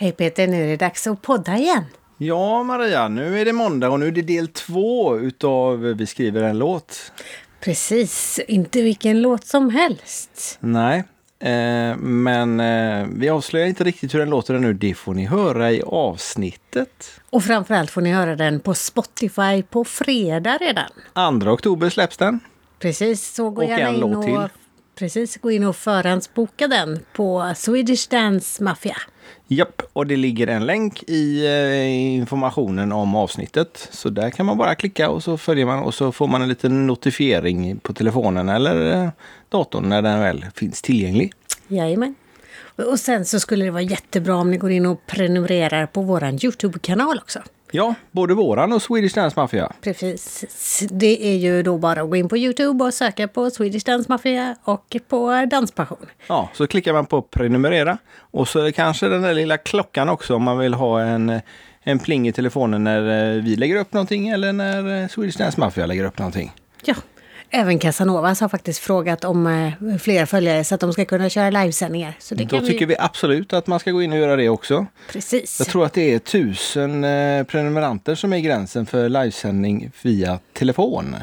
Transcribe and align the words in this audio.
Hej 0.00 0.12
Peter, 0.12 0.46
nu 0.46 0.64
är 0.64 0.66
det 0.66 0.76
dags 0.76 1.06
att 1.06 1.22
podda 1.22 1.56
igen. 1.56 1.84
Ja 2.18 2.62
Maria, 2.62 3.08
nu 3.08 3.40
är 3.40 3.44
det 3.44 3.52
måndag 3.52 3.88
och 3.88 4.00
nu 4.00 4.06
är 4.06 4.10
det 4.10 4.22
del 4.22 4.48
två 4.48 5.18
utav 5.18 5.78
Vi 5.78 6.06
skriver 6.06 6.42
en 6.42 6.58
låt. 6.58 7.12
Precis, 7.60 8.40
inte 8.48 8.82
vilken 8.82 9.22
låt 9.22 9.44
som 9.44 9.70
helst. 9.70 10.58
Nej, 10.60 11.04
eh, 11.38 11.96
men 11.96 12.60
eh, 12.60 13.06
vi 13.12 13.28
avslöjar 13.28 13.66
inte 13.66 13.84
riktigt 13.84 14.14
hur 14.14 14.18
den 14.18 14.30
låter 14.30 14.54
nu. 14.54 14.72
Det 14.72 14.94
får 14.94 15.14
ni 15.14 15.26
höra 15.26 15.72
i 15.72 15.82
avsnittet. 15.82 17.20
Och 17.30 17.44
framförallt 17.44 17.90
får 17.90 18.00
ni 18.00 18.12
höra 18.12 18.36
den 18.36 18.60
på 18.60 18.74
Spotify 18.74 19.62
på 19.70 19.84
fredag 19.84 20.58
redan. 20.60 21.40
2 21.40 21.50
oktober 21.50 21.90
släpps 21.90 22.16
den. 22.16 22.40
Precis, 22.78 23.34
så 23.34 23.50
gå 23.50 23.62
Och 23.62 23.68
gärna 23.68 23.96
in 23.96 24.02
och. 24.02 24.50
Precis, 24.94 25.36
gå 25.36 25.50
in 25.50 25.64
och 25.64 25.76
förhandsboka 25.76 26.68
den 26.68 27.00
på 27.12 27.52
Swedish 27.56 28.08
Dance 28.10 28.64
Mafia. 28.64 28.96
Japp, 29.50 29.82
och 29.92 30.06
det 30.06 30.16
ligger 30.16 30.46
en 30.46 30.66
länk 30.66 31.02
i 31.02 31.46
eh, 31.46 32.14
informationen 32.14 32.92
om 32.92 33.14
avsnittet. 33.14 33.88
Så 33.90 34.08
där 34.08 34.30
kan 34.30 34.46
man 34.46 34.58
bara 34.58 34.74
klicka 34.74 35.10
och 35.10 35.22
så 35.22 35.38
följer 35.38 35.66
man 35.66 35.78
och 35.78 35.94
så 35.94 36.12
får 36.12 36.26
man 36.26 36.42
en 36.42 36.48
liten 36.48 36.86
notifiering 36.86 37.78
på 37.78 37.92
telefonen 37.92 38.48
eller 38.48 39.04
eh, 39.04 39.10
datorn 39.48 39.88
när 39.88 40.02
den 40.02 40.20
väl 40.20 40.46
finns 40.54 40.82
tillgänglig. 40.82 41.32
Jajamän. 41.68 42.14
Och 42.76 43.00
sen 43.00 43.24
så 43.24 43.40
skulle 43.40 43.64
det 43.64 43.70
vara 43.70 43.82
jättebra 43.82 44.36
om 44.36 44.50
ni 44.50 44.56
går 44.56 44.70
in 44.70 44.86
och 44.86 45.06
prenumererar 45.06 45.86
på 45.86 46.02
vår 46.02 46.24
Youtube-kanal 46.24 47.18
också. 47.18 47.42
Ja, 47.70 47.94
både 48.10 48.34
våran 48.34 48.72
och 48.72 48.82
Swedish 48.82 49.14
Dance 49.14 49.40
Mafia. 49.40 49.72
Precis. 49.80 50.44
Det 50.90 51.26
är 51.26 51.36
ju 51.36 51.62
då 51.62 51.78
bara 51.78 52.02
att 52.02 52.10
gå 52.10 52.16
in 52.16 52.28
på 52.28 52.36
Youtube 52.36 52.84
och 52.84 52.94
söka 52.94 53.28
på 53.28 53.50
Swedish 53.50 53.84
Dance 53.84 54.12
Mafia 54.12 54.56
och 54.64 54.96
på 55.08 55.46
Danspassion. 55.50 56.06
Ja, 56.26 56.50
så 56.54 56.66
klickar 56.66 56.92
man 56.92 57.06
på 57.06 57.22
prenumerera 57.22 57.98
och 58.18 58.48
så 58.48 58.58
är 58.60 58.64
det 58.64 58.72
kanske 58.72 59.08
den 59.08 59.22
där 59.22 59.34
lilla 59.34 59.56
klockan 59.56 60.08
också 60.08 60.34
om 60.34 60.42
man 60.42 60.58
vill 60.58 60.74
ha 60.74 61.00
en, 61.00 61.40
en 61.82 61.98
pling 61.98 62.28
i 62.28 62.32
telefonen 62.32 62.84
när 62.84 63.36
eh, 63.36 63.42
vi 63.42 63.56
lägger 63.56 63.76
upp 63.76 63.92
någonting 63.92 64.28
eller 64.28 64.52
när 64.52 65.02
eh, 65.02 65.08
Swedish 65.08 65.38
Dance 65.38 65.60
Mafia 65.60 65.86
lägger 65.86 66.04
upp 66.04 66.18
någonting. 66.18 66.52
Ja, 66.84 66.94
även 67.50 67.78
Casanovas 67.78 68.40
har 68.40 68.48
faktiskt 68.48 68.78
frågat 68.78 69.24
om 69.24 69.46
eh, 69.46 69.96
fler 69.98 70.26
följare 70.26 70.64
så 70.64 70.74
att 70.74 70.80
de 70.80 70.92
ska 70.92 71.04
kunna 71.04 71.28
köra 71.28 71.50
livesändningar. 71.50 72.14
Så 72.18 72.34
det 72.34 72.44
Då 72.44 72.60
tycker 72.60 72.86
vi 72.86 72.96
absolut 72.98 73.52
att 73.52 73.66
man 73.66 73.80
ska 73.80 73.90
gå 73.90 74.02
in 74.02 74.12
och 74.12 74.18
göra 74.18 74.36
det 74.36 74.48
också. 74.48 74.86
Precis. 75.12 75.56
Jag 75.58 75.68
tror 75.68 75.84
att 75.84 75.92
det 75.92 76.14
är 76.14 76.18
tusen 76.18 77.04
eh, 77.04 77.44
prenumeranter 77.44 78.14
som 78.14 78.32
är 78.32 78.38
gränsen 78.38 78.86
för 78.86 79.08
livesändning 79.08 79.90
via 80.02 80.38
telefon. 80.52 81.16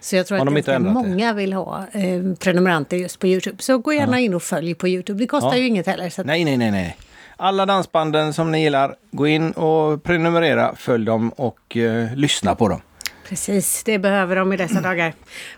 Så 0.00 0.16
jag 0.16 0.26
tror 0.26 0.38
Har 0.38 0.46
att 0.46 0.52
de 0.52 0.56
inte 0.58 0.74
ändrat 0.74 0.94
det? 1.04 1.08
många 1.08 1.32
vill 1.32 1.52
ha 1.52 1.86
eh, 1.92 2.34
prenumeranter 2.38 2.96
just 2.96 3.18
på 3.18 3.26
Youtube. 3.26 3.62
Så 3.62 3.78
gå 3.78 3.92
gärna 3.92 4.20
in 4.20 4.34
och 4.34 4.42
följ 4.42 4.74
på 4.74 4.88
Youtube. 4.88 5.18
Det 5.18 5.26
kostar 5.26 5.50
Ja. 5.52 5.56
ju 5.56 5.66
inget 5.66 5.86
heller. 5.86 6.06
Att, 6.20 6.26
Nej, 6.26 6.44
nej, 6.44 6.56
nej, 6.56 6.70
nej. 6.70 6.96
Alla 7.40 7.66
dansbanden 7.66 8.32
som 8.32 8.52
ni 8.52 8.62
gillar, 8.62 8.94
gå 9.10 9.26
in 9.26 9.50
och 9.52 10.02
prenumerera, 10.02 10.74
följ 10.76 11.04
dem 11.06 11.28
och 11.36 11.76
eh, 11.76 12.14
lyssna 12.14 12.54
på 12.54 12.68
dem. 12.68 12.80
Precis, 13.28 13.84
det 13.84 13.98
behöver 13.98 14.36
de 14.36 14.52
i 14.52 14.56
dessa 14.56 14.80
dagar. 14.80 15.12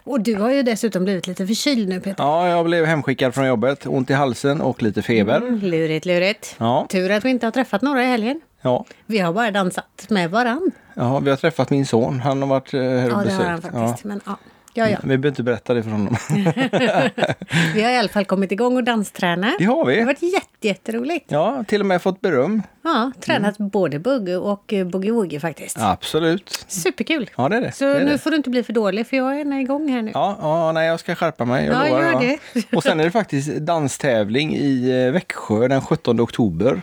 Och 0.04 0.20
du 0.20 0.34
har 0.34 0.50
ju 0.50 0.62
dessutom 0.62 1.04
blivit 1.04 1.26
lite 1.26 1.46
förkyld 1.46 1.88
nu 1.88 2.00
Peter. 2.00 2.24
Ja, 2.24 2.48
jag 2.48 2.64
blev 2.64 2.84
hemskickad 2.84 3.34
från 3.34 3.46
jobbet, 3.46 3.86
ont 3.86 4.10
i 4.10 4.12
halsen 4.12 4.60
och 4.60 4.82
lite 4.82 5.02
feber. 5.02 5.36
Mm, 5.36 5.58
lurigt, 5.60 6.06
lurigt. 6.06 6.54
Ja. 6.58 6.86
Tur 6.90 7.10
att 7.10 7.24
vi 7.24 7.30
inte 7.30 7.46
har 7.46 7.50
träffat 7.50 7.82
några 7.82 8.02
i 8.02 8.06
helgen. 8.06 8.40
Ja, 8.62 8.84
Vi 9.06 9.18
har 9.18 9.32
bara 9.32 9.50
dansat 9.50 10.06
med 10.08 10.30
varann. 10.30 10.70
Ja, 10.94 11.18
vi 11.18 11.30
har 11.30 11.36
träffat 11.36 11.70
min 11.70 11.86
son. 11.86 12.20
Han 12.20 12.42
har 12.42 12.48
varit 12.48 12.74
eh, 12.74 12.80
här 12.80 12.96
och 12.96 13.02
Ja, 13.02 13.08
det 13.08 13.14
har 13.14 13.24
besökt. 13.24 13.46
han 13.48 13.62
faktiskt. 13.86 14.04
Men 14.04 14.20
ja, 14.26 14.36
ja, 14.74 14.88
ja. 14.88 14.98
Vi 15.02 15.08
behöver 15.08 15.28
inte 15.28 15.42
berätta 15.42 15.74
det 15.74 15.82
för 15.82 15.90
honom. 15.90 16.16
Vi 17.74 17.82
har 17.82 17.90
i 17.90 17.96
alla 17.96 18.08
fall 18.08 18.24
kommit 18.24 18.52
igång 18.52 18.76
och 18.76 18.84
dansträna. 18.84 19.52
Det 19.58 19.64
har 19.64 19.74
Det 19.84 19.90
har 19.90 19.98
vi. 19.98 20.04
varit 20.04 20.22
jätte, 20.22 20.68
jätteroligt. 20.68 21.24
Ja, 21.28 21.64
till 21.68 21.80
och 21.80 21.86
med 21.86 22.02
fått 22.02 22.20
beröm. 22.20 22.62
Ja, 22.82 23.12
tränat 23.20 23.58
både 23.58 23.98
bugge 23.98 24.36
och 24.36 24.72
eh, 24.72 24.86
boogie-woogie 24.86 25.40
faktiskt. 25.40 25.76
Absolut. 25.80 26.64
Superkul! 26.68 27.30
Ja, 27.36 27.48
det 27.48 27.56
är 27.56 27.60
det. 27.60 27.72
Så 27.72 27.84
det 27.84 27.90
är 28.00 28.04
nu 28.04 28.12
det. 28.12 28.18
får 28.18 28.30
du 28.30 28.36
inte 28.36 28.50
bli 28.50 28.62
för 28.62 28.72
dålig 28.72 29.06
för 29.06 29.16
jag 29.16 29.40
är 29.40 29.60
igång 29.60 29.88
här 29.88 30.02
nu. 30.02 30.10
Ja, 30.14 30.38
ja, 30.40 30.72
nej, 30.72 30.86
jag 30.88 31.00
ska 31.00 31.14
skärpa 31.14 31.44
mig. 31.44 31.66
Jag 31.66 31.74
Ja, 31.74 31.88
lovar, 31.88 32.02
gör 32.02 32.20
det. 32.54 32.76
Och 32.76 32.82
sen 32.82 33.00
är 33.00 33.04
det 33.04 33.10
faktiskt 33.10 33.48
danstävling 33.56 34.56
i 34.56 35.04
eh, 35.06 35.12
Växjö 35.12 35.68
den 35.68 35.80
17 35.80 36.20
oktober. 36.20 36.82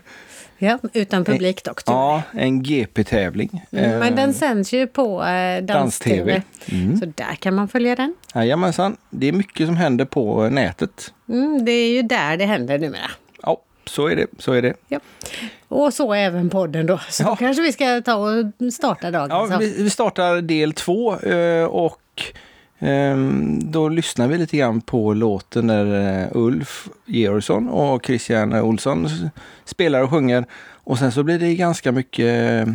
Ja, 0.60 0.80
utan 0.94 1.26
publik 1.26 1.64
dock. 1.64 1.82
Ja, 1.86 2.22
en 2.32 2.64
GP-tävling. 2.64 3.66
Mm, 3.72 4.00
Men 4.00 4.10
Eh, 4.14 4.16
den 4.16 4.34
sänds 4.34 4.74
ju 4.74 4.88
på 4.88 5.24
eh, 5.24 5.64
dans-tv. 5.64 6.42
Mm. 6.66 6.98
Så 6.98 7.06
där 7.06 7.36
kan 7.40 7.56
man 7.56 7.68
följa 7.68 7.96
den. 7.96 8.16
Jajamensan, 8.36 8.98
det 9.10 9.28
är 9.28 9.32
mycket 9.32 9.68
som 9.68 9.78
händer 9.78 10.06
på 10.06 10.46
eh, 10.46 10.52
nätet. 10.52 11.14
Mm, 11.30 11.66
det 11.66 11.72
är 11.72 11.90
ju 11.96 12.02
där 12.02 12.38
det 12.38 12.46
händer 12.46 12.80
numera. 12.80 13.12
Ja, 13.44 13.62
så 13.86 14.08
är 14.08 14.16
det. 14.16 14.28
Så 14.38 14.54
är 14.54 14.62
det. 14.62 14.74
Ja. 14.88 15.00
Och 15.68 15.94
så 15.94 16.14
även 16.14 16.50
podden 16.50 16.86
då. 16.86 17.00
Så 17.10 17.24
Ja. 17.24 17.36
kanske 17.36 17.62
vi 17.64 17.72
ska 17.72 18.02
ta 18.02 18.16
och 18.16 18.74
starta 18.74 19.12
dagen. 19.12 19.30
Ja, 19.52 19.58
vi, 19.60 19.84
vi 19.84 19.90
startar 19.90 20.42
del 20.42 20.74
två 20.74 21.20
eh, 21.20 21.64
och 21.66 22.02
då 23.60 23.90
lyssnar 23.90 24.28
vi 24.28 24.38
lite 24.38 24.58
grann 24.58 24.82
på 24.82 25.14
låten 25.14 25.68
där 25.68 26.22
eh, 26.24 26.28
Ulf 26.32 26.90
Georgsson 27.06 27.70
och 27.70 28.06
Christian 28.06 28.54
Olsson 28.54 29.10
spelar 29.66 30.02
och 30.02 30.10
sjunger. 30.10 30.46
Och 30.84 31.00
sen 31.00 31.12
så 31.12 31.24
blir 31.24 31.40
det 31.40 31.56
ganska 31.56 31.92
mycket 31.92 32.68
eh, 32.68 32.74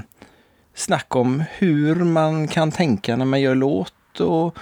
snack 0.74 1.16
om 1.16 1.44
hur 1.58 1.94
man 1.94 2.48
kan 2.48 2.72
tänka 2.72 3.16
när 3.16 3.24
man 3.24 3.41
gör 3.41 3.54
låt 3.54 4.20
och 4.20 4.56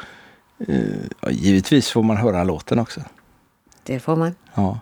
eh, 0.68 0.80
ja, 1.20 1.30
givetvis 1.30 1.90
får 1.90 2.02
man 2.02 2.16
höra 2.16 2.44
låten 2.44 2.78
också. 2.78 3.00
Det 3.82 4.00
får 4.00 4.16
man. 4.16 4.34
Ja. 4.54 4.78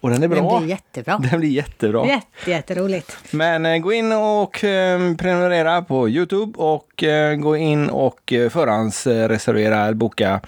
Och 0.00 0.10
den 0.10 0.22
är 0.22 0.28
bra. 0.28 0.50
Den 0.50 0.58
blir 0.58 0.68
jättebra. 0.68 1.18
Den 1.30 1.40
blir 1.40 1.50
jättebra. 1.50 2.06
Jätte, 2.06 2.50
jätteroligt. 2.50 3.16
Men 3.30 3.66
eh, 3.66 3.78
gå 3.78 3.92
in 3.92 4.12
och 4.12 4.64
eh, 4.64 5.14
prenumerera 5.14 5.82
på 5.82 6.08
Youtube 6.08 6.58
och 6.58 7.02
eh, 7.02 7.36
gå 7.36 7.56
in 7.56 7.90
och 7.90 8.32
eh, 8.32 8.48
förhandsreservera 8.50 9.84
eller 9.84 9.94
boka 9.94 10.40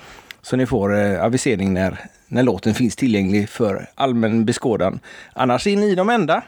så 0.42 0.56
ni 0.56 0.66
får 0.66 0.98
eh, 0.98 1.24
avisering 1.24 1.74
när, 1.74 2.00
när 2.28 2.42
låten 2.42 2.74
finns 2.74 2.96
tillgänglig 2.96 3.48
för 3.48 3.90
allmän 3.94 4.44
beskådan. 4.44 5.00
Annars 5.32 5.66
är 5.66 5.76
ni 5.76 5.94
de 5.94 6.10
enda 6.10 6.42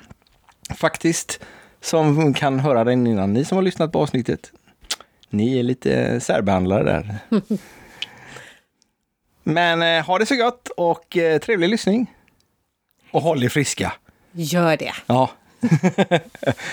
faktiskt 0.75 1.41
som 1.81 2.35
kan 2.35 2.61
höra 2.61 2.85
den 2.85 3.07
innan 3.07 3.33
ni 3.33 3.45
som 3.45 3.57
har 3.57 3.63
lyssnat 3.63 3.93
på 3.93 3.99
avsnittet. 3.99 4.53
Ni 5.31 5.59
är 5.59 5.63
lite 5.63 6.21
särbehandlade 6.21 6.85
där. 6.85 7.19
Men 9.43 9.83
eh, 9.83 10.05
ha 10.07 10.19
det 10.19 10.27
så 10.27 10.37
gott 10.37 10.69
och 10.77 11.17
eh, 11.17 11.39
trevlig 11.39 11.69
lyssning. 11.69 12.15
Och 13.11 13.23
håll 13.23 13.45
er 13.45 13.49
friska. 13.49 13.93
Gör 14.33 14.77
det. 14.77 14.93
Ja. 15.07 15.31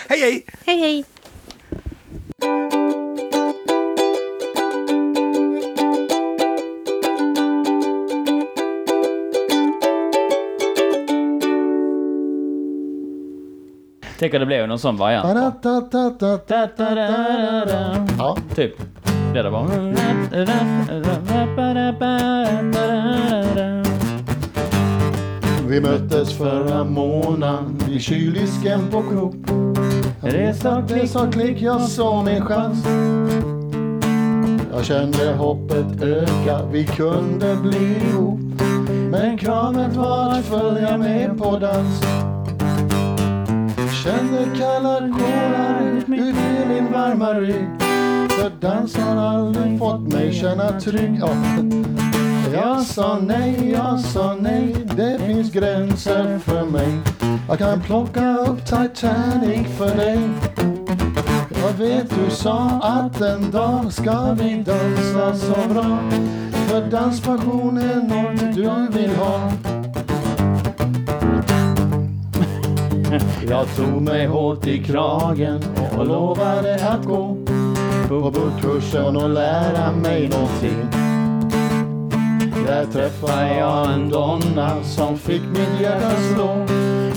hej 0.09 0.19
hej! 0.19 0.45
Hej, 0.65 0.79
hej! 0.79 1.05
Tänk 14.19 14.33
om 14.33 14.39
det 14.39 14.45
blev 14.45 14.67
någon 14.67 14.79
sån 14.79 14.97
variant. 14.97 15.61
Ja, 18.17 18.37
Typ. 18.55 18.73
Det 19.33 19.41
där 19.43 19.49
var. 19.49 19.67
Vi 25.67 25.81
möttes 25.81 26.33
förra 26.33 26.83
månaden 26.83 27.77
i 27.89 27.99
kyldisken 27.99 28.79
på 28.91 29.01
Coop. 29.01 29.35
Det 30.21 30.53
sa 30.53 30.81
Det 30.81 30.99
klick. 30.99 31.33
klick, 31.33 31.61
jag 31.61 31.81
såg 31.81 32.25
min 32.25 32.45
chans. 32.45 32.85
Jag 34.73 34.85
kände 34.85 35.33
hoppet 35.33 36.01
öka, 36.01 36.65
vi 36.71 36.85
kunde 36.85 37.55
bli 37.55 37.95
ihop. 38.09 38.39
Men 39.11 39.37
kravet 39.37 39.95
var 39.95 40.29
att 40.29 40.45
följa 40.45 40.97
med 40.97 41.37
på 41.37 41.57
dans. 41.59 42.01
Kände 44.03 44.45
kalla 44.59 44.99
kårar 44.99 45.81
ut 45.97 46.09
i 46.09 46.67
min 46.67 46.93
varma 46.93 47.33
rygg. 47.33 47.67
För 48.29 48.51
dans 48.61 48.97
har 48.97 49.15
aldrig 49.15 49.79
fått 49.79 50.13
mig 50.13 50.33
känna 50.33 50.79
trygg. 50.79 51.19
Ja. 51.21 51.29
Jag 52.61 52.83
sa 52.83 53.19
nej, 53.21 53.71
jag 53.71 53.99
sa 53.99 54.35
nej, 54.39 54.75
det 54.95 55.19
finns 55.19 55.51
gränser 55.51 56.39
för 56.39 56.65
mig. 56.65 56.99
Jag 57.49 57.57
kan 57.57 57.81
plocka 57.81 58.37
upp 58.37 58.65
Titanic 58.65 59.67
för 59.77 59.95
dig. 59.95 60.19
Jag 61.61 61.73
vet 61.73 62.09
du 62.09 62.29
sa 62.29 62.69
att 62.83 63.21
en 63.21 63.51
dag 63.51 63.93
ska 63.93 64.33
vi 64.33 64.63
dansa 64.63 65.35
så 65.35 65.73
bra. 65.73 65.99
För 66.51 66.91
danspassion 66.91 67.77
är 67.77 67.95
något 67.95 68.55
du 68.55 68.97
vill 68.99 69.15
ha. 69.15 69.51
Jag 73.49 73.75
tog 73.75 74.01
mig 74.01 74.25
hårt 74.25 74.67
i 74.67 74.83
kragen 74.83 75.63
och 75.97 76.07
lovade 76.07 76.75
att 76.89 77.05
gå 77.05 77.37
på 78.07 78.31
buggkursen 78.31 79.17
och 79.17 79.29
lära 79.29 79.91
mig 79.91 80.29
någonting. 80.29 81.07
Där 82.67 82.85
träffade 82.85 83.57
jag 83.57 83.93
en 83.93 84.09
donna 84.09 84.83
som 84.83 85.17
fick 85.17 85.41
mitt 85.41 85.81
hjärta 85.81 86.11
slå 86.33 86.65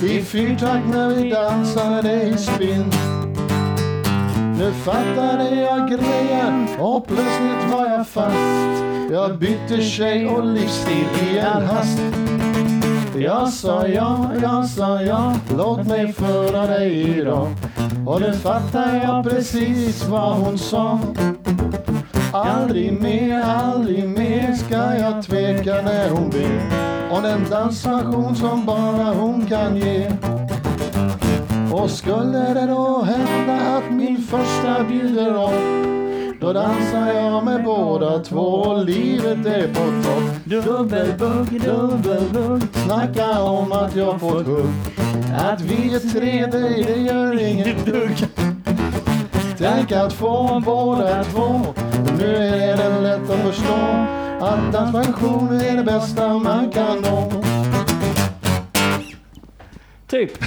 i 0.09 0.23
fyrtakt 0.23 0.89
när 0.89 1.15
vi 1.15 1.31
dansade 1.31 2.23
i 2.23 2.37
spinn. 2.37 2.91
Nu 4.59 4.73
fattade 4.73 5.55
jag 5.55 5.89
grejen 5.89 6.67
och 6.79 7.07
plötsligt 7.07 7.73
var 7.73 7.87
jag 7.87 8.09
fast. 8.09 8.37
Jag 9.11 9.39
bytte 9.39 9.83
tjej 9.83 10.27
och 10.27 10.45
livsstil 10.47 11.07
i 11.33 11.39
en 11.39 11.67
hast. 11.67 12.01
Jag 13.17 13.49
sa 13.49 13.87
ja, 13.87 14.31
jag 14.43 14.67
sa 14.67 15.03
ja, 15.03 15.35
låt 15.57 15.87
mig 15.87 16.13
föra 16.13 16.67
dig 16.67 17.19
idag. 17.19 17.49
Och 18.07 18.21
nu 18.21 18.33
fattar 18.33 19.01
jag 19.03 19.25
precis 19.25 20.09
vad 20.09 20.37
hon 20.37 20.59
sa. 20.59 21.01
Aldrig 22.33 22.93
mer, 22.93 23.41
aldrig 23.43 24.09
mer 24.09 24.53
ska 24.53 24.95
jag 24.95 25.23
tveka 25.23 25.83
när 25.83 26.11
hon 26.11 26.31
ber 26.31 26.61
om 27.11 27.23
den 27.23 27.51
danspassion 27.51 28.37
som 28.37 28.67
bara 28.67 29.15
hon 29.15 29.47
kan 29.47 29.77
ge. 29.77 30.11
Och 31.73 31.91
skulle 31.91 32.55
det 32.55 32.67
då 32.67 33.03
hända 33.03 33.77
att 33.77 33.91
min 33.91 34.19
första 34.19 34.85
bjuder 34.85 35.37
om. 35.37 35.81
då 36.41 36.53
dansar 36.53 37.13
jag 37.13 37.45
med 37.45 37.65
båda 37.65 38.19
två 38.19 38.41
och 38.41 38.85
livet 38.85 39.47
är 39.47 39.69
på 39.69 40.09
topp. 40.09 40.45
Dubbelbugg, 40.45 41.61
dubbelbugg, 41.63 42.63
snacka 42.85 43.43
om 43.43 43.73
att 43.73 43.97
jag 43.97 44.21
fått 44.21 44.47
hugg. 44.47 44.71
Att 45.37 45.61
vi 45.61 45.95
är 45.95 46.13
tre, 46.13 46.47
det, 46.47 46.83
det 46.83 47.01
gör 47.01 47.41
inget 47.43 47.87
dugg. 47.87 48.27
Tänk 49.59 49.93
att 49.93 50.13
få 50.13 50.63
båda 50.67 51.25
två, 51.25 51.75
nu 52.19 52.37
är 52.37 52.77
det 52.77 53.01
lätt 53.01 53.31
att 53.31 53.41
förstå 53.41 53.75
att 54.41 54.73
danspension 54.73 55.61
är 55.61 55.77
det 55.77 55.83
bästa 55.85 56.29
man 56.35 56.71
kan 56.71 57.01
nå. 57.01 57.33
Typ. 60.07 60.31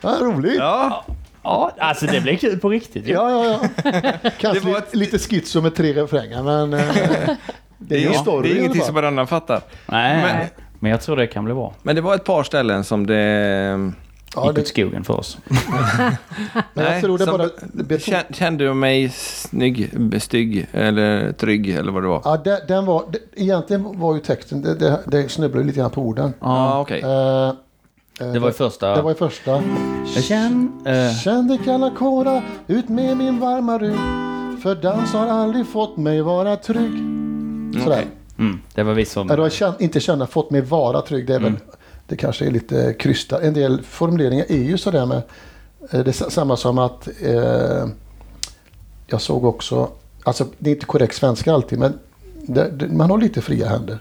Ja, 0.00 0.16
roligt. 0.20 0.56
Ja, 0.58 1.04
Ja, 1.42 1.70
alltså 1.78 2.06
det 2.06 2.20
blir 2.20 2.36
kul 2.36 2.58
på 2.58 2.68
riktigt. 2.68 3.06
ju. 3.08 3.12
Ja, 3.12 3.30
ja, 3.30 3.58
ja. 3.84 4.30
Kanske 4.38 4.60
Det 4.64 4.72
var 4.72 4.80
lite, 4.80 4.96
lite 4.96 5.18
schizo 5.18 5.60
med 5.60 5.74
tre 5.74 5.92
refränger, 5.92 6.42
men 6.42 6.72
eh, 6.74 6.80
det 7.78 7.94
är 7.94 7.98
ju 7.98 8.06
en 8.06 8.12
det 8.12 8.18
story 8.18 8.50
är 8.52 8.56
ingenting 8.58 8.82
som 8.82 8.94
varannan 8.94 9.26
fattar. 9.26 9.60
Nej, 9.86 10.22
Men- 10.22 10.46
men, 10.80 10.90
jag 10.90 11.00
tror 11.00 11.16
det 11.16 11.26
kan 11.26 11.44
bli 11.44 11.54
bra. 11.54 11.74
Men 11.82 11.94
det 11.96 12.00
var 12.02 12.14
ett 12.14 12.24
par 12.24 12.42
ställen 12.42 12.84
som 12.84 13.06
det... 13.06 13.92
Ja, 14.34 14.46
Gick 14.46 14.54
det, 14.54 14.60
åt 14.60 14.68
skogen 14.68 15.04
för 15.04 15.14
oss. 15.18 15.38
men 16.74 17.02
jag 17.02 17.18
det 17.18 17.26
bara... 17.26 17.48
beton- 17.72 18.34
Kände 18.34 18.64
du 18.64 18.74
mig 18.74 19.08
snygg, 19.10 19.90
stygg 20.22 20.66
eller 20.72 21.32
trygg 21.32 21.68
eller 21.70 21.92
vad 21.92 22.02
det 22.02 22.08
var? 22.08 22.22
Ja, 22.24 22.36
den, 22.36 22.58
den 22.68 22.86
var, 22.86 23.04
det, 23.10 23.18
egentligen 23.42 24.00
var 24.00 24.14
ju 24.14 24.20
texten, 24.20 24.62
det, 24.62 24.74
det, 24.74 25.00
det 25.06 25.28
snubblade 25.28 25.66
lite 25.66 25.78
grann 25.78 25.90
på 25.90 26.02
orden. 26.02 26.32
Ja, 26.40 26.80
okej. 26.80 27.00
Eh, 27.00 27.48
eh, 28.26 28.32
Det 28.32 28.38
var 28.38 28.48
ju 28.48 28.54
första. 28.54 28.96
det 28.96 29.02
var 29.02 29.10
ju 29.10 29.16
första. 29.16 29.62
Känn, 30.22 30.72
eh, 30.86 31.16
Känn 31.16 31.48
det 31.48 31.58
kalla 31.64 31.90
kåra 31.90 32.42
ut 32.66 32.88
med 32.88 33.16
min 33.16 33.40
varma 33.40 33.78
rygg. 33.78 33.98
För 34.62 34.74
dans 34.74 35.12
har 35.12 35.26
aldrig 35.26 35.66
fått 35.66 35.96
mig 35.96 36.22
vara 36.22 36.56
trygg. 36.56 36.92
Sådär. 37.82 37.96
Okej. 37.98 38.06
mm, 38.38 38.60
det 38.74 38.82
var 38.82 38.94
vi 38.94 39.04
som... 39.04 39.30
Har 39.30 39.48
känn, 39.48 39.72
inte 39.78 40.00
känna 40.00 40.26
fått 40.26 40.50
mig 40.50 40.60
vara 40.60 41.00
trygg. 41.02 41.26
Det, 41.26 41.34
är 41.34 41.40
väl, 41.40 41.52
det 42.08 42.16
kanske 42.16 42.46
är 42.46 42.50
lite 42.50 42.94
krystat. 42.98 43.42
En 43.42 43.54
del 43.54 43.82
formuleringar 43.82 44.46
är 44.48 44.56
ju 44.62 44.78
sådär 44.78 45.06
med. 45.06 45.16
eh, 45.92 46.00
Det 46.00 46.08
är 46.10 46.12
sa- 46.12 46.30
samma 46.30 46.56
som 46.56 46.78
att 46.78 47.08
eh, 47.22 47.86
jag 49.06 49.20
såg 49.20 49.44
också, 49.44 49.90
alltså 50.24 50.46
det 50.58 50.70
är 50.70 50.74
inte 50.74 50.86
korrekt 50.86 51.14
svenska 51.14 51.52
alltid, 51.54 51.78
men 51.78 51.98
det, 52.42 52.70
det, 52.70 52.88
man 52.88 53.10
har 53.10 53.18
lite 53.18 53.40
fria 53.42 53.68
händer. 53.68 53.98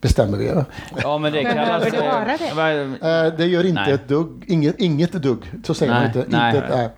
Bestämmer 0.00 0.38
vi. 0.38 0.48
va? 0.48 0.64
Ja, 1.02 1.18
men 1.18 1.32
det 1.32 1.42
Behöver 1.42 1.66
kallas... 1.66 1.90
det 1.92 2.00
vara 2.00 2.36
det? 2.36 2.98
Vad- 3.00 3.26
Eh, 3.26 3.32
det 3.38 3.46
gör 3.46 3.66
inte 3.66 3.82
Nej. 3.82 3.92
ett 3.92 4.08
dugg, 4.08 4.44
inget, 4.46 4.78
inget 4.80 5.12
dugg. 5.12 5.52
Så 5.64 5.74
säger 5.74 5.92
man 5.92 6.02
Nej, 6.02 6.12
inte. 6.16 6.36
nej. 6.36 6.56
inte 6.56 6.76
nej. 6.76 6.88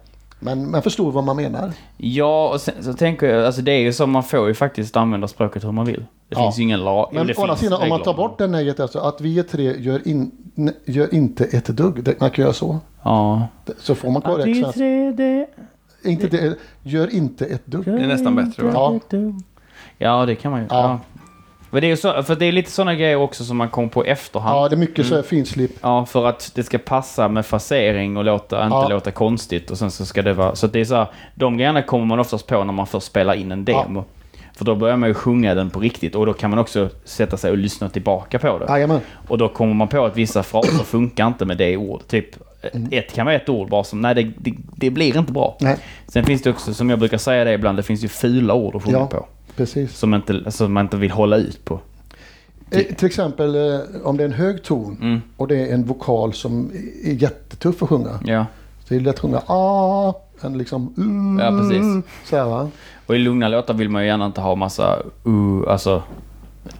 Men 0.40 0.70
man 0.70 0.82
förstår 0.82 1.12
vad 1.12 1.24
man 1.24 1.36
menar. 1.36 1.72
Ja, 1.96 2.48
och 2.54 2.60
sen 2.60 2.74
så 2.80 2.92
tänker 2.92 3.26
jag, 3.26 3.46
alltså 3.46 3.62
det 3.62 3.72
är 3.72 3.78
ju 3.80 3.92
så, 3.92 4.06
man 4.06 4.22
får 4.22 4.48
ju 4.48 4.54
faktiskt 4.54 4.96
använda 4.96 5.28
språket 5.28 5.64
hur 5.64 5.72
man 5.72 5.86
vill. 5.86 6.00
Det 6.00 6.36
Ja. 6.36 6.42
finns 6.42 6.58
ju 6.58 6.62
ingen 6.62 6.84
lag. 6.84 7.10
Men 7.12 7.30
å 7.36 7.40
andra 7.42 7.56
sidan, 7.56 7.82
om 7.82 7.88
man 7.88 8.02
tar 8.02 8.14
bort 8.14 8.38
det 8.38 8.46
nejet, 8.46 8.80
alltså 8.80 8.98
att 8.98 9.20
vi 9.20 9.38
är 9.38 9.42
tre 9.42 9.76
gör, 9.78 10.08
in, 10.08 10.30
ne- 10.54 10.72
gör 10.84 11.14
inte 11.14 11.44
ett 11.44 11.66
dugg. 11.66 12.04
Det, 12.04 12.20
man 12.20 12.30
kan 12.30 12.42
göra 12.42 12.52
så. 12.52 12.78
Ja. 13.02 13.42
Så 13.78 13.94
får 13.94 14.08
man 14.10 14.16
Att 14.16 14.24
korrekt 14.24 14.48
vi 14.48 14.54
svenska. 14.54 14.72
tre, 14.78 15.12
det... 15.12 15.46
Inte 16.04 16.26
det, 16.28 16.54
gör 16.82 17.14
inte 17.14 17.44
ett 17.46 17.66
dugg. 17.66 17.84
Det 17.84 17.90
är 17.90 18.06
nästan 18.06 18.36
bättre 18.36 18.62
va? 18.66 18.70
Ja. 18.74 19.18
Ja, 19.98 20.26
det 20.26 20.34
kan 20.34 20.50
man 20.50 20.60
ju. 20.60 20.66
Ja. 20.70 21.00
Ja. 21.70 21.74
Men 21.74 21.80
det 21.80 21.86
är 21.86 21.88
ju 21.88 21.96
så, 21.96 22.22
för 22.22 22.36
det 22.36 22.46
är 22.46 22.52
lite 22.52 22.70
sådana 22.70 22.94
grejer 22.94 23.16
också 23.16 23.44
som 23.44 23.56
man 23.56 23.68
kommer 23.68 23.88
på 23.88 24.04
efterhand. 24.04 24.56
Ja, 24.58 24.68
det 24.68 24.74
är 24.74 24.78
mycket 24.78 25.06
så 25.06 25.14
här 25.14 25.22
finslip. 25.22 25.70
Ja, 25.80 26.06
för 26.06 26.26
att 26.26 26.52
det 26.54 26.62
ska 26.62 26.78
passa 26.78 27.28
med 27.28 27.46
fasering 27.46 28.16
och 28.16 28.24
låta, 28.24 28.64
inte 28.64 28.76
Ja. 28.76 28.88
låta 28.88 29.10
konstigt. 29.10 29.70
Och 29.70 29.78
sen 29.78 29.90
så 29.90 30.06
ska 30.06 30.22
det 30.22 30.32
vara... 30.32 30.54
Så 30.54 30.66
att 30.66 30.72
det 30.72 30.80
är 30.80 30.84
så 30.84 30.94
här, 30.94 31.06
de 31.34 31.56
grejerna 31.56 31.82
kommer 31.82 32.04
man 32.06 32.18
oftast 32.20 32.46
på 32.46 32.64
när 32.64 32.72
man 32.72 32.86
först 32.86 33.06
spelar 33.06 33.34
in 33.34 33.52
en 33.52 33.64
demo. 33.64 34.04
För 34.56 34.64
då 34.64 34.74
börjar 34.74 34.96
man 34.96 35.08
ju 35.08 35.14
sjunga 35.14 35.54
den 35.54 35.70
på 35.70 35.80
riktigt 35.80 36.14
och 36.14 36.26
då 36.26 36.32
kan 36.32 36.50
man 36.50 36.58
också 36.58 36.88
sätta 37.04 37.36
sig 37.36 37.50
och 37.50 37.56
lyssna 37.58 37.88
tillbaka 37.88 38.38
på 38.38 38.58
det. 38.58 38.66
Jajamän. 38.68 39.00
Och 39.28 39.38
då 39.38 39.48
kommer 39.48 39.74
man 39.74 39.88
på 39.88 40.04
att 40.04 40.16
vissa 40.16 40.42
fraser 40.42 40.84
funkar 40.84 41.26
inte 41.26 41.44
med 41.44 41.56
det 41.56 41.76
ordet. 41.76 42.08
Typ, 42.08 42.26
Mm. 42.72 42.88
ett 42.92 43.14
kan 43.14 43.26
vara 43.26 43.36
ett 43.36 43.48
ord 43.48 43.68
bara 43.68 43.84
som, 43.84 44.00
nej 44.00 44.14
det, 44.14 44.22
det, 44.38 44.54
det 44.76 44.90
blir 44.90 45.16
inte 45.16 45.32
bra. 45.32 45.56
Nej, 45.60 45.76
Sen 46.08 46.24
finns 46.24 46.42
det 46.42 46.50
också, 46.50 46.74
som 46.74 46.90
jag 46.90 46.98
brukar 46.98 47.18
säga 47.18 47.44
det 47.44 47.52
ibland, 47.52 47.78
det 47.78 47.82
finns 47.82 48.04
ju 48.04 48.08
fula 48.08 48.54
ord 48.54 48.76
att 48.76 48.82
sjunga 48.84 48.98
Ja. 48.98 49.06
på. 49.06 49.26
Precis. 49.56 49.98
Som, 49.98 50.14
inte, 50.14 50.50
som 50.50 50.72
man 50.72 50.86
inte 50.86 50.96
vill 50.96 51.10
hålla 51.10 51.36
ut 51.36 51.64
på. 51.64 51.80
Eh, 52.70 52.82
till 52.94 53.06
exempel 53.06 53.54
eh, 53.54 53.80
om 54.04 54.16
det 54.16 54.22
är 54.22 54.28
en 54.28 54.32
hög 54.32 54.62
ton 54.62 54.98
Mm. 55.02 55.20
och 55.36 55.48
det 55.48 55.56
är 55.56 55.74
en 55.74 55.84
vokal 55.84 56.32
som 56.32 56.70
är 57.04 57.12
jättetuff 57.12 57.82
att 57.82 57.88
sjunga. 57.88 58.20
Ja. 58.24 58.46
Så 58.84 58.94
det 58.94 58.96
är 58.96 59.00
lätt 59.00 59.14
att 59.14 59.20
sjunga 59.20 59.42
ah, 59.46 60.14
än 60.40 60.58
liksom 60.58 60.94
uh, 60.98 61.44
Ja, 61.44 61.50
precis. 61.58 62.04
Så 62.30 62.36
här, 62.36 62.44
va? 62.44 62.68
Och 63.06 63.16
i 63.16 63.18
lugna 63.18 63.48
låtar 63.48 63.74
vill 63.74 63.88
man 63.88 64.02
ju 64.02 64.08
gärna 64.08 64.26
inte 64.26 64.40
ha 64.40 64.54
massa 64.54 64.96
uh, 65.26 65.62
alltså 65.68 66.02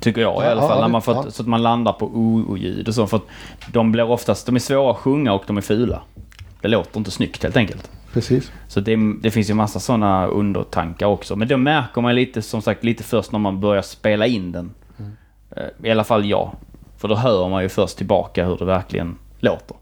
Tycker 0.01 0.21
jag 0.21 0.45
i 0.45 0.47
alla 0.47 0.61
fall. 0.61 0.79
ja, 0.93 0.97
det- 0.99 1.01
fått, 1.01 1.25
ja. 1.25 1.31
Så 1.31 1.43
att 1.43 1.49
man 1.49 1.63
landar 1.63 1.93
på 1.93 2.07
uh 2.07 2.51
och 2.51 2.59
ljud 2.59 2.89
och 2.89 2.95
så. 2.95 3.07
För 3.07 3.17
att 3.17 3.23
de 3.73 3.93
blir 3.93 4.11
oftast, 4.11 4.47
de 4.47 4.55
är 4.57 4.61
svåra 4.61 4.91
att 4.91 4.97
sjunga 4.97 5.33
och 5.33 5.43
de 5.47 5.57
är 5.57 5.61
fula. 5.61 6.03
Det 6.61 6.69
låter 6.69 6.99
inte 6.99 7.11
snyggt 7.11 7.43
helt 7.43 7.57
enkelt. 7.57 7.91
Precis. 8.13 8.53
Så 8.69 8.81
det, 8.81 8.97
det 9.23 9.31
finns 9.31 9.51
ju 9.51 9.55
massa 9.55 9.81
sådana 9.81 10.27
undertankar 10.27 11.07
också. 11.07 11.37
Men 11.37 11.49
det 11.49 11.57
märker 11.57 12.01
man 12.01 12.15
lite, 12.15 12.43
som 12.43 12.63
sagt, 12.63 12.85
lite 12.85 13.03
först 13.03 13.33
när 13.33 13.39
man 13.39 13.61
börjar 13.61 13.83
spela 13.83 14.27
in 14.27 14.53
den. 14.53 14.71
Mm. 14.99 15.11
Eh, 15.57 15.87
I 15.89 15.91
alla 15.91 16.05
fall 16.05 16.25
jag. 16.25 16.51
För 16.99 17.09
då 17.09 17.15
hör 17.15 17.49
man 17.49 17.63
ju 17.63 17.69
först 17.69 17.97
tillbaka 17.97 18.47
hur 18.47 18.57
det 18.57 18.65
verkligen 18.65 19.17
låter. 19.39 19.77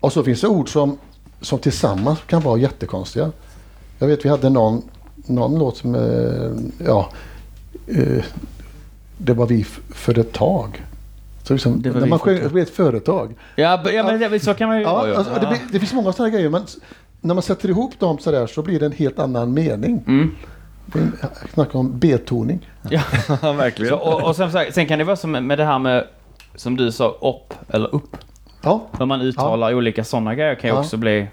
Och 0.00 0.12
så 0.12 0.22
finns 0.22 0.40
det 0.40 0.48
ord 0.48 0.68
som, 0.68 0.98
som 1.40 1.58
tillsammans 1.58 2.18
kan 2.26 2.42
vara 2.42 2.58
jättekonstiga. 2.58 3.30
Jag 3.98 4.06
vet 4.06 4.24
vi 4.24 4.28
hade 4.28 4.50
någon, 4.50 4.82
någon 5.26 5.58
låt 5.58 5.76
som, 5.76 5.94
eh, 5.94 6.86
ja, 6.86 7.08
eh, 7.86 8.24
det 9.18 9.32
var 9.32 9.46
vi 9.46 9.60
f- 9.60 9.80
för 9.90 10.18
ett 10.18 10.32
tag. 10.32 10.82
Så 11.42 11.52
liksom, 11.52 11.82
Det 11.82 11.90
var 11.90 12.00
när 12.00 12.06
man 12.08 12.18
sjöng, 12.18 12.58
ett 12.58 12.70
företag. 12.70 13.34
Ja, 13.56 13.90
ja 13.90 14.02
men 14.02 14.20
det, 14.30 14.40
så 14.40 14.54
kan 14.54 14.68
man 14.68 14.76
ju 14.78 14.82
Ja, 14.82 15.16
alltså, 15.16 15.34
det, 15.34 15.60
det 15.72 15.78
finns 15.78 15.92
många 15.92 16.12
sådana 16.12 16.30
grejer 16.34 16.48
men 16.48 16.62
när 17.26 17.34
man 17.34 17.42
sätter 17.42 17.68
ihop 17.68 17.98
dem 17.98 18.18
sådär 18.18 18.46
så 18.46 18.62
blir 18.62 18.80
det 18.80 18.86
en 18.86 18.92
helt 18.92 19.18
annan 19.18 19.54
mening. 19.54 20.04
Mm. 20.06 20.36
Snackar 21.54 21.78
om 21.78 21.98
betoning. 21.98 22.70
Ja. 22.90 23.00
Ja, 23.42 23.52
verkligen. 23.52 23.90
Så, 23.90 23.96
och, 23.96 24.22
och 24.22 24.36
sen, 24.36 24.72
sen 24.72 24.86
kan 24.86 24.98
det 24.98 25.04
vara 25.04 25.16
som 25.16 25.30
med 25.32 25.58
det 25.58 25.64
här 25.64 25.78
med, 25.78 26.04
som 26.54 26.76
du 26.76 26.92
sa, 26.92 27.08
upp 27.08 27.54
eller 27.68 27.94
upp. 27.94 28.16
Ja, 28.62 28.86
Hur 28.98 29.06
man 29.06 29.20
uttalar 29.20 29.74
olika 29.74 30.04
sådana 30.04 30.34
grejer 30.34 30.54
kan 30.54 30.70
ju 30.70 30.76
Ja. 30.76 30.80
också 30.80 30.96
bli... 30.96 31.26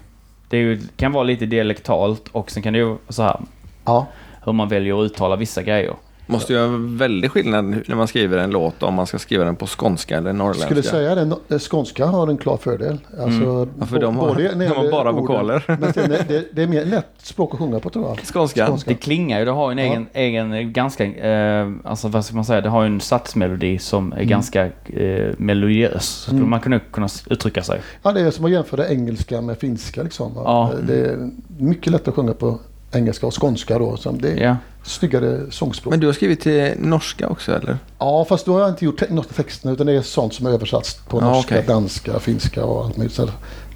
Det 0.48 0.56
ju, 0.56 0.80
kan 0.96 1.12
vara 1.12 1.24
lite 1.24 1.46
dialektalt 1.46 2.28
och 2.32 2.50
sen 2.50 2.62
kan 2.62 2.72
det 2.72 2.78
ju 2.78 2.84
vara 2.84 2.98
så 3.08 3.22
här 3.22 3.40
ja. 3.84 4.06
hur 4.44 4.52
man 4.52 4.68
väljer 4.68 5.00
att 5.00 5.04
uttala 5.04 5.36
vissa 5.36 5.62
grejer. 5.62 5.94
Måste 6.26 6.52
ju 6.52 6.58
göra 6.58 6.70
väldig 6.78 7.30
skillnad 7.30 7.64
när 7.64 7.94
man 7.96 8.08
skriver 8.08 8.38
en 8.38 8.50
låt 8.50 8.82
om 8.82 8.94
man 8.94 9.06
ska 9.06 9.18
skriva 9.18 9.44
den 9.44 9.56
på 9.56 9.66
skånska 9.66 10.16
eller 10.18 10.32
norrländska. 10.32 10.66
Skulle 10.66 10.82
säga 10.82 11.14
det, 11.48 11.58
skånska 11.58 12.06
har 12.06 12.28
en 12.28 12.36
klar 12.36 12.56
fördel. 12.56 12.98
Alltså, 13.10 13.44
Mm. 13.44 13.68
Ja, 13.80 13.86
för 13.86 13.98
de 14.00 14.16
har- 14.16 14.34
de 14.58 14.66
har 14.66 14.90
bara 14.90 15.00
orden, 15.10 15.14
vokaler. 15.14 15.64
Men 15.80 15.92
sen, 15.92 16.10
det, 16.28 16.44
det 16.52 16.62
är 16.62 16.66
mer 16.66 16.84
lätt 16.84 17.06
språk 17.18 17.52
att 17.54 17.58
sjunga 17.58 17.80
på 17.80 17.90
tror 17.90 18.04
jag. 18.08 18.18
Skånska. 18.34 18.66
Skånska. 18.66 18.90
Det 18.90 18.96
klingar 18.96 19.38
ju, 19.38 19.44
det 19.44 19.50
har 19.50 19.70
en 19.72 19.78
Ja. 19.78 19.84
egen, 19.84 20.06
egen 20.52 20.72
ganska, 20.72 21.04
eh, 21.04 21.70
alltså 21.84 22.08
vad 22.08 22.24
ska 22.24 22.34
man 22.34 22.44
säga, 22.44 22.60
det 22.60 22.68
har 22.68 22.84
en 22.84 23.00
satsmelodi 23.00 23.78
som 23.78 24.12
är 24.12 24.24
ganska 24.24 24.64
eh, 24.86 25.32
melodiös. 25.38 26.04
Så 26.04 26.22
skulle 26.22 26.38
Mm. 26.38 26.50
man 26.50 26.60
kunna, 26.60 26.78
kunna 26.78 27.08
uttrycka 27.30 27.62
sig. 27.62 27.80
Ja, 28.02 28.12
det 28.12 28.20
är 28.20 28.30
som 28.30 28.44
att 28.44 28.50
jämföra 28.50 28.88
engelska 28.88 29.40
med 29.40 29.58
finska. 29.58 30.02
Liksom? 30.02 30.32
Ja. 30.36 30.70
Det 30.86 31.00
är 31.00 31.30
mycket 31.58 31.92
lätt 31.92 32.08
att 32.08 32.14
sjunga 32.14 32.32
på 32.34 32.58
engelska 32.96 33.26
och 33.26 33.42
skånska 33.42 33.78
då. 33.78 33.96
Så 33.96 34.10
det 34.12 34.30
är 34.30 34.44
Ja. 34.44 34.56
snyggare 34.82 35.50
sångspråk. 35.50 35.90
Men 35.90 36.00
du 36.00 36.06
har 36.06 36.14
skrivit 36.14 36.40
till 36.40 36.72
norska 36.78 37.28
också 37.28 37.52
eller? 37.56 37.78
Ja, 37.98 38.24
fast 38.28 38.46
då 38.46 38.52
har 38.52 38.60
jag 38.60 38.70
inte 38.70 38.84
gjort 38.84 39.02
av 39.02 39.22
texterna 39.22 39.72
utan 39.72 39.86
det 39.86 39.92
är 39.92 40.02
sånt 40.02 40.34
som 40.34 40.46
är 40.46 40.50
översatts 40.50 40.94
på 41.08 41.20
Ja, 41.20 41.24
norska, 41.32 41.54
okej. 41.54 41.64
danska, 41.68 42.18
finska 42.18 42.64
och 42.64 42.84
allt 42.84 42.96
möjligt. 42.96 43.14
Så 43.14 43.28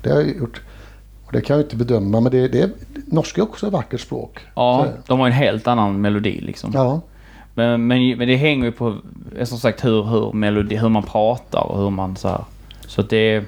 det 0.03 0.11
har 0.11 0.21
jag 0.21 0.37
gjort. 0.37 0.61
Och 1.27 1.33
det 1.33 1.41
kan 1.41 1.57
jag 1.57 1.65
inte 1.65 1.77
bedöma, 1.77 2.21
men 2.21 2.33
det, 2.33 2.49
det 2.49 2.61
är, 2.61 2.71
norska 3.07 3.41
är 3.41 3.43
också 3.43 3.67
ett 3.67 3.73
vackert 3.73 4.01
språk. 4.01 4.39
Ja, 4.55 4.87
de 5.07 5.21
har 5.21 5.27
en 5.27 5.33
helt 5.33 5.67
annan 5.67 6.01
melodi 6.01 6.41
liksom. 6.41 6.71
Ja, 6.75 7.01
Men, 7.55 7.87
men, 7.87 8.19
men 8.19 8.29
det 8.29 8.37
hänger 8.37 8.65
ju 8.65 8.73
på, 8.73 8.97
eh, 9.39 9.45
som 9.45 9.59
sagt, 9.59 9.85
hur, 9.85 10.03
hur, 10.05 10.33
melodi, 10.33 10.77
hur 10.77 10.89
man 10.89 11.03
pratar 11.03 11.61
och 11.61 11.83
hur 11.83 11.91
man 11.91 12.17
så 12.17 12.29
här. 12.29 12.45
Så 12.87 13.01
att 13.01 13.11
det... 13.11 13.45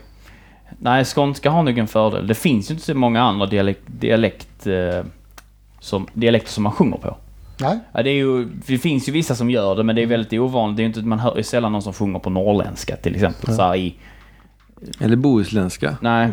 Nej, 0.78 1.04
skånska 1.04 1.50
har 1.50 1.62
nog 1.62 1.78
en 1.78 1.88
fördel. 1.88 2.26
Det 2.26 2.34
finns 2.34 2.70
ju 2.70 2.74
inte 2.74 2.86
så 2.86 2.94
många 2.94 3.22
andra 3.22 3.46
dialekt, 3.46 3.82
dialekt, 3.86 4.66
eh, 4.66 5.04
som, 5.80 6.06
dialekter 6.14 6.50
som 6.50 6.62
man 6.62 6.72
sjunger 6.72 6.96
på. 6.96 7.16
Nej, 7.60 7.78
Ja, 7.92 8.02
det, 8.02 8.10
är 8.10 8.14
ju, 8.14 8.44
det 8.44 8.78
finns 8.78 9.08
ju 9.08 9.12
vissa 9.12 9.34
som 9.34 9.50
gör 9.50 9.76
det, 9.76 9.82
men 9.82 9.96
det 9.96 10.02
är 10.02 10.06
väldigt 10.06 10.40
ovanligt. 10.40 10.76
Det 10.76 10.82
är 10.82 10.84
inte, 10.84 11.02
man 11.02 11.18
hör 11.18 11.36
ju 11.36 11.42
sällan 11.42 11.72
någon 11.72 11.82
som 11.82 11.92
sjunger 11.92 12.18
på 12.18 12.30
norrländska 12.30 12.96
till 12.96 13.14
exempel. 13.14 13.54
Så 13.54 13.62
här, 13.62 13.76
i, 13.76 13.94
Eller 15.00 15.16
bohuslänska. 15.16 15.96
nej, 16.00 16.32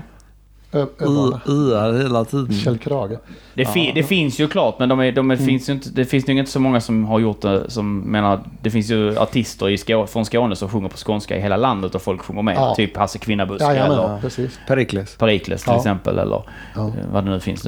Uar 0.71 2.01
hela 2.03 2.25
tiden. 2.25 2.53
Kjell 2.53 2.77
Krage. 2.77 3.17
det, 3.53 3.65
fi, 3.65 3.91
det 3.95 4.03
finns 4.03 4.39
ju 4.39 4.47
klart, 4.47 4.79
men 4.79 4.89
de 4.89 4.99
är, 4.99 5.11
de 5.11 5.31
är, 5.31 5.35
finns 5.35 5.69
ju 5.69 5.73
inte, 5.73 5.89
det 5.89 6.05
finns 6.05 6.27
nog 6.27 6.37
inte 6.37 6.51
så 6.51 6.59
många 6.59 6.81
som 6.81 7.05
har 7.05 7.19
gjort 7.19 7.41
det. 7.41 7.71
Som 7.71 7.99
menar, 7.99 8.39
det 8.61 8.71
finns 8.71 8.89
ju 8.91 9.17
artister 9.19 9.69
i 9.69 9.77
Skå, 9.77 10.07
från 10.07 10.25
Skåne 10.25 10.55
som 10.55 10.69
sjunger 10.69 10.89
på 10.89 10.97
skånska 10.97 11.37
i 11.37 11.41
hela 11.41 11.57
landet 11.57 11.95
och 11.95 12.01
folk 12.01 12.21
sjunger 12.21 12.41
med. 12.41 12.55
Ja. 12.57 12.75
Typ 12.75 12.97
Hasse 12.97 13.19
Kvinnabuske 13.19 13.63
Jajamän, 13.65 13.91
eller 13.91 14.21
precis. 14.21 14.59
Perikles. 14.67 15.15
Perikles 15.15 15.63
till 15.63 15.71
Ja. 15.73 15.77
exempel. 15.77 16.19
Eller 16.19 16.43
Ja. 16.75 16.87
eh, 16.87 16.93
vad 17.11 17.23
det 17.25 17.29
nu 17.29 17.39
finns. 17.39 17.63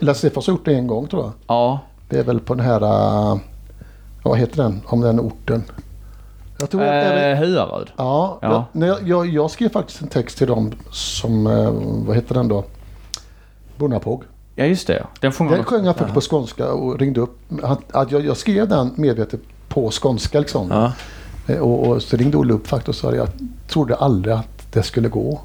Lasse 0.00 0.30
har 0.34 0.42
gjort 0.48 0.64
det 0.64 0.74
en 0.74 0.86
gång 0.86 1.06
tror 1.08 1.22
jag. 1.22 1.32
Ja, 1.46 1.80
Det 2.08 2.18
är 2.18 2.24
väl 2.24 2.40
på 2.40 2.54
den 2.54 2.66
här... 2.66 2.80
äh, 3.32 3.38
vad 4.22 4.38
heter 4.38 4.56
den? 4.62 4.80
Om 4.86 5.00
den 5.00 5.20
orten. 5.20 5.62
Jag 6.64 6.70
tror 6.70 6.82
att 6.82 6.88
även, 6.88 7.32
eh, 7.32 7.38
Huaröd. 7.48 7.90
Ja, 7.96 8.38
ja. 8.42 8.64
Jag, 8.72 9.08
jag, 9.08 9.26
jag, 9.26 9.50
skrev 9.50 9.68
faktiskt 9.68 10.02
en 10.02 10.08
text 10.08 10.38
till 10.38 10.46
dem 10.46 10.72
som, 10.90 11.46
eh, 11.46 11.70
vad 12.06 12.16
heter 12.16 12.34
den 12.34 12.48
då? 12.48 12.64
Bonnapåg. 13.76 14.22
Ja, 14.54 14.64
just 14.64 14.86
det. 14.86 15.06
Den 15.20 15.32
sjunger 15.32 15.50
Den 15.50 15.60
de- 15.60 15.64
sjöng 15.64 15.84
jag 15.84 15.96
faktiskt 15.96 16.14
på 16.30 16.36
skånska 16.36 16.72
och 16.72 16.98
ringde 16.98 17.20
upp. 17.20 17.38
Att, 17.62 17.80
att 17.92 18.10
jag, 18.12 18.24
jag 18.26 18.36
skrev 18.36 18.68
den 18.68 18.90
medvetet 18.96 19.40
på 19.68 19.90
skånska 19.90 20.40
liksom. 20.40 20.68
Ja. 20.70 20.92
Eh, 21.54 21.58
Och, 21.60 21.86
och 21.88 22.02
så 22.02 22.16
ringde 22.16 22.36
Olle 22.36 22.52
upp 22.52 22.66
faktiskt 22.66 22.88
och 22.88 22.94
sa 22.94 23.08
att 23.08 23.16
jag 23.16 23.28
trodde 23.68 23.94
aldrig 23.94 24.34
att 24.34 24.72
det 24.72 24.82
skulle 24.82 25.08
gå. 25.08 25.40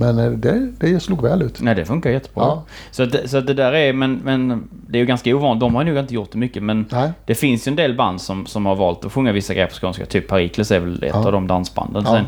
Men 0.00 0.18
eh, 0.18 0.30
det, 0.30 0.72
det 0.78 1.00
slog 1.00 1.22
väl 1.22 1.42
ut. 1.42 1.60
Nej, 1.62 1.74
det 1.74 1.84
funkar 1.84 2.10
jättebra. 2.10 2.44
Ja. 2.44 2.64
Så, 2.90 3.04
det- 3.04 3.28
så 3.28 3.40
det 3.40 3.54
där 3.54 3.72
är, 3.72 3.92
men, 3.92 4.20
men 4.24 4.68
det 4.88 4.98
är 4.98 5.00
ju 5.00 5.06
ganska 5.06 5.36
ovanligt. 5.36 5.60
De 5.60 5.74
har 5.74 5.84
nog 5.84 5.98
inte 5.98 6.14
gjort 6.14 6.32
det 6.32 6.38
mycket, 6.38 6.62
men 6.62 6.86
Nej. 6.90 7.10
det 7.26 7.34
finns 7.34 7.66
ju 7.66 7.70
en 7.70 7.76
del 7.76 7.94
band 7.96 8.20
som, 8.20 8.46
som 8.46 8.66
har 8.66 8.76
valt 8.76 9.04
att 9.04 9.12
sjunga 9.12 9.32
vissa 9.32 9.54
grejer 9.54 9.66
på 9.68 9.74
skånska. 9.74 10.06
Typ 10.06 10.28
Perikles 10.28 10.70
är 10.70 10.80
väl 10.80 11.02
ett 11.04 11.10
Ja. 11.14 11.26
av 11.26 11.32
de 11.32 11.46
dansbanden. 11.46 12.02
Ja. 12.06 12.10
Sen, 12.12 12.24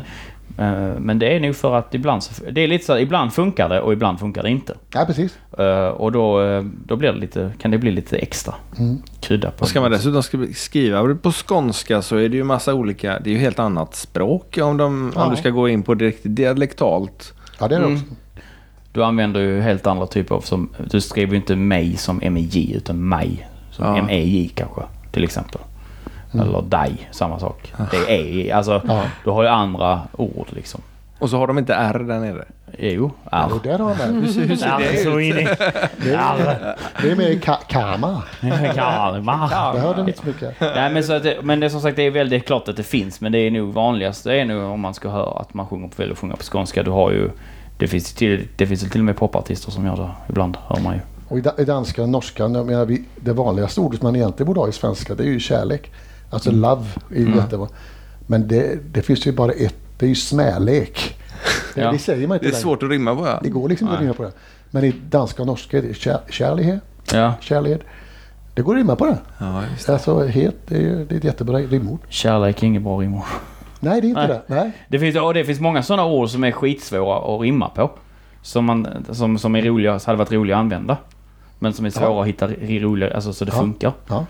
eh, 0.57 0.99
men 0.99 1.19
det 1.19 1.35
är 1.35 1.39
nog 1.39 1.55
för 1.55 1.75
att 1.75 1.93
ibland, 1.95 2.23
så, 2.23 2.43
det 2.51 2.61
är 2.61 2.67
lite 2.67 2.85
så 2.85 2.93
här, 2.93 2.99
ibland 2.99 3.33
funkar 3.33 3.69
det 3.69 3.81
och 3.81 3.93
ibland 3.93 4.19
funkar 4.19 4.43
det 4.43 4.49
inte. 4.49 4.73
Ja, 4.93 5.03
precis. 5.07 5.37
Eh, 5.57 5.87
och 5.87 6.11
då, 6.11 6.39
då 6.85 6.95
blir 6.95 7.11
det 7.13 7.19
lite, 7.19 7.51
kan 7.61 7.71
det 7.71 7.77
bli 7.77 7.91
lite 7.91 8.17
extra 8.17 8.53
Mm. 8.79 8.97
krydda 9.21 9.51
på. 9.51 9.61
Och 9.61 9.67
ska 9.67 9.81
man 9.81 9.91
dessutom 9.91 10.23
skri- 10.23 10.53
skriva 10.53 11.15
på 11.15 11.31
skånska 11.31 12.01
så 12.01 12.15
är 12.15 12.29
det 12.29 12.37
ju 12.37 12.43
massa 12.43 12.73
olika, 12.73 13.19
det 13.19 13.29
är 13.29 13.33
ju 13.33 13.39
helt 13.39 13.59
annat 13.59 13.95
språk 13.95 14.57
om, 14.61 14.77
de, 14.77 15.11
Ja. 15.15 15.23
om 15.25 15.31
du 15.31 15.35
ska 15.37 15.49
gå 15.49 15.69
in 15.69 15.83
på 15.83 15.93
direkt 15.93 16.19
dialektalt. 16.23 17.33
Ja, 17.59 17.67
det 17.67 17.75
är 17.75 17.79
det 17.79 17.85
Mm. 17.85 17.97
också. 17.97 18.05
Du 18.91 19.03
använder 19.03 19.39
ju 19.39 19.61
helt 19.61 19.87
andra 19.87 20.07
typer 20.07 20.35
av 20.35 20.41
som, 20.41 20.69
du 20.89 21.01
skriver 21.01 21.31
ju 21.31 21.37
inte 21.37 21.55
mig 21.55 21.97
som 21.97 22.17
MEJ 22.17 22.73
utan 22.75 23.07
mig 23.09 23.49
som 23.71 23.85
Ja. 23.95 24.03
MEJ 24.03 24.47
kanske 24.55 24.81
till 25.11 25.23
exempel. 25.23 25.61
Eller 26.31 26.61
dig, 26.61 27.09
samma 27.11 27.39
sak. 27.39 27.73
Det 27.91 27.97
är 27.97 28.09
EJ, 28.09 28.51
alltså 28.51 28.81
Ja. 28.87 29.03
du 29.23 29.29
har 29.29 29.43
ju 29.43 29.49
andra 29.49 30.01
ord 30.11 30.47
liksom. 30.49 30.81
Och 31.19 31.29
så 31.29 31.37
har 31.37 31.47
de 31.47 31.57
inte 31.57 31.73
R 31.75 31.99
där 32.07 32.19
nere. 32.19 32.45
Jo, 32.79 33.11
R. 33.31 33.49
Och 33.53 33.61
där 33.63 33.79
har 33.79 33.95
Hur 33.95 34.27
ser, 34.27 34.41
hur 34.41 34.55
ser 34.55 34.79
det 34.79 35.03
så 35.03 35.19
ut? 35.19 35.25
in 35.25 35.39
i... 35.39 35.43
det. 36.03 36.13
Är, 36.15 36.75
det 37.01 37.11
är 37.11 37.15
mer 37.15 37.33
ka- 37.33 37.67
Kama. 37.67 38.23
Kalmar. 38.75 39.73
Det 39.73 39.79
hörde 39.79 40.01
inte 40.01 40.19
så 40.19 40.27
mycket. 40.27 40.59
Nej 40.59 40.93
men 40.93 41.03
så 41.03 41.13
att 41.13 41.23
det, 41.23 41.37
men 41.43 41.59
det 41.59 41.65
är 41.67 41.69
som 41.69 41.81
sagt 41.81 41.95
det 41.95 42.03
är 42.03 42.11
väldigt 42.11 42.45
klart 42.45 42.67
att 42.67 42.77
det 42.77 42.83
finns 42.83 43.21
men 43.21 43.31
det 43.31 43.37
är 43.37 43.51
nog 43.51 43.73
vanligast 43.73 44.23
det 44.23 44.35
är 44.35 44.45
nog 44.45 44.63
om 44.71 44.79
man 44.79 44.93
ska 44.93 45.09
höra 45.09 45.39
att 45.39 45.53
man 45.53 45.67
sjunger 45.67 45.87
på, 45.87 46.03
att 46.11 46.17
sjunga 46.19 46.35
på 46.35 46.43
skånska. 46.43 46.83
Du 46.83 46.91
har 46.91 47.11
ju 47.11 47.29
det 47.77 47.87
finns, 47.87 48.13
till, 48.13 48.47
det 48.55 48.67
finns 48.67 48.83
ju 48.83 48.89
till 48.89 49.01
och 49.01 49.05
med 49.05 49.17
popartister 49.17 49.71
som 49.71 49.85
gör 49.85 49.95
det 49.95 50.09
ibland, 50.29 50.57
hör 50.67 50.79
man 50.81 50.93
ju. 50.93 50.99
Och 51.27 51.37
i, 51.37 51.41
da- 51.41 51.53
i 51.61 51.65
danska 51.65 52.03
och 52.03 52.09
norska, 52.09 52.43
jag 52.43 52.65
menar, 52.65 52.85
vi, 52.85 53.03
det 53.15 53.33
vanligaste 53.33 53.79
ordet 53.81 54.01
man 54.01 54.15
egentligen 54.15 54.47
borde 54.47 54.59
ha 54.59 54.67
i 54.67 54.71
svenska 54.71 55.15
det 55.15 55.23
är 55.23 55.27
ju 55.27 55.39
kärlek. 55.39 55.91
Alltså 56.29 56.51
love 56.51 56.85
är 57.15 57.19
ju 57.19 57.35
jättebra. 57.35 57.67
Men 58.27 58.47
det, 58.47 58.79
det 58.93 59.01
finns 59.01 59.27
ju 59.27 59.31
bara 59.31 59.51
ett, 59.51 59.75
det 59.99 60.05
är 60.05 60.09
ju 60.09 60.15
smälek. 60.15 61.19
Det, 61.75 61.81
Ja. 61.81 61.91
det 61.91 61.97
säger 61.99 62.27
man 62.27 62.35
inte 62.35 62.45
Det 62.45 62.49
är 62.49 62.51
längre. 62.51 62.61
svårt 62.61 62.83
att 62.83 62.89
rimma 62.89 63.15
på 63.15 63.27
ja. 63.27 63.39
Det 63.43 63.49
går 63.49 63.69
liksom 63.69 63.87
inte 63.87 63.93
att 63.93 63.99
Nej. 64.01 64.05
rimma 64.07 64.13
på 64.17 64.23
det. 64.23 64.31
Men 64.71 64.83
i 64.83 64.91
danska 65.09 65.41
och 65.41 65.47
norska 65.47 65.77
är 65.77 65.81
det 65.81 65.93
kär, 65.93 66.19
kärlighet. 66.29 66.81
Ja. 67.13 67.33
Kärlighet. 67.41 67.81
Det 68.53 68.61
går 68.61 68.73
att 68.73 68.77
rimma 68.77 68.95
på 68.95 69.05
det. 69.05 69.17
Ja, 69.37 69.63
just 69.71 69.87
det. 69.87 69.93
Alltså 69.93 70.23
het, 70.27 70.55
det 70.67 70.75
är, 70.77 70.95
det 71.09 71.15
är 71.15 71.17
ett 71.17 71.23
jättebra 71.23 71.57
rimord. 71.57 71.99
Kärlek 72.09 72.63
är 72.63 72.67
inget 72.67 72.81
bra 72.81 72.97
rimord. 73.01 73.23
Nej, 73.79 74.01
det 74.01 74.07
är 74.07 74.09
inte 74.09 74.27
Nej. 74.27 74.27
det. 74.27 74.41
Nej. 74.55 74.71
Det 74.87 74.99
finns, 74.99 75.15
och 75.17 75.33
det 75.33 75.45
finns 75.45 75.59
många 75.59 75.83
sådana 75.83 76.05
ord 76.05 76.29
som 76.29 76.43
är 76.43 76.51
skitsvåra 76.51 77.35
att 77.35 77.41
rimma 77.41 77.69
på. 77.69 77.91
Som, 78.41 78.65
man, 78.65 79.05
som, 79.11 79.37
som 79.37 79.55
är 79.55 79.61
roliga, 79.61 79.99
hade 80.05 80.17
varit 80.17 80.31
roliga 80.31 80.55
att 80.55 80.59
använda. 80.59 80.97
Men 81.59 81.73
som 81.73 81.85
är 81.85 81.89
svåra 81.89 82.05
Ja. 82.09 82.21
att 82.21 82.27
hitta 82.27 82.47
roliga, 82.85 83.13
alltså 83.15 83.33
så 83.33 83.45
det 83.45 83.51
Ja. 83.55 83.59
funkar. 83.59 83.93
Ja. 84.07 84.25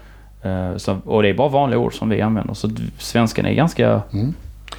Eh, 0.49 0.77
så, 0.77 0.97
och 1.05 1.23
det 1.23 1.29
är 1.29 1.33
bara 1.33 1.49
vanliga 1.49 1.79
ord 1.79 1.93
som 1.97 2.09
vi 2.09 2.21
använder. 2.21 2.53
Så 2.53 2.69
svenskan 2.97 3.45
är 3.45 3.53
ganska... 3.53 4.01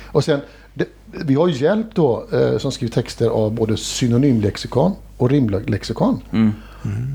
Och 0.06 0.24
sen, 0.24 0.40
det, 0.74 0.88
vi 1.06 1.34
har 1.34 1.48
hjälp 1.48 1.86
då 1.94 2.26
eh, 2.32 2.58
som 2.58 2.72
skriver 2.72 2.94
texter 2.94 3.28
av 3.28 3.52
både 3.52 3.76
synonymlexikon 3.76 4.92
och 5.16 5.30
rimlexikon. 5.30 6.20
Mm. 6.32 6.52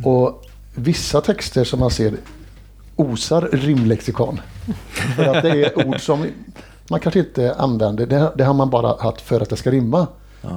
Och 0.05 0.45
vissa 0.75 1.21
texter 1.21 1.63
som 1.63 1.79
man 1.79 1.91
ser 1.91 2.13
osar 2.95 3.49
rimlexikon. 3.51 4.41
För 5.15 5.23
att 5.23 5.43
det 5.43 5.49
är 5.49 5.87
ord 5.87 6.01
som 6.01 6.25
man 6.89 6.99
kanske 6.99 7.19
inte 7.19 7.55
använder. 7.55 8.05
Det, 8.05 8.31
det 8.37 8.43
har 8.43 8.53
man 8.53 8.69
bara 8.69 8.95
haft 9.03 9.21
för 9.21 9.41
att 9.41 9.49
det 9.49 9.55
ska 9.55 9.71
rimma. 9.71 10.07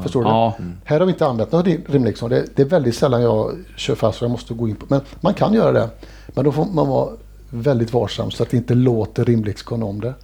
Förstår 0.02 0.23
du? 0.23 0.28
Ja. 0.28 0.54
Här 0.85 0.99
har 0.99 1.06
vi 1.06 1.12
inte 1.12 1.26
använt 1.26 1.52
något 1.52 1.66
rim- 1.66 1.85
rimlexikon. 1.88 2.30
Det, 2.30 2.56
det 2.56 2.62
är 2.62 2.66
väldigt 2.66 2.94
sällan 2.94 3.23
jag 3.23 3.52
kör 3.76 3.94
fast 3.94 4.23
och 4.23 4.25
jag 4.25 4.30
måste 4.30 4.54
gå 4.54 4.68
in 4.68 4.76
på. 4.76 4.87
Men 4.88 5.00
man 5.21 5.35
kan 5.35 5.54
göra 5.54 5.73
det. 5.73 5.88
Men 6.28 6.44
då 6.44 6.52
får 6.52 6.64
man 6.64 6.88
vara 6.88 7.09
väldigt 7.50 7.92
varsam 7.92 8.30
så 8.30 8.42
att 8.42 8.50
det 8.50 8.56
inte 8.56 8.75
låter 8.75 9.25
rimlexikon 9.25 9.82
om 9.82 10.00
det. 10.00 10.14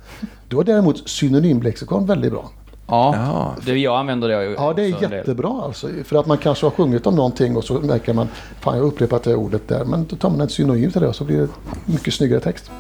Då 0.49 0.61
är 0.61 0.65
däremot 0.65 1.09
synonymlexikon 1.09 2.07
väldigt 2.07 2.33
bra. 2.33 2.51
Ja, 2.89 3.15
Ja. 3.17 3.55
det, 3.67 3.79
jag 3.79 3.97
använder 3.99 4.29
det 4.29 4.45
Ja, 4.45 4.73
det 4.77 4.83
är 4.87 5.05
en 5.05 5.11
jättebra 5.11 5.63
alltså. 5.65 5.89
För 6.05 6.21
att 6.21 6.27
man 6.27 6.39
kanske 6.39 6.67
har 6.67 6.71
sjungit 6.71 7.07
om 7.07 7.17
någonting 7.17 7.57
och 7.57 7.65
så 7.65 7.75
märker 7.81 8.13
man, 8.15 8.29
fan 8.61 8.77
jag 8.77 8.83
har 8.83 8.89
upprepat 8.89 9.23
det 9.23 9.35
ordet 9.35 9.69
där. 9.69 9.85
Men 9.85 10.07
då 10.07 10.17
tar 10.17 10.31
man 10.31 10.41
ett 10.41 10.51
synonym 10.53 10.91
till 10.91 11.01
det 11.01 11.09
och 11.09 11.17
så 11.17 11.25
blir 11.25 11.39
det 11.41 11.49
mycket 11.85 12.15
snyggare 12.15 12.41
text. 12.41 12.71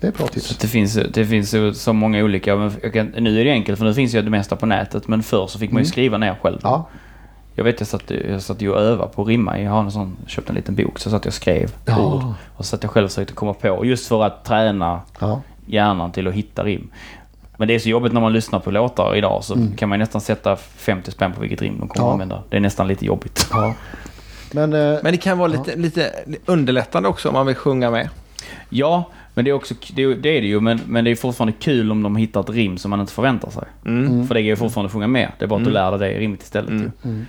Det 0.00 0.06
är 0.06 0.12
bra 0.12 0.26
Så 0.26 0.32
tips. 0.32 0.56
det 0.58 0.66
finns, 0.68 0.94
det 0.94 1.26
finns 1.26 1.82
så 1.82 1.92
många 1.92 2.24
olika. 2.24 2.56
men 2.56 2.72
jag 2.82 2.92
kan, 2.92 3.06
nu 3.06 3.40
är 3.40 3.44
det 3.44 3.50
enkelt 3.50 3.78
för 3.78 3.84
nu 3.86 3.94
finns 3.94 4.14
ju 4.14 4.22
det 4.22 4.30
mesta 4.30 4.56
på 4.56 4.66
nätet. 4.66 5.08
Men 5.08 5.22
förr 5.22 5.46
så 5.46 5.58
fick 5.58 5.72
man 5.72 5.82
ju 5.82 5.88
skriva 5.88 6.18
ner 6.18 6.36
själv. 6.42 6.58
Mm. 6.64 6.70
Ja, 6.72 6.86
Jag 7.54 7.64
vet 7.64 7.80
jag 7.80 7.86
satt, 7.88 8.10
jag 8.30 8.42
satt 8.42 8.62
ju 8.62 8.70
och 8.72 8.80
övade 8.80 9.10
på 9.14 9.22
att 9.22 9.28
rimma. 9.28 9.60
Jag 9.60 9.70
har 9.70 9.80
en 9.80 9.90
sån, 9.92 10.16
köpt 10.26 10.48
en 10.48 10.54
liten 10.54 10.74
bok 10.74 10.98
så 10.98 11.10
satt 11.10 11.24
jag 11.24 11.30
och 11.30 11.34
skrev 11.34 11.72
Ja. 11.84 11.98
ord. 12.14 12.22
Och 12.56 12.64
så 12.64 12.68
satt 12.70 12.82
jag 12.82 12.92
själv 12.92 13.04
och 13.04 13.10
försökte 13.10 13.34
komma 13.34 13.52
på. 13.54 13.84
Just 13.84 14.06
för 14.08 14.22
att 14.24 14.44
träna 14.44 15.00
ja. 15.20 15.40
hjärnan 15.66 16.12
till 16.12 16.28
att 16.28 16.34
hitta 16.34 16.64
rim. 16.64 16.90
Men 17.60 17.68
det 17.68 17.74
är 17.74 17.78
så 17.78 17.88
jobbigt 17.88 18.12
när 18.12 18.20
man 18.20 18.32
lyssnar 18.32 18.58
på 18.60 18.70
låtar 18.70 19.16
idag 19.16 19.44
så 19.44 19.56
kan 19.76 19.88
man 19.88 19.98
ju 19.98 20.00
nästan 20.00 20.20
sätta 20.20 20.56
50 20.56 21.10
spänn 21.10 21.32
på 21.32 21.40
vilket 21.40 21.62
rim 21.62 21.78
de 21.80 21.88
kommer 21.88 21.90
Mm. 21.90 22.06
Ja. 22.06 22.08
att 22.08 22.12
använda. 22.12 22.42
Det 22.50 22.56
är 22.56 22.60
nästan 22.60 22.88
lite 22.88 23.06
jobbigt. 23.06 23.46
ja. 23.52 23.74
Men, 24.52 24.72
eh, 24.72 24.98
Men 25.02 25.12
det 25.12 25.16
kan 25.16 25.38
vara 25.38 25.48
lite, 25.48 25.76
lite 25.76 26.12
underlättande 26.46 27.08
också 27.08 27.28
om 27.28 27.34
man 27.34 27.46
vill 27.46 27.54
sjunga 27.56 27.90
med. 27.90 28.08
Ja, 28.68 29.04
men 29.34 29.44
det 29.44 29.50
är 29.50 29.52
också 29.54 29.74
det 29.94 30.02
är, 30.02 30.08
det, 30.08 30.28
är 30.28 30.40
det 30.40 30.46
ju. 30.46 30.60
Men, 30.60 30.80
men 30.86 31.04
det 31.04 31.10
är 31.10 31.16
fortfarande 31.16 31.52
kul 31.60 31.92
om 31.92 32.02
de 32.02 32.16
hittar 32.16 32.40
ett 32.40 32.50
rim 32.50 32.78
som 32.78 32.90
man 32.90 33.00
inte 33.00 33.12
förväntar 33.12 33.50
sig. 33.50 33.64
Mm. 33.86 34.26
För 34.26 34.34
det 34.34 34.42
går 34.42 34.48
ju 34.48 34.56
fortfarande 34.56 34.86
att 34.86 34.92
sjunga 34.92 35.06
med. 35.06 35.32
Det 35.38 35.44
är 35.44 35.48
bara 35.48 35.58
att 35.58 35.64
du 35.64 35.70
lär 35.70 35.98
dig 35.98 36.14
det 36.14 36.18
rimmet 36.20 36.42
istället 36.42 36.70
Mm. 37.04 37.26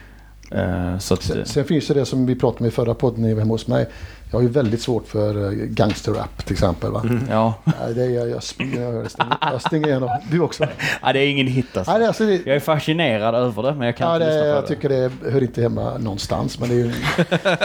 Eh, 0.51 0.97
så 0.97 1.13
att, 1.13 1.23
sen, 1.23 1.45
sen 1.45 1.65
finns 1.65 1.87
det 1.87 1.93
det 1.93 2.05
som 2.05 2.25
vi 2.25 2.35
pratade 2.35 2.59
om 2.63 2.67
i 2.67 2.71
förra 2.71 2.93
podden 2.93 3.21
när 3.21 3.29
jag 3.29 3.35
var 3.35 3.41
hemma 3.41 3.53
hos 3.53 3.67
mig. 3.67 3.85
Jag 4.31 4.37
har 4.37 4.41
ju 4.43 4.47
väldigt 4.49 4.81
svårt 4.81 5.07
för 5.07 5.45
eh, 5.45 5.51
gangsterrap 5.51 6.45
till 6.45 6.53
exempel. 6.53 6.91
Va? 6.91 7.03
ja. 7.29 7.53
Nej, 7.63 7.93
det 7.95 8.03
är, 8.03 8.09
jag, 8.09 8.23
jag, 8.29 8.29
jag, 8.29 8.43
stänger, 8.43 9.07
jag 9.41 9.61
stänger 9.61 9.87
igenom. 9.87 10.09
Du 10.31 10.39
också? 10.41 10.67
ja, 11.01 11.13
det 11.13 11.19
är 11.19 11.27
ingen 11.27 11.47
hit 11.47 11.77
alltså. 11.77 11.97
Nej, 11.97 12.07
alltså, 12.07 12.25
det, 12.25 12.33
Jag 12.45 12.55
är 12.55 12.59
fascinerad 12.59 13.35
över 13.35 13.63
det, 13.63 13.73
men 13.75 13.85
jag 13.85 13.97
kan 13.97 14.07
Ja, 14.09 14.15
inte 14.15 14.25
det, 14.27 14.31
lyssna 14.33 14.41
på 14.43 14.47
jag 14.55 14.63
det. 14.63 14.67
tycker 14.67 14.89
det 15.23 15.31
hör 15.31 15.41
inte 15.43 15.61
hemma 15.61 15.97
någonstans. 15.97 16.59
Men 16.59 16.69
det 16.69 16.75
är 16.75 16.77
ju 16.77 16.91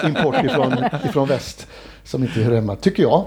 en 0.02 0.08
import 0.16 0.44
ifrån, 0.44 0.74
ifrån 1.08 1.28
väst 1.28 1.66
som 2.04 2.22
inte 2.22 2.40
hör 2.40 2.54
hemma, 2.54 2.76
tycker 2.76 3.02
jag. 3.02 3.24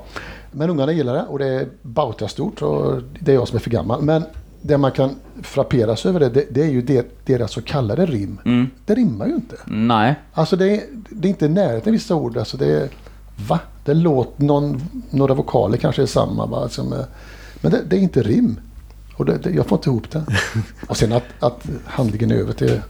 Men 0.51 0.69
ungarna 0.69 0.91
gillar 0.91 1.13
det 1.13 1.21
och 1.23 1.39
det 1.39 1.47
är 1.47 1.67
bauta 1.81 2.27
stort 2.27 2.61
och 2.61 3.01
det 3.19 3.31
är 3.31 3.35
jag 3.35 3.47
som 3.47 3.55
är 3.55 3.59
för 3.59 3.69
gammal. 3.69 4.01
Men 4.01 4.23
det 4.61 4.77
man 4.77 4.91
kan 4.91 5.15
frapperas 5.43 6.05
över 6.05 6.19
det, 6.19 6.29
det, 6.29 6.45
det 6.51 6.61
är 6.61 6.69
ju 6.69 6.81
det, 6.81 7.25
deras 7.25 7.51
så 7.51 7.61
kallade 7.61 8.05
rim. 8.05 8.39
Mm. 8.45 8.67
Det 8.85 8.95
rimmar 8.95 9.27
ju 9.27 9.33
inte. 9.35 9.55
Nej. 9.65 10.15
Alltså 10.33 10.55
det 10.55 10.75
är, 10.75 10.81
det 11.09 11.27
är 11.27 11.29
inte 11.29 11.45
i 11.45 11.49
närheten 11.49 11.93
vissa 11.93 12.15
ord. 12.15 12.37
Alltså 12.37 12.57
det 12.57 12.65
är, 12.81 12.89
va? 13.47 13.59
Det 13.85 13.93
låter 13.93 14.43
någon, 14.43 14.81
några 15.09 15.33
vokaler 15.33 15.77
kanske 15.77 16.01
är 16.01 16.05
samma. 16.05 16.45
Va? 16.45 16.69
Som, 16.69 16.93
är- 16.93 17.05
men 17.61 17.71
det, 17.71 17.79
det 17.89 17.95
är 17.95 17.99
inte 17.99 18.21
rim. 18.23 18.59
Och 19.17 19.25
det, 19.25 19.45
jag 19.55 19.65
får 19.65 19.77
inte 19.77 19.89
ihop 19.89 20.11
det. 20.11 20.23
Och 20.87 20.97
sen 20.97 21.11
att, 21.13 21.23
att 21.39 21.65
handlingen 21.85 22.31
är 22.31 22.35
över 22.35 22.53
till 22.53 22.81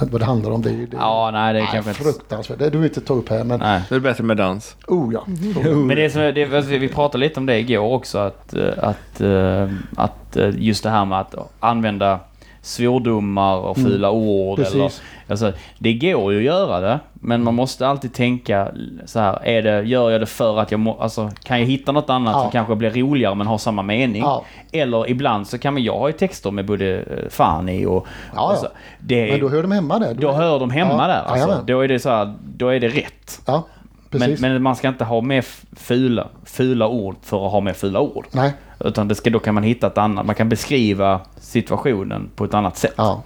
vad 0.00 0.20
det 0.20 0.24
handlar 0.24 0.50
om. 0.50 0.62
Det 0.62 0.70
är 0.70 0.74
ju 0.74 0.86
det 0.86 0.96
Ja, 0.96 1.30
nej 1.32 1.52
det 1.52 1.58
är 1.58 1.62
nej, 1.62 1.70
kanske 1.72 1.90
inte... 1.90 2.02
fruktansvärt. 2.02 2.58
Det 2.58 2.70
du 2.70 2.78
vill 2.78 2.88
inte 2.88 3.00
ta 3.00 3.14
upp 3.14 3.28
här 3.28 3.44
men 3.44 3.60
Nej. 3.60 3.82
Det 3.88 3.94
är 3.94 4.00
bättre 4.00 4.24
med 4.24 4.36
dans. 4.36 4.76
oh 4.86 5.14
ja. 5.14 5.24
Men 5.70 5.88
det 5.88 6.10
som, 6.10 6.22
det, 6.22 6.44
vi 6.78 6.88
pratade 6.88 7.24
lite 7.24 7.40
om 7.40 7.46
det 7.46 7.58
igår 7.58 7.92
också 7.94 8.18
att, 8.18 8.54
eh, 8.54 8.68
att, 8.78 9.20
eh, 9.20 9.68
att 9.96 10.36
eh, 10.36 10.50
just 10.56 10.82
det 10.82 10.90
här 10.90 11.04
med 11.04 11.20
att 11.20 11.34
använda 11.60 12.20
svordomar 12.64 13.56
och 13.56 13.76
fula 13.76 14.10
ord. 14.10 14.58
Precis. 14.58 14.74
Eller, 14.74 14.90
alltså, 15.28 15.52
det 15.78 15.92
går 15.94 16.32
ju 16.32 16.38
att 16.38 16.44
göra 16.44 16.80
det, 16.80 17.00
men 17.14 17.42
man 17.42 17.54
måste 17.54 17.88
alltid 17.88 18.14
tänka 18.14 18.68
så 19.06 19.18
här, 19.20 19.38
är 19.44 19.62
det, 19.62 19.82
gör 19.82 20.10
jag 20.10 20.20
det 20.20 20.26
för 20.26 20.58
att 20.58 20.70
jag 20.70 20.80
må, 20.80 20.96
alltså, 21.00 21.30
kan 21.44 21.60
jag 21.60 21.66
hitta 21.66 21.92
något 21.92 22.10
annat 22.10 22.34
Ja. 22.36 22.42
som 22.42 22.50
kanske 22.50 22.74
blir 22.74 22.90
roligare 22.90 23.34
men 23.34 23.46
har 23.46 23.58
samma 23.58 23.82
mening? 23.82 24.22
Ja. 24.22 24.44
Eller 24.72 25.10
ibland 25.10 25.46
så 25.46 25.58
kan 25.58 25.74
man, 25.74 25.82
jag 25.82 25.98
har 25.98 26.06
ju 26.08 26.12
texter 26.12 26.50
med 26.50 26.66
både 26.66 26.96
eh, 26.96 27.28
fan 27.30 27.68
i 27.68 27.86
och... 27.86 28.06
ja. 28.34 28.50
Alltså, 28.50 28.68
det, 29.00 29.30
Men 29.30 29.40
då 29.40 29.48
hör 29.48 29.62
de 29.62 29.72
hemma 29.72 29.98
där. 29.98 30.14
då 30.14 30.32
hör 30.32 30.58
de 30.60 30.70
hemma 30.70 31.06
där. 31.06 31.22
Alltså, 31.26 31.60
då 31.66 31.80
är 31.80 31.88
det 31.88 31.98
så 31.98 32.08
här, 32.10 32.34
då 32.56 32.68
är 32.68 32.80
det 32.80 32.88
rätt. 32.88 33.40
Ja, 33.46 33.66
Men, 34.10 34.36
men 34.40 34.62
man 34.62 34.76
ska 34.76 34.88
inte 34.88 35.04
ha 35.04 35.20
med 35.20 35.44
fula, 35.76 36.28
fula 36.44 36.88
ord 36.88 37.16
för 37.22 37.46
att 37.46 37.52
ha 37.52 37.60
med 37.60 37.76
fula 37.76 38.00
ord. 38.00 38.26
Nej, 38.32 38.52
Utan 38.80 39.08
det 39.08 39.14
ska, 39.14 39.30
då 39.30 39.38
kan 39.38 39.54
man 39.54 39.62
hitta 39.62 39.86
ett 39.86 39.98
annat, 39.98 40.26
man 40.26 40.34
kan 40.34 40.48
beskriva 40.48 41.20
situationen 41.40 42.30
på 42.36 42.44
ett 42.44 42.54
annat 42.54 42.76
sätt. 42.76 42.94
ja. 42.96 43.22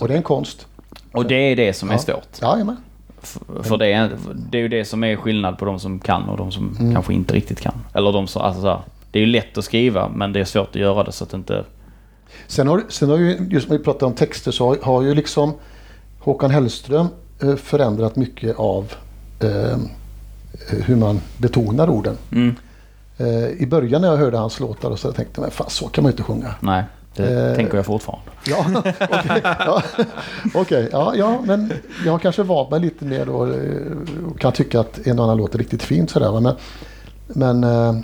Och 0.00 0.08
det 0.08 0.14
är 0.14 0.16
en 0.16 0.22
konst. 0.22 0.66
Och 1.12 1.26
det 1.26 1.34
är 1.34 1.56
det 1.56 1.72
som 1.72 1.88
är 1.90 1.94
Ja. 1.94 1.98
svårt. 1.98 2.42
Jajamän. 2.42 2.76
F- 3.22 3.38
För 3.62 3.76
det 3.76 3.92
är, 3.92 4.10
det 4.50 4.58
är 4.58 4.62
ju 4.62 4.68
det 4.68 4.84
som 4.84 5.04
är 5.04 5.16
skillnad 5.16 5.58
på 5.58 5.64
de 5.64 5.80
som 5.80 5.98
kan 5.98 6.28
och 6.28 6.36
de 6.36 6.52
som 6.52 6.76
Mm. 6.80 6.94
kanske 6.94 7.14
inte 7.14 7.34
riktigt 7.34 7.60
kan. 7.60 7.74
Eller 7.92 8.12
de 8.12 8.26
som, 8.26 8.42
alltså 8.42 8.60
så 8.62 8.68
här, 8.68 8.80
det 9.10 9.18
är 9.18 9.20
ju 9.20 9.26
lätt 9.26 9.58
att 9.58 9.64
skriva 9.64 10.08
men 10.08 10.32
det 10.32 10.40
är 10.40 10.44
svårt 10.44 10.68
att 10.68 10.74
göra 10.74 11.04
det 11.04 11.12
så 11.12 11.24
att 11.24 11.30
det 11.30 11.36
inte... 11.36 11.64
Sen 12.46 12.68
har, 12.68 12.82
sen 12.88 13.10
har 13.10 13.16
ju, 13.18 13.38
just 13.50 13.68
när 13.68 13.78
vi 13.78 13.84
pratar 13.84 14.06
om 14.06 14.12
texter 14.14 14.50
så 14.50 14.66
har, 14.66 14.78
har 14.82 15.02
ju 15.02 15.14
liksom 15.14 15.52
Håkan 16.18 16.50
Hellström 16.50 17.06
eh, 17.42 17.56
förändrat 17.56 18.16
mycket 18.16 18.56
av 18.58 18.92
eh, 19.40 19.78
hur 20.84 20.96
man 20.96 21.20
betonar 21.38 21.90
orden. 21.90 22.16
Mm, 22.32 22.54
I 23.58 23.66
början 23.66 24.02
när 24.02 24.08
jag 24.08 24.16
hörde 24.16 24.36
hans 24.38 24.60
låtar 24.60 24.90
och 24.90 24.98
så 24.98 25.12
tänkte 25.12 25.32
jag, 25.40 25.42
men 25.42 25.50
fan 25.50 25.70
så 25.70 25.88
kan 25.88 26.02
man 26.04 26.10
ju 26.10 26.12
inte 26.12 26.22
sjunga. 26.22 26.54
nej, 26.60 26.84
det 27.16 27.48
Eh, 27.50 27.56
tänker 27.56 27.76
jag 27.76 27.86
fortfarande. 27.86 28.24
Ja, 28.46 28.66
okej. 29.10 29.40
Ja, 29.44 29.82
okej, 30.54 30.88
ja, 30.92 31.12
ja, 31.16 31.40
men 31.44 31.72
jag 32.04 32.12
har 32.12 32.18
kanske 32.18 32.42
valt 32.42 32.70
mig 32.70 32.80
lite 32.80 33.04
mer 33.04 33.26
då 33.26 33.46
eh, 33.46 34.30
och 34.30 34.40
kan 34.40 34.52
tycka 34.52 34.80
att 34.80 35.06
en 35.06 35.18
och 35.18 35.24
annan 35.24 35.36
låter 35.36 35.58
riktigt 35.58 35.82
fint 35.82 36.10
sådär. 36.10 36.40
Men, 36.40 36.54
men 37.28 37.64
eh, 37.64 37.94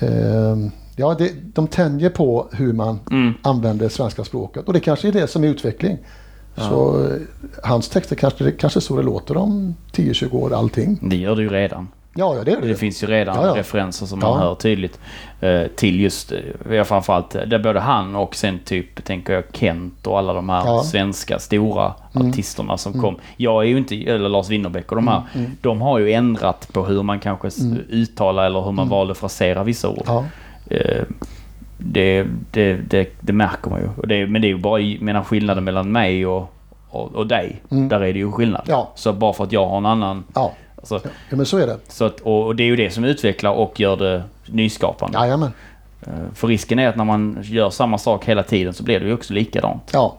eh, 0.00 0.56
ja, 0.96 1.14
det, 1.18 1.30
de 1.54 1.66
tänjer 1.66 2.10
på 2.10 2.48
hur 2.52 2.72
man 2.72 2.98
Mm. 3.10 3.32
använder 3.42 3.88
svenska 3.88 4.24
språket 4.24 4.66
och 4.66 4.72
det 4.72 4.80
kanske 4.80 5.08
är 5.08 5.12
det 5.12 5.26
som 5.26 5.44
är 5.44 5.48
utveckling. 5.48 5.98
Så 6.56 7.04
eh, 7.04 7.16
hans 7.62 7.88
texter 7.88 8.16
kanske, 8.16 8.50
kanske 8.52 8.78
är 8.78 8.80
så 8.80 8.96
det 8.96 9.02
låter 9.02 9.36
om 9.36 9.74
10-20 9.92 10.34
år 10.34 10.52
allting. 10.54 10.98
Det 11.02 11.16
gör 11.16 11.36
det 11.36 11.42
ju 11.42 11.48
redan. 11.48 11.88
Ja, 12.14 12.36
ja 12.36 12.44
det 12.44 12.56
det. 12.60 12.68
Det 12.68 12.74
finns 12.74 13.02
ju 13.02 13.06
redan 13.06 13.36
Ja, 13.36 13.46
ja. 13.46 13.54
referenser 13.56 14.06
som 14.06 14.18
man 14.18 14.38
hör 14.38 14.54
tydligt 14.54 15.00
eh, 15.40 15.62
till 15.76 16.00
just, 16.00 16.32
eh, 16.32 16.38
ja, 16.76 16.84
framförallt, 16.84 17.34
eh, 17.34 17.42
det 17.42 17.56
är 17.56 17.60
både 17.60 17.80
han 17.80 18.16
och 18.16 18.34
sen 18.36 18.58
typ, 18.64 19.04
tänker 19.04 19.32
jag, 19.32 19.44
Kent 19.52 20.06
och 20.06 20.18
alla 20.18 20.32
de 20.32 20.48
här 20.48 20.78
svenska 20.82 21.38
stora 21.38 21.92
Mm. 22.14 22.28
artisterna 22.28 22.76
som 22.78 22.92
kom. 23.00 23.16
Jag 23.36 23.62
är 23.64 23.68
ju 23.68 23.78
inte, 23.78 23.96
eller 24.04 24.28
Lars 24.28 24.48
Winnerbäck 24.48 24.92
och 24.92 24.96
de 24.96 25.08
här, 25.08 25.22
Mm. 25.34 25.50
de 25.60 25.80
har 25.80 25.98
ju 25.98 26.12
ändrat 26.12 26.68
på 26.72 26.84
hur 26.84 27.02
man 27.02 27.20
kanske 27.20 27.48
s- 27.48 27.60
uttalar 27.90 28.46
eller 28.46 28.60
hur 28.60 28.72
man 28.72 28.88
valde 28.88 29.10
att 29.12 29.18
frasera 29.18 29.62
vissa 29.64 29.88
ord. 29.88 30.06
Eh, 30.70 31.02
det, 31.78 32.26
det, 32.50 32.74
det, 32.76 33.08
det 33.20 33.32
märker 33.32 33.70
man 33.70 33.80
ju. 33.80 33.88
Och 33.96 34.08
det, 34.08 34.26
men 34.26 34.42
det 34.42 34.46
är 34.46 34.50
ju 34.52 34.58
bara 34.58 34.82
menar, 35.00 35.22
skillnaden 35.22 35.64
mellan 35.64 35.92
mig 35.92 36.26
och, 36.26 36.54
och, 36.90 37.14
och 37.14 37.26
dig. 37.26 37.62
Mm. 37.70 37.88
Där 37.88 38.00
är 38.00 38.12
det 38.12 38.18
ju 38.18 38.32
skillnad. 38.32 38.62
Så 38.94 39.12
bara 39.12 39.32
för 39.32 39.44
att 39.44 39.52
jag 39.52 39.66
har 39.66 39.76
en 39.76 39.86
annan... 39.86 40.24
Alltså, 40.82 41.00
ja, 41.30 41.36
men 41.36 41.46
så 41.46 41.58
är 41.58 41.66
det. 41.66 41.78
så 41.88 42.04
att, 42.04 42.20
och, 42.20 42.56
det 42.56 42.62
är 42.62 42.66
ju 42.66 42.76
det 42.76 42.90
som 42.90 43.04
utvecklar 43.04 43.50
och 43.52 43.80
gör 43.80 43.96
det 43.96 44.22
nyskapande. 44.46 45.18
Jajamän. 45.18 45.50
Eh, 46.02 46.12
För 46.34 46.48
risken 46.48 46.78
är 46.78 46.88
att 46.88 46.96
när 46.96 47.04
man 47.04 47.38
gör 47.42 47.70
samma 47.70 47.98
sak 47.98 48.24
hela 48.24 48.42
tiden 48.42 48.72
så 48.74 48.82
blir 48.82 49.00
det 49.00 49.06
ju 49.06 49.14
också 49.14 49.32
likadant. 49.32 49.90
Ja, 49.92 50.16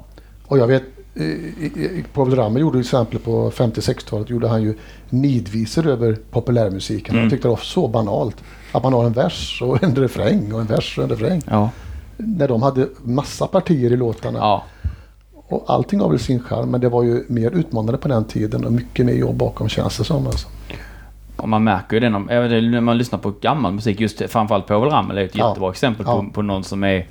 och 0.47 0.57
jag 0.57 0.67
vet 0.67 0.83
eh, 1.15 1.23
i- 1.23 2.03
Povel 2.13 2.35
Ramel 2.35 2.61
gjorde 2.61 2.73
till 2.73 2.79
exempel 2.81 3.19
på 3.19 3.51
50-60-talet 3.51 4.29
gjorde 4.29 4.47
han 4.47 4.63
ju 4.63 4.77
nidvisor 5.09 5.87
över 5.87 6.17
populärmusiken. 6.31 7.11
Mm. 7.11 7.21
Han 7.23 7.29
tyckte 7.29 7.47
det 7.47 7.49
var 7.49 7.57
så 7.57 7.87
banalt. 7.87 8.43
Att 8.71 8.83
man 8.83 8.93
har 8.93 9.03
en 9.05 9.13
vers 9.13 9.61
och 9.61 9.83
en 9.83 9.95
refräng 9.95 10.53
och 10.53 10.61
en 10.61 10.67
vers 10.67 10.97
och 10.97 11.03
en 11.03 11.09
refräng. 11.09 11.41
Ja. 11.49 11.69
När 12.17 12.47
de 12.47 12.61
hade 12.61 12.87
massa 13.03 13.47
partier 13.47 13.91
i 13.93 13.97
låtarna. 13.97 14.39
ja. 14.39 14.63
Och 15.53 15.63
allting 15.67 15.99
har 15.99 16.09
väl 16.09 16.19
sin 16.19 16.39
charm 16.39 16.69
men 16.71 16.81
det 16.81 16.89
var 16.89 17.03
ju 17.03 17.23
mer 17.27 17.51
utmanande 17.51 17.97
på 17.97 18.07
den 18.07 18.25
tiden 18.25 18.65
och 18.65 18.71
mycket 18.71 19.05
mer 19.05 19.13
jobb 19.13 19.35
bakom 19.35 19.69
känns 19.69 19.97
det 19.97 20.03
som. 20.03 20.27
Alltså. 20.27 20.47
Och 21.35 21.49
man 21.49 21.63
märker 21.63 21.93
ju 21.93 21.99
det 21.99 22.09
när, 22.09 22.81
man 22.81 22.97
lyssnar 22.97 23.19
på 23.19 23.33
gammal 23.41 23.73
musik. 23.73 23.99
Just 23.99 24.21
framförallt 24.31 24.67
Povel 24.67 24.89
Ramel 24.89 25.17
är 25.17 25.21
ett 25.21 25.35
Ja. 25.35 25.47
jättebra 25.47 25.71
exempel 25.71 26.05
Ja. 26.09 26.23
på, 26.23 26.29
på 26.29 26.41
någon 26.41 26.63
som 26.63 26.83
är... 26.83 27.07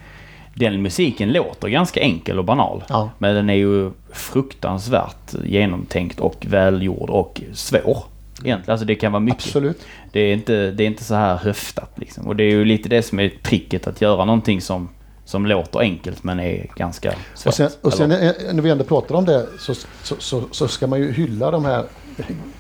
Den 0.55 0.83
musiken 0.83 1.33
låter 1.33 1.69
ganska 1.69 2.01
enkel 2.01 2.39
och 2.39 2.45
banal. 2.45 2.85
Ja. 2.89 3.11
Men 3.19 3.35
den 3.35 3.51
är 3.51 3.55
ju 3.55 3.91
fruktansvärt 4.13 5.35
genomtänkt 5.45 6.21
och 6.21 6.47
välgjord 6.49 7.11
och 7.11 7.43
svår. 7.53 8.05
Egentligen. 8.45 8.73
Alltså 8.73 8.87
det 8.87 8.95
kan 8.95 9.13
vara 9.13 9.21
mycket. 9.21 9.47
Absolut. 9.47 9.83
Det 10.13 10.21
är, 10.21 10.33
inte, 10.33 10.71
det 10.71 10.83
är 10.83 10.87
inte 10.87 11.05
så 11.05 11.15
här 11.15 11.37
höftat 11.37 11.91
liksom. 11.95 12.27
Och 12.27 12.37
det 12.37 12.45
är 12.45 12.51
ju 12.51 12.65
lite 12.65 12.89
det 12.89 13.03
som 13.03 13.21
är 13.21 13.29
tricket 13.43 13.87
att 13.87 14.01
göra 14.01 14.25
någonting 14.25 14.61
som, 14.61 14.89
som 15.33 15.47
låter 15.47 15.79
enkelt 15.81 16.25
men 16.25 16.41
är 16.41 16.67
ganska 16.77 17.13
svårt. 17.35 17.47
Och 17.47 17.55
sen, 17.55 17.71
och 17.81 17.93
sen 17.93 18.09
när 18.09 18.63
vi 18.63 18.71
ändå 18.71 18.85
pratar 18.85 19.15
om 19.15 19.25
det 19.25 19.47
så, 19.59 19.75
så, 20.03 20.15
så, 20.19 20.43
så 20.51 20.69
ska 20.69 20.87
man 20.87 20.99
ju 20.99 21.13
hylla 21.13 21.51
de 21.51 21.65
här 21.65 21.85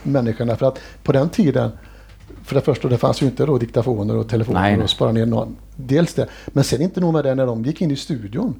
människorna. 0.02 0.56
För 0.56 0.66
att 0.66 0.78
på 1.02 1.12
den 1.12 1.28
tiden, 1.28 1.70
för 2.44 2.54
det 2.54 2.60
första, 2.60 2.88
det 2.88 2.98
fanns 2.98 3.22
ju 3.22 3.26
inte 3.26 3.46
då 3.46 3.58
diktafoner 3.58 4.16
och 4.16 4.28
telefoner 4.28 4.60
Nej, 4.60 4.76
nej. 4.76 4.84
och 4.84 4.90
spara 4.90 5.12
ner 5.12 5.26
någon. 5.26 5.56
Dels 5.76 6.14
det. 6.14 6.28
Men 6.46 6.64
sen 6.64 6.82
inte 6.82 7.00
nog 7.00 7.12
med 7.12 7.24
det, 7.24 7.34
när 7.34 7.46
de 7.46 7.64
gick 7.64 7.80
in 7.80 7.90
i 7.90 7.96
studion, 7.96 8.54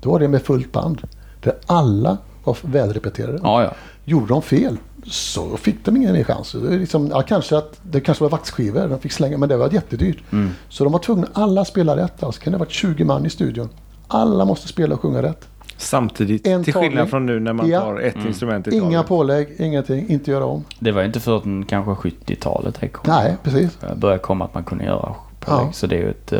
då 0.00 0.10
var 0.10 0.20
det 0.20 0.28
med 0.28 0.42
fullt 0.42 0.72
band. 0.72 1.02
Där 1.42 1.54
alla 1.66 2.18
var 2.44 2.56
välrepeterade. 2.62 3.38
Ja, 3.42 3.62
ja. 3.62 3.74
Gjorde 4.08 4.26
de 4.26 4.42
fel 4.42 4.76
så 5.04 5.56
fick 5.56 5.84
de 5.84 5.96
ingen 5.96 6.24
chans. 6.24 6.52
Det, 6.52 6.74
är 6.74 6.78
liksom, 6.78 7.06
ja, 7.10 7.22
kanske 7.22 7.56
att, 7.58 7.78
det 7.82 8.00
kanske 8.00 8.24
var 8.24 8.30
vaxskivor 8.30 8.88
de 8.88 8.98
fick 8.98 9.12
slänga, 9.12 9.38
men 9.38 9.48
det 9.48 9.56
var 9.56 9.70
jättedyrt. 9.72 10.18
Mm. 10.32 10.50
Så 10.68 10.84
de 10.84 10.92
var 10.92 11.00
tvungna, 11.00 11.26
alla 11.32 11.64
spela 11.64 11.96
rätt. 11.96 12.22
Alltså 12.22 12.40
kan 12.40 12.52
det 12.52 12.56
ha 12.58 12.64
varit 12.64 12.72
20 12.72 13.04
man 13.04 13.26
i 13.26 13.30
studion. 13.30 13.68
Alla 14.08 14.44
måste 14.44 14.68
spela 14.68 14.94
och 14.94 15.00
sjunga 15.00 15.22
rätt. 15.22 15.48
Samtidigt, 15.76 16.46
En 16.46 16.64
till 16.64 16.72
skillnad 16.74 16.90
tagning. 16.92 17.06
från 17.10 17.26
nu 17.26 17.40
när 17.40 17.52
man 17.52 17.68
Ja. 17.68 17.80
tar 17.80 18.00
ett 18.00 18.14
Mm. 18.14 18.26
instrument 18.26 18.68
i 18.68 18.76
Inga 18.76 18.90
taget. 18.90 19.06
pålägg, 19.08 19.48
ingenting, 19.58 20.08
inte 20.08 20.30
göra 20.30 20.44
om. 20.44 20.64
Det 20.78 20.92
var 20.92 21.02
inte 21.02 21.20
förrän 21.20 21.64
kanske 21.64 22.08
70-talet 22.08 22.76
det 22.80 22.88
kom. 22.88 23.04
Nej, 23.14 23.36
precis. 23.42 23.78
Det 23.80 23.96
började 23.96 24.22
komma 24.22 24.44
att 24.44 24.54
man 24.54 24.64
kunde 24.64 24.84
göra 24.84 25.14
pålägg. 25.40 25.66
Ja. 25.66 25.72
Så 25.72 25.86
det 25.86 25.96
är 25.96 26.00
ju 26.00 26.10
ett... 26.10 26.32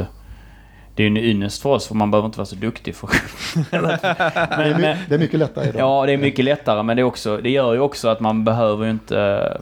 eh, 0.96 0.96
Det 0.96 1.02
är 1.02 1.10
ju 1.10 1.10
en 1.10 1.16
ynnest 1.16 1.62
för 1.62 1.70
oss 1.70 1.86
för 1.86 1.94
man 1.94 2.10
behöver 2.10 2.26
inte 2.26 2.38
vara 2.38 2.46
så 2.46 2.56
duktig 2.56 2.94
för... 2.94 3.08
Det 3.70 3.76
är, 3.76 4.74
my, 4.78 4.96
det 5.08 5.14
är 5.14 5.18
mycket 5.18 5.38
lättare 5.38 5.68
idag. 5.68 5.80
Ja, 5.80 6.06
det 6.06 6.12
är 6.12 6.16
mycket 6.18 6.44
lättare 6.44 6.82
men 6.82 6.96
det, 6.96 7.02
är 7.02 7.04
också, 7.04 7.36
det 7.36 7.50
gör 7.50 7.74
ju 7.74 7.80
också 7.80 8.08
att 8.08 8.20
man 8.20 8.44
behöver 8.44 8.84
ju 8.84 8.90
inte... 8.90 9.60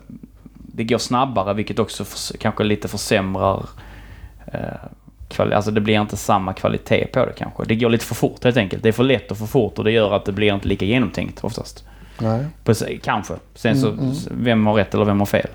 Det 0.76 0.84
går 0.84 0.98
snabbare 0.98 1.54
vilket 1.54 1.78
också 1.78 2.04
förs- 2.04 2.32
kanske 2.40 2.64
lite 2.64 2.88
försämrar... 2.88 3.66
Eh, 4.46 4.58
kvali- 5.28 5.54
alltså 5.54 5.70
det 5.70 5.80
blir 5.80 6.00
inte 6.00 6.16
samma 6.16 6.52
kvalitet 6.52 7.06
på 7.12 7.26
det 7.26 7.32
kanske. 7.36 7.64
Det 7.64 7.74
går 7.76 7.90
lite 7.90 8.04
för 8.04 8.14
fort 8.14 8.44
helt 8.44 8.56
enkelt. 8.56 8.82
Det 8.82 8.88
är 8.88 8.92
för 8.92 9.04
lätt 9.04 9.30
och 9.30 9.38
för 9.38 9.46
fort 9.46 9.78
och 9.78 9.84
det 9.84 9.90
gör 9.92 10.12
att 10.16 10.24
det 10.24 10.32
blir 10.32 10.54
inte 10.54 10.68
lika 10.68 10.84
genomtänkt 10.84 11.44
oftast. 11.44 11.84
Nej, 12.20 12.44
På, 12.64 12.74
kanske. 13.02 13.34
Sen 13.54 13.80
så, 13.80 13.88
Mm, 13.88 13.98
mm. 14.04 14.14
vem 14.30 14.66
har 14.66 14.74
rätt 14.74 14.94
eller 14.94 15.04
vem 15.04 15.18
har 15.18 15.26
fel? 15.26 15.48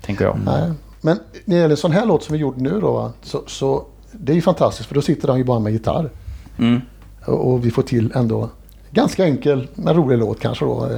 Tänker 0.00 0.24
jag. 0.24 0.38
nej. 0.44 0.72
Men 1.00 1.18
när 1.44 1.56
det 1.56 1.62
gäller 1.62 1.76
sån 1.76 1.92
här 1.92 2.06
låt 2.06 2.24
som 2.24 2.32
vi 2.32 2.38
gjorde 2.38 2.60
nu 2.60 2.80
då, 2.80 3.12
så, 3.22 3.42
så 3.46 3.84
det 4.12 4.32
är 4.32 4.36
ju 4.36 4.42
fantastiskt 4.42 4.88
för 4.88 4.94
då 4.94 5.02
sitter 5.02 5.28
han 5.28 5.38
ju 5.38 5.44
bara 5.44 5.58
med 5.58 5.72
gitarr. 5.72 6.10
Mm. 6.58 6.80
Och, 7.24 7.52
och 7.52 7.66
vi 7.66 7.70
får 7.70 7.82
till 7.82 8.12
ändå 8.14 8.50
ganska 8.90 9.24
enkel 9.24 9.68
men 9.74 9.94
rolig 9.94 10.18
låt 10.18 10.40
kanske 10.40 10.64
då. 10.64 10.88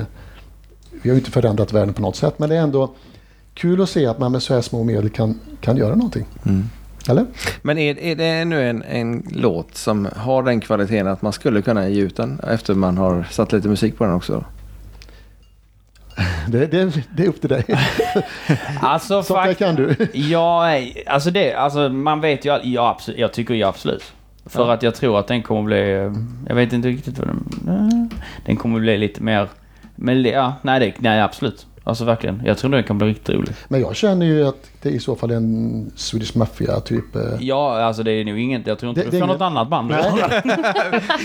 Vi 1.02 1.10
har 1.10 1.14
ju 1.14 1.18
inte 1.20 1.30
förändrat 1.30 1.72
världen 1.72 1.94
på 1.94 2.02
något 2.02 2.16
sätt 2.16 2.38
men 2.38 2.48
det 2.48 2.56
är 2.56 2.60
ändå 2.60 2.94
kul 3.54 3.82
att 3.82 3.88
se 3.88 4.06
att 4.06 4.18
man 4.18 4.32
med 4.32 4.42
så 4.42 4.54
här 4.54 4.60
små 4.60 4.84
medel 4.84 5.10
kan, 5.10 5.40
kan 5.60 5.76
göra 5.76 5.94
någonting. 5.94 6.26
Mm. 6.46 6.64
Eller? 7.08 7.26
Men 7.62 7.78
är, 7.78 7.98
är 7.98 8.16
det 8.16 8.44
nu 8.44 8.70
en, 8.70 8.82
en 8.82 9.22
låt 9.30 9.76
som 9.76 10.08
har 10.16 10.42
den 10.42 10.60
kvaliteten 10.60 11.06
att 11.06 11.22
man 11.22 11.32
skulle 11.32 11.62
kunna 11.62 11.88
ge 11.88 12.02
ut 12.02 12.16
den 12.16 12.40
efter 12.40 12.74
man 12.74 12.98
har 12.98 13.26
satt 13.30 13.52
lite 13.52 13.68
musik 13.68 13.98
på 13.98 14.04
den 14.04 14.14
också? 14.14 14.44
Det, 16.48 16.66
det, 16.66 16.92
det 17.16 17.24
är 17.24 17.28
upp 17.28 17.40
till 17.40 17.50
dig. 17.50 17.64
Alltså 18.80 19.22
Sånt 19.22 19.44
där 19.44 19.54
kan 19.54 19.74
du. 19.74 19.96
Ja, 20.12 20.78
alltså 21.06 21.30
det, 21.30 21.54
alltså 21.54 21.88
man 21.88 22.20
vet 22.20 22.44
ju 22.44 22.60
ja, 22.62 22.88
absolut, 22.90 23.20
jag 23.20 23.32
tycker 23.32 23.54
ju 23.54 23.62
absolut. 23.62 24.12
För 24.46 24.66
Ja. 24.66 24.72
att 24.74 24.82
jag 24.82 24.94
tror 24.94 25.18
att 25.18 25.26
den 25.26 25.42
kommer 25.42 25.62
bli, 25.62 26.10
jag 26.48 26.54
vet 26.54 26.72
inte 26.72 26.88
riktigt 26.88 27.18
vad 27.18 27.28
den, 27.28 28.10
den 28.46 28.56
kommer 28.56 28.80
bli 28.80 28.98
lite 28.98 29.22
mer, 29.22 29.48
men 29.96 30.22
ja, 30.24 30.54
nej, 30.62 30.80
det, 30.80 30.94
nej 30.98 31.20
absolut. 31.20 31.66
Alltså 31.84 32.04
verkligen. 32.04 32.42
Jag 32.44 32.58
tror 32.58 32.70
det 32.70 32.82
kan 32.82 32.98
bli 32.98 33.08
riktigt 33.08 33.34
roligt. 33.34 33.56
Men 33.68 33.80
jag 33.80 33.96
känner 33.96 34.26
ju 34.26 34.48
att 34.48 34.70
det 34.82 34.88
är 34.88 34.92
i 34.92 34.98
så 35.00 35.16
fall 35.16 35.30
en 35.30 35.90
Swedish 35.96 36.36
Mafia 36.36 36.80
typ. 36.80 37.16
eh, 37.16 37.22
Ja, 37.40 37.82
alltså 37.82 38.02
det 38.02 38.12
är 38.12 38.24
nog 38.24 38.38
inget. 38.38 38.66
Jag 38.66 38.78
tror 38.78 38.90
inte 38.90 39.02
Det- 39.04 39.10
du 39.10 39.16
är 39.16 39.20
får 39.20 39.26
något 39.26 39.34
inget- 39.34 39.42
annat 39.42 39.68
band. 39.68 39.88
Nej. 39.90 40.12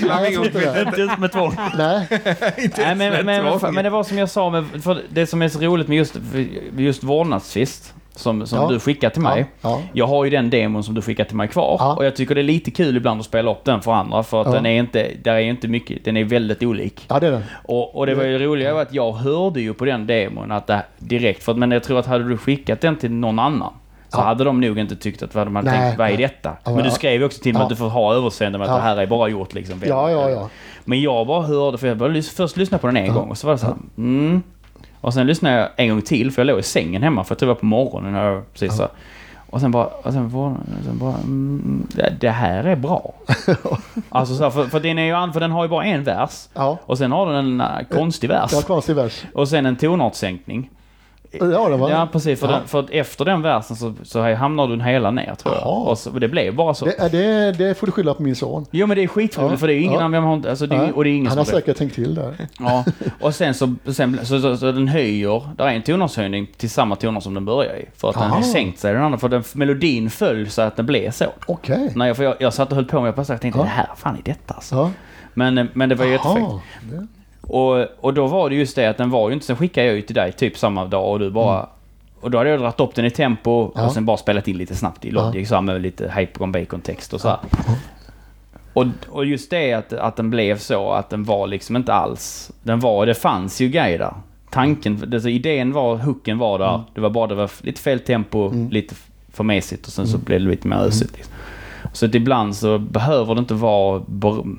Nej, 0.07 0.33
jag 0.33 0.33
tror 0.33 0.45
inte 0.45 0.83
det. 0.95 1.01
Inte 1.01 1.15
med 1.19 1.31
tvång. 1.31 1.53
Nej, 1.77 2.07
Nej, 2.77 2.95
men, 2.95 3.25
men, 3.25 3.25
men, 3.73 3.83
det 3.83 3.89
var 3.89 4.03
som 4.03 4.17
jag 4.17 4.29
sa, 4.29 4.49
med, 4.49 4.65
för 4.83 5.01
det 5.09 5.27
som 5.27 5.41
är 5.41 5.49
så 5.49 5.59
roligt 5.59 5.87
med 5.87 5.97
just, 5.97 6.15
just 6.77 7.03
vårdnadstvist, 7.03 7.93
som, 8.17 8.47
som 8.47 8.59
Ja. 8.61 8.67
du 8.69 8.79
skickade 8.79 9.13
till 9.13 9.21
mig. 9.21 9.45
Ja, 9.61 9.69
ja. 9.69 9.81
Jag 9.93 10.07
har 10.07 10.23
ju 10.23 10.29
den 10.29 10.49
demon 10.49 10.83
som 10.83 10.95
du 10.95 11.01
skickade 11.01 11.29
till 11.29 11.37
mig 11.37 11.47
kvar. 11.47 11.95
Och 11.97 12.05
jag 12.05 12.15
tycker 12.15 12.35
det 12.35 12.41
är 12.41 12.43
lite 12.43 12.71
kul 12.71 12.97
ibland 12.97 13.19
att 13.19 13.25
spela 13.25 13.51
upp 13.51 13.63
den 13.65 13.81
för 13.81 13.91
andra, 13.91 14.23
för 14.23 14.41
att 14.41 14.51
den 14.51 14.65
är 14.65 14.79
inte, 14.79 15.11
där 15.23 15.33
är 15.33 15.39
inte 15.39 15.67
mycket, 15.67 16.05
den 16.05 16.17
är 16.17 16.23
väldigt 16.23 16.63
olik. 16.63 17.05
ja 17.07 17.19
det 17.19 17.27
är 17.27 17.31
den. 17.31 17.43
Och, 17.63 17.95
och 17.95 18.05
det 18.05 18.15
var 18.15 18.23
ju 18.23 18.39
roliga 18.39 18.73
var 18.73 18.81
att 18.81 18.93
jag 18.93 19.11
hörde 19.11 19.61
ju 19.61 19.73
på 19.73 19.85
den 19.85 20.07
demon 20.07 20.51
att 20.51 20.67
det, 20.67 20.83
direkt, 20.97 21.43
för 21.43 21.51
att, 21.51 21.57
men 21.57 21.71
jag 21.71 21.83
tror 21.83 21.99
att 21.99 22.05
hade 22.05 22.29
du 22.29 22.37
skickat 22.37 22.81
den 22.81 22.95
till 22.95 23.11
någon 23.11 23.39
annan 23.39 23.73
så 24.09 24.21
hade 24.21 24.43
de 24.43 24.61
nog 24.61 24.79
inte 24.79 24.95
tyckt 24.95 25.23
att 25.23 25.35
vad 25.35 25.47
de 25.47 25.55
hade 25.55 25.71
Nej, 25.71 25.79
tänkt, 25.79 25.97
vad 25.97 26.09
är 26.09 26.17
detta? 26.17 26.53
Men 26.65 26.83
du 26.83 26.91
skrev 26.91 27.13
ju 27.19 27.25
också 27.25 27.41
till 27.41 27.53
mig 27.53 27.63
att 27.63 27.69
du 27.69 27.75
får 27.75 27.89
ha 27.89 28.13
överseende 28.13 28.57
med 28.59 28.67
att 28.67 28.77
det 28.77 28.81
här 28.81 28.97
är 28.97 29.07
bara 29.07 29.27
gjort 29.29 29.53
liksom. 29.53 29.81
Ja, 29.85 30.11
ja, 30.11 30.29
ja. 30.29 30.49
Men 30.85 31.01
jag 31.01 31.27
bara 31.27 31.41
hörde, 31.41 31.77
för 31.77 31.87
jag 31.87 31.97
började 31.97 32.21
först 32.21 32.57
lyssna 32.57 32.77
på 32.77 32.87
den 32.87 32.97
en 32.97 33.13
gång 33.13 33.29
och 33.29 33.37
så 33.37 33.47
var 33.47 33.53
det 33.53 33.59
så 33.59 33.65
här, 33.65 33.75
mm. 33.97 34.43
Och 35.01 35.13
sen 35.13 35.27
lyssnade 35.27 35.55
jag 35.55 35.69
en 35.75 35.89
gång 35.89 36.01
till 36.01 36.31
för 36.31 36.41
jag 36.41 36.47
låg 36.47 36.59
i 36.59 36.63
sängen 36.63 37.03
hemma 37.03 37.23
för 37.23 37.35
tror 37.35 37.47
det 37.47 37.53
var 37.53 37.59
på 37.59 37.65
morgonen 37.65 38.13
jag 38.13 38.53
precis 38.53 38.77
så. 38.77 38.87
Och 39.49 39.61
sen 39.61 39.71
bara, 39.71 39.85
och 39.85 40.13
sen 40.13 40.29
bara, 40.29 40.49
och 40.49 40.83
sen 40.85 40.97
bara 40.97 41.13
mm, 41.13 41.87
det, 41.95 42.13
det 42.19 42.29
här 42.29 42.63
är 42.63 42.75
bra. 42.75 43.13
alltså 44.09 44.35
så 44.35 44.43
här, 44.43 44.49
för, 44.49 44.65
för, 44.65 44.79
den 44.79 44.99
är 44.99 45.03
ju, 45.25 45.33
för 45.33 45.39
den 45.39 45.51
har 45.51 45.63
ju 45.63 45.69
bara 45.69 45.85
en 45.85 46.03
vers. 46.03 46.47
Ja, 46.53 46.77
Och 46.85 46.97
sen 46.97 47.11
har 47.11 47.33
den 47.33 47.45
en 47.45 47.61
äh, 47.61 47.87
konstig 47.91 48.27
vers. 48.27 48.53
var 48.53 48.61
konstig 48.61 48.95
vers. 48.95 49.23
Och 49.33 49.49
sen 49.49 49.65
en 49.65 49.75
tonartssänkning. 49.75 50.69
Ja, 51.31 51.69
det 51.69 51.77
var 51.77 51.89
Ja, 51.89 52.07
precis. 52.11 52.39
För, 52.39 52.47
Ja. 52.47 52.53
den, 52.53 52.67
för 52.67 52.85
efter 52.91 53.25
den 53.25 53.41
versen 53.41 53.75
så, 53.75 53.93
så 54.03 54.33
hamnar 54.33 54.67
du 54.67 54.73
en 54.73 54.81
hela 54.81 55.11
ner 55.11 55.35
tror 55.35 55.55
jag. 55.55 55.87
Och, 55.87 55.97
så, 55.97 56.11
och 56.11 56.19
det 56.19 56.27
blev 56.27 56.55
bara 56.55 56.73
så. 56.73 56.85
det, 56.85 57.09
det, 57.11 57.51
det 57.51 57.75
får 57.75 57.87
du 57.87 57.91
skylla 57.91 58.13
på 58.13 58.23
min 58.23 58.35
son. 58.35 58.65
Jo 58.71 58.87
men 58.87 58.97
det 58.97 59.03
är 59.03 59.07
skitroligt 59.07 59.51
Ja, 59.51 59.57
för 59.57 59.67
det 59.67 59.73
är 59.73 59.79
ingen 59.79 59.99
annan, 60.01 60.45
alltså 60.49 60.67
det 60.67 60.75
är, 60.75 60.95
och 60.95 61.03
det 61.03 61.09
är 61.09 61.11
ingen 61.11 61.27
Han 61.27 61.37
har 61.37 61.45
har 61.45 61.51
det. 61.51 61.57
säkert 61.59 61.77
tänkt 61.77 61.95
till 61.95 62.15
där. 62.15 62.35
Ja, 62.59 62.85
och 63.21 63.35
sen 63.35 63.53
så, 63.53 63.75
sen, 63.85 64.19
så, 64.23 64.39
så, 64.41 64.57
så 64.57 64.71
den 64.71 64.87
höjer, 64.87 65.41
där 65.57 65.65
är 65.65 65.71
en 65.73 65.81
tonartshöjning 65.81 66.47
till 66.57 66.69
samma 66.69 66.95
toner 66.95 67.19
som 67.19 67.33
den 67.33 67.45
börjar 67.45 67.75
i. 67.75 67.85
För 67.97 68.09
att 68.09 68.15
den 68.15 68.23
har 68.29 68.37
Aha. 68.37 68.43
sänkt 68.43 68.79
sig 68.79 68.93
den 68.93 69.03
andra, 69.03 69.17
för 69.17 69.29
den, 69.29 69.43
melodin 69.53 70.09
föll 70.09 70.49
så 70.49 70.61
att 70.61 70.75
den 70.75 70.85
blev 70.85 71.11
så. 71.11 71.25
Okej. 71.45 71.91
Nej, 71.95 72.13
för 72.13 72.23
jag, 72.23 72.35
jag 72.39 72.53
satt 72.53 72.69
och 72.69 72.75
höll 72.75 72.85
på 72.85 73.01
med, 73.01 73.07
jag 73.07 73.15
bara 73.15 73.25
tänkte 73.25 73.47
Ja. 73.59 73.63
det 73.63 73.69
här, 73.69 73.87
fan 73.95 74.15
är 74.15 74.21
detta 74.23 74.53
alltså? 74.53 74.91
Men, 75.33 75.69
men 75.73 75.89
det 75.89 75.95
var 75.95 76.05
ju 76.05 76.11
jättefräckt. 76.11 76.47
Och, 77.49 77.85
och 77.99 78.13
då 78.13 78.27
var 78.27 78.49
det 78.49 78.55
just 78.55 78.75
det 78.75 78.85
att 78.89 78.97
den 78.97 79.09
var 79.09 79.29
ju 79.29 79.33
inte, 79.33 79.45
sen 79.45 79.55
skickade 79.55 79.87
jag 79.87 79.95
ju 79.95 80.01
till 80.01 80.15
dig 80.15 80.31
typ 80.31 80.57
samma 80.57 80.85
dag 80.85 81.11
och 81.11 81.19
du 81.19 81.29
bara 81.31 81.69
Och 82.21 82.31
då 82.31 82.37
hade 82.37 82.49
jag 82.49 82.59
dragit 82.59 82.79
upp 82.79 82.95
den 82.95 83.05
i 83.05 83.09
tempo 83.11 83.61
Mm. 83.61 83.71
Ja. 83.75 83.85
och 83.85 83.91
sen 83.91 84.05
bara 84.05 84.17
spelat 84.17 84.47
in 84.47 84.57
lite 84.57 84.75
snabbt 84.75 85.05
i 85.05 85.11
Logic 85.11 85.51
här 85.51 85.61
med 85.61 85.81
lite 85.81 86.11
Hyper 86.15 86.43
on 86.43 86.51
Bacon 86.51 86.81
text 86.81 87.13
och 87.13 87.21
så. 87.21 87.27
Ja. 87.27 87.39
Och, 88.73 88.85
och 89.09 89.25
just 89.25 89.49
det 89.49 89.73
att, 89.73 89.93
att 89.93 90.15
den 90.15 90.29
blev 90.29 90.57
så 90.57 90.91
att 90.91 91.09
den 91.09 91.23
var 91.23 91.47
liksom 91.47 91.75
inte 91.75 91.93
alls... 91.93 92.51
Den 92.63 92.79
var, 92.79 93.05
det 93.05 93.13
fanns 93.15 93.61
ju 93.61 93.69
grejer 93.69 93.97
där. 93.99 94.13
Tanken, 94.49 95.09
alltså 95.13 95.29
idén 95.29 95.73
var, 95.73 95.95
hooken 95.97 96.37
var 96.37 96.59
där. 96.59 96.69
Mm. 96.73 96.81
Det 96.93 97.01
var 97.01 97.09
bara 97.09 97.27
det 97.27 97.35
var 97.35 97.51
lite 97.61 97.81
fel 97.81 97.99
tempo, 97.99 98.51
lite 98.71 98.95
för 99.33 99.43
mesigt 99.43 99.87
och 99.87 99.93
sen 99.93 100.05
Mm. 100.05 100.11
så 100.19 100.25
blev 100.25 100.39
det 100.41 100.47
lite 100.47 100.67
mer 100.67 100.77
ösigt. 100.77 101.13
Liksom. 101.17 101.33
Så 101.93 102.05
att 102.05 102.15
ibland 102.15 102.55
så 102.55 102.77
behöver 102.77 103.35
det 103.35 103.39
inte 103.39 103.53
vara 103.53 103.99
br- 103.99 104.57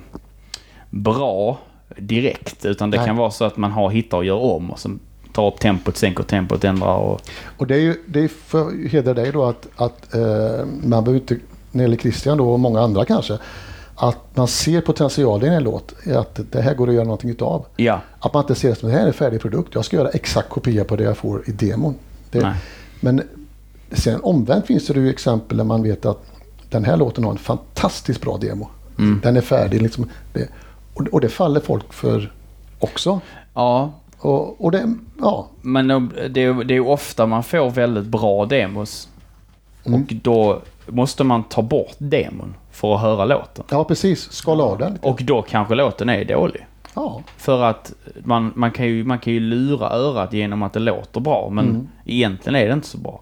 bra 0.90 1.59
direkt. 1.96 2.64
Utan 2.64 2.90
det 2.90 2.96
Nej. 2.96 3.07
kan 3.07 3.16
vara 3.16 3.31
så 3.31 3.44
att 3.44 3.57
man 3.57 3.72
har 3.72 3.90
hittar 3.90 4.16
och 4.16 4.24
gör 4.24 4.38
om 4.38 4.70
och 4.70 4.79
sen 4.79 5.01
tar 5.33 5.46
upp 5.46 5.61
tempot, 5.61 5.96
sänker 5.96 6.24
tempot, 6.24 6.64
ändrar 6.64 6.96
och... 6.96 7.20
Och 7.59 7.66
det 7.66 7.74
är 7.74 7.81
ju 7.81 7.94
det 8.07 8.20
är 8.20 8.29
för 8.29 8.88
hedra 8.88 9.14
dig 9.14 9.33
då 9.33 9.44
att, 9.44 9.68
att 9.77 10.14
eh, 10.14 10.66
man 10.83 11.05
behöver 11.05 11.14
inte, 11.14 11.35
när 11.35 11.40
det 11.72 11.83
gäller 11.83 11.96
Christian 11.96 12.38
då 12.38 12.53
och 12.53 12.61
många 12.61 12.81
andra 12.81 13.05
kanske, 13.05 13.38
att 13.94 14.37
man 14.37 14.48
ser 14.48 14.81
potentialen 14.81 15.53
i 15.53 15.57
en 15.57 15.62
låt, 15.62 15.94
att 16.14 16.40
det 16.51 16.61
här 16.61 16.74
går 16.74 16.88
att 16.88 16.94
göra 16.94 17.05
någonting 17.05 17.31
utav. 17.31 17.66
Ja. 17.77 18.01
Att 18.18 18.35
man 18.35 18.42
inte 18.42 18.55
ser 18.55 18.68
det 18.68 18.74
som 18.74 18.88
det 18.88 18.94
här 18.94 19.03
är 19.03 19.07
en 19.07 19.12
färdig 19.12 19.40
produkt, 19.40 19.74
jag 19.74 19.85
ska 19.85 19.96
göra 19.96 20.09
exakt 20.09 20.48
kopia 20.48 20.85
på 20.85 20.96
det 20.96 21.05
jag 21.05 21.16
får 21.16 21.48
i 21.48 21.53
demon. 21.53 21.94
Det, 22.31 22.55
men 23.01 23.22
sen 23.92 24.20
omvänt 24.20 24.66
finns 24.66 24.87
det 24.87 25.01
ju 25.01 25.11
exempel 25.11 25.57
där 25.57 25.64
man 25.64 25.83
vet 25.83 26.07
att 26.07 26.22
den 26.70 26.85
här 26.85 26.96
låten 26.96 27.24
har 27.24 27.31
en 27.31 27.38
fantastiskt 27.38 28.20
bra 28.20 28.37
demo. 28.37 28.68
Mm. 28.98 29.20
Den 29.22 29.37
är 29.37 29.40
färdig 29.40 29.83
liksom. 29.83 30.11
Det, 30.33 30.48
och, 30.98 31.06
och 31.12 31.20
det 31.20 31.28
faller 31.28 31.61
folk 31.61 31.92
för 31.92 32.32
också. 32.78 33.20
Ja, 33.54 33.92
Och, 34.18 34.64
och 34.64 34.70
det, 34.72 34.94
ja, 35.20 35.48
men 35.62 35.88
det 36.30 36.42
är, 36.44 36.64
det 36.64 36.74
är 36.74 36.87
ofta 36.88 37.26
man 37.26 37.42
får 37.42 37.70
väldigt 37.70 38.04
bra 38.06 38.46
demos. 38.46 39.08
Mm. 39.87 40.02
Och 40.02 40.12
då 40.22 40.61
måste 40.87 41.24
man 41.24 41.42
ta 41.44 41.62
bort 41.62 41.94
demon 41.98 42.54
för 42.70 42.94
att 42.94 43.00
höra 43.00 43.24
låten. 43.24 43.64
ja 43.70 43.84
precis, 43.84 44.32
skala 44.32 44.64
av 44.64 44.78
den. 44.78 44.98
Och 45.02 45.20
då 45.24 45.42
kanske 45.42 45.74
låten 45.74 46.08
är 46.08 46.24
dålig. 46.24 46.66
Ja, 46.94 47.22
För 47.37 47.62
att 47.64 47.92
man, 48.24 48.52
man, 48.54 48.70
kan 48.70 48.87
ju, 48.87 49.04
man 49.04 49.18
kan 49.18 49.32
ju 49.32 49.40
lura 49.40 49.90
örat 49.90 50.32
genom 50.32 50.62
att 50.62 50.72
det 50.72 50.78
låter 50.80 51.20
bra, 51.20 51.48
men 51.52 51.68
Mm. 51.68 51.88
egentligen 52.04 52.56
är 52.56 52.66
det 52.66 52.72
inte 52.72 52.87
så 52.88 52.98
bra. 52.98 53.20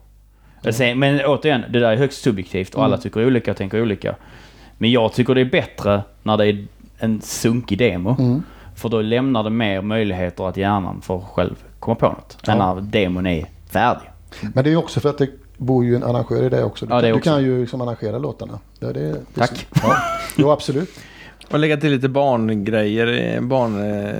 Sen, 0.71 0.99
men 0.99 1.21
återigen, 1.25 1.65
det 1.71 1.81
där 1.81 1.93
är 1.93 1.97
högst 1.97 2.23
subjektivt 2.23 2.75
och 2.75 2.81
Mm. 2.81 2.85
alla 2.93 3.03
tycker 3.03 3.27
olika 3.27 3.51
och 3.51 3.57
tänker 3.57 3.83
olika. 3.83 4.15
Men 4.79 4.91
jag 4.91 5.13
tycker 5.13 5.35
det 5.35 5.41
är 5.41 5.45
bättre 5.45 6.03
när 6.23 6.37
det 6.37 6.47
är 6.47 6.67
en 6.99 7.21
sunkig 7.21 7.79
demo. 7.79 8.17
Mm. 8.19 8.43
För 8.75 8.89
då 8.89 9.01
lämnar 9.03 9.43
det 9.45 9.51
mer 9.51 9.83
möjligheter 9.83 10.49
att 10.49 10.57
hjärnan 10.57 11.01
får 11.03 11.21
själv 11.21 11.55
komma 11.81 11.95
på 11.95 12.07
något. 12.09 12.37
Än 12.49 12.59
Ja. 12.59 12.75
när 12.75 12.81
demon 12.83 13.27
är 13.27 13.47
färdig. 13.71 14.11
men 14.55 14.65
det 14.65 14.71
är 14.71 14.73
ju 14.73 14.77
också 14.77 15.01
för 15.01 15.09
att 15.11 15.19
det 15.19 15.29
bor 15.57 15.85
ju 15.85 15.97
en 15.97 16.03
arrangör 16.05 16.43
i 16.43 16.49
det 16.49 16.65
också. 16.65 16.87
Du, 16.87 16.95
Ja, 16.95 17.01
det 17.01 17.07
du 17.09 17.13
också. 17.13 17.31
kan 17.31 17.43
ju 17.43 17.61
liksom 17.61 17.81
arrangera 17.81 18.19
låtarna. 18.19 18.59
Det, 18.81 18.93
det, 18.93 19.01
det, 19.13 19.19
Tack. 19.35 19.67
Ja, 19.83 19.97
jo, 20.37 20.51
absolut. 20.51 20.91
Och 21.51 21.59
lägga 21.59 21.77
till 21.77 21.91
lite 21.91 22.09
barngrejer. 22.09 23.35
eh, 23.37 23.41
Barn... 23.41 23.91
Eh, 23.91 24.15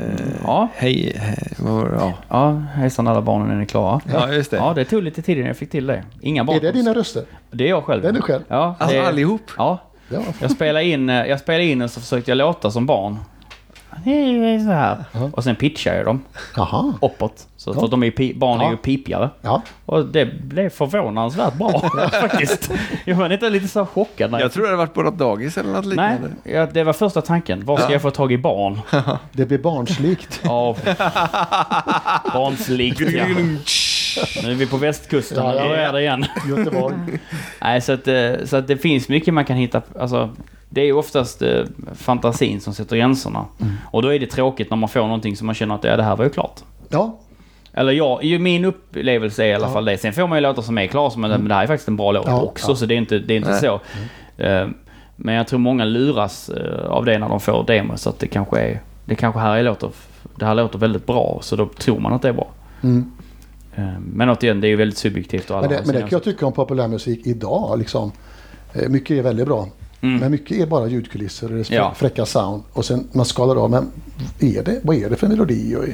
Ja. 0.45 0.69
Hej. 0.75 1.13
det? 1.59 1.65
Ja. 1.99 2.13
Ja, 2.29 2.51
hejsan 2.53 3.07
alla 3.09 3.23
barnen, 3.23 3.51
är 3.51 3.55
ni 3.55 3.67
klara? 3.67 4.01
ja, 4.13 4.33
just 4.33 4.51
det. 4.51 4.57
Ja, 4.57 4.73
det 4.75 4.85
tog 4.85 5.03
lite 5.03 5.23
tid 5.23 5.37
innan 5.37 5.47
jag 5.49 5.57
fick 5.57 5.71
till 5.71 5.87
det. 5.87 6.03
Inga 6.21 6.45
barn. 6.45 6.57
Är 6.57 6.61
det 6.61 6.73
dina 6.73 6.95
röster? 6.95 7.25
Det 7.51 7.65
är 7.65 7.69
jag 7.69 7.85
själv. 7.85 8.03
Det 8.03 8.09
är 8.09 8.13
du 8.13 8.21
själv? 8.21 8.43
Ja, 8.49 8.77
Alltså 8.79 8.97
det- 8.97 9.07
allihop? 9.09 9.41
Ja, 9.59 9.79
Ja. 10.09 10.21
Jag 10.41 10.51
spelade 10.51 10.85
in, 10.85 11.11
eh, 11.11 11.27
jag 11.27 11.41
spelade 11.41 11.65
in 11.65 11.83
och 11.83 11.91
så 11.91 12.01
försökte 12.01 12.31
jag 12.31 12.39
låta 12.39 12.71
som 12.71 12.87
barn. 12.87 13.19
Så 14.65 14.71
här. 14.73 15.05
Och 15.33 15.45
sen 15.45 15.57
pitchade 15.57 15.97
jag 15.97 16.07
dem 16.07 16.25
Jaha. 16.57 16.93
uppåt. 17.03 17.47
Så 17.57 17.75
Ja. 17.77 17.87
de 17.87 18.03
är 18.03 18.35
barn 18.39 18.61
är 18.61 18.71
ju 18.71 18.77
pipigare. 18.77 19.31
Ja. 19.43 19.63
Och 19.87 20.05
det 20.07 20.27
blev 20.43 20.71
förvånansvärt 20.71 21.55
bra 21.55 21.81
faktiskt. 22.21 22.71
Jag 23.05 23.17
var 23.17 23.29
lite, 23.29 23.51
lite 23.51 23.69
så 23.69 23.87
chockad 23.87 24.31
när 24.31 24.41
Jag 24.41 24.53
tror 24.53 24.63
det 24.63 24.69
hade 24.69 24.77
varit 24.77 24.95
på 24.95 25.03
något 25.03 25.19
dagis 25.19 25.59
eller 25.59 25.73
något 25.73 25.85
Nej, 25.85 25.93
liknande. 26.21 26.31
ja, 26.45 26.67
det 26.67 26.85
var 26.85 26.93
första 26.93 27.23
tanken. 27.23 27.65
Var 27.65 27.77
ska 27.79 27.93
jag 27.93 28.03
få 28.03 28.11
tag 28.11 28.33
i 28.33 28.39
barn? 28.39 28.81
Det 29.33 29.47
blir 29.47 29.59
barnslikt. 29.59 30.41
Ja, 30.45 30.77
barnslikt 32.33 33.01
ja. 33.01 33.25
Nu 34.43 34.51
är 34.51 34.55
vi 34.55 34.67
på 34.67 34.77
västkusten, 34.77 35.45
Ja, 35.45 35.55
ja, 35.55 35.65
ja. 35.67 35.75
är 35.75 35.93
det 35.93 36.01
igen. 36.01 36.25
Göteborg. 36.49 36.95
Nej, 37.61 37.81
så 37.81 37.93
att, 37.93 38.09
eh, 38.09 38.33
så 38.45 38.57
att 38.57 38.69
det 38.69 38.77
finns 38.77 39.09
mycket 39.09 39.35
man 39.35 39.45
kan 39.45 39.57
hitta. 39.57 39.83
Alltså, 40.01 40.31
det 40.69 40.81
är 40.81 40.93
oftast 40.93 41.43
eh, 41.43 41.63
fantasin 41.95 42.61
som 42.61 42.75
sätter 42.75 42.97
gränserna. 42.97 43.45
Mm. 43.61 43.75
Och 43.91 44.03
då 44.03 44.15
är 44.15 44.19
det 44.19 44.27
tråkigt 44.27 44.71
när 44.71 44.77
man 44.77 44.89
får 44.89 45.01
någonting 45.01 45.37
som 45.37 45.47
man 45.47 45.55
känner 45.55 45.75
att 45.75 45.85
ja, 45.85 45.97
det 45.97 46.03
här 46.03 46.17
var 46.17 46.25
ju 46.25 46.31
klart. 46.31 46.61
Ja, 46.89 47.19
Eller 47.73 47.93
ja, 47.93 48.21
min 48.23 48.65
upplevelse 48.65 49.45
är 49.45 49.49
i 49.49 49.55
alla 49.55 49.67
Ja. 49.67 49.73
fall 49.73 49.85
det. 49.85 49.99
Sen 49.99 50.13
får 50.13 50.27
man 50.27 50.39
ju 50.39 50.43
låtar 50.43 50.63
som 50.63 50.79
är 50.79 50.87
klara, 50.87 51.11
som, 51.11 51.21
men 51.23 51.49
det 51.49 51.55
här 51.55 51.63
är 51.63 51.67
faktiskt 51.67 51.89
en 51.89 51.97
bra 51.97 52.13
låt 52.13 52.27
Ja, 52.27 52.41
också. 52.43 52.71
ja. 52.71 52.77
Så 52.77 52.87
det 52.87 52.95
är 52.95 52.99
inte, 52.99 53.19
det 53.19 53.35
är 53.35 53.37
inte 53.37 53.51
Nej. 53.51 53.61
så. 53.61 53.81
Eh, 54.43 54.69
Men 55.17 55.35
jag 55.35 55.47
tror 55.49 55.59
många 55.59 55.85
luras 55.85 56.51
av 56.89 57.05
det 57.05 57.19
när 57.19 57.29
de 57.29 57.41
får 57.41 57.65
demos. 57.67 58.03
Så 58.03 58.11
att 58.11 58.19
det 58.19 58.27
kanske 58.27 58.61
är, 58.61 58.81
det 59.05 59.15
kanske 59.15 59.41
här 59.41 59.57
är 59.57 59.63
låter, 59.63 59.91
det 60.37 60.45
här 60.47 60.55
låter 60.55 60.79
väldigt 60.79 61.07
bra. 61.07 61.39
Så 61.43 61.57
då 61.57 61.67
tror 61.67 62.01
man 62.01 62.13
att 62.13 62.23
det 62.23 62.29
är 62.29 62.33
bra. 62.33 62.49
mm. 62.83 63.13
Eh, 63.77 63.99
Men 64.13 64.29
återigen, 64.31 64.61
det 64.61 64.67
är 64.67 64.69
ju 64.71 64.77
väldigt 64.77 64.99
subjektivt. 64.99 65.51
Och 65.51 65.59
alla 65.59 65.69
men, 65.69 65.77
det, 65.77 65.83
men 65.87 65.95
det 65.95 66.01
kan 66.01 66.09
jag 66.11 66.23
tycka 66.25 66.47
om 66.47 66.53
populärmusik 66.53 67.27
idag. 67.27 67.79
Liksom. 67.79 68.13
Eh, 68.73 68.89
Mycket 68.89 69.11
är 69.19 69.23
väldigt 69.23 69.47
bra. 69.47 69.69
Mm. 70.01 70.21
Men 70.21 70.31
mycket 70.31 70.57
är 70.61 70.67
bara 70.67 70.87
ljudkulisser 70.89 71.55
och 71.61 71.67
Ja. 71.71 71.95
fräcka 71.97 72.27
sound. 72.27 72.63
Och 72.73 72.85
sen 72.85 73.09
man 73.13 73.27
skalar 73.27 73.57
av. 73.65 73.71
Men 73.71 73.91
är 74.41 74.63
det, 74.63 74.81
vad 74.83 74.97
är 74.97 75.11
det 75.11 75.17
för 75.17 75.29
melodi 75.29 75.77
och 75.77 75.85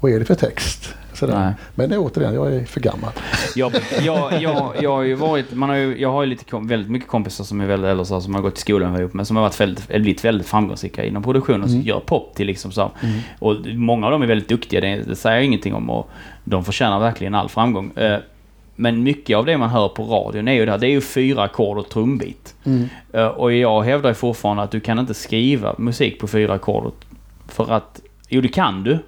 vad 0.00 0.12
är 0.12 0.18
det 0.18 0.24
för 0.24 0.34
text? 0.34 0.94
Sådär. 1.18 1.40
Nej. 1.44 1.54
Men 1.74 1.90
det 1.90 1.98
återigen, 1.98 2.34
jag 2.34 2.54
är 2.54 2.64
för 2.64 2.80
gammal. 2.80 3.10
Jag, 3.56 3.72
jag, 4.02 4.42
jag, 4.42 4.72
jag 4.82 4.90
har 4.92 5.02
ju 5.02 5.14
varit, 5.14 5.52
man 5.54 5.68
har 5.68 5.76
ju, 5.76 6.00
jag 6.00 6.12
har 6.12 6.22
ju 6.22 6.28
lite, 6.28 6.44
väldigt 6.62 6.90
mycket 6.90 7.08
kompisar 7.08 7.44
som 7.44 7.60
är 7.60 7.66
väldigt 7.66 7.88
äldre 7.90 8.06
så 8.06 8.20
som 8.20 8.34
har 8.34 8.42
gått 8.42 8.58
i 8.58 8.60
skolan 8.60 9.00
ihop 9.00 9.14
men 9.14 9.26
som 9.26 9.36
har 9.36 9.42
varit 9.42 9.60
väldigt, 9.60 9.88
blivit 9.88 10.24
väldigt 10.24 10.46
framgångsrika 10.46 11.04
inom 11.04 11.22
produktionen 11.22 11.62
och 11.62 11.68
Mm. 11.68 11.82
gör 11.82 12.00
pop 12.00 12.34
till 12.34 12.46
liksom 12.46 12.72
så. 12.72 12.80
här. 12.80 12.90
Och 13.38 13.56
många 13.74 14.06
av 14.06 14.12
dem 14.12 14.22
är 14.22 14.26
väldigt 14.26 14.48
duktiga, 14.48 14.80
det, 14.80 14.96
det 14.96 15.16
säger 15.16 15.36
jag 15.36 15.44
ingenting 15.44 15.74
om 15.74 15.90
och 15.90 16.10
de 16.44 16.64
förtjänar 16.64 16.98
verkligen 17.00 17.34
all 17.34 17.48
framgång. 17.48 17.90
Eh, 17.96 18.18
Men 18.80 19.02
mycket 19.02 19.36
av 19.36 19.44
det 19.46 19.58
man 19.58 19.68
hör 19.70 19.88
på 19.88 20.02
radion 20.04 20.48
är 20.48 20.52
ju 20.52 20.64
det 20.64 20.70
här, 20.70 20.78
det 20.78 20.86
är 20.86 20.90
ju 20.90 21.00
fyra 21.00 21.42
ackord 21.42 21.78
och 21.78 21.88
trumbit. 21.88 22.54
Mm. 22.64 22.88
Eh, 23.12 23.26
Och 23.26 23.52
jag 23.52 23.82
hävdar 23.82 24.10
ju 24.10 24.14
fortfarande 24.14 24.62
att 24.62 24.70
du 24.70 24.80
kan 24.80 24.98
inte 24.98 25.14
skriva 25.14 25.74
musik 25.78 26.20
på 26.20 26.26
fyra 26.28 26.52
ackord. 26.54 26.92
För 27.48 27.72
att, 27.72 28.00
jo 28.28 28.40
det 28.40 28.48
kan 28.48 28.84
du. 28.84 28.98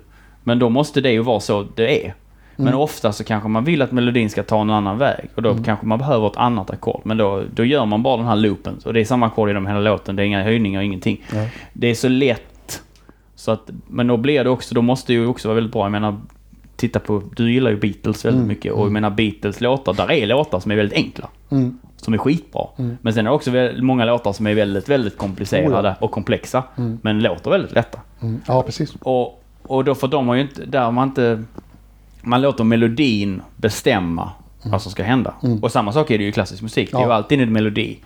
Men 0.50 0.58
då 0.58 0.68
måste 0.68 1.00
det 1.00 1.12
ju 1.12 1.22
vara 1.22 1.40
så 1.40 1.66
det 1.74 2.06
är. 2.06 2.14
Men 2.56 2.74
ofta 2.74 3.12
så 3.12 3.24
kanske 3.24 3.48
man 3.48 3.64
vill 3.64 3.82
att 3.82 3.92
melodin 3.92 4.30
ska 4.30 4.42
ta 4.42 4.60
en 4.60 4.70
annan 4.70 4.98
väg. 4.98 5.28
Och 5.34 5.42
då 5.42 5.56
kanske 5.64 5.86
man 5.86 5.98
behöver 5.98 6.26
ett 6.26 6.36
annat 6.36 6.70
ackord. 6.70 7.00
Men 7.04 7.16
då, 7.16 7.42
då 7.54 7.64
gör 7.64 7.86
man 7.86 8.02
bara 8.02 8.16
den 8.16 8.26
här 8.26 8.36
loopen. 8.36 8.80
Och 8.84 8.92
det 8.92 9.00
är 9.00 9.04
samma 9.04 9.26
ackord 9.26 9.48
genom 9.48 9.66
hela 9.66 9.80
låten. 9.80 10.16
Det 10.16 10.22
är 10.22 10.26
inga 10.26 10.42
höjningar, 10.42 10.80
ingenting. 10.80 11.24
Nej. 11.32 11.52
Det 11.72 11.86
är 11.86 11.94
så 11.94 12.08
lätt. 12.08 12.82
Så 13.34 13.50
att, 13.50 13.70
men 13.86 14.06
då 14.06 14.16
blir 14.16 14.44
det 14.44 14.50
också, 14.50 14.74
då 14.74 14.82
måste 14.82 15.12
det 15.12 15.16
ju 15.16 15.26
också 15.26 15.48
vara 15.48 15.54
väldigt 15.54 15.72
bra. 15.72 15.84
Jag 15.84 15.92
menar, 15.92 16.20
titta 16.76 17.00
på, 17.00 17.22
du 17.36 17.52
gillar 17.52 17.70
ju 17.70 17.76
Beatles 17.76 18.24
väldigt 18.24 18.38
Mm, 18.38 18.48
mycket. 18.48 18.72
Och 18.72 18.84
jag 18.84 18.92
menar 18.92 19.10
Beatles 19.10 19.60
låtar, 19.60 19.94
där 19.94 20.10
är 20.10 20.26
låtar 20.26 20.60
som 20.60 20.70
är 20.70 20.76
väldigt 20.76 20.96
enkla. 20.96 21.28
Mm. 21.50 21.78
Som 21.96 22.14
är 22.14 22.18
skitbra. 22.18 22.66
Mm. 22.78 22.96
Men 23.00 23.12
sen 23.12 23.26
är 23.26 23.30
det 23.30 23.36
också 23.36 23.50
väldigt, 23.50 23.84
många 23.84 24.04
låtar 24.04 24.32
som 24.32 24.46
är 24.46 24.54
väldigt, 24.54 24.88
väldigt 24.88 25.18
komplicerade 25.18 25.88
Oh 25.88 26.04
och 26.04 26.10
komplexa. 26.10 26.64
Mm. 26.76 26.98
Men 27.02 27.20
låter 27.22 27.50
väldigt 27.50 27.72
lätta. 27.72 27.98
Mm. 28.20 28.40
Ja, 28.46 28.62
precis. 28.62 28.94
Och, 29.00 29.39
och 29.70 29.85
då 29.85 29.94
för 29.94 30.09
de 30.09 30.28
har 30.28 30.35
ju 30.35 30.40
inte, 30.40 30.64
där 30.64 30.90
man 30.90 31.09
inte... 31.09 31.42
Man 32.22 32.42
låter 32.42 32.64
melodin 32.64 33.42
bestämma 33.56 34.30
vad 34.62 34.83
som 34.83 34.92
ska 34.92 35.02
hända. 35.02 35.35
Mm. 35.42 35.59
Och 35.59 35.72
samma 35.72 35.92
sak 35.92 36.11
är 36.11 36.18
det 36.18 36.24
ju 36.24 36.30
i 36.30 36.33
klassisk 36.33 36.62
musik. 36.62 36.90
Det 36.92 36.96
är 36.96 37.00
ju 37.00 37.09
Ja. 37.09 37.14
alltid 37.14 37.40
en 37.40 37.52
melodi. 37.52 37.98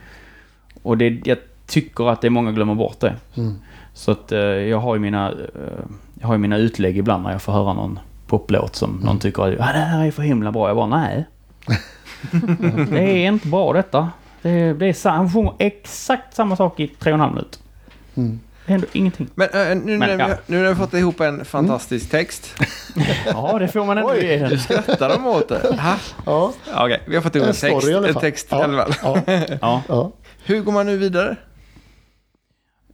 Och 0.83 0.99
det, 0.99 1.27
jag 1.27 1.39
tycker 1.67 2.11
att 2.11 2.21
det 2.21 2.29
är 2.29 2.31
många 2.31 2.53
glömmer 2.53 2.75
bort 2.75 3.01
det. 3.01 3.15
Mm. 3.35 3.55
Så 3.95 4.11
att 4.11 4.33
eh, 4.33 4.39
jag 4.41 4.79
har 4.79 4.95
ju 4.95 5.01
mina, 5.01 5.31
eh, 5.31 5.85
jag 6.21 6.27
har 6.27 6.35
ju 6.35 6.39
mina 6.39 6.57
utlägg 6.57 6.99
ibland 6.99 7.23
när 7.23 7.33
jag 7.33 7.43
får 7.43 7.53
höra 7.53 7.73
någon 7.73 7.99
poplåt 8.27 8.77
som 8.77 9.01
någon 9.05 9.19
tycker 9.19 9.43
att 9.43 9.61
ah, 9.61 9.73
det 9.73 9.79
här 9.79 10.07
är 10.07 10.11
för 10.11 10.23
himla 10.23 10.53
bra. 10.53 10.69
Jag 10.69 10.77
bara 10.77 10.87
nej. 10.87 11.25
det 12.91 13.25
är 13.25 13.29
inte 13.29 13.49
bra 13.49 13.73
detta. 13.73 14.11
Det, 14.43 14.73
det 14.73 14.87
är 14.87 15.11
han 15.11 15.33
sjunger 15.33 15.53
exakt 15.59 16.35
samma 16.35 16.57
sak 16.57 16.81
i 16.81 16.87
tre 16.87 17.13
och 17.13 17.15
en 17.15 17.21
halv 17.21 17.35
minut. 17.35 17.59
Mm. 18.15 18.41
Det 18.67 18.73
händer 18.73 18.89
ingenting. 18.93 19.31
Men 19.35 19.49
äh, 19.49 19.77
nu, 19.85 19.99
Men, 19.99 20.19
när 20.19 20.19
ja. 20.19 20.27
vi, 20.47 20.55
nu 20.55 20.63
när 20.63 20.69
vi 20.69 20.75
fått 20.75 20.95
ihop 20.95 21.21
en 21.21 21.45
fantastisk 21.45 22.11
text. 22.11 22.55
Ja, 23.27 23.57
det 23.59 23.69
får 23.69 23.85
man 23.85 23.99
ändå 23.99 24.11
Oj. 24.11 24.25
ge 24.27 24.37
den. 24.37 24.51
Du 24.51 24.59
skrattar 24.59 25.09
de 25.09 25.27
åt 25.27 25.49
det? 25.49 25.77
Ha? 25.79 25.97
Ja, 26.27 26.53
Okej, 26.75 27.03
vi 27.07 27.15
har 27.15 27.23
fått 27.23 27.35
ihop 27.37 27.49
en, 27.49 27.55
text, 27.55 27.89
i 27.89 27.95
alla 27.95 28.09
en 28.09 28.13
fall. 28.15 28.23
text 28.23 28.47
ja. 28.51 28.61
i 28.61 28.63
alla 28.63 28.93
fall. 28.93 29.21
Ja, 29.27 29.35
Ja. 29.61 29.83
ja. 29.89 30.13
Hur 30.45 30.61
går 30.61 30.73
man 30.73 30.87
nu 30.87 30.97
vidare? 30.97 31.37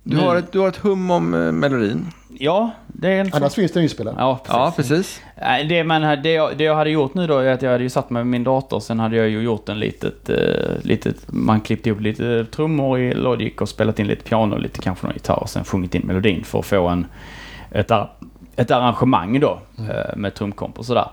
Du, 0.02 0.16
har 0.16 0.36
ett, 0.36 0.52
du 0.52 0.58
har 0.58 0.68
ett 0.68 0.76
hum 0.76 1.10
om 1.10 1.34
eh, 1.34 1.52
melodin. 1.52 2.06
Ja, 2.38 2.70
det 2.86 3.08
är 3.08 3.20
en 3.20 3.30
Annars 3.32 3.54
finns 3.54 3.72
det 3.72 3.82
inspelad. 3.82 4.14
Ja, 4.18 4.36
precis. 4.44 4.54
Ja, 4.56 4.72
precis. 4.76 5.20
Nej, 5.40 5.64
Det, 5.64 5.84
man, 5.84 6.02
det, 6.22 6.32
jag, 6.32 6.56
det 6.56 6.64
jag 6.64 6.74
hade 6.74 6.90
gjort 6.90 7.14
nu 7.14 7.26
då 7.26 7.38
är 7.38 7.52
att 7.52 7.62
jag 7.62 7.70
hade 7.70 7.82
ju 7.82 7.90
satt 7.90 8.10
mig 8.10 8.24
med 8.24 8.30
min 8.30 8.44
dator. 8.44 8.80
Sen 8.80 9.00
hade 9.00 9.16
jag 9.16 9.28
ju 9.28 9.40
gjort 9.42 9.68
en 9.68 9.78
litet, 9.78 10.28
eh, 10.28 10.36
litet 10.82 11.16
man 11.26 11.60
klippte 11.60 11.88
ihop 11.88 12.00
lite 12.00 12.44
trummor 12.44 12.98
i 12.98 13.14
Logic 13.14 13.54
och 13.60 13.68
spelat 13.68 13.98
in 13.98 14.06
lite 14.06 14.24
piano 14.24 14.54
och 14.54 14.60
lite 14.60 14.80
kanske 14.80 15.06
någon 15.06 15.14
gitarr. 15.14 15.38
Och 15.42 15.50
sen 15.50 15.64
sjungit 15.64 15.94
in 15.94 16.02
melodin 16.06 16.44
för 16.44 16.58
att 16.58 16.66
få 16.66 16.88
en, 16.88 17.06
ett, 17.70 17.90
ar- 17.90 18.10
ett 18.56 18.70
arrangemang 18.70 19.40
då 19.40 19.60
eh, 19.78 20.16
med 20.16 20.34
trumkomp 20.34 20.78
och 20.78 20.84
sådär. 20.84 21.08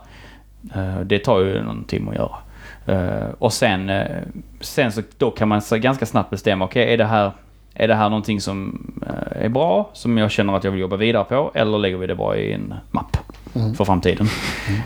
Eh, 0.76 1.00
det 1.00 1.20
tar 1.20 1.40
ju 1.40 1.64
någon 1.64 1.84
timme 1.84 2.10
att 2.12 2.16
göra. 2.16 2.36
Eh, 2.86 3.28
och 3.40 3.54
sen, 3.54 3.90
eh, 3.90 4.06
sen 4.62 4.92
så 4.92 5.02
då 5.18 5.32
kan 5.32 5.48
man 5.48 5.62
så 5.62 5.78
ganska 5.78 6.06
snabbt 6.06 6.30
bestämma, 6.30 6.66
okej 6.66 6.94
är 6.94 6.98
det 6.98 7.06
här 7.06 7.32
är 7.80 7.88
det 7.88 7.96
här 7.96 8.10
någonting 8.10 8.42
som 8.42 8.88
eh, 9.08 9.46
är 9.46 9.50
bra, 9.50 9.90
som 9.94 10.18
jag 10.18 10.32
känner 10.32 10.56
att 10.56 10.64
jag 10.64 10.72
vill 10.72 10.82
jobba 10.82 10.96
vidare 10.96 11.24
på, 11.24 11.52
eller 11.54 11.78
lägger 11.78 11.98
vi 11.98 12.08
det 12.08 12.16
bara 12.16 12.38
i 12.38 12.54
en 12.54 12.74
mapp 12.92 13.18
Mm. 13.56 13.74
för 13.76 13.86
framtiden? 13.86 14.28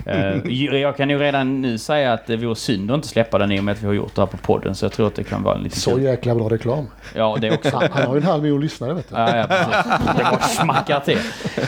Eh, 0.06 0.46
ju- 0.46 0.78
jag 0.78 0.98
kan 0.98 1.10
ju 1.10 1.18
redan 1.20 1.62
nu 1.62 1.78
säga 1.78 2.14
att 2.14 2.28
det 2.28 2.38
vore 2.38 2.56
synd 2.56 2.92
att 2.92 2.96
inte 2.96 3.08
släppa 3.08 3.38
den 3.38 3.52
i 3.52 3.60
och 3.60 3.64
med 3.64 3.72
att 3.72 3.82
vi 3.82 3.86
har 3.88 3.94
gjort 3.94 4.16
det 4.16 4.22
här 4.22 4.26
på 4.28 4.38
podden, 4.38 4.76
så 4.76 4.86
jag 4.86 4.92
tror 4.92 5.08
att 5.08 5.16
det 5.16 5.24
kan 5.24 5.44
vara 5.44 5.56
en 5.56 5.64
liten 5.64 5.80
Så 5.80 5.92
kul. 5.92 6.04
jäkla 6.04 6.36
bra 6.36 6.50
reklam. 6.50 6.86
Ja, 7.16 7.38
det 7.42 7.52
också. 7.52 7.78
Han, 7.78 7.90
han 7.92 8.04
har 8.08 8.16
ju 8.16 8.22
en 8.22 8.28
halv 8.28 8.42
miljon 8.44 8.62
lyssnare 8.62 8.94
vet 8.94 9.10
du. 9.10 9.16
Ja, 9.16 9.38
ja, 9.38 9.46
precis. 9.48 9.92
Det 10.18 10.24
bara 10.24 10.40
smackar 10.42 11.00
till. 11.00 11.18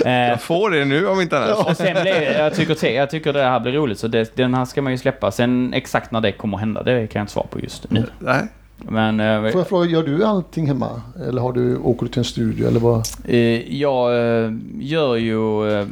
Eh, 0.06 0.12
Jag 0.14 0.42
får 0.42 0.70
det 0.70 0.86
nu 0.86 1.08
om 1.08 1.22
inte 1.22 1.38
annat. 1.38 1.68
och 1.70 1.78
sen 1.78 2.02
blir, 2.02 2.38
jag, 2.40 2.54
tycker, 2.56 2.90
jag 2.92 3.10
tycker 3.10 3.34
det 3.34 3.44
här 3.44 3.60
blir 3.60 3.72
roligt, 3.72 4.00
så 4.00 4.08
det, 4.08 4.36
den 4.36 4.54
här 4.54 4.66
ska 4.66 4.82
man 4.82 4.92
ju 4.92 4.98
släppa. 4.98 5.32
Sen 5.32 5.74
exakt 5.74 6.12
när 6.12 6.22
det 6.22 6.32
kommer 6.32 6.58
att 6.58 6.62
hända, 6.62 6.84
det 6.84 7.08
kan 7.08 7.20
jag 7.20 7.24
inte 7.24 7.34
svara 7.34 7.48
på 7.48 7.60
just 7.60 7.92
nu. 7.92 8.04
Nej. 8.20 8.42
Men 8.90 9.20
eh, 9.20 9.52
Får 9.52 9.60
jag 9.62 9.68
fråga, 9.68 9.86
gör 9.90 10.04
du 10.04 10.26
allting 10.26 10.68
hemma? 10.68 11.02
Eller 11.28 11.42
har 11.42 11.54
du, 11.54 11.78
åker 11.78 12.06
du 12.06 12.12
till 12.12 12.20
en 12.20 12.26
studio 12.26 12.68
eller 12.68 12.80
vad? 12.80 13.08
Eh, 13.26 13.76
Jag 13.80 14.12
eh, 14.44 14.52
gör 14.80 15.16
ju 15.16 15.72
eh, 15.80 15.86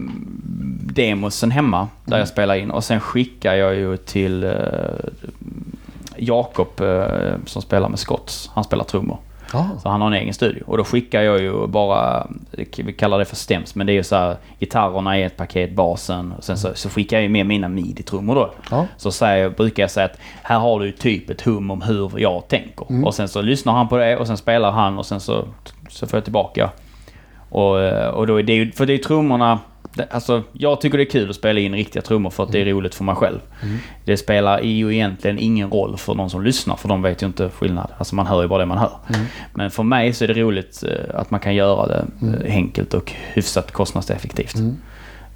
demosen 0.93 1.51
hemma 1.51 1.87
där 2.05 2.19
jag 2.19 2.27
spelar 2.27 2.55
in 2.55 2.71
och 2.71 2.83
sen 2.83 2.99
skickar 2.99 3.53
jag 3.53 3.75
ju 3.75 3.97
till 3.97 4.53
Jakob 6.17 6.67
som 7.45 7.61
spelar 7.61 7.89
med 7.89 7.99
Scotts. 7.99 8.49
Han 8.53 8.63
spelar 8.63 8.83
trummor. 8.83 9.17
Ja. 9.53 9.69
Så 9.83 9.89
han 9.89 10.01
har 10.01 10.07
en 10.07 10.13
egen 10.13 10.33
studio. 10.33 10.63
Och 10.67 10.77
då 10.77 10.83
skickar 10.83 11.21
jag 11.21 11.41
ju 11.41 11.67
bara, 11.67 12.27
vi 12.77 12.93
kallar 12.93 13.19
det 13.19 13.25
för 13.25 13.35
stems, 13.35 13.75
men 13.75 13.87
det 13.87 13.93
är 13.93 13.95
ju 13.95 14.03
så 14.03 14.15
här 14.15 14.37
gitarrerna 14.59 15.19
i 15.19 15.23
ett 15.23 15.37
paket, 15.37 15.75
basen. 15.75 16.31
Och 16.37 16.43
sen 16.43 16.57
så, 16.57 16.69
så 16.73 16.89
skickar 16.89 17.17
jag 17.17 17.23
ju 17.23 17.29
med 17.29 17.45
mina 17.45 17.67
midi-trummor 17.67 18.35
då. 18.35 18.53
Ja. 18.71 18.87
Så 18.97 19.11
säger, 19.11 19.49
brukar 19.49 19.83
jag 19.83 19.91
säga 19.91 20.05
att 20.05 20.19
här 20.43 20.59
har 20.59 20.79
du 20.79 20.91
typ 20.91 21.29
ett 21.29 21.41
hum 21.41 21.71
om 21.71 21.81
hur 21.81 22.11
jag 22.19 22.47
tänker. 22.47 22.85
Mm. 22.89 23.03
Och 23.03 23.13
sen 23.13 23.27
så 23.27 23.41
lyssnar 23.41 23.73
han 23.73 23.87
på 23.87 23.97
det 23.97 24.17
och 24.17 24.27
sen 24.27 24.37
spelar 24.37 24.71
han 24.71 24.97
och 24.97 25.05
sen 25.05 25.19
så, 25.19 25.45
så 25.89 26.07
får 26.07 26.17
jag 26.17 26.23
tillbaka. 26.23 26.69
Och, 27.49 27.75
och 28.13 28.27
då 28.27 28.39
är 28.39 28.43
det 28.43 28.53
ju, 28.53 28.71
för 28.71 28.85
det 28.85 28.93
är 28.93 28.97
trummorna, 28.97 29.59
alltså 30.09 30.43
jag 30.53 30.81
tycker 30.81 30.97
det 30.97 31.03
är 31.03 31.09
kul 31.09 31.29
att 31.29 31.35
spela 31.35 31.59
in 31.59 31.73
riktiga 31.73 32.01
trummor 32.01 32.29
för 32.29 32.43
att 32.43 32.51
det 32.51 32.61
är 32.61 32.65
roligt 32.65 32.95
för 32.95 33.03
mig 33.03 33.15
själv. 33.15 33.39
Mm. 33.63 33.77
Det 34.05 34.17
spelar 34.17 34.61
ju 34.61 34.93
egentligen 34.95 35.39
ingen 35.39 35.69
roll 35.69 35.97
för 35.97 36.13
någon 36.13 36.29
som 36.29 36.43
lyssnar 36.43 36.75
för 36.75 36.87
de 36.89 37.01
vet 37.01 37.23
ju 37.23 37.27
inte 37.27 37.49
skillnad. 37.49 37.91
Alltså 37.97 38.15
man 38.15 38.27
hör 38.27 38.41
ju 38.41 38.47
bara 38.47 38.59
det 38.59 38.65
man 38.65 38.77
hör. 38.77 38.91
Mm. 39.13 39.25
Men 39.53 39.71
för 39.71 39.83
mig 39.83 40.13
så 40.13 40.23
är 40.23 40.27
det 40.27 40.33
roligt 40.33 40.83
eh, 40.87 41.19
att 41.19 41.31
man 41.31 41.39
kan 41.39 41.55
göra 41.55 41.87
det 41.87 42.05
eh, 42.21 42.55
enkelt 42.55 42.93
och 42.93 43.11
hyfsat 43.33 43.71
kostnadseffektivt. 43.71 44.55
Mm. 44.55 44.77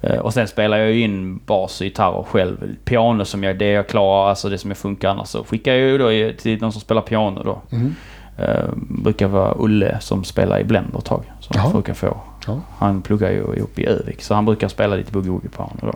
Eh, 0.02 0.18
Och 0.18 0.34
sen 0.34 0.48
spelar 0.48 0.76
jag 0.78 0.92
ju 0.92 1.00
in 1.02 1.40
bas 1.46 1.80
och 1.80 1.84
gitarrer 1.84 2.22
själv. 2.22 2.56
Piano 2.84 3.24
som 3.24 3.44
jag, 3.44 3.58
det 3.58 3.70
jag 3.70 3.88
klarar, 3.88 4.28
alltså 4.28 4.48
det 4.48 4.58
som 4.58 4.70
jag 4.70 4.78
funkar 4.78 5.08
annars. 5.10 5.28
Så 5.28 5.44
skickar 5.44 5.72
jag 5.72 5.80
ju 5.80 5.98
då 5.98 6.32
till 6.38 6.60
någon 6.60 6.72
som 6.72 6.80
spelar 6.80 7.02
piano 7.02 7.42
då. 7.42 7.62
Mm. 7.76 7.94
Eh, 8.38 8.64
brukar 8.88 9.26
vara 9.26 9.54
Ulle 9.58 10.00
som 10.00 10.24
spelar 10.24 10.60
i 10.60 10.64
Blender 10.64 10.98
ett 10.98 11.04
tag. 11.04 11.22
Som 11.40 11.72
brukar 11.72 11.94
få. 11.94 12.16
Ja. 12.46 12.60
Han 12.78 13.02
pluggar 13.02 13.30
ju 13.30 13.54
ihop 13.56 13.78
i 13.78 13.86
Övik 13.86 14.22
så 14.22 14.34
han 14.34 14.44
brukar 14.44 14.68
spela 14.68 14.96
lite 14.96 15.12
boogie 15.12 15.48
piano 15.56 15.78
då. 15.80 15.92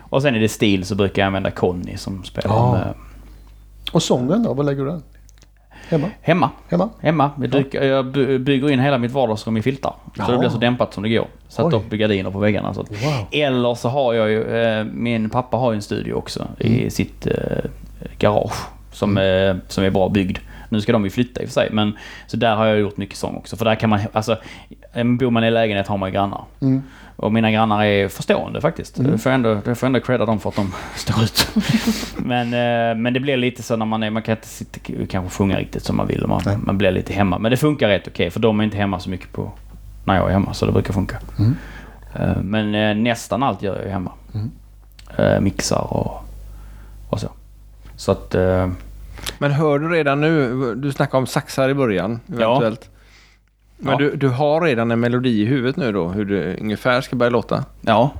Och 0.00 0.22
sen 0.22 0.34
är 0.34 0.40
det 0.40 0.48
stil 0.48 0.84
så 0.84 0.94
brukar 0.94 1.22
jag 1.22 1.26
använda 1.26 1.50
Conny 1.50 1.96
som 1.96 2.24
spelar 2.24 2.50
Ja. 2.54 2.72
med, 2.72 2.94
Och 3.92 4.02
sången 4.02 4.42
då, 4.42 4.54
var 4.54 4.64
lägger 4.64 4.84
du 4.84 4.90
den? 4.90 5.02
Hemma? 5.88 6.06
hemma. 6.22 6.50
Hemma? 6.68 6.88
Hemma. 7.00 7.30
Jag, 7.40 7.50
dyker, 7.50 7.82
jag 7.82 8.06
by- 8.12 8.38
bygger 8.38 8.70
in 8.70 8.78
hela 8.80 8.98
mitt 8.98 9.10
vardagsrum 9.12 9.56
i 9.56 9.62
filtar. 9.62 9.94
Så 10.16 10.22
Ja. 10.22 10.30
det 10.32 10.38
blir 10.38 10.48
så 10.48 10.58
dämpat 10.58 10.94
som 10.94 11.02
det 11.02 11.08
går. 11.08 11.26
Satt 11.48 11.66
Oj. 11.66 11.74
upp 11.74 11.90
gardiner 11.90 12.30
på 12.30 12.38
väggarna. 12.38 12.74
Så 12.74 12.82
Wow. 12.82 13.26
eller 13.32 13.74
så 13.74 13.88
har 13.88 14.14
jag 14.14 14.30
ju, 14.30 14.56
eh, 14.56 14.84
min 14.84 15.30
pappa 15.30 15.56
har 15.56 15.72
ju 15.72 15.76
en 15.76 15.82
studio 15.82 16.12
också 16.14 16.46
Mm. 16.60 16.72
i 16.78 16.90
sitt 16.90 17.26
eh, 17.26 17.34
garage. 18.18 18.54
Som, 18.92 19.18
eh, 19.18 19.56
som 19.68 19.84
är 19.84 19.90
bra 19.90 20.08
byggd. 20.08 20.38
Nu 20.68 20.80
ska 20.80 20.92
de 20.92 21.04
ju 21.04 21.10
flytta 21.10 21.40
i 21.40 21.44
och 21.44 21.48
för 21.48 21.54
sig. 21.54 21.68
Men, 21.72 21.96
så 22.26 22.36
där 22.36 22.56
har 22.56 22.66
jag 22.66 22.78
gjort 22.80 22.96
mycket 22.96 23.16
sång 23.16 23.36
också. 23.36 23.56
För 23.56 23.64
där 23.64 23.74
kan 23.74 23.90
man, 23.90 24.00
alltså, 24.12 24.36
bor 24.94 25.30
man 25.30 25.44
i 25.44 25.50
lägenhet 25.50 25.88
har 25.88 25.98
man 25.98 26.08
ju 26.08 26.14
grannar. 26.14 26.44
Mm. 26.60 26.82
Och 27.16 27.32
mina 27.32 27.50
grannar 27.50 27.84
är 27.84 28.08
förstående 28.08 28.60
faktiskt. 28.60 28.98
Mm. 28.98 29.12
Det 29.12 29.18
får 29.18 29.32
jag 29.32 29.34
ändå, 29.34 29.54
det 29.54 29.74
får 29.74 29.86
jag 29.86 29.86
ändå 29.86 30.00
credda 30.00 30.26
dem 30.26 30.40
för 30.40 30.48
att 30.48 30.56
de 30.56 30.72
står 30.96 31.22
ut. 31.22 31.48
men, 32.16 32.46
eh, 32.46 32.96
men 33.02 33.14
det 33.14 33.20
blir 33.20 33.36
lite 33.36 33.62
så 33.62 33.76
när 33.76 33.86
man 33.86 34.02
är, 34.02 34.10
man 34.10 34.22
kan 34.22 34.36
inte 34.36 34.48
sitta, 34.48 34.80
kanske 35.08 35.38
sjunga 35.38 35.58
riktigt 35.58 35.84
som 35.84 35.96
man 35.96 36.06
vill. 36.06 36.26
Man, 36.26 36.42
Nej. 36.46 36.56
man 36.56 36.78
blir 36.78 36.90
lite 36.90 37.12
hemma. 37.12 37.38
Men 37.38 37.50
det 37.50 37.56
funkar 37.56 37.88
rätt 37.88 38.08
okej 38.08 38.30
för 38.30 38.40
de 38.40 38.60
är 38.60 38.64
inte 38.64 38.76
hemma 38.76 39.00
så 39.00 39.10
mycket 39.10 39.32
på 39.32 39.52
när 40.04 40.16
jag 40.16 40.28
är 40.28 40.32
hemma. 40.32 40.54
Så 40.54 40.66
det 40.66 40.72
brukar 40.72 40.92
funka. 40.92 41.18
Mm. 41.38 41.56
Eh, 42.14 42.42
men 42.42 42.74
eh, 42.74 43.02
nästan 43.02 43.42
allt 43.42 43.62
gör 43.62 43.82
jag 43.82 43.92
hemma. 43.92 44.12
Mm. 44.34 45.44
Mixar 45.44 45.92
och, 45.94 46.24
och 47.08 47.20
så. 47.20 47.28
Så 47.96 48.12
att... 48.12 48.34
Men 49.38 49.52
hör 49.52 49.78
du 49.78 49.88
redan 49.88 50.20
nu, 50.20 50.74
du 50.74 50.92
snackade 50.92 51.18
om 51.18 51.26
saxar 51.26 51.68
i 51.68 51.74
början 51.74 52.20
eventuellt. 52.28 52.90
Men 53.84 53.92
Ja. 53.92 53.98
du, 53.98 54.16
du 54.16 54.28
har 54.28 54.60
redan 54.60 54.90
en 54.90 55.00
melodi 55.00 55.42
i 55.42 55.44
huvudet 55.44 55.76
nu 55.76 55.92
då, 55.92 56.08
hur 56.08 56.24
det 56.24 56.56
ungefär 56.60 57.00
ska 57.00 57.16
börja 57.16 57.30
låta? 57.30 57.64
ja. 57.80 58.10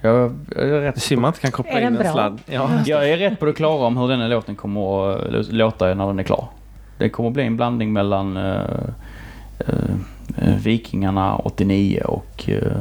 Jag, 0.00 0.34
jag 0.56 0.68
är 0.68 0.80
rätt 0.80 0.94
Det 0.94 1.00
ser 1.00 1.16
man 1.16 1.28
inte 1.28 1.40
kan 1.40 1.50
koppla 1.50 1.72
in 1.72 1.84
den 1.84 1.86
en 1.96 2.02
bra? 2.02 2.12
sladd. 2.12 2.40
Ja. 2.46 2.70
Jag 2.86 3.08
är 3.10 3.16
rätt 3.16 3.40
på 3.40 3.46
det 3.46 3.52
klara 3.52 3.86
om 3.86 3.96
hur 3.96 4.08
den 4.08 4.20
här 4.20 4.28
låten 4.28 4.56
kommer 4.56 5.10
att 5.12 5.32
eh, 5.34 5.42
låta 5.50 5.94
när 5.94 6.06
den 6.06 6.18
är 6.18 6.22
klar. 6.22 6.48
Det 6.98 7.08
kommer 7.08 7.28
att 7.28 7.34
bli 7.34 7.42
en 7.42 7.56
blandning 7.56 7.92
mellan 7.92 8.36
uh, 8.36 8.62
Vikingarna 10.62 11.36
89 11.36 12.02
och 12.04 12.48
uh, 12.48 12.72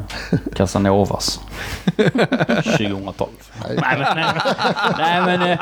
Casanovas 0.56 1.40
2012. 1.98 3.30
Nej. 3.68 3.78
Nej 3.82 3.98
men, 4.00 4.16
nej, 4.18 4.26
nej, 4.98 5.22
men, 5.38 5.42
eh, 5.52 5.60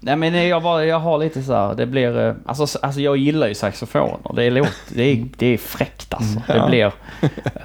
nej, 0.00 0.16
men 0.16 0.34
eh, 0.34 0.46
jag, 0.46 0.62
bara, 0.62 0.84
jag 0.84 1.00
har 1.00 1.18
lite 1.18 1.42
så 1.42 1.52
här, 1.52 1.74
det 1.74 1.86
blir, 1.86 2.18
eh, 2.28 2.34
alltså, 2.46 2.78
alltså 2.82 3.00
jag 3.00 3.16
gillar 3.16 3.46
ju 3.48 3.54
saxofoner. 3.54 4.32
Det 4.36 4.44
är, 4.44 4.50
låt, 4.50 4.68
det 4.88 5.02
är, 5.02 5.26
det 5.38 5.46
är 5.46 5.58
fräckt 5.58 6.14
alltså. 6.14 6.42
Det 6.46 6.56
Ja. 6.56 6.68
blir, 6.68 6.92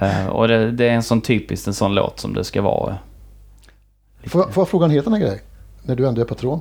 eh, 0.00 0.26
och 0.26 0.48
det, 0.48 0.70
det 0.70 0.88
är 0.88 0.92
en 0.92 1.02
sån 1.02 1.20
typisk 1.20 1.66
en 1.66 1.74
sån 1.74 1.94
låt 1.94 2.20
som 2.20 2.34
det 2.34 2.44
ska 2.44 2.62
vara. 2.62 2.98
Får, 4.26 4.42
får 4.42 4.60
jag 4.60 4.68
fråga 4.68 4.84
en 4.84 4.90
helt 4.90 5.06
annan 5.06 5.20
grej? 5.20 5.42
När 5.82 5.96
du 5.96 6.08
ändå 6.08 6.20
är 6.20 6.24
patron. 6.24 6.60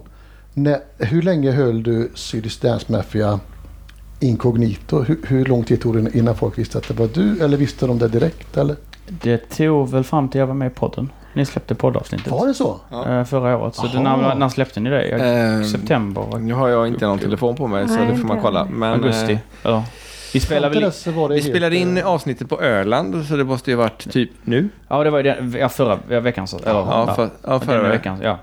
När, 0.53 0.79
hur 0.97 1.21
länge 1.21 1.51
höll 1.51 1.83
du 1.83 2.11
Swedish 2.15 2.61
Dance 2.61 2.91
Mafia 2.91 3.39
inkognito? 4.19 5.01
Hur, 5.03 5.19
hur 5.27 5.45
lång 5.45 5.63
tid 5.63 5.82
tog 5.82 6.03
det 6.03 6.17
innan 6.17 6.36
folk 6.36 6.58
visste 6.58 6.77
att 6.77 6.88
det 6.88 6.93
var 6.93 7.10
du? 7.13 7.43
Eller 7.43 7.58
visste 7.58 7.88
de 7.88 7.99
det 7.99 8.08
direkt? 8.08 8.58
Eller? 8.58 8.75
Det 9.08 9.38
tog 9.38 9.89
väl 9.89 10.03
fram 10.03 10.29
till 10.29 10.39
jag 10.39 10.47
var 10.47 10.53
med 10.53 10.71
i 10.71 10.75
podden. 10.75 11.10
Ni 11.34 11.45
släppte 11.45 11.75
poddavsnittet. 11.75 12.32
Var 12.32 12.47
det 12.47 12.53
så? 12.53 12.79
eh, 13.08 13.23
Förra 13.23 13.58
året. 13.58 13.75
Så 13.75 13.88
det, 13.88 13.99
när, 13.99 14.36
när 14.36 14.49
släppte 14.49 14.79
ni 14.79 14.89
det? 14.89 15.08
Jag, 15.08 15.19
Eh, 15.60 15.63
september? 15.63 16.38
Nu 16.39 16.53
har 16.53 16.67
jag 16.69 16.88
inte 16.88 17.05
någon 17.08 17.19
telefon 17.19 17.55
på 17.55 17.67
mig 17.67 17.88
så 17.88 17.93
Nej, 17.93 18.08
det 18.12 18.15
får 18.17 18.27
man 18.27 18.38
inte 18.38 18.45
kolla. 18.47 18.65
Men, 18.65 18.93
augusti? 18.93 19.34
eh, 19.34 19.39
Ja. 19.63 19.84
Vi 20.34 20.39
spelade 20.39 20.79
väl... 20.79 20.91
Vi 21.29 21.34
helt, 21.34 21.43
spelade 21.43 21.75
in 21.77 21.97
eh, 21.97 22.08
avsnittet 22.08 22.49
på 22.49 22.62
Öland 22.62 23.25
så 23.25 23.36
det 23.36 23.43
måste 23.43 23.71
ju 23.71 23.75
varit 23.77 24.12
typ 24.12 24.29
nu. 24.43 24.69
Ja, 24.88 25.03
det 25.03 25.10
var 25.10 25.17
ju 25.17 25.23
den, 25.23 25.55
ja, 25.60 25.69
förra 25.69 25.99
ja, 26.10 26.19
veckan. 26.19 26.47
Så, 26.47 26.58
eller, 26.58 26.71
Ja, 26.71 27.13
för, 27.15 27.29
ja 27.47 27.60
förra 27.60 27.89
veckan. 27.89 28.17
Ja. 28.23 28.38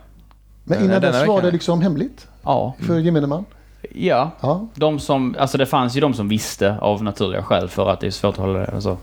Men 0.65 0.85
innan 0.85 1.01
dess 1.01 1.13
var 1.15 1.21
veckan. 1.21 1.45
det 1.45 1.51
liksom 1.51 1.83
hemligt 1.83 2.27
Ja. 2.43 2.75
för 2.87 2.99
gemene 2.99 3.27
man? 3.27 3.45
Ja. 3.95 4.31
Ja. 4.41 4.67
De 4.75 4.99
som, 4.99 5.37
alltså 5.39 5.59
det 5.59 5.67
fanns 5.67 5.97
ju 5.97 6.01
de 6.01 6.15
som 6.15 6.29
visste 6.29 6.79
av 6.81 7.03
naturliga 7.03 7.43
skäl 7.43 7.69
för 7.69 7.91
att 7.91 8.01
det 8.01 8.07
är 8.07 8.11
svårt 8.11 8.35
att 8.35 8.41
hålla 8.41 8.59
det. 8.59 8.73
Alltså, 8.75 8.97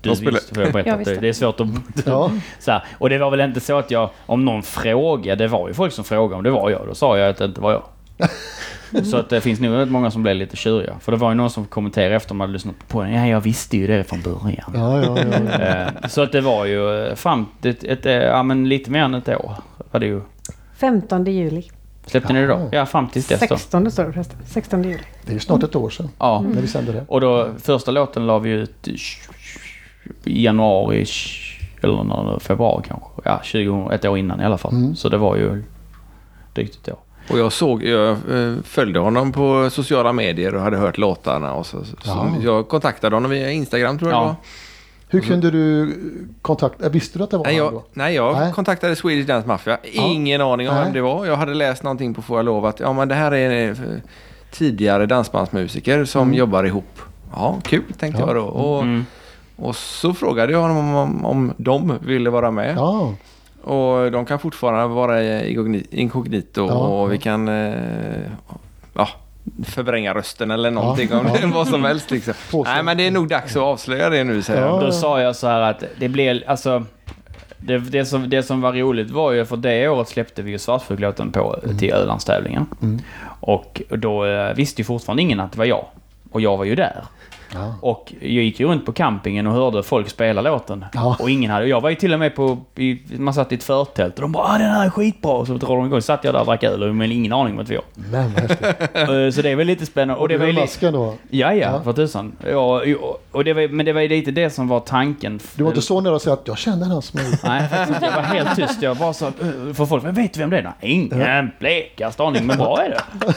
du 0.00 0.10
visste, 0.10 0.54
för 0.54 0.62
jag 0.62 0.72
berättade 0.72 0.82
Jag 0.90 0.98
att 1.00 1.04
det, 1.04 1.10
visste. 1.10 1.20
det 1.20 1.28
är 1.28 1.32
svårt 1.32 1.60
att... 1.60 1.68
Ja. 2.06 2.30
Så 2.58 2.70
här, 2.70 2.84
och 2.98 3.10
det 3.10 3.18
var 3.18 3.30
väl 3.30 3.40
inte 3.40 3.60
så 3.60 3.78
att 3.78 3.90
jag, 3.90 4.10
om 4.26 4.44
någon 4.44 4.62
frågade, 4.62 5.44
det 5.44 5.48
var 5.48 5.68
ju 5.68 5.74
folk 5.74 5.92
som 5.92 6.04
frågade 6.04 6.36
om 6.36 6.42
det 6.42 6.50
var 6.50 6.70
jag, 6.70 6.86
då 6.86 6.94
sa 6.94 7.18
jag 7.18 7.28
att 7.28 7.36
det 7.36 7.44
inte 7.44 7.60
var 7.60 7.72
jag. 7.72 7.82
så 9.04 9.16
att 9.16 9.28
det 9.28 9.40
finns 9.40 9.60
nog 9.60 9.76
rätt 9.76 9.88
många 9.88 10.10
som 10.10 10.22
blev 10.22 10.36
lite 10.36 10.56
tjuriga. 10.56 10.94
För 11.00 11.12
det 11.12 11.18
var 11.18 11.28
ju 11.30 11.34
någon 11.34 11.50
som 11.50 11.64
kommenterade 11.64 12.14
efter 12.14 12.34
man 12.34 12.40
hade 12.40 12.52
lyssnat 12.52 12.88
på 12.88 13.02
den. 13.02 13.12
Ja, 13.12 13.26
jag 13.26 13.40
visste 13.40 13.76
ju 13.76 13.86
det 13.86 14.04
från 14.04 14.20
början. 14.22 14.72
Ja, 14.74 15.02
ja, 15.02 15.18
ja, 15.18 15.38
ja. 15.50 15.60
Eh, 15.60 16.08
så 16.08 16.22
att 16.22 16.32
det 16.32 16.40
var 16.40 16.64
ju 16.64 17.06
eh, 17.06 17.14
fram 17.14 17.46
ett, 17.62 17.84
ett, 17.84 18.06
eh, 18.06 18.12
ja 18.12 18.42
men 18.42 18.68
lite 18.68 18.90
mer 18.90 19.02
än 19.02 19.14
ett 19.14 19.28
år. 19.28 19.54
Var 19.90 20.00
det 20.00 20.06
ju. 20.06 20.20
15 20.76 21.24
juli. 21.24 21.62
Släppte 22.12 22.32
ni 22.32 22.40
det 22.40 22.46
då? 22.46 22.68
Ja, 22.72 22.86
fram 22.86 23.08
tills 23.08 23.26
dess 23.28 23.40
då. 23.40 23.46
16 23.46 23.90
står 23.90 24.04
det 24.04 24.12
förresten. 24.12 24.38
16 24.46 24.82
juli. 24.84 24.98
Det 25.26 25.34
är 25.34 25.38
snart 25.38 25.62
ett 25.62 25.76
år 25.76 25.90
sedan 25.90 26.08
Ja. 26.18 26.44
när 26.48 26.60
vi 26.60 26.68
sände 26.68 26.92
det. 26.92 27.04
Och 27.08 27.20
då, 27.20 27.48
första 27.58 27.90
låten 27.90 28.26
la 28.26 28.38
vi 28.38 28.50
ut 28.50 28.88
i 28.88 30.44
januari, 30.44 31.06
eller 31.82 32.04
när 32.04 32.38
februari 32.38 32.84
kanske. 32.88 33.08
Ja, 33.24 33.40
20, 33.44 33.90
ett 33.92 34.04
år 34.04 34.18
innan 34.18 34.40
i 34.40 34.44
alla 34.44 34.58
fall. 34.58 34.72
Mm. 34.72 34.96
Så 34.96 35.08
det 35.08 35.18
var 35.18 35.36
ju 35.36 35.62
drygt 36.54 36.74
ett 36.88 36.92
år. 36.94 36.98
Och 37.30 37.38
jag 37.38 37.52
såg, 37.52 37.84
jag 37.84 38.10
eh, 38.10 38.54
följde 38.64 38.98
honom 39.00 39.32
på 39.32 39.70
sociala 39.70 40.12
medier 40.12 40.54
och 40.54 40.60
hade 40.62 40.76
hört 40.76 40.98
låtarna. 40.98 41.52
Och 41.54 41.66
så, 41.66 41.84
så, 41.84 41.96
Ja. 42.04 42.32
Jag 42.42 42.68
kontaktade 42.68 43.16
honom 43.16 43.30
via 43.30 43.50
Instagram 43.50 43.98
tror 43.98 44.10
jag 44.10 44.18
Ja. 44.18 44.20
det 44.22 44.26
var. 44.26 44.36
Hur 45.12 45.20
kunde 45.20 45.50
du 45.50 45.94
kontakta... 46.42 46.88
Visste 46.88 47.18
du 47.18 47.24
att 47.24 47.30
det 47.30 47.36
var 47.36 47.44
Nej, 47.44 47.54
han 47.58 47.64
jag, 47.64 47.72
då? 47.72 47.84
nej, 47.92 48.14
jag 48.14 48.36
Nej. 48.36 48.52
kontaktade 48.52 48.96
Swedish 48.96 49.26
Dance 49.26 49.48
Mafia. 49.48 49.78
Ingen 49.92 50.40
aning 50.40 50.68
om 50.68 50.74
Nej. 50.74 50.84
vem 50.84 50.92
det 50.92 51.00
var. 51.00 51.26
Jag 51.26 51.36
hade 51.36 51.54
läst 51.54 51.82
någonting 51.82 52.14
på 52.14 52.22
Får 52.22 52.38
jag 52.38 52.44
lov 52.46 52.66
att 52.66 52.80
ja, 52.80 52.92
men 52.92 53.08
det 53.08 53.14
här 53.14 53.32
är 53.34 53.70
eh, 53.70 53.76
tidigare 54.50 55.06
dansbandsmusiker 55.06 56.04
som 56.04 56.22
Mm. 56.22 56.34
jobbar 56.34 56.64
ihop. 56.64 56.98
Ja, 57.34 57.58
kul 57.64 57.82
tänkte 57.98 58.20
Ja. 58.22 58.26
jag 58.26 58.36
då. 58.36 58.42
Och, 58.42 58.82
Mm. 58.82 59.06
och 59.56 59.76
så 59.76 60.14
frågade 60.14 60.52
jag 60.52 60.60
honom 60.60 60.76
om, 60.78 60.94
om, 60.94 61.24
om 61.26 61.52
de 61.56 61.98
ville 62.06 62.30
vara 62.30 62.50
med. 62.50 62.76
Ja, 62.76 63.14
Och 63.64 64.12
de 64.12 64.24
kan 64.26 64.38
fortfarande 64.38 64.94
vara 64.94 65.42
inkognito 65.90 66.66
Ja, 66.68 66.74
och 66.74 67.10
vi 67.12 67.16
ja. 67.16 67.20
kan 67.22 67.48
eh, 67.48 67.74
ja, 68.94 69.08
förvränga 69.64 70.14
rösten 70.14 70.50
eller 70.50 70.70
någonting. 70.70 71.08
Ja, 71.10 71.18
om 71.18 71.26
ja. 71.42 71.50
vad 71.54 71.68
som 71.68 71.84
helst 71.84 72.10
liksom. 72.10 72.34
Nej 72.64 72.82
men 72.82 72.96
det 72.96 73.06
är 73.06 73.10
nog 73.10 73.28
dags 73.28 73.56
att 73.56 73.62
avslöja 73.62 74.10
det 74.10 74.24
nu 74.24 74.42
säger 74.42 74.62
Ja. 74.62 74.80
Då 74.80 74.92
sa 74.92 75.20
jag 75.20 75.36
så 75.36 75.46
här 75.46 75.60
att 75.60 75.84
det 75.98 76.08
blev, 76.08 76.42
alltså... 76.46 76.84
Det, 77.64 77.78
det, 77.78 78.04
som, 78.04 78.30
det 78.30 78.42
som 78.42 78.60
var 78.60 78.72
roligt 78.72 79.10
var 79.10 79.32
ju 79.32 79.44
för 79.44 79.56
det 79.56 79.88
året 79.88 80.08
släppte 80.08 80.42
vi 80.42 80.50
ju 80.50 80.58
Svartsjuklåten 80.58 81.32
på 81.32 81.58
till 81.78 81.92
Ölandstävlingen. 81.92 82.66
Mm. 82.82 83.00
Och 83.40 83.82
då 83.88 84.26
eh, 84.26 84.54
visste 84.54 84.80
ju 84.80 84.84
fortfarande 84.84 85.22
ingen 85.22 85.40
att 85.40 85.52
det 85.52 85.58
var 85.58 85.64
jag. 85.64 85.84
Och 86.30 86.40
jag 86.40 86.56
var 86.56 86.64
ju 86.64 86.74
där. 86.74 87.04
Ja. 87.54 87.74
Och 87.80 88.12
jag 88.20 88.30
gick 88.30 88.60
ju 88.60 88.66
runt 88.66 88.86
på 88.86 88.92
campingen 88.92 89.46
och 89.46 89.52
hörde 89.52 89.82
folk 89.82 90.08
spela 90.08 90.40
låten. 90.40 90.84
Ja. 90.92 91.16
Och 91.20 91.30
ingen 91.30 91.50
hade... 91.50 91.66
Jag 91.66 91.80
var 91.80 91.90
ju 91.90 91.96
till 91.96 92.12
och 92.12 92.18
med 92.18 92.34
på... 92.34 92.58
I, 92.76 92.98
man 93.18 93.34
satt 93.34 93.52
i 93.52 93.54
ett 93.54 93.62
förtält 93.64 94.14
och 94.14 94.22
de 94.22 94.32
bara 94.32 94.44
ah, 94.54 94.58
den 94.58 94.70
här 94.70 94.86
är 94.86 94.90
skitbra. 94.90 95.32
Och 95.32 95.46
så 95.46 95.52
drar 95.54 95.76
de 95.76 95.86
igång. 95.86 96.00
Så 96.00 96.04
satt 96.04 96.24
jag 96.24 96.34
där 96.34 96.40
och 96.40 96.46
drack 96.46 96.62
öl 96.62 96.92
men 96.92 97.12
ingen 97.12 97.32
aning 97.32 97.54
om 97.54 97.60
att 97.60 97.68
vi 97.70 97.76
var. 97.76 97.84
Men. 97.94 98.32
Eh, 98.94 99.30
Så 99.30 99.42
det 99.42 99.50
är 99.50 99.56
väl 99.56 99.66
lite 99.66 99.86
spännande. 99.86 100.14
Och 100.14 100.22
Och 100.22 100.28
det 100.28 100.36
var 100.38 100.52
masken 100.52 100.92
då? 100.92 101.14
Ja, 101.30 101.54
ja, 101.54 101.82
för 101.84 101.92
tusan. 101.92 102.32
Ja, 102.50 102.82
och 103.32 103.44
det 103.44 103.52
var, 103.52 103.68
men 103.68 103.86
det 103.86 103.92
var 103.92 104.00
ju 104.00 104.08
lite 104.08 104.30
det 104.30 104.50
som 104.50 104.68
var 104.68 104.80
tanken. 104.80 105.40
Du 105.54 105.62
var 105.64 105.70
inte 105.70 105.82
så 105.82 106.00
nära 106.00 106.16
att 106.16 106.22
säga 106.22 106.34
att 106.34 106.48
jag 106.48 106.58
känner 106.58 106.86
han 106.86 107.02
som. 107.02 107.20
Nej, 107.44 107.68
faktiskt. 107.68 108.02
Jag 108.02 108.12
var 108.12 108.22
helt 108.22 108.56
tyst. 108.56 108.82
Jag 108.82 108.96
bara 108.96 109.12
så... 109.12 109.26
eh, 109.26 109.32
För 109.74 109.86
folk, 109.86 110.02
"Men 110.02 110.14
vet 110.14 110.32
du 110.32 110.40
vem 110.40 110.50
det 110.50 110.58
är? 110.58 110.62
Nej, 110.62 110.72
ingen 110.80 111.50
blekaste 111.58 112.22
aning, 112.22 112.46
men 112.46 112.58
bra 112.58 112.82
är 112.82 112.88
det. 112.90 113.02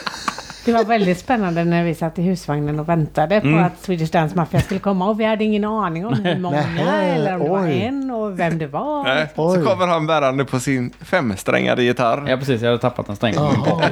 Det 0.66 0.72
var 0.72 0.84
väldigt 0.84 1.18
spännande 1.18 1.64
när 1.64 1.84
vi 1.84 1.94
satt 1.94 2.18
i 2.18 2.22
husvagnen 2.22 2.80
och 2.80 2.88
väntade 2.88 3.40
på 3.40 3.46
Mm. 3.46 3.64
att 3.64 3.78
Swedish 3.82 4.12
Dance 4.12 4.36
Mafia 4.36 4.60
skulle 4.60 4.80
komma 4.80 5.08
och 5.08 5.20
vi 5.20 5.24
hade 5.24 5.44
ingen 5.44 5.64
aning 5.64 6.06
om 6.06 6.14
hur 6.14 6.38
många 6.38 6.64
Nej, 6.76 7.10
eller 7.10 7.34
om 7.34 7.42
det 7.42 7.48
var 7.48 7.66
en 7.68 8.10
och 8.10 8.38
vem 8.40 8.58
det 8.58 8.66
var. 8.66 9.04
Nej, 9.04 9.26
så 9.36 9.56
Oj. 9.56 9.64
kommer 9.64 9.86
han 9.86 10.06
bärande 10.06 10.44
på 10.44 10.60
sin 10.60 10.92
femsträngade 11.00 11.82
gitarr. 11.82 12.24
Ja, 12.28 12.36
precis. 12.36 12.62
Jag 12.62 12.68
hade 12.68 12.80
tappat 12.82 13.08
en 13.08 13.16
sträng. 13.16 13.34
på 13.34 13.82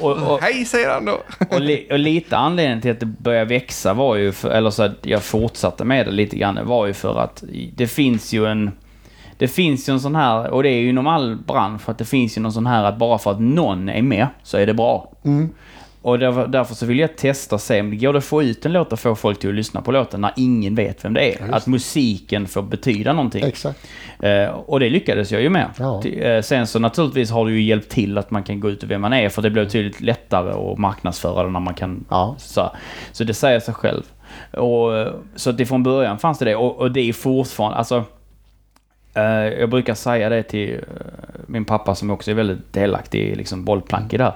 och, 0.00 0.32
och, 0.32 0.40
Hej 0.42 0.64
säger 0.64 0.90
han 0.90 1.04
då. 1.04 1.18
och, 1.50 1.60
li, 1.60 1.88
och 1.90 1.98
lite 1.98 2.36
anledningen 2.36 2.80
till 2.80 2.90
att 2.90 3.00
det 3.00 3.06
började 3.06 3.44
växa 3.44 3.94
var 3.94 4.16
ju, 4.16 4.32
för, 4.32 4.50
eller 4.50 4.70
så 4.70 4.82
att 4.82 4.96
jag 5.02 5.22
fortsatte 5.22 5.84
med 5.84 6.06
det 6.06 6.12
lite 6.12 6.36
grann, 6.36 6.58
var 6.64 6.86
ju 6.86 6.92
för 6.92 7.20
att 7.20 7.44
det 7.74 7.86
finns 7.86 8.32
ju 8.32 8.46
en... 8.46 8.70
Det 9.38 9.48
finns 9.48 9.88
ju 9.88 9.92
en 9.92 10.00
sån 10.00 10.16
här, 10.16 10.50
och 10.50 10.62
det 10.62 10.68
är 10.68 10.80
ju 10.80 10.88
inom 10.88 11.06
all 11.06 11.36
bransch, 11.46 11.88
att 11.88 11.98
det 11.98 12.04
finns 12.04 12.36
ju 12.38 12.42
någon 12.42 12.52
sån 12.52 12.66
här 12.66 12.84
att 12.84 12.98
bara 12.98 13.18
för 13.18 13.30
att 13.30 13.40
någon 13.40 13.88
är 13.88 14.02
med 14.02 14.26
så 14.42 14.56
är 14.58 14.66
det 14.66 14.74
bra. 14.74 15.12
Mm. 15.24 15.50
Och 16.02 16.18
därför, 16.18 16.74
så 16.74 16.86
vill 16.86 16.98
jag 16.98 17.16
testa 17.16 17.54
och 17.54 17.60
se 17.60 17.80
om 17.80 17.90
det 17.90 17.96
går 17.96 18.16
att 18.16 18.24
få 18.24 18.42
ut 18.42 18.66
en 18.66 18.72
låt 18.72 18.92
och 18.92 19.00
få 19.00 19.14
folk 19.14 19.38
till 19.38 19.48
att 19.48 19.54
lyssna 19.54 19.80
på 19.82 19.92
låten 19.92 20.20
när 20.20 20.32
ingen 20.36 20.74
vet 20.74 21.04
vem 21.04 21.14
det 21.14 21.34
är. 21.34 21.40
just 21.40 21.52
att 21.52 21.66
musiken 21.66 22.46
får 22.46 22.62
betyda 22.62 23.12
någonting. 23.12 23.44
Exakt. 23.44 23.86
Eh, 24.20 24.46
och 24.46 24.80
det 24.80 24.90
lyckades 24.90 25.32
jag 25.32 25.42
ju 25.42 25.48
med. 25.48 25.66
Ja. 25.78 26.04
Eh, 26.06 26.42
sen 26.42 26.66
så 26.66 26.78
naturligtvis 26.78 27.30
har 27.30 27.46
det 27.46 27.52
ju 27.52 27.62
hjälpt 27.62 27.88
till 27.88 28.18
att 28.18 28.30
man 28.30 28.42
kan 28.42 28.60
gå 28.60 28.70
ut 28.70 28.82
och 28.82 28.90
vem 28.90 29.00
man 29.00 29.12
är 29.12 29.28
för 29.28 29.42
det 29.42 29.50
blir 29.50 29.64
betydligt 29.64 30.00
lättare 30.00 30.72
att 30.72 30.78
marknadsföra 30.78 31.42
det 31.42 31.50
när 31.50 31.60
man 31.60 31.74
kan... 31.74 32.04
Ja. 32.10 32.34
Så, 32.38 32.70
så 33.12 33.24
det 33.24 33.34
säger 33.34 33.60
sig 33.60 33.74
själv. 33.74 34.02
Och, 34.52 34.96
eh, 34.96 35.14
så 35.36 35.50
att 35.50 35.58
det 35.58 35.66
från 35.66 35.82
början 35.82 36.18
fanns 36.18 36.38
det 36.38 36.44
det 36.44 36.56
och, 36.56 36.76
och 36.76 36.92
det 36.92 37.00
är 37.00 37.12
fortfarande, 37.12 37.78
alltså... 37.78 38.04
Eh, 39.14 39.24
jag 39.60 39.70
brukar 39.70 39.94
säga 39.94 40.28
det 40.28 40.42
till 40.42 40.74
eh, 40.74 40.80
min 41.46 41.64
pappa 41.64 41.94
som 41.94 42.10
också 42.10 42.30
är 42.30 42.34
väldigt 42.34 42.72
delaktig 42.72 43.20
i 43.20 43.34
liksom 43.34 43.64
bollplank 43.64 44.12
i 44.12 44.16
det 44.16 44.24
här. 44.24 44.34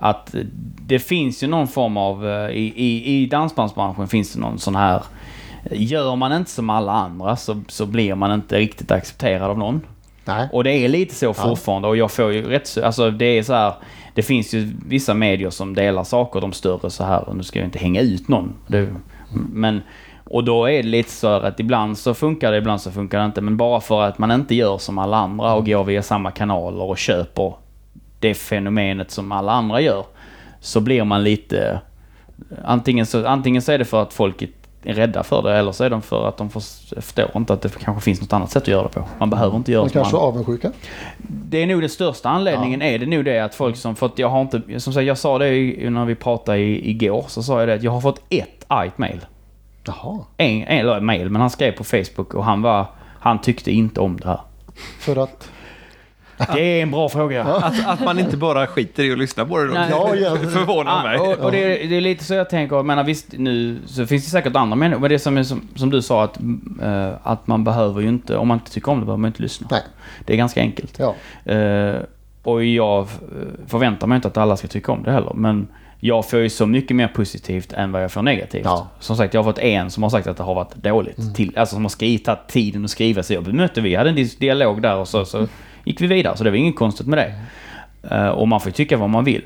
Att 0.00 0.34
det 0.86 0.98
finns 0.98 1.42
ju 1.42 1.46
någon 1.46 1.68
form 1.68 1.96
av, 1.96 2.26
eh, 2.28 2.50
i, 2.50 2.72
i, 2.76 3.22
i 3.22 3.26
dansbandsbranschen 3.26 4.08
finns 4.08 4.32
det 4.32 4.40
någon 4.40 4.58
sån 4.58 4.74
här 4.76 5.02
Gör 5.70 6.16
man 6.16 6.32
inte 6.32 6.50
som 6.50 6.70
alla 6.70 6.92
andra 6.92 7.36
så, 7.36 7.60
så 7.68 7.86
blir 7.86 8.14
man 8.14 8.32
inte 8.32 8.58
riktigt 8.58 8.90
accepterad 8.90 9.50
av 9.50 9.58
någon. 9.58 9.80
Nej. 10.24 10.48
Och 10.52 10.64
det 10.64 10.72
är 10.72 10.88
lite 10.88 11.14
så 11.14 11.34
fortfarande 11.34 11.88
och 11.88 11.96
jag 11.96 12.10
får 12.10 12.32
ju 12.32 12.42
rätt 12.48 12.66
så- 12.66 12.84
Alltså 12.84 13.10
det 13.10 13.24
är 13.38 13.42
så 13.42 13.52
här. 13.52 13.74
Det 14.14 14.22
finns 14.22 14.54
ju 14.54 14.72
vissa 14.86 15.14
medier 15.14 15.50
som 15.50 15.74
delar 15.74 16.04
saker, 16.04 16.40
de 16.40 16.52
större 16.52 16.90
så 16.90 17.04
här. 17.04 17.28
Och 17.28 17.36
nu 17.36 17.42
ska 17.42 17.58
jag 17.58 17.66
inte 17.66 17.78
hänga 17.78 18.00
ut 18.00 18.28
någon. 18.28 18.52
Det, 18.66 18.88
men... 19.52 19.82
Och 20.24 20.44
då 20.44 20.64
är 20.70 20.82
det 20.82 20.88
lite 20.88 21.10
så 21.10 21.28
att 21.28 21.60
ibland 21.60 21.98
så 21.98 22.14
funkar 22.14 22.52
det, 22.52 22.58
ibland 22.58 22.80
så 22.80 22.90
funkar 22.90 23.18
det 23.18 23.24
inte. 23.24 23.40
Men 23.40 23.56
bara 23.56 23.80
för 23.80 24.02
att 24.02 24.18
man 24.18 24.30
inte 24.30 24.54
gör 24.54 24.78
som 24.78 24.98
alla 24.98 25.16
andra 25.16 25.54
och 25.54 25.66
går 25.66 25.84
via 25.84 26.02
samma 26.02 26.30
kanaler 26.30 26.82
och 26.82 26.98
köper 26.98 27.54
det 28.24 28.34
fenomenet 28.34 29.10
som 29.10 29.32
alla 29.32 29.52
andra 29.52 29.80
gör. 29.80 30.04
Så 30.60 30.80
blir 30.80 31.04
man 31.04 31.24
lite... 31.24 31.80
Antingen 32.64 33.06
så, 33.06 33.26
antingen 33.26 33.62
så 33.62 33.72
är 33.72 33.78
det 33.78 33.84
för 33.84 34.02
att 34.02 34.12
folk 34.12 34.42
är 34.42 34.94
rädda 34.94 35.22
för 35.22 35.42
det 35.42 35.56
eller 35.56 35.72
så 35.72 35.84
är 35.84 35.90
de 35.90 36.02
för 36.02 36.28
att 36.28 36.36
de 36.36 36.50
förstår 36.50 37.30
inte 37.36 37.52
att 37.52 37.62
det 37.62 37.78
kanske 37.78 38.04
finns 38.04 38.20
något 38.20 38.32
annat 38.32 38.50
sätt 38.50 38.62
att 38.62 38.68
göra 38.68 38.82
det 38.82 38.88
på. 38.88 39.08
Man 39.18 39.30
behöver 39.30 39.56
inte 39.56 39.72
göra 39.72 39.82
De 39.84 39.90
som 39.90 40.00
kanske 40.00 40.16
andra. 40.16 40.28
avundsjuka. 40.28 40.72
Det 41.18 41.62
är 41.62 41.66
nog 41.66 41.80
den 41.80 41.90
största 41.90 42.28
anledningen 42.28 42.82
är 42.82 42.98
det 42.98 43.06
nog 43.06 43.24
det 43.24 43.38
att 43.38 43.54
folk 43.54 43.76
som 43.76 43.96
fått, 43.96 44.18
jag 44.18 44.28
har 44.28 44.40
inte, 44.40 44.80
som 44.80 44.92
sagt 44.92 45.06
jag 45.06 45.18
sa 45.18 45.38
det 45.38 45.90
när 45.90 46.04
vi 46.04 46.14
pratade 46.14 46.58
i, 46.58 46.90
igår 46.90 47.24
så 47.28 47.42
sa 47.42 47.58
jag 47.58 47.68
det 47.68 47.74
att 47.74 47.82
jag 47.82 47.90
har 47.90 48.00
fått 48.00 48.20
ett 48.28 48.64
argt 48.68 48.98
mail. 48.98 49.20
Jaha. 49.86 50.18
En, 50.36 50.62
en 50.62 50.78
eller 50.78 51.00
mail 51.00 51.30
men 51.30 51.40
han 51.40 51.50
skrev 51.50 51.72
på 51.72 51.84
Facebook 51.84 52.34
och 52.34 52.44
han 52.44 52.62
var, 52.62 52.86
han 53.20 53.40
tyckte 53.40 53.70
inte 53.72 54.00
om 54.00 54.16
det 54.16 54.28
här. 54.28 54.40
För 54.98 55.16
att... 55.16 55.50
Det 56.36 56.60
är 56.60 56.82
en 56.82 56.90
bra 56.90 57.08
fråga. 57.08 57.44
Att, 57.44 57.86
att 57.86 58.00
man 58.00 58.18
inte 58.18 58.36
bara 58.36 58.66
skiter 58.66 59.04
i 59.04 59.12
att 59.12 59.18
lyssna 59.18 59.44
på 59.44 59.58
det 59.58 59.68
då. 59.68 59.74
Ja, 59.74 60.14
ja. 60.14 60.36
förvånar 60.36 61.02
mig. 61.02 61.16
Ja, 61.16 61.22
och, 61.22 61.44
och 61.44 61.52
det, 61.52 61.84
är, 61.84 61.88
det 61.88 61.96
är 61.96 62.00
lite 62.00 62.24
så 62.24 62.34
jag 62.34 62.50
tänker, 62.50 62.76
jag 62.76 62.86
menar 62.86 63.04
visst 63.04 63.26
nu 63.32 63.78
så 63.86 64.06
finns 64.06 64.24
det 64.24 64.30
säkert 64.30 64.56
andra 64.56 64.76
människor, 64.76 65.00
men 65.00 65.10
det 65.10 65.18
som, 65.18 65.38
är 65.38 65.42
som, 65.42 65.68
som 65.74 65.90
du 65.90 66.02
sa 66.02 66.24
att, 66.24 66.38
eh, 66.82 67.10
att 67.22 67.46
man 67.46 67.64
behöver 67.64 68.00
ju 68.00 68.08
inte, 68.08 68.36
om 68.36 68.48
man 68.48 68.58
inte 68.58 68.70
tycker 68.70 68.92
om 68.92 69.00
det 69.00 69.06
behöver 69.06 69.20
man 69.20 69.28
inte 69.28 69.42
lyssna. 69.42 69.68
Nej. 69.70 69.82
Det 70.24 70.32
är 70.32 70.36
ganska 70.36 70.60
enkelt. 70.60 70.98
Ja. 70.98 71.14
Eh, 71.52 71.96
och 72.42 72.64
jag 72.64 73.00
eh, 73.00 73.06
förväntar 73.66 74.06
mig 74.06 74.16
inte 74.16 74.28
att 74.28 74.36
alla 74.36 74.56
ska 74.56 74.68
tycka 74.68 74.92
om 74.92 75.02
det 75.02 75.12
heller. 75.12 75.32
Men 75.34 75.68
jag 76.00 76.30
får 76.30 76.38
ju 76.38 76.50
så 76.50 76.66
mycket 76.66 76.96
mer 76.96 77.08
positivt 77.08 77.72
än 77.72 77.92
vad 77.92 78.02
jag 78.02 78.12
får 78.12 78.22
negativt. 78.22 78.64
Ja. 78.64 78.88
Som 79.00 79.16
sagt, 79.16 79.34
jag 79.34 79.42
har 79.42 79.52
fått 79.52 79.58
en 79.58 79.90
som 79.90 80.02
har 80.02 80.10
sagt 80.10 80.26
att 80.26 80.36
det 80.36 80.42
har 80.42 80.54
varit 80.54 80.74
dåligt. 80.74 81.34
Till, 81.34 81.58
alltså 81.58 81.74
som 81.74 81.84
har 81.84 81.88
skrivit, 81.88 82.24
tagit 82.24 82.48
tiden 82.48 82.84
att 82.84 82.90
skriva. 82.90 83.22
Så 83.22 83.34
jag 83.34 83.44
bemötte, 83.44 83.80
vi 83.80 83.94
hade 83.94 84.10
en 84.10 84.28
dialog 84.38 84.82
där 84.82 84.96
och 84.96 85.08
så, 85.08 85.24
så 85.24 85.48
gick 85.84 86.00
vi 86.00 86.06
vidare. 86.06 86.36
Så 86.36 86.44
det 86.44 86.50
var 86.50 86.56
inget 86.56 86.76
konstigt 86.76 87.06
med 87.06 87.18
det. 87.18 87.34
Eh, 88.14 88.28
och 88.28 88.48
man 88.48 88.60
får 88.60 88.68
ju 88.68 88.72
tycka 88.72 88.96
vad 88.96 89.10
man 89.10 89.24
vill. 89.24 89.42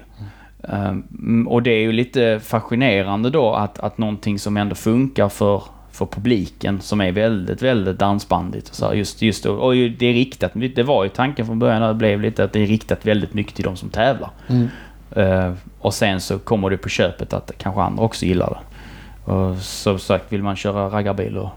Eh, 0.63 0.89
mm, 0.89 1.49
och 1.49 1.63
det 1.63 1.71
är 1.71 1.81
ju 1.81 1.93
lite 1.93 2.41
fascinerande 2.41 3.31
då 3.31 3.55
att, 3.55 3.79
att 3.79 3.99
någonting 3.99 4.39
som 4.39 4.57
ändå 4.57 4.75
funkar 4.75 5.29
för, 5.29 5.63
för 5.93 6.07
publiken 6.07 6.81
som 6.81 7.01
är 7.01 7.13
väldigt, 7.13 7.63
väldigt 7.63 7.99
dansbandigt. 7.99 8.75
Så 8.75 8.87
här, 8.87 8.95
just, 8.95 9.23
just, 9.23 9.47
och, 9.47 9.67
och 9.67 9.75
det 9.75 10.07
är 10.07 10.13
riktat, 10.13 10.53
det 10.55 10.83
var 10.83 11.05
ju 11.05 11.11
tanken 11.11 11.47
från 11.47 11.59
början 11.59 11.81
när 11.81 11.89
det 11.89 11.95
blev 11.95 12.21
lite 12.21 12.45
att 12.45 12.53
det 12.53 12.61
är 12.61 12.67
riktat 12.67 13.07
väldigt 13.07 13.35
mycket 13.35 13.55
till 13.55 13.65
de 13.65 13.77
som 13.77 13.89
tävlar. 13.89 14.31
Mm. 14.49 14.69
Eh, 15.11 15.53
och 15.79 15.95
sen 15.95 16.21
så 16.21 16.39
kommer 16.39 16.71
det 16.71 16.77
på 16.77 16.89
köpet 16.89 17.33
att 17.33 17.53
kanske 17.59 17.81
andra 17.81 18.03
också 18.03 18.27
gillar 18.27 18.51
det. 18.51 19.33
Och 19.33 19.57
som 19.57 19.99
sagt, 19.99 20.33
vill 20.33 20.43
man 20.43 20.57
köra 20.57 20.89
raggarbil 20.89 21.39
och 21.39 21.51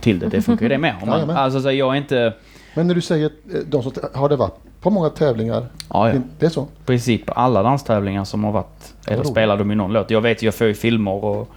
till 0.00 0.18
det, 0.18 0.28
det 0.28 0.42
funkar 0.42 0.62
ju 0.62 0.68
det 0.68 0.78
med. 0.78 0.94
Om 1.02 1.08
man, 1.08 1.30
alltså 1.30 1.60
så 1.60 1.72
jag 1.72 1.92
är 1.92 1.98
inte... 1.98 2.32
Men 2.76 2.86
när 2.86 2.94
du 2.94 3.00
säger 3.00 3.26
eh, 3.54 3.58
de 3.66 3.82
som 3.82 3.92
har 4.14 4.28
det 4.28 4.36
varit 4.36 4.54
på 4.80 4.90
många 4.90 5.10
tävlingar. 5.10 5.66
Ja, 5.92 6.12
ja. 6.12 6.20
Det 6.38 6.46
är 6.46 6.50
så? 6.50 6.62
I 6.62 6.84
princip 6.86 7.22
alla 7.26 7.62
danstävlingar 7.62 8.24
som 8.24 8.44
har 8.44 8.52
varit, 8.52 8.94
eller 9.06 9.24
spelar 9.24 9.56
de 9.56 9.70
i 9.72 9.74
någon 9.74 9.92
låt. 9.92 10.10
Jag 10.10 10.20
vet 10.20 10.42
jag 10.42 10.54
får 10.54 10.66
ju 10.66 10.74
filmer 10.74 11.24
och 11.24 11.48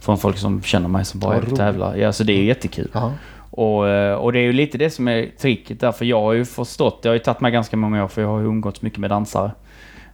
från 0.00 0.18
folk 0.18 0.38
som 0.38 0.62
känner 0.62 0.88
mig 0.88 1.04
som 1.04 1.20
bara 1.20 1.40
tävlar. 1.40 1.96
Ja, 1.96 2.12
så 2.12 2.24
det 2.24 2.32
är 2.32 2.36
ju 2.36 2.44
jättekul. 2.44 2.88
Ja. 2.92 3.12
Och, 3.50 3.88
eh, 3.88 4.14
och 4.14 4.32
det 4.32 4.38
är 4.38 4.42
ju 4.42 4.52
lite 4.52 4.78
det 4.78 4.90
som 4.90 5.08
är 5.08 5.28
tricket 5.40 5.80
där, 5.80 5.92
för 5.92 6.04
jag 6.04 6.20
har 6.20 6.32
ju 6.32 6.44
förstått, 6.44 7.02
det 7.02 7.08
har 7.08 7.14
ju 7.14 7.18
tagit 7.18 7.40
mig 7.40 7.52
ganska 7.52 7.76
många 7.76 8.04
år 8.04 8.08
för 8.08 8.22
jag 8.22 8.28
har 8.28 8.38
ju 8.40 8.46
umgåtts 8.46 8.82
mycket 8.82 8.98
med 8.98 9.10
dansare. 9.10 9.50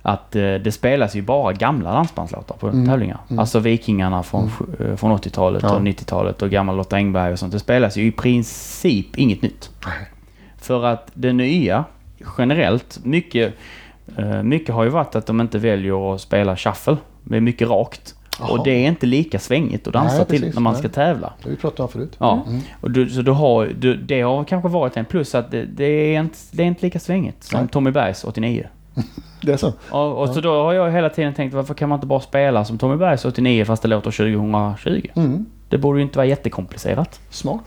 Att 0.03 0.36
eh, 0.36 0.42
det 0.55 0.72
spelas 0.72 1.14
ju 1.14 1.22
bara 1.22 1.53
gamla 1.53 1.92
dansbandslåtar 1.92 2.57
på 2.57 2.68
Mm, 2.68 2.86
tävlingar. 2.88 3.18
mm. 3.28 3.38
Alltså 3.38 3.59
Vikingarna 3.59 4.22
från, 4.22 4.50
eh, 4.80 4.96
från 4.96 5.12
80-talet 5.18 5.62
Ja. 5.62 5.74
och 5.74 5.82
90-talet 5.82 6.42
och 6.42 6.50
gamla 6.50 6.72
Lotta 6.72 6.96
Engberg 6.96 7.32
och 7.32 7.38
sånt. 7.38 7.53
Det 7.53 7.59
spelas 7.59 7.96
ju 7.96 8.07
i 8.07 8.12
princip 8.12 9.18
inget 9.18 9.42
nytt. 9.42 9.70
Nej. 9.86 9.94
För 10.63 10.85
att 10.85 11.11
det 11.15 11.33
nya, 11.33 11.85
generellt, 12.39 13.01
mycket, 13.05 13.55
eh, 14.17 14.43
mycket 14.43 14.75
har 14.75 14.85
ju 14.85 14.91
varit 14.91 15.15
att 15.17 15.27
de 15.27 15.41
inte 15.41 15.59
väljer 15.59 16.15
att 16.15 16.21
spela 16.21 16.57
shuffle. 16.57 16.97
Det 17.25 17.37
är 17.37 17.41
mycket 17.41 17.69
rakt. 17.69 18.15
Jaha. 18.41 18.49
Och 18.49 18.65
det 18.65 18.71
är 18.71 18.89
inte 18.89 19.07
lika 19.07 19.39
svängigt 19.39 19.87
att 19.87 19.93
dansa 19.93 20.17
Nej, 20.17 20.27
till 20.27 20.41
precis, 20.41 20.55
när 20.55 20.63
man 20.63 20.73
nej. 20.73 20.79
ska 20.83 20.89
tävla. 20.89 21.33
Det 21.39 21.45
har 21.45 21.51
vi 21.51 21.57
pratat 21.57 21.81
om 21.81 21.89
förut. 21.89 22.17
Ja, 22.19 22.45
Mm. 22.49 22.61
och 22.81 22.91
du, 22.91 23.11
så 23.11 23.23
du 23.23 23.31
har, 23.31 23.67
du, 23.79 23.97
det 23.97 24.21
har 24.21 24.45
kanske 24.45 24.69
varit 24.69 24.97
en 24.97 25.05
plus 25.05 25.35
att 25.35 25.51
det, 25.51 25.65
det, 25.65 25.85
är, 25.85 26.21
inte, 26.21 26.39
det 26.53 26.63
är 26.63 26.67
inte 26.67 26.87
lika 26.87 27.01
svängigt 27.01 27.45
som 27.45 27.61
Nej. 27.61 27.69
Tommy 27.69 27.91
Bergs 27.91 28.25
89. 28.25 28.67
Det 29.43 29.53
är 29.53 29.57
så? 29.57 29.73
Och, 29.91 30.19
och 30.23 30.29
så 30.29 30.41
då 30.41 30.63
har 30.63 30.73
jag 30.73 30.91
hela 30.91 31.09
tiden 31.09 31.35
tänkt 31.35 31.55
varför 31.55 31.75
kan 31.75 31.89
man 31.89 31.97
inte 31.97 32.07
bara 32.07 32.21
spela 32.21 32.65
som 32.65 32.79
Tommy 32.79 32.97
Bergs 32.97 33.25
89 33.25 33.65
fast 33.65 33.83
det 33.83 33.89
låter 33.89 34.11
2020? 34.11 35.07
Mm. 35.17 35.47
Det 35.69 35.79
borde 35.79 35.99
ju 35.99 36.03
inte 36.03 36.19
vara 36.19 36.27
jättekomplicerat. 36.27 37.21
Smart. 37.31 37.65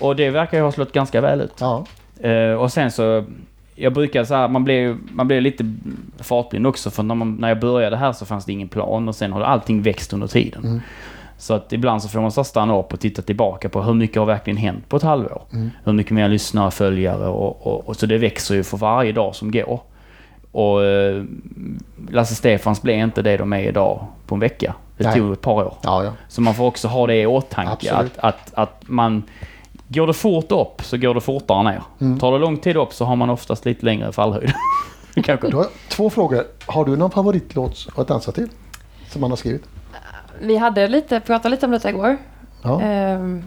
Och 0.00 0.16
det 0.16 0.30
verkar 0.30 0.56
ju 0.58 0.64
ha 0.64 0.72
slått 0.72 0.92
ganska 0.92 1.20
väl 1.20 1.40
ut. 1.40 1.54
Ja. 1.60 1.86
Eh, 2.20 2.52
och 2.52 2.72
sen 2.72 2.90
så, 2.90 3.24
jag 3.74 3.92
brukar 3.92 4.24
så 4.24 4.34
här, 4.34 4.48
man 4.48 4.64
blir, 4.64 4.96
man 5.12 5.28
blir 5.28 5.40
lite 5.40 5.74
fartblind 6.18 6.66
också 6.66 6.90
för 6.90 7.02
när, 7.02 7.14
man, 7.14 7.34
när 7.34 7.48
jag 7.48 7.60
började 7.60 7.96
här 7.96 8.12
så 8.12 8.26
fanns 8.26 8.44
det 8.44 8.52
ingen 8.52 8.68
plan 8.68 9.08
och 9.08 9.14
sen 9.14 9.32
har 9.32 9.40
allting 9.40 9.82
växt 9.82 10.12
under 10.12 10.26
tiden. 10.26 10.64
Mm. 10.64 10.80
Så 11.38 11.54
att 11.54 11.72
ibland 11.72 12.02
så 12.02 12.08
får 12.08 12.20
man 12.20 12.32
så 12.32 12.44
stanna 12.44 12.78
upp 12.78 12.92
och 12.92 13.00
titta 13.00 13.22
tillbaka 13.22 13.68
på 13.68 13.82
hur 13.82 13.94
mycket 13.94 14.16
har 14.16 14.26
verkligen 14.26 14.56
hänt 14.56 14.88
på 14.88 14.96
ett 14.96 15.02
halvår. 15.02 15.42
Mm. 15.52 15.70
Hur 15.84 15.92
mycket 15.92 16.12
mer 16.12 16.28
lyssnare, 16.28 16.70
följare 16.70 17.28
och, 17.28 17.66
och, 17.66 17.88
och 17.88 17.96
så 17.96 18.06
det 18.06 18.18
växer 18.18 18.54
ju 18.54 18.64
för 18.64 18.76
varje 18.76 19.12
dag 19.12 19.34
som 19.34 19.50
går. 19.50 19.80
Och 20.52 20.84
eh, 20.84 21.24
Lasse 22.10 22.34
Stefans 22.34 22.82
blev 22.82 22.98
inte 22.98 23.22
det 23.22 23.36
de 23.36 23.52
är 23.52 23.60
idag 23.60 24.06
på 24.26 24.34
en 24.34 24.40
vecka. 24.40 24.74
Det 24.96 25.04
Nej. 25.04 25.14
tog 25.14 25.32
ett 25.32 25.40
par 25.40 25.64
år. 25.64 25.74
Ja, 25.82 26.04
ja. 26.04 26.12
Så 26.28 26.40
man 26.40 26.54
får 26.54 26.64
också 26.64 26.88
ha 26.88 27.06
det 27.06 27.16
i 27.16 27.26
åtanke 27.26 27.72
Absolut. 27.72 28.18
att, 28.18 28.24
att, 28.24 28.54
att 28.54 28.82
man... 28.86 29.22
Går 29.88 30.06
det 30.06 30.14
fort 30.14 30.52
upp 30.52 30.82
så 30.84 30.96
går 30.96 31.14
det 31.14 31.20
fortare 31.20 31.62
ner. 31.62 31.82
Mm. 32.00 32.18
Tar 32.18 32.32
det 32.32 32.38
lång 32.38 32.56
tid 32.56 32.76
upp 32.76 32.92
så 32.92 33.04
har 33.04 33.16
man 33.16 33.30
oftast 33.30 33.64
lite 33.64 33.84
längre 33.86 34.12
fallhöjd. 34.12 34.52
Kanske. 35.24 35.48
Då 35.50 35.56
har 35.56 35.64
jag 35.64 35.72
två 35.88 36.10
frågor. 36.10 36.44
Har 36.66 36.84
du 36.84 36.96
någon 36.96 37.10
favoritlåt 37.10 37.86
att 37.96 38.08
dansa 38.08 38.32
till? 38.32 38.48
Som 39.10 39.20
man 39.20 39.30
har 39.30 39.36
skrivit? 39.36 39.62
Vi 40.40 40.56
hade 40.56 40.88
lite, 40.88 41.20
pratade 41.20 41.48
lite 41.48 41.66
om 41.66 41.72
detta 41.72 41.88
igår. 41.90 42.16
Ja. 42.62 42.80
Ehm, 42.82 43.44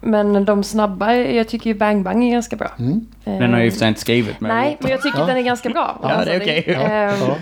men 0.00 0.44
de 0.44 0.64
snabba, 0.64 1.14
jag 1.14 1.48
tycker 1.48 1.70
ju 1.70 1.74
Bang 1.78 2.04
Bang 2.04 2.24
är 2.24 2.32
ganska 2.32 2.56
bra. 2.56 2.68
Mm. 2.78 3.06
Den 3.24 3.52
har 3.52 3.60
jag 3.60 3.66
ju 3.68 3.86
inte 3.88 4.00
skrivit. 4.00 4.40
Men 4.40 4.56
Nej, 4.56 4.76
men 4.80 4.90
jag 4.90 5.02
tycker 5.02 5.18
Ja. 5.18 5.22
att 5.22 5.28
den 5.28 5.36
är 5.36 5.42
ganska 5.42 5.68
bra. 5.68 5.98
Ja, 6.02 6.08
det 6.08 6.14
är 6.14 6.18
Alltså, 6.18 6.36
okej. 6.36 6.64
det- 6.66 6.74
ehm, 6.74 7.14
Ja. 7.28 7.34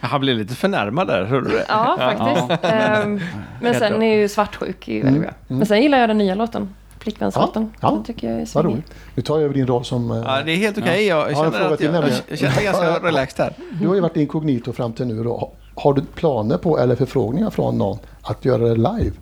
Han 0.00 0.20
blev 0.20 0.36
lite 0.38 0.54
förnärmad 0.54 1.06
där, 1.06 1.24
hörde 1.24 1.48
du 1.50 1.56
det? 1.56 1.64
Ja, 1.68 1.96
faktiskt. 1.98 2.64
Ehm, 2.74 3.20
men 3.60 3.74
sen 3.74 4.02
är 4.02 4.16
ju 4.16 4.28
Svartsjuk 4.28 4.88
är 4.88 4.92
ju 4.92 5.02
väldigt 5.02 5.16
Mm, 5.16 5.22
bra. 5.22 5.30
mm. 5.48 5.58
Men 5.58 5.66
sen 5.66 5.82
gillar 5.82 5.98
jag 5.98 6.08
den 6.10 6.18
nya 6.18 6.34
låten. 6.34 6.74
Flickvänslåten. 7.02 7.70
Ja, 7.80 7.94
ja. 7.96 8.02
Tycker 8.06 8.30
jag 8.30 8.40
är 8.40 8.48
Vad 8.54 8.64
roligt. 8.64 8.92
Nu 9.14 9.22
tar 9.22 9.34
jag 9.34 9.44
över 9.44 9.54
din 9.54 9.66
roll 9.66 9.84
som... 9.84 10.10
eh, 10.10 10.16
Ja, 10.26 10.42
det 10.46 10.52
är 10.52 10.56
helt 10.56 10.78
okej. 10.78 11.06
Jag 11.06 11.18
Ja, 11.18 11.28
en 11.28 11.34
känner 11.34 11.50
fråga 11.50 11.70
att 11.72 11.76
till 11.78 11.86
jag, 11.86 11.92
nämligen. 11.92 12.18
jag 12.28 12.38
känner 12.38 12.54
mig 12.54 12.64
ganska 12.64 12.98
relaxed 13.06 13.44
här. 13.44 13.54
Du 13.80 13.88
har 13.88 13.94
ju 13.94 14.00
varit 14.00 14.16
inkognito 14.16 14.72
fram 14.72 14.92
till 14.92 15.06
nu. 15.06 15.24
Då. 15.24 15.52
Har 15.74 15.92
du 15.94 16.02
planer 16.14 16.56
på 16.58 16.78
eller 16.78 16.96
förfrågningar 16.96 17.50
från 17.50 17.78
någon 17.78 17.98
att 18.22 18.44
göra 18.44 18.62
det 18.68 18.74
live? 18.74 19.12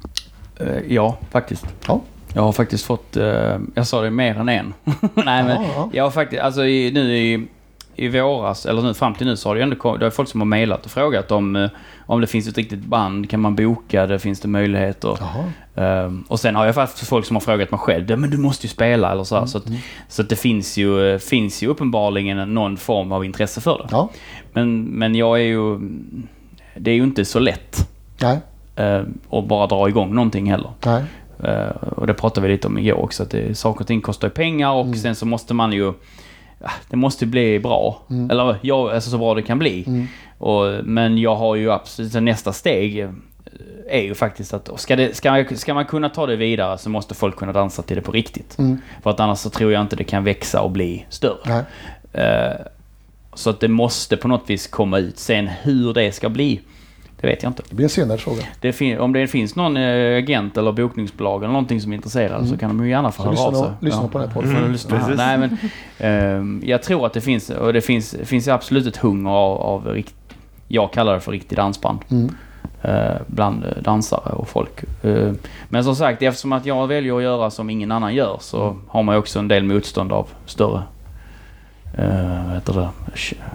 Eh, 0.57 0.67
Ja, 0.89 1.17
faktiskt. 1.31 1.67
Ja. 1.89 2.01
Jag 2.35 2.43
har 2.43 2.53
faktiskt 2.53 2.85
fått, 2.85 3.17
eh, 3.17 3.59
jag 3.75 3.87
sa 3.87 4.01
det 4.03 4.11
mer 4.11 4.35
än 4.39 4.49
en. 4.49 4.75
Nej 5.15 5.45
men, 5.45 5.63
Ja, 5.63 5.69
ja. 5.77 5.91
jag 5.93 6.05
har 6.05 6.11
faktiskt, 6.11 6.43
alltså 6.43 6.61
nu 6.61 7.17
i, 7.17 7.47
i 8.01 8.09
våras, 8.09 8.67
eller 8.67 8.83
nu 8.83 8.95
fram 8.95 9.15
till 9.15 9.27
nu 9.27 9.37
så 9.37 9.49
har 9.49 9.55
det 9.55 9.59
ju 9.59 9.63
ändå 9.63 9.77
kommit, 9.77 10.01
det 10.01 10.07
är 10.07 10.11
folk 10.11 10.29
som 10.29 10.41
har 10.41 10.47
mejlat 10.47 10.85
och 10.85 10.91
frågat 10.91 11.31
om, 11.31 11.57
eh, 11.57 11.71
om 12.07 12.21
det 12.21 12.27
finns 12.27 12.49
ett 12.49 12.57
riktigt 12.57 12.85
band, 12.85 13.31
kan 13.31 13.41
man 13.41 13.55
boka 13.55 14.07
det, 14.07 14.19
finns 14.19 14.41
det 14.41 14.49
möjligheter? 14.49 15.19
Um, 15.75 16.25
och 16.29 16.41
sen 16.41 16.57
har 16.57 16.67
jag 16.67 16.75
faktiskt 16.75 17.09
folk 17.09 17.27
som 17.27 17.37
har 17.37 17.41
frågat 17.41 17.71
mig 17.71 17.81
själv, 17.81 18.11
"Ja, 18.11 18.17
men 18.17 18.31
du 18.31 18.39
måste 18.39 18.67
ju 18.67 18.71
spela 18.71 19.13
eller 19.13 19.25
så 19.25 19.39
här. 19.39 19.47
Så, 19.47 19.59
att, 19.59 19.65
så 20.09 20.23
att 20.23 20.29
det 20.29 20.37
finns 20.37 20.77
ju, 20.77 21.11
eh, 21.13 21.19
finns 21.19 21.63
ju 21.63 21.67
uppenbarligen 21.67 22.55
någon 22.55 22.77
form 22.77 23.13
av 23.13 23.25
intresse 23.25 23.61
för 23.61 23.79
det. 23.79 23.89
Ja. 23.91 24.11
Men, 24.53 24.83
men 24.85 25.15
jag 25.15 25.39
är 25.39 25.45
ju, 25.45 25.79
det 26.77 26.91
är 26.91 26.95
ju 26.95 27.03
inte 27.03 27.25
så 27.25 27.39
lätt 27.39 27.89
Nej. 28.21 28.39
eh, 28.77 29.03
att 29.31 29.45
bara 29.47 29.67
dra 29.67 29.89
igång 29.89 30.15
någonting 30.15 30.51
heller. 30.51 30.71
Nej. 30.85 31.05
Eh, 31.45 31.71
och 31.97 32.07
det 32.07 32.15
pratade 32.15 32.47
vi 32.47 32.53
lite 32.53 32.67
om 32.69 32.79
igår 32.79 32.99
också, 33.03 33.23
att 33.23 33.31
det, 33.31 33.59
saker 33.59 33.81
och 33.81 33.87
ting 33.87 34.01
kostar 34.01 34.29
ju 34.29 34.33
pengar 34.35 34.73
och 34.73 34.97
sen 34.97 35.15
så 35.15 35.27
måste 35.27 35.55
man 35.55 35.73
ju... 35.73 35.93
ah, 36.61 36.71
Det 36.89 36.97
måste 36.97 37.27
bli 37.27 37.61
bra. 37.61 38.03
Eller 38.31 38.57
ja, 38.61 38.95
alltså 38.95 39.11
så 39.11 39.19
bra 39.19 39.35
det 39.35 39.43
kan 39.43 39.59
bli. 39.59 39.85
Mm. 39.87 40.07
Och, 40.39 40.85
men 40.85 41.19
jag 41.19 41.37
har 41.37 41.57
ju 41.57 41.73
absolut, 41.73 42.23
nästa 42.23 42.53
steg 42.53 42.99
eh, 42.99 43.11
är 43.89 44.03
ju 44.03 44.15
faktiskt 44.15 44.55
att 44.55 44.81
ska, 44.81 44.97
det, 44.97 45.17
ska, 45.17 45.45
ska 45.55 45.75
man 45.75 45.85
kunna 45.85 46.09
ta 46.09 46.27
det 46.27 46.37
vidare 46.37 46.79
så 46.79 46.91
måste 46.91 47.15
folk 47.15 47.37
kunna 47.37 47.53
dansa 47.53 47.83
till 47.83 47.97
det 47.97 48.03
på 48.03 48.13
riktigt. 48.13 48.59
Mm. 48.59 48.79
För 49.03 49.11
att 49.11 49.21
annars 49.21 49.39
så 49.39 49.51
tror 49.51 49.73
jag 49.73 49.81
inte 49.81 49.97
det 49.97 50.05
kan 50.05 50.25
växa 50.25 50.61
och 50.61 50.71
bli 50.71 51.07
större. 51.09 51.65
Eh, 52.13 52.67
så 53.35 53.51
att 53.51 53.61
det 53.61 53.69
måste 53.69 54.17
på 54.17 54.29
något 54.29 54.51
vis 54.51 54.67
komma 54.67 54.99
ut. 54.99 55.19
Sen 55.19 55.49
hur 55.49 55.95
det 55.95 56.13
ska 56.13 56.29
bli, 56.29 56.61
det 57.21 57.27
vet 57.27 57.43
jag 57.43 57.51
inte. 57.51 57.63
Det 57.69 57.75
blir 57.75 57.85
en 57.87 57.91
senare 57.91 58.19
fråga. 58.19 58.43
Det 58.61 58.99
om 58.99 59.13
det 59.13 59.27
finns 59.27 59.57
någon 59.57 59.77
eh, 59.77 60.19
agent 60.19 60.57
eller 60.57 60.73
bokningsbolag 60.73 61.43
eller 61.43 61.53
någonting 61.53 61.81
som 61.81 61.93
är 61.93 61.97
intresserad 61.97 62.49
så 62.49 62.57
kan 62.57 62.69
de 62.77 62.85
ju 62.85 62.91
gärna 62.91 63.13
få 63.13 63.23
Mm. 63.23 63.37
Så 63.37 63.43
höra 63.43 63.51
lyssna, 63.51 63.65
av 63.67 63.71
sig. 63.71 63.75
lyssna 63.81 64.03
Ja. 64.03 64.09
på 64.09 64.19
den 64.19 64.29
här 64.29 64.35
podden. 64.35 64.57
Mm, 64.57 64.73
lyssna. 64.73 64.99
Precis. 64.99 65.17
Nej, 65.17 65.39
men, 65.39 65.59
ehm, 65.99 66.63
jag 66.65 66.83
tror 66.83 67.07
att 67.07 67.13
det 67.13 67.21
finns, 67.21 67.51
och 67.51 67.73
det 67.73 67.81
finns, 67.81 68.17
finns 68.25 68.49
absolut 68.49 68.87
ett 68.87 68.97
hunger 68.97 69.31
av, 69.31 69.59
av 69.61 69.87
rikt, 69.87 70.15
jag 70.69 70.93
kallar 70.93 71.15
det 71.15 71.21
för 71.21 71.33
riktig 71.33 71.59
dansband. 71.59 71.99
Mm. 72.11 72.35
eh, 72.83 73.17
bland 73.27 73.65
eh, 73.65 73.83
dansare 73.83 74.33
och 74.33 74.49
folk. 74.49 74.85
Eh, 75.03 75.33
men 75.69 75.85
som 75.85 75.97
sagt, 75.97 76.23
eftersom 76.23 76.53
att 76.53 76.67
jag 76.67 76.87
väljer 76.87 77.17
att 77.17 77.23
göra 77.23 77.51
som 77.51 77.71
ingen 77.71 77.93
annan 77.93 78.15
gör 78.15 78.37
så 78.41 78.63
Mm. 78.63 78.81
har 78.89 79.03
man 79.03 79.15
ju 79.15 79.19
också 79.19 79.39
en 79.39 79.49
del 79.49 79.65
motstånd 79.65 80.13
av 80.13 80.29
större 80.47 80.83
eh, 81.99 82.45
vad 82.47 82.55
heter 82.55 82.73
det, 82.73 82.89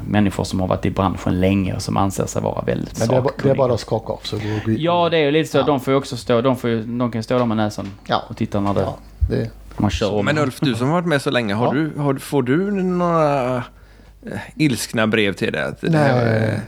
människor 0.07 0.43
som 0.43 0.59
har 0.59 0.67
varit 0.67 0.85
i 0.85 0.89
branschen 0.91 1.39
länge 1.39 1.73
och 1.75 1.81
som 1.81 1.97
anser 1.97 2.25
sig 2.25 2.41
vara 2.41 2.61
väldigt 2.61 2.99
Men 2.99 3.07
det 3.07 3.15
är, 3.15 3.21
ba- 3.21 3.23
det 3.23 3.29
är 3.29 3.33
sakkunniga. 3.33 3.57
bara 3.57 3.73
att 3.73 3.79
skaka 3.79 4.13
av 4.13 4.19
så 4.23 4.37
går 4.37 4.65
går- 4.65 4.75
Ja, 4.79 5.09
det 5.09 5.17
är 5.17 5.21
ju 5.23 5.31
lite 5.31 5.51
så. 5.51 5.57
Ja. 5.57 5.63
De 5.63 5.79
får 5.79 5.93
ju 5.93 5.97
också 5.97 6.17
stå, 6.17 6.41
de, 6.41 6.55
får 6.57 6.69
ju, 6.69 6.83
de 6.83 7.11
kan 7.11 7.23
stå 7.23 7.37
där 7.37 7.45
med 7.45 7.57
näsan 7.57 7.87
Ja. 8.07 8.23
och 8.29 8.37
titta 8.37 8.59
när 8.59 8.73
det, 8.73 8.81
Ja, 8.81 8.97
det, 9.29 9.49
man 9.77 9.89
kör 9.89 10.13
om. 10.13 10.25
Men 10.25 10.37
Ulf, 10.37 10.59
du 10.59 10.75
som 10.75 10.87
har 10.87 10.93
varit 10.93 11.07
med 11.07 11.21
så 11.21 11.31
länge, 11.31 11.53
har 11.53 11.65
Ja. 11.65 11.71
du, 11.73 11.99
har, 11.99 12.15
får 12.15 12.43
du 12.43 12.71
några 12.71 13.55
eh, 13.55 13.61
ilskna 14.55 15.07
brev 15.07 15.33
till 15.33 15.53
dig? 15.53 15.63
Att 15.63 15.81
det 15.81 15.97
här, 15.97 16.25
nej, 16.25 16.49
eh, 16.49 16.59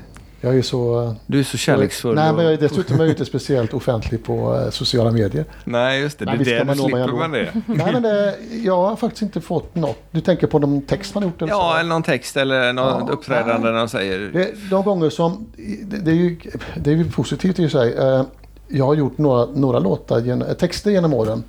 jag 0.41 0.57
är 0.57 0.61
så... 0.61 1.15
du 1.25 1.39
är 1.39 1.43
så 1.43 1.57
kärleksfull. 1.57 2.15
Nej, 2.15 2.29
och- 2.29 2.35
men 2.35 2.45
jag 2.45 2.53
är 2.53 2.57
dessutom 2.57 2.99
är 2.99 3.03
jag 3.03 3.09
inte 3.11 3.25
speciellt 3.25 3.73
offentlig 3.73 4.23
på 4.23 4.55
eh, 4.55 4.69
sociala 4.69 5.11
medier. 5.11 5.45
Nej, 5.63 6.01
just 6.01 6.19
det. 6.19 6.25
Nej, 6.25 6.37
det 6.37 6.51
är 6.53 6.57
där 6.57 6.65
man 6.65 6.75
slipper 6.75 7.07
man 7.13 7.31
det. 7.31 7.53
Nej, 7.65 7.93
men 7.93 8.01
det, 8.03 8.35
jag 8.63 8.77
har 8.77 8.95
faktiskt 8.95 9.21
inte 9.21 9.41
fått 9.41 9.75
något. 9.75 9.97
Du 10.11 10.21
tänker 10.21 10.47
på 10.47 10.59
de 10.59 10.81
text 10.81 11.13
man 11.15 11.23
gjort? 11.23 11.41
Eller 11.41 11.53
så? 11.53 11.59
Ja, 11.59 11.79
eller 11.79 11.89
någon 11.89 12.03
text 12.03 12.37
eller 12.37 12.73
något 12.73 13.03
Ja, 13.07 13.13
uppträdande 13.13 13.71
när 13.71 13.77
de 13.77 13.89
säger... 13.89 14.19
Det, 14.19 14.51
de 14.69 14.83
gånger 14.83 15.09
som... 15.09 15.47
Det, 15.83 15.97
det, 15.97 16.11
är 16.11 16.15
ju, 16.15 16.37
det 16.75 16.91
är 16.91 16.95
ju 16.95 17.11
positivt 17.11 17.59
i 17.59 17.69
sig. 17.69 17.93
Eh, 17.93 18.23
Jag 18.67 18.85
har 18.85 18.95
gjort 18.95 19.17
några, 19.17 19.45
några 19.45 19.79
låtar, 19.79 20.29
eh, 20.29 20.53
texter 20.53 20.91
genom 20.91 21.13
åren 21.13 21.43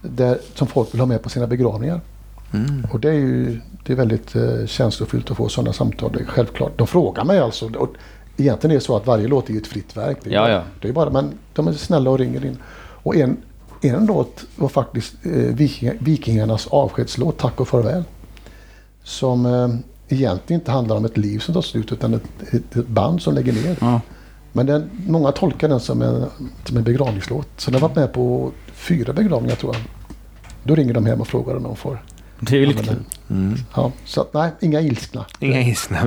där, 0.00 0.38
som 0.54 0.66
folk 0.66 0.94
vill 0.94 1.00
ha 1.00 1.06
med 1.06 1.22
på 1.22 1.28
sina 1.28 1.46
begravningar. 1.46 2.00
Mm. 2.54 2.86
Och 2.92 3.00
det 3.00 3.08
är 3.08 3.12
ju 3.12 3.60
det 3.86 3.92
är 3.92 3.96
väldigt 3.96 4.36
eh, 4.36 4.66
känslofyllt 4.66 5.30
att 5.30 5.36
få 5.36 5.48
sådana 5.48 5.72
samtal. 5.72 6.18
Självklart. 6.26 6.72
De 6.78 6.86
frågar 6.86 7.24
mig 7.24 7.38
alltså. 7.38 7.70
Och 7.76 7.88
egentligen 8.36 8.70
är 8.70 8.74
det 8.74 8.84
så 8.84 8.96
att 8.96 9.06
varje 9.06 9.28
låt 9.28 9.50
är 9.50 9.56
ett 9.56 9.66
fritt 9.66 9.96
verk. 9.96 10.18
Det 10.22 10.30
är, 10.30 10.34
Ja, 10.34 10.48
ja. 10.50 10.62
Det 10.80 10.88
är 10.88 10.92
bara, 10.92 11.10
men 11.10 11.32
de 11.52 11.68
är 11.68 11.72
snälla 11.72 12.10
och 12.10 12.18
ringer 12.18 12.44
in. 12.44 12.58
Och 12.76 13.16
en, 13.16 13.36
en 13.82 14.06
låt 14.06 14.44
var 14.56 14.68
faktiskt 14.68 15.14
eh, 15.22 15.32
Viking, 15.32 15.92
Vikingarnas 15.98 16.66
avskedslåt 16.66 17.38
Tack 17.38 17.60
och 17.60 17.68
farväl. 17.68 18.04
Som 19.02 19.46
eh, 19.46 19.68
egentligen 20.08 20.60
inte 20.60 20.70
handlar 20.70 20.96
om 20.96 21.04
ett 21.04 21.16
liv 21.16 21.38
som 21.38 21.54
tar 21.54 21.62
slut 21.62 21.92
utan 21.92 22.14
ett, 22.14 22.54
ett, 22.54 22.76
ett 22.76 22.88
band 22.88 23.22
som 23.22 23.34
lägger 23.34 23.52
ner. 23.52 23.76
Ja. 23.80 24.00
Men 24.52 24.66
den, 24.66 24.90
många 25.06 25.32
tolkar 25.32 25.68
den 25.68 25.80
som 25.80 26.02
en, 26.02 26.24
som 26.64 26.76
en 26.76 26.84
begravningslåt. 26.84 27.48
Så 27.56 27.70
den 27.70 27.80
har 27.80 27.88
varit 27.88 27.96
med 27.96 28.12
på 28.12 28.52
fyra 28.72 29.12
begravningar 29.12 29.56
tror 29.56 29.74
jag. 29.74 29.82
Då 30.62 30.74
ringer 30.74 30.94
de 30.94 31.06
hem 31.06 31.20
och 31.20 31.28
frågar 31.28 31.56
om 31.56 31.62
de 31.62 31.76
får. 31.76 32.02
Det 32.40 32.56
är 32.56 32.60
ju 32.60 32.66
lite 32.66 32.84
kul. 32.84 32.96
Mm. 33.30 33.54
Ja, 33.76 33.92
så 34.04 34.20
att, 34.20 34.34
nej, 34.34 34.50
inga 34.60 34.80
ilskna. 34.80 35.24
Inga 35.40 35.60
gissna. 35.60 35.98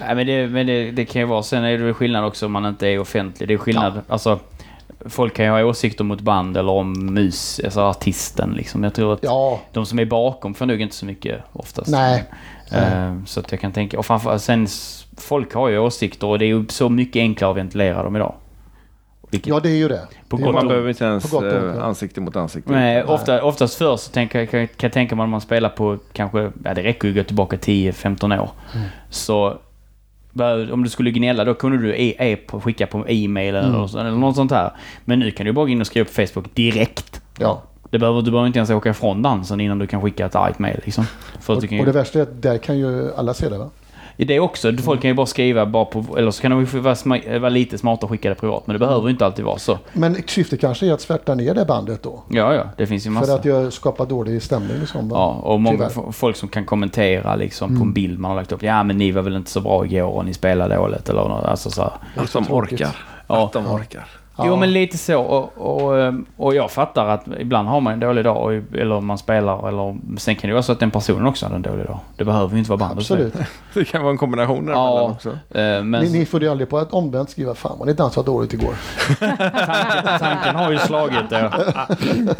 Nej, 0.00 0.14
men 0.14 0.26
det, 0.26 0.48
men 0.48 0.66
det, 0.66 0.90
det 0.90 1.04
kan 1.04 1.20
ju 1.22 1.26
vara. 1.26 1.42
Sen 1.42 1.64
är 1.64 1.70
det 1.78 1.84
väl 1.84 1.94
skillnad 1.94 2.24
också 2.24 2.46
om 2.46 2.52
man 2.52 2.66
inte 2.66 2.86
är 2.88 2.98
offentlig. 2.98 3.48
Det 3.48 3.54
är 3.54 3.58
skillnad. 3.58 4.00
Alltså, 4.08 4.38
folk 5.06 5.34
kan 5.36 5.44
ju 5.44 5.50
ha 5.50 5.64
åsikter 5.64 6.04
mot 6.04 6.20
band 6.20 6.56
eller 6.56 6.72
om 6.72 7.14
mus, 7.14 7.60
alltså 7.64 7.80
artisten 7.80 8.50
liksom. 8.56 8.84
Jag 8.84 8.94
tror 8.94 9.12
att 9.14 9.22
Ja, 9.22 9.60
de 9.72 9.86
som 9.86 9.98
är 9.98 10.04
bakom 10.04 10.54
får 10.54 10.66
nog 10.66 10.80
inte 10.80 10.94
så 10.96 11.06
mycket 11.06 11.40
oftast. 11.52 11.90
nej. 11.90 12.24
Eh, 12.72 13.14
så 13.26 13.40
att 13.40 13.50
jag 13.52 13.60
kan 13.60 13.72
tänka, 13.72 13.98
och 13.98 14.06
framförallt 14.06 14.42
sen, 14.42 14.66
folk 15.16 15.54
har 15.54 15.68
ju 15.68 15.78
åsikter 15.78 16.26
och 16.26 16.38
det 16.38 16.44
är 16.44 16.46
ju 16.46 16.64
så 16.68 16.88
mycket 16.88 17.20
enklare 17.20 17.50
att 17.50 17.56
ventilera 17.56 18.02
dem 18.02 18.16
idag. 18.16 18.34
Vilket, 19.30 19.48
Ja, 19.48 19.60
det 19.60 19.68
är 19.70 19.76
ju 19.76 19.88
det. 19.88 20.08
På 20.28 20.36
det 20.36 20.52
Man 20.52 20.68
behöver 20.68 20.88
inte 20.88 21.04
ens 21.04 21.30
gott 21.30 21.44
eh, 21.44 21.84
ansikte 21.84 22.20
mot 22.20 22.36
ansikte. 22.36 22.72
Men 22.72 23.06
ofta, 23.06 23.42
oftast 23.42 23.74
förr 23.74 23.96
så 23.96 24.10
tänker, 24.10 24.46
kan, 24.46 24.66
kan 24.66 24.76
jag 24.80 24.92
tänka 24.92 25.16
mig 25.16 25.24
om 25.24 25.30
man 25.30 25.40
spelar 25.40 25.68
på 25.68 25.98
kanske, 26.12 26.50
ja 26.64 26.74
det 26.74 26.82
räcker 26.82 27.08
ju 27.08 27.12
att 27.12 27.16
gå 27.16 27.26
tillbaka 27.26 27.56
10-15 27.56 28.40
år. 28.40 28.50
Mm. 28.74 28.86
Så 29.10 29.58
om 30.72 30.82
du 30.84 30.88
skulle 30.90 31.10
gnälla 31.10 31.44
då 31.44 31.54
kunde 31.54 31.78
du 31.78 31.94
e, 31.96 32.14
e, 32.18 32.36
på- 32.36 32.60
skicka 32.60 32.86
på 32.86 33.04
e-mail 33.08 33.54
eller, 33.54 33.68
Mm. 33.68 34.06
eller 34.06 34.10
något 34.18 34.36
sånt 34.36 34.50
här. 34.52 34.70
Men 35.04 35.18
nu 35.18 35.30
kan 35.30 35.46
du 35.46 35.52
bara 35.52 35.64
gå 35.64 35.68
in 35.68 35.80
och 35.80 35.86
skriva 35.86 36.04
på 36.04 36.12
Facebook 36.12 36.54
direkt. 36.54 37.20
Ja. 37.38 37.62
Det 37.90 37.98
behöver, 37.98 38.22
du 38.22 38.30
behöver 38.30 38.46
inte 38.46 38.58
ens 38.58 38.70
åka 38.70 38.90
ifrån 38.90 39.22
dansen 39.22 39.60
innan 39.60 39.78
du 39.78 39.86
kan 39.86 40.02
skicka 40.02 40.26
ett 40.26 40.34
argt 40.34 40.58
mail 40.58 40.80
liksom. 40.84 41.04
För 41.40 41.52
att 41.52 41.56
Och, 41.56 41.62
du 41.62 41.68
kan 41.68 41.78
och 41.80 41.86
ju, 41.86 41.92
det 41.92 41.98
värsta 41.98 42.18
är 42.18 42.22
att 42.22 42.42
där 42.42 42.58
kan 42.58 42.78
ju 42.78 43.14
alla 43.14 43.34
se 43.34 43.48
det 43.48 43.58
va? 43.58 43.70
Det 44.24 44.40
också, 44.40 44.72
folk 44.76 45.00
kan 45.00 45.10
ju 45.10 45.14
bara 45.14 45.26
skriva 45.26 45.66
bara 45.66 45.84
på, 45.84 46.04
eller 46.18 46.30
så 46.30 46.42
kan 46.42 46.50
de 46.50 46.60
ju 46.60 46.80
vara, 46.80 46.94
sma- 46.94 47.38
vara 47.38 47.48
lite 47.48 47.78
smarta 47.78 48.06
och 48.06 48.10
skicka 48.10 48.28
det 48.28 48.34
privat. 48.34 48.66
Men 48.66 48.74
det 48.74 48.78
behöver 48.78 49.02
ju 49.06 49.10
inte 49.10 49.26
alltid 49.26 49.44
vara 49.44 49.58
så. 49.58 49.78
Men 49.92 50.16
syftet 50.26 50.60
kanske 50.60 50.86
är 50.86 50.92
att 50.92 51.00
svärta 51.00 51.34
ner 51.34 51.54
det 51.54 51.64
bandet 51.64 52.02
då. 52.02 52.22
Ja, 52.28 52.54
ja, 52.54 52.64
det 52.76 52.86
finns 52.86 53.06
ju 53.06 53.10
massa. 53.10 53.26
För 53.26 53.34
att 53.38 53.44
jag 53.44 53.72
skapar 53.72 54.06
dålig 54.06 54.42
stämning 54.42 54.76
liksom. 54.80 55.10
Ja, 55.12 55.40
och 55.42 55.60
många 55.60 55.88
Tyvärr. 55.88 56.12
folk 56.12 56.36
som 56.36 56.48
kan 56.48 56.64
kommentera 56.64 57.36
liksom 57.36 57.68
på 57.68 57.74
en 57.74 57.80
Mm. 57.82 57.92
bild 57.92 58.18
man 58.18 58.30
har 58.30 58.36
lagt 58.36 58.52
upp. 58.52 58.62
Ja, 58.62 58.82
men 58.82 58.98
ni 58.98 59.10
var 59.10 59.22
väl 59.22 59.36
inte 59.36 59.50
så 59.50 59.60
bra 59.60 59.86
igår 59.86 60.06
och 60.08 60.24
ni 60.24 60.34
spelade 60.34 60.74
dåligt 60.76 61.08
eller 61.08 61.28
något. 61.28 61.44
Alltså 61.44 61.70
så 61.70 61.82
här. 61.82 61.92
Att 62.16 62.32
de 62.32 62.52
orkar. 62.52 62.96
Ja. 63.26 63.44
Att 63.44 63.52
de 63.52 63.66
orkar. 63.66 64.06
Ja. 64.40 64.46
Jo, 64.46 64.56
men 64.56 64.72
lite 64.72 64.98
så. 64.98 65.20
Och, 65.20 65.52
och, 65.84 66.00
ehm, 66.00 66.26
och 66.36 66.54
jag 66.54 66.70
fattar 66.70 67.06
att 67.08 67.24
ibland 67.38 67.68
har 67.68 67.80
man 67.80 67.92
en 67.92 68.00
dålig 68.00 68.24
dag, 68.24 68.36
och, 68.36 68.52
eller 68.52 68.94
om 68.94 69.06
man 69.06 69.18
spelar, 69.18 69.68
eller 69.68 69.96
sen 70.18 70.36
kan 70.36 70.48
det 70.48 70.54
vara 70.54 70.62
så 70.62 70.72
att 70.72 70.80
den 70.80 70.90
personen 70.90 71.26
också 71.26 71.46
hade 71.46 71.56
en 71.56 71.62
dålig 71.62 71.86
dag. 71.86 71.98
Det 72.16 72.24
behöver 72.24 72.52
ju 72.52 72.58
inte 72.58 72.70
vara 72.70 72.78
bandet. 72.78 72.98
Absolut. 72.98 73.34
Det 73.74 73.84
kan 73.84 74.02
vara 74.02 74.10
en 74.12 74.18
kombination 74.18 74.66
däremellan 74.66 74.94
Ja, 74.96 75.02
också. 75.10 75.28
eh, 75.30 75.82
men 75.84 75.90
Ni, 75.90 76.10
ni 76.18 76.26
får 76.26 76.42
ju 76.42 76.48
aldrig 76.48 76.68
på 76.70 76.78
att 76.78 76.92
omvänt 76.92 77.30
skriva 77.30 77.54
Fan 77.54 77.76
vad 77.78 77.88
ni 77.88 77.94
dansade 77.94 78.26
dåligt 78.26 78.52
igår. 78.52 78.74
tanken, 79.18 80.18
tanken 80.18 80.56
har 80.56 80.70
ju 80.70 80.78
slagit 80.78 81.30
det. 81.30 81.50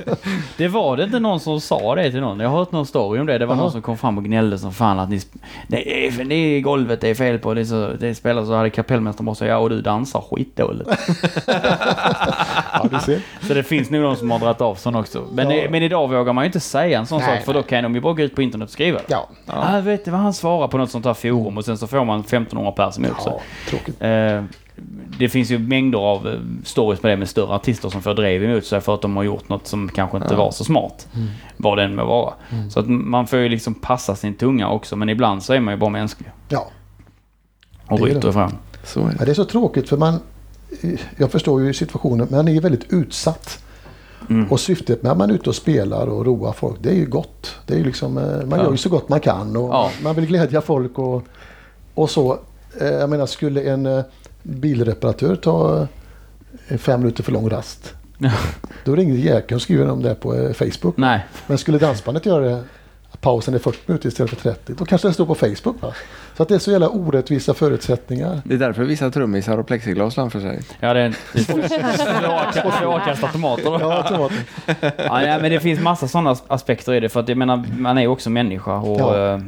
Det 0.56 0.68
var 0.68 0.96
det 0.96 1.04
inte 1.04 1.18
någon 1.20 1.40
som 1.40 1.60
sa 1.60 1.94
det 1.94 2.10
till 2.10 2.20
någon. 2.20 2.40
Jag 2.40 2.48
har 2.48 2.58
hört 2.58 2.72
någon 2.72 2.86
story 2.86 3.20
om 3.20 3.26
det. 3.26 3.38
Det 3.38 3.46
var 3.46 3.54
Jaha. 3.54 3.62
någon 3.62 3.72
som 3.72 3.82
kom 3.82 3.96
fram 3.98 4.18
och 4.18 4.24
gnällde 4.24 4.58
som 4.58 4.72
fan 4.72 4.98
att 4.98 5.08
ni... 5.10 5.20
Det 5.68 6.06
är, 6.06 6.24
det 6.24 6.34
är 6.34 6.60
golvet 6.60 7.00
det 7.00 7.08
är 7.08 7.14
fel 7.14 7.38
på. 7.38 7.54
Det, 7.54 7.60
är 7.60 7.64
så, 7.64 7.90
det 8.00 8.14
spelar 8.14 8.44
så 8.44 8.54
hade 8.54 8.70
kapellmästaren 8.70 9.26
bara 9.26 9.34
så 9.34 9.44
ja 9.44 9.56
och 9.56 9.70
du 9.70 9.80
dansar 9.82 10.20
skitdåligt. 10.30 10.90
Ja, 12.72 12.88
du 12.90 12.98
ser. 12.98 13.20
Så 13.46 13.54
det 13.54 13.62
finns 13.62 13.90
nog 13.90 14.02
någon 14.02 14.16
som 14.16 14.30
har 14.30 14.38
dragit 14.38 14.60
av 14.60 14.74
sån 14.74 14.94
också. 14.94 15.24
Men, 15.32 15.50
Ja. 15.50 15.66
men 15.70 15.82
idag 15.82 16.08
vågar 16.08 16.32
man 16.32 16.44
ju 16.44 16.46
inte 16.46 16.60
säga 16.60 16.98
en 16.98 17.06
sån 17.06 17.18
Nej, 17.20 17.36
sak 17.36 17.44
för 17.44 17.54
då 17.54 17.62
kan 17.62 17.82
de 17.82 17.94
ju 17.94 18.00
bara 18.00 18.12
gå 18.14 18.22
ut 18.22 18.34
på 18.34 18.42
internet 18.42 18.68
och 18.68 18.72
skriva 18.72 18.98
det. 18.98 19.04
Ja, 19.08 19.28
Ja. 19.46 19.76
Jag 19.76 19.82
vet 19.82 20.04
du 20.04 20.10
vad 20.10 20.20
han 20.20 20.34
svarar 20.34 20.68
på 20.68 20.78
något 20.78 20.90
sånt 20.90 21.04
här 21.04 21.14
forum 21.14 21.58
och 21.58 21.64
sen 21.64 21.78
så 21.78 21.86
får 21.86 22.04
man 22.04 22.20
1500 22.20 22.72
pers 22.72 22.98
emot 22.98 23.22
sig. 23.22 23.32
ja 23.36 23.40
tråkigt. 23.70 24.02
Eh, 24.02 24.44
det 25.18 25.28
finns 25.28 25.50
ju 25.50 25.58
mängder 25.58 25.98
av 25.98 26.28
eh, 26.28 26.34
stories 26.64 27.00
på 27.00 27.06
det 27.06 27.16
med 27.16 27.28
större 27.28 27.54
artister 27.54 27.88
som 27.88 28.02
får 28.02 28.14
drev 28.14 28.44
emot 28.44 28.64
sig 28.64 28.80
för 28.80 28.94
att 28.94 29.02
de 29.02 29.16
har 29.16 29.22
gjort 29.22 29.48
något 29.48 29.66
som 29.66 29.88
kanske 29.88 30.16
inte 30.16 30.34
var 30.34 30.50
så 30.50 30.64
smart. 30.64 31.08
Vad 31.56 31.78
det 31.78 31.84
än 31.84 31.94
må 31.94 32.04
vara. 32.04 32.34
Så 32.70 32.80
att 32.80 32.88
man 32.88 33.26
får 33.26 33.38
ju 33.38 33.48
liksom 33.48 33.74
passa 33.74 34.16
sin 34.16 34.34
tunga 34.34 34.68
också 34.70 34.96
men 34.96 35.08
ibland 35.08 35.42
så 35.42 35.52
är 35.52 35.60
man 35.60 35.74
ju 35.74 35.78
bara 35.80 35.90
mänsklig. 35.90 36.30
Ja. 36.48 36.66
Och 37.86 38.00
ryter 38.00 38.28
ifrån. 38.28 38.52
Så 38.84 39.00
är 39.00 39.04
det. 39.04 39.16
ja, 39.18 39.24
det 39.24 39.30
är 39.30 39.34
så 39.34 39.44
tråkigt 39.44 39.88
för 39.88 39.96
man... 39.96 40.20
Jag 41.16 41.30
förstår 41.32 41.62
ju 41.62 41.72
situationen, 41.74 42.26
men 42.30 42.48
är 42.48 42.60
väldigt 42.60 42.92
utsatt. 42.92 43.62
Mm. 44.30 44.50
Och 44.50 44.60
syftet 44.60 45.02
med 45.02 45.12
att 45.12 45.18
man 45.18 45.30
är 45.30 45.34
ute 45.34 45.48
och 45.50 45.54
spelar 45.56 46.06
och 46.06 46.26
roar 46.26 46.52
folk, 46.52 46.76
det 46.82 46.90
är 46.90 46.94
ju 46.94 47.06
gott. 47.06 47.54
Det 47.66 47.74
är 47.74 47.78
ju 47.78 47.84
liksom, 47.84 48.18
eh, 48.18 48.46
man 48.46 48.58
gör 48.58 48.70
ju 48.70 48.76
så 48.76 48.88
gott 48.88 49.08
man 49.08 49.20
kan 49.20 49.56
och 49.56 49.68
Ja. 49.68 49.90
man 50.02 50.14
vill 50.14 50.26
glädja 50.26 50.60
folk 50.60 50.98
och, 50.98 51.22
och 51.94 52.10
så. 52.10 52.38
Eh, 52.80 52.86
Jag 52.88 53.10
menar, 53.10 53.26
skulle 53.26 53.62
en 53.62 53.86
eh, 53.86 54.02
bilreparatör 54.42 55.36
ta 55.36 55.86
fem 56.78 57.00
minuter 57.00 57.22
för 57.22 57.32
lång 57.32 57.48
rast, 57.48 57.94
då 58.84 58.94
ringer 58.96 59.14
jäkeln 59.14 59.56
och 59.56 59.62
skriver 59.62 59.90
om 59.90 60.02
det 60.02 60.14
på 60.14 60.52
Facebook. 60.54 60.96
Nej. 60.96 61.26
Men 61.46 61.58
skulle 61.58 61.78
dansbandet 61.78 62.26
göra 62.26 62.44
det, 62.44 62.62
pausen 63.20 63.54
är 63.54 63.58
40 63.58 63.78
minuter 63.86 64.08
istället 64.08 64.30
för 64.30 64.36
30, 64.36 64.74
då 64.78 64.84
kanske 64.84 65.08
det 65.08 65.14
står 65.14 65.26
på 65.26 65.34
Facebook. 65.34 65.82
Va? 65.82 65.92
Så 66.36 66.42
att 66.42 66.48
det 66.48 66.54
är 66.54 66.58
så 66.58 66.70
jävla 66.70 66.88
orättvisa 66.88 67.54
förutsättningar. 67.54 68.40
Det 68.44 68.54
är 68.54 68.58
därför 68.58 68.82
vissa 68.84 69.10
trummisar 69.10 69.56
har 69.56 69.62
plexiglas 69.62 70.14
framför 70.14 70.40
sig. 70.40 70.60
Ja 70.80 70.94
det 70.94 71.00
är 71.00 71.12
svåra- 71.34 72.72
svårkastade 72.80 73.32
tomater. 73.32 73.64
då. 73.64 73.78
Ja, 73.80 74.02
tomater. 74.02 74.36
Ja, 74.96 75.38
men 75.42 75.50
det 75.50 75.60
finns 75.60 75.80
massa 75.80 76.08
sådana 76.08 76.36
aspekter 76.48 76.92
i 76.94 77.00
det. 77.00 77.08
För 77.08 77.20
att 77.20 77.28
jag 77.28 77.38
menar, 77.38 77.64
man 77.78 77.98
är 77.98 78.02
ju 78.02 78.08
också 78.08 78.30
människa 78.30 78.76
och, 78.76 79.00
Ja. 79.00 79.34
eh, 79.34 79.40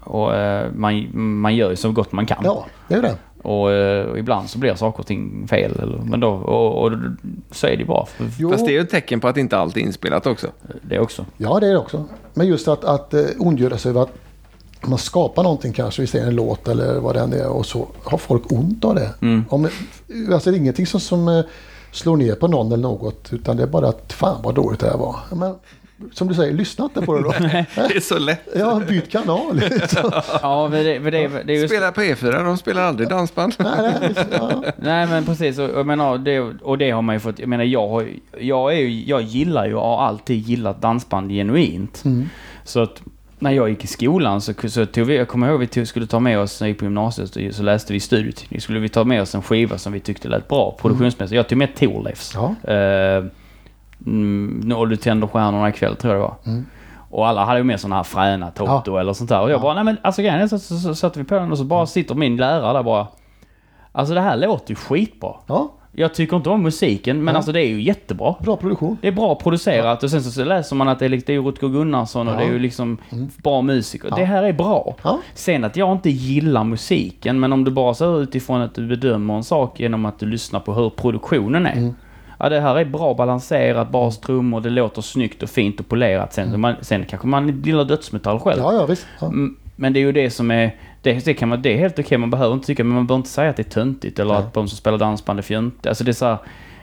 och 0.00 0.34
eh, 0.34 0.70
man, 0.74 1.08
man 1.40 1.56
gör 1.56 1.70
ju 1.70 1.76
så 1.76 1.92
gott 1.92 2.12
man 2.12 2.26
kan. 2.26 2.38
Ja, 2.44 2.66
det 2.88 2.94
är 2.94 3.02
det. 3.02 3.16
Och, 3.42 3.72
eh, 3.72 4.06
och 4.06 4.18
ibland 4.18 4.50
så 4.50 4.58
blir 4.58 4.74
saker 4.74 5.00
och 5.00 5.06
ting 5.06 5.48
fel. 5.48 5.80
Eller, 5.82 5.98
men 5.98 6.20
då, 6.20 6.28
och, 6.28 6.84
och 6.84 6.92
så 7.50 7.66
är 7.66 7.70
det 7.70 7.76
ju 7.76 7.86
bra. 7.86 8.08
Jo, 8.38 8.50
Fast 8.50 8.66
det 8.66 8.70
är 8.70 8.74
ju 8.74 8.80
ett 8.80 8.90
tecken 8.90 9.20
på 9.20 9.28
att 9.28 9.36
inte 9.36 9.58
allt 9.58 9.76
är 9.76 9.80
inspelat 9.80 10.26
också. 10.26 10.48
det 10.82 10.98
också. 10.98 11.26
Ja, 11.36 11.60
det 11.60 11.66
är 11.66 11.70
det 11.70 11.78
också. 11.78 12.04
Men 12.34 12.46
just 12.46 12.68
att, 12.68 12.84
att 12.84 13.14
eh, 13.14 13.24
ondgöra 13.38 13.78
sig 13.78 13.90
över 13.90 14.02
att 14.02 14.12
man 14.86 14.98
skapar 14.98 15.42
någonting 15.42 15.72
kanske, 15.72 16.02
vi 16.02 16.06
säger 16.06 16.26
en 16.26 16.34
låt 16.34 16.68
eller 16.68 17.00
vad 17.00 17.14
det 17.14 17.20
än 17.20 17.32
är 17.32 17.48
och 17.48 17.66
så 17.66 17.88
har 18.04 18.18
folk 18.18 18.52
ont 18.52 18.84
av 18.84 18.94
det. 18.94 19.10
Mm. 19.22 19.44
Om, 19.48 19.68
alltså 20.32 20.50
det 20.50 20.56
är 20.56 20.58
ingenting 20.58 20.86
som, 20.86 21.00
som 21.00 21.28
eh, 21.28 21.44
slår 21.92 22.16
ner 22.16 22.34
på 22.34 22.48
någon 22.48 22.72
eller 22.72 22.82
något 22.82 23.32
utan 23.32 23.56
det 23.56 23.62
är 23.62 23.66
bara 23.66 23.88
att 23.88 24.12
fan 24.12 24.42
vad 24.42 24.54
dåligt 24.54 24.80
det 24.80 24.90
här 24.90 24.98
var. 24.98 25.16
Men, 25.30 25.54
som 26.12 26.28
du 26.28 26.34
säger, 26.34 26.52
lyssna 26.52 26.84
inte 26.84 27.02
på 27.02 27.16
det 27.16 27.22
då. 27.22 27.30
Det 27.88 27.96
är 27.96 28.00
så 28.00 28.18
lätt. 28.18 28.48
ja, 28.54 28.82
byt 28.88 29.10
kanal. 29.10 29.62
Ja, 30.42 30.68
men 30.68 30.84
det, 30.84 31.00
men 31.00 31.12
det, 31.12 31.28
det 31.28 31.52
är 31.52 31.56
just... 31.56 31.74
Spela 31.74 31.92
på 31.92 32.00
E4, 32.00 32.44
de 32.44 32.56
spelar 32.58 32.82
aldrig 32.82 33.08
dansband. 33.08 33.54
nej, 33.58 33.92
nej, 34.00 34.14
ja. 34.32 34.64
Nej 34.76 35.06
men 35.06 35.24
precis, 35.24 35.58
och, 35.58 35.70
jag 35.70 35.86
menar, 35.86 36.18
det, 36.18 36.40
och 36.40 36.78
det 36.78 36.90
har 36.90 37.02
man 37.02 37.14
ju 37.14 37.20
fått, 37.20 37.38
jag 37.38 37.48
menar 37.48 37.64
jag, 37.64 37.88
har, 37.88 38.06
jag, 38.38 38.72
är 38.72 38.78
ju, 38.78 39.04
jag 39.04 39.22
gillar 39.22 39.66
ju 39.66 39.74
och 39.74 39.82
har 39.82 40.06
alltid 40.06 40.36
gillat 40.36 40.82
dansband 40.82 41.30
genuint. 41.30 42.02
Mm. 42.04 42.28
Så 42.64 42.80
att 42.80 43.02
när 43.38 43.50
jag 43.50 43.70
gick 43.70 43.84
i 43.84 43.86
skolan 43.86 44.40
så, 44.40 44.52
så 44.68 44.86
tog 44.86 45.06
vi, 45.06 45.16
jag 45.16 45.28
kommer 45.28 45.48
ihåg 45.48 45.60
vi 45.60 45.66
tog, 45.66 45.88
skulle 45.88 46.06
ta 46.06 46.20
med 46.20 46.38
oss, 46.38 46.60
när 46.60 46.66
jag 46.66 46.70
gick 46.70 46.78
på 46.78 46.84
gymnasiet, 46.84 47.54
så 47.54 47.62
läste 47.62 47.92
vi 47.92 48.00
studietidning. 48.00 48.60
Skulle 48.60 48.78
vi 48.78 48.88
ta 48.88 49.04
med 49.04 49.22
oss 49.22 49.34
en 49.34 49.42
skiva 49.42 49.78
som 49.78 49.92
vi 49.92 50.00
tyckte 50.00 50.28
lät 50.28 50.48
bra 50.48 50.76
produktionsmässigt. 50.80 51.36
Jag 51.36 51.48
tog 51.48 51.58
med 51.58 51.74
Thorleifs. 51.74 52.34
Ja. 52.34 52.72
Eh, 52.72 53.24
mm, 54.06 54.60
Når 54.64 54.86
du 54.86 54.96
tänder 54.96 55.26
stjärnorna 55.26 55.68
ikväll 55.68 55.96
tror 55.96 56.14
jag 56.14 56.22
det 56.22 56.26
var. 56.26 56.36
Mm. 56.52 56.66
Och 57.12 57.28
alla 57.28 57.44
hade 57.44 57.58
ju 57.58 57.64
med 57.64 57.80
sådana 57.80 57.96
här 57.96 58.02
fräna 58.02 58.50
Toto 58.50 58.96
eller 58.96 59.12
sånt 59.12 59.28
där. 59.30 59.40
Och 59.40 59.50
jag 59.50 59.58
Ja. 59.58 59.62
bara, 59.62 59.74
nej 59.74 59.84
men 59.84 59.96
alltså 60.02 60.22
grejen 60.22 60.40
är 60.40 60.46
så, 60.46 60.58
så, 60.58 60.76
så 60.76 60.94
satte 60.94 61.18
vi 61.18 61.24
på 61.24 61.34
den 61.34 61.52
och 61.52 61.58
så 61.58 61.64
bara 61.64 61.86
sitter 61.86 62.14
min 62.14 62.36
lärare 62.36 62.72
där 62.72 62.82
bara. 62.82 63.06
Alltså 63.92 64.14
det 64.14 64.20
här 64.20 64.36
låter 64.36 64.70
ju 64.70 64.74
skitbra. 64.76 65.32
ja, 65.46 65.72
Jag 65.92 66.14
tycker 66.14 66.36
inte 66.36 66.50
om 66.50 66.62
musiken 66.62 67.24
men 67.24 67.32
Ja. 67.34 67.36
alltså 67.36 67.52
det 67.52 67.60
är 67.60 67.68
ju 67.68 67.82
jättebra. 67.82 68.34
bra 68.40 68.56
produktion. 68.56 68.96
Det 69.00 69.08
är 69.08 69.12
bra 69.12 69.34
producerat 69.34 70.02
och 70.02 70.10
sen 70.10 70.22
så, 70.22 70.44
läser 70.44 70.76
man 70.76 70.88
att 70.88 70.98
det 70.98 71.04
är, 71.04 71.08
det 71.26 71.34
är 71.34 71.40
Rutger 71.40 71.68
Gunnarsson 71.68 72.28
och 72.28 72.34
Ja. 72.34 72.38
det 72.38 72.44
är 72.44 72.48
ju 72.52 72.58
liksom 72.58 72.98
Mm. 73.12 73.28
bra 73.44 73.62
musiker. 73.62 74.08
Ja. 74.10 74.16
Det 74.16 74.24
här 74.24 74.42
är 74.42 74.52
bra. 74.52 74.96
Ja. 75.02 75.18
Sen 75.34 75.64
att 75.64 75.76
jag 75.76 75.92
inte 75.92 76.10
gillar 76.10 76.64
musiken 76.64 77.40
men 77.40 77.52
om 77.52 77.64
du 77.64 77.70
bara 77.70 77.94
ser 77.94 78.22
utifrån 78.22 78.60
att 78.60 78.74
du 78.74 78.86
bedömer 78.86 79.34
en 79.34 79.44
sak 79.44 79.80
genom 79.80 80.06
att 80.06 80.18
du 80.18 80.26
lyssnar 80.26 80.60
på 80.60 80.72
hur 80.74 80.90
produktionen 80.90 81.66
är. 81.66 81.72
Mm. 81.76 81.94
Ja 82.40 82.48
det 82.48 82.60
här 82.60 82.76
är 82.78 82.84
bra 82.84 83.14
balanserat, 83.14 83.90
bas, 83.90 84.20
trummor, 84.20 84.60
det 84.60 84.70
låter 84.70 85.02
snyggt 85.02 85.42
och 85.42 85.50
fint 85.50 85.80
och 85.80 85.88
polerat. 85.88 86.32
Sen, 86.32 86.60
man, 86.60 86.74
sen 86.80 87.04
kanske 87.04 87.28
man 87.28 87.62
gillar 87.62 87.84
dödsmetall 87.84 88.40
själv. 88.40 88.60
Mm. 88.60 88.74
Ja, 88.74 88.80
ja 88.80 88.86
visst. 88.86 89.06
Ja. 89.20 89.26
Mm, 89.26 89.56
Men 89.76 89.92
det 89.92 89.98
är 89.98 90.02
ju 90.02 90.12
det 90.12 90.30
som 90.30 90.50
är... 90.50 90.76
Det, 91.02 91.24
det, 91.24 91.34
kan 91.34 91.48
man, 91.48 91.62
det 91.62 91.74
är 91.74 91.78
helt 91.78 91.98
okej, 91.98 92.18
man 92.18 92.30
behöver 92.30 92.54
inte 92.54 92.66
tycka, 92.66 92.84
men 92.84 92.94
man 92.94 93.06
behöver 93.06 93.18
inte 93.20 93.30
säga 93.30 93.50
att 93.50 93.56
det 93.56 93.62
är 93.62 93.70
töntigt 93.70 94.18
eller 94.18 94.34
Nej. 94.34 94.42
att 94.42 94.54
de 94.54 94.68
som 94.68 94.76
spelar 94.76 94.98
dansband 94.98 95.38
är 95.38 95.42
fjöntiga. 95.42 95.90
Alltså 95.90 96.04
det 96.04 96.10
är 96.10 96.12
så 96.12 96.26
här, 96.26 96.38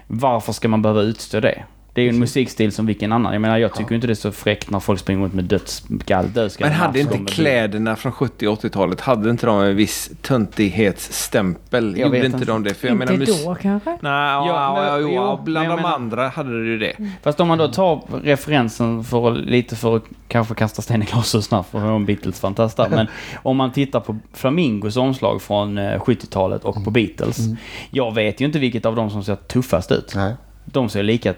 varför 0.08 0.54
ska 0.54 0.68
man 0.68 0.82
behöva 0.82 1.02
utstå 1.02 1.40
det? 1.40 1.64
Det 1.98 2.02
är 2.02 2.04
ju 2.04 2.10
en 2.10 2.20
musikstil 2.20 2.72
som 2.72 2.86
vilken 2.86 3.12
annan. 3.12 3.34
Jag 3.34 3.42
menar, 3.42 3.58
jag 3.58 3.74
tycker 3.74 3.92
Ja. 3.92 3.96
inte 3.96 4.08
det 4.08 4.14
är 4.14 4.16
så 4.16 4.32
fräckt 4.32 4.70
när 4.70 4.80
folk 4.80 5.00
springer 5.00 5.22
runt 5.24 5.34
med 5.34 5.46
dödsskall. 5.46 6.26
Men 6.60 6.72
hade 6.72 7.00
inte 7.00 7.18
kläderna 7.18 7.96
från 7.96 8.12
70 8.12 8.48
och 8.48 8.60
80-talet, 8.64 9.02
hade 9.02 9.30
inte 9.30 9.46
de 9.46 9.60
en 9.64 9.76
viss 9.76 10.12
töntighetsstämpel? 10.22 11.86
Jag 11.98 12.00
Gjorde 12.00 12.12
vet 12.12 12.26
inte 12.26 12.38
inte. 12.38 12.52
de 12.52 12.64
det? 12.64 12.74
För 12.74 12.88
jag 12.88 12.96
Inte 13.02 13.14
menar, 13.14 13.46
då 13.46 13.56
kanske? 13.56 13.90
Nej, 13.90 14.00
Ja, 14.02 14.86
ja, 14.88 15.00
jo, 15.00 15.10
jo, 15.16 15.40
bland 15.44 15.70
de 15.70 15.86
andra 15.86 16.28
hade 16.30 16.50
du 16.50 16.68
ju 16.68 16.78
det. 16.80 16.94
Fast 17.24 17.40
om 17.40 17.48
man 17.48 17.58
då 17.58 17.68
tar 17.68 18.02
referensen 18.24 19.04
för 19.04 19.32
lite 19.36 19.76
för 19.76 19.96
att 19.96 20.04
kanske 20.28 20.56
kasta 20.56 20.82
sten 20.82 21.02
i 21.04 21.06
glashus 21.06 21.46
snabbt 21.46 21.70
för 21.72 21.96
en 21.96 22.06
Beatles-fantast. 22.06 22.78
Men 22.90 23.08
om 23.44 23.58
man 23.58 23.72
tittar 23.72 24.00
på 24.00 24.18
Flamingos 24.34 24.98
omslag 24.98 25.42
från 25.42 25.78
eh, 25.78 26.00
70-talet 26.00 26.64
och 26.64 26.84
på 26.84 26.92
Beatles. 26.92 27.40
Mm. 27.40 27.58
Jag 27.92 28.14
vet 28.16 28.42
ju 28.42 28.46
inte 28.46 28.60
vilket 28.60 28.86
av 28.86 28.96
dem 28.96 29.10
som 29.10 29.24
ser 29.24 29.36
tuffast 29.36 29.92
ut. 29.92 30.14
Nej. 30.16 30.34
De 30.66 30.90
ser 30.90 31.04
lika 31.04 31.34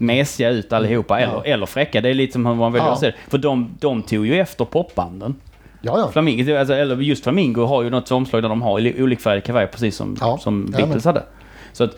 mesiga 0.00 0.48
ut 0.50 0.72
allihopa. 0.72 1.20
Eller, 1.20 1.46
eller 1.46 1.66
fräcka. 1.66 2.00
Det 2.00 2.08
är 2.08 2.14
lite 2.14 2.32
som 2.32 2.46
hur 2.46 2.54
man 2.54 2.72
väljer 2.72 2.88
Ja. 2.88 2.92
att 2.92 3.00
se 3.00 3.06
det. 3.06 3.14
För 3.28 3.38
de, 3.38 3.70
de 3.80 4.02
tog 4.02 4.26
ju 4.26 4.40
efter 4.40 4.64
popbanden. 4.64 5.34
Ja, 5.82 5.98
ja. 5.98 6.08
Flamingo, 6.12 6.56
alltså, 6.56 6.74
eller 6.74 6.96
just 6.96 7.22
Flamingo 7.22 7.64
har 7.64 7.82
ju 7.82 7.90
något 7.90 8.10
omslag 8.10 8.42
där 8.42 8.48
de 8.48 8.62
har 8.62 8.80
li- 8.80 9.02
olikfärgad 9.02 9.44
kavaj 9.44 9.66
precis 9.66 9.96
som, 9.96 10.16
Ja, 10.20 10.38
som. 10.38 10.66
Beatles 10.66 11.04
hade. 11.04 11.22
Så 11.72 11.84
att, 11.84 11.96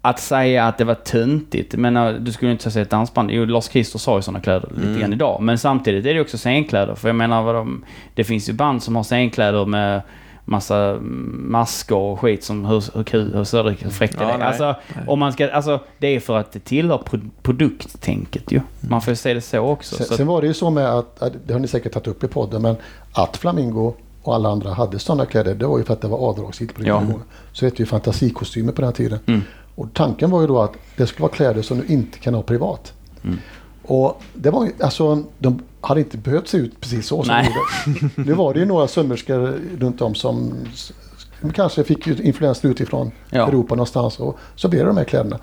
att 0.00 0.20
säga 0.20 0.64
att 0.66 0.78
det 0.78 0.84
var 0.84 0.94
töntigt, 0.94 1.72
jag 1.72 1.80
menar, 1.80 2.12
du 2.12 2.32
skulle 2.32 2.52
inte 2.52 2.70
säga 2.70 2.82
ett 2.82 2.90
dansband, 2.90 3.30
jo 3.30 3.44
Lars 3.44 3.64
Christer 3.68 3.98
sa 3.98 4.16
ju 4.16 4.22
sådana 4.22 4.40
kläder 4.40 4.68
lite 4.76 5.00
grann 5.00 5.12
idag. 5.12 5.42
Men 5.42 5.58
samtidigt 5.58 6.06
är 6.06 6.14
det 6.14 6.20
också 6.20 6.36
scenkläder, 6.36 6.94
för 6.94 7.08
jag 7.08 7.16
menar 7.16 7.42
vad 7.42 7.54
de, 7.54 7.84
det 8.14 8.24
finns 8.24 8.48
ju 8.48 8.52
band 8.52 8.82
som 8.82 8.96
har 8.96 9.02
scenkläder 9.02 9.64
med 9.64 10.02
massa 10.44 10.76
mm, 10.90 11.46
masker 11.50 11.96
och 11.96 12.20
skit 12.20 12.44
som 12.44 12.64
hur, 12.64 12.96
hur 12.96 13.04
kul, 13.04 13.32
hur 13.34 13.84
hur 13.84 13.90
fräckt 13.90 14.14
Ja, 14.20 14.26
det 14.26 14.32
är. 14.32 14.38
nej, 14.38 14.46
Alltså, 14.46 14.74
om 15.06 15.18
man 15.18 15.32
ska, 15.32 15.50
alltså, 15.50 15.80
det 15.98 16.06
är 16.06 16.20
för 16.20 16.36
att 16.36 16.52
det 16.52 16.60
tillhör 16.60 16.98
pro 16.98 17.18
produkttänket 17.42 18.52
ju. 18.52 18.60
Man 18.80 19.02
får 19.02 19.10
ju 19.12 19.16
se 19.16 19.34
det 19.34 19.40
så 19.40 19.58
också. 19.58 19.96
Sen, 19.96 20.06
så 20.06 20.12
att, 20.12 20.16
sen 20.16 20.26
var 20.26 20.40
det 20.40 20.46
ju 20.46 20.54
så 20.54 20.70
med 20.70 20.88
att, 20.94 21.22
det 21.46 21.52
har 21.52 21.60
ni 21.60 21.68
säkert 21.68 21.92
tagit 21.92 22.06
upp 22.08 22.24
i 22.24 22.28
podden, 22.28 22.62
men 22.62 22.76
att 23.12 23.36
Flamingo 23.36 23.94
och 24.22 24.34
alla 24.34 24.48
andra 24.48 24.72
hade 24.72 24.98
sådana 24.98 25.26
kläder, 25.26 25.54
det 25.54 25.66
var 25.66 25.78
ju 25.78 25.84
för 25.84 25.92
att 25.92 26.00
det 26.00 26.08
var 26.08 26.18
avdragsgillt 26.18 26.74
på 26.74 26.78
den 26.80 26.88
Ja. 26.88 27.00
tiden. 27.00 27.22
Så 27.52 27.64
hette 27.64 27.82
ju 27.82 27.86
fantasikostymer 27.86 28.72
på 28.72 28.80
den 28.80 28.88
här 28.88 28.94
tiden. 28.94 29.18
Mm. 29.26 29.40
Och 29.74 29.86
tanken 29.92 30.30
var 30.30 30.40
ju 30.40 30.46
då 30.46 30.62
att 30.62 30.72
det 30.96 31.06
skulle 31.06 31.22
vara 31.22 31.32
kläder 31.32 31.62
som 31.62 31.78
du 31.78 31.86
inte 31.86 32.18
kan 32.18 32.34
ha 32.34 32.42
privat. 32.42 32.92
Mm. 33.24 33.38
Och 33.82 34.22
det 34.34 34.50
var 34.50 34.64
ju, 34.64 34.72
alltså, 34.80 35.22
de 35.38 35.62
hade 35.84 36.00
inte 36.00 36.18
behövt 36.18 36.48
se 36.48 36.58
ut 36.58 36.80
precis 36.80 37.06
så 37.06 37.22
som 37.22 37.34
Nej. 37.34 37.54
de 37.84 37.90
gjorde. 37.92 38.12
Nu 38.16 38.32
var 38.32 38.54
det 38.54 38.60
ju 38.60 38.66
några 38.66 38.88
sömmerskor 38.88 39.60
runt 39.78 40.00
om 40.02 40.14
som 40.14 40.54
kanske 41.54 41.84
fick 41.84 42.06
influenser 42.06 42.68
utifrån 42.68 43.10
Ja. 43.30 43.48
Europa 43.48 43.74
någonstans 43.74 44.20
och 44.20 44.38
så 44.54 44.68
blev 44.68 44.82
det 44.82 44.90
de 44.90 44.96
här 44.96 45.04
kläderna. 45.04 45.38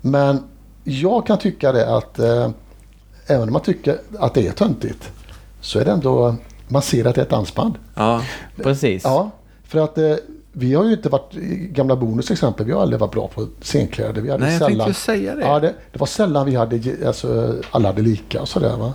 Men 0.00 0.42
jag 0.84 1.26
kan 1.26 1.38
tycka 1.38 1.72
det 1.72 1.96
att 1.96 2.18
eh, 2.18 2.50
även 3.26 3.48
om 3.48 3.52
man 3.52 3.62
tycker 3.62 3.98
att 4.18 4.34
det 4.34 4.46
är 4.46 4.52
töntigt 4.52 5.10
så 5.60 5.78
är 5.78 5.84
det 5.84 5.90
ändå, 5.90 6.36
man 6.68 6.82
ser 6.82 7.04
att 7.04 7.14
det 7.14 7.20
är 7.20 7.24
ett 7.24 7.30
dansband. 7.30 7.74
Ja. 7.94 8.22
precis. 8.56 9.04
Ja, 9.04 9.30
för 9.64 9.78
att 9.78 9.98
eh, 9.98 10.14
vi 10.52 10.74
har 10.74 10.84
ju 10.84 10.92
inte 10.92 11.08
varit, 11.08 11.36
i 11.36 11.68
gamla 11.72 11.96
Bonus 11.96 12.26
till 12.26 12.32
exempel, 12.32 12.66
vi 12.66 12.72
har 12.72 12.82
aldrig 12.82 13.00
varit 13.00 13.12
bra 13.12 13.28
på 13.28 13.46
scenkläder. 13.62 14.20
Vi 14.20 14.30
hade 14.30 14.44
Nej, 14.44 14.52
jag 14.52 14.60
tänkte 14.60 14.74
sällan, 14.74 14.88
ju 14.88 14.94
säga 14.94 15.34
det. 15.34 15.42
Ja, 15.42 15.60
det, 15.60 15.74
det 15.92 15.98
var 15.98 16.06
sällan 16.06 16.46
vi 16.46 16.54
hade, 16.54 17.06
alltså, 17.06 17.54
alla 17.70 17.88
hade 17.88 18.02
lika 18.02 18.40
och 18.40 18.48
sådär 18.48 18.76
va. 18.76 18.92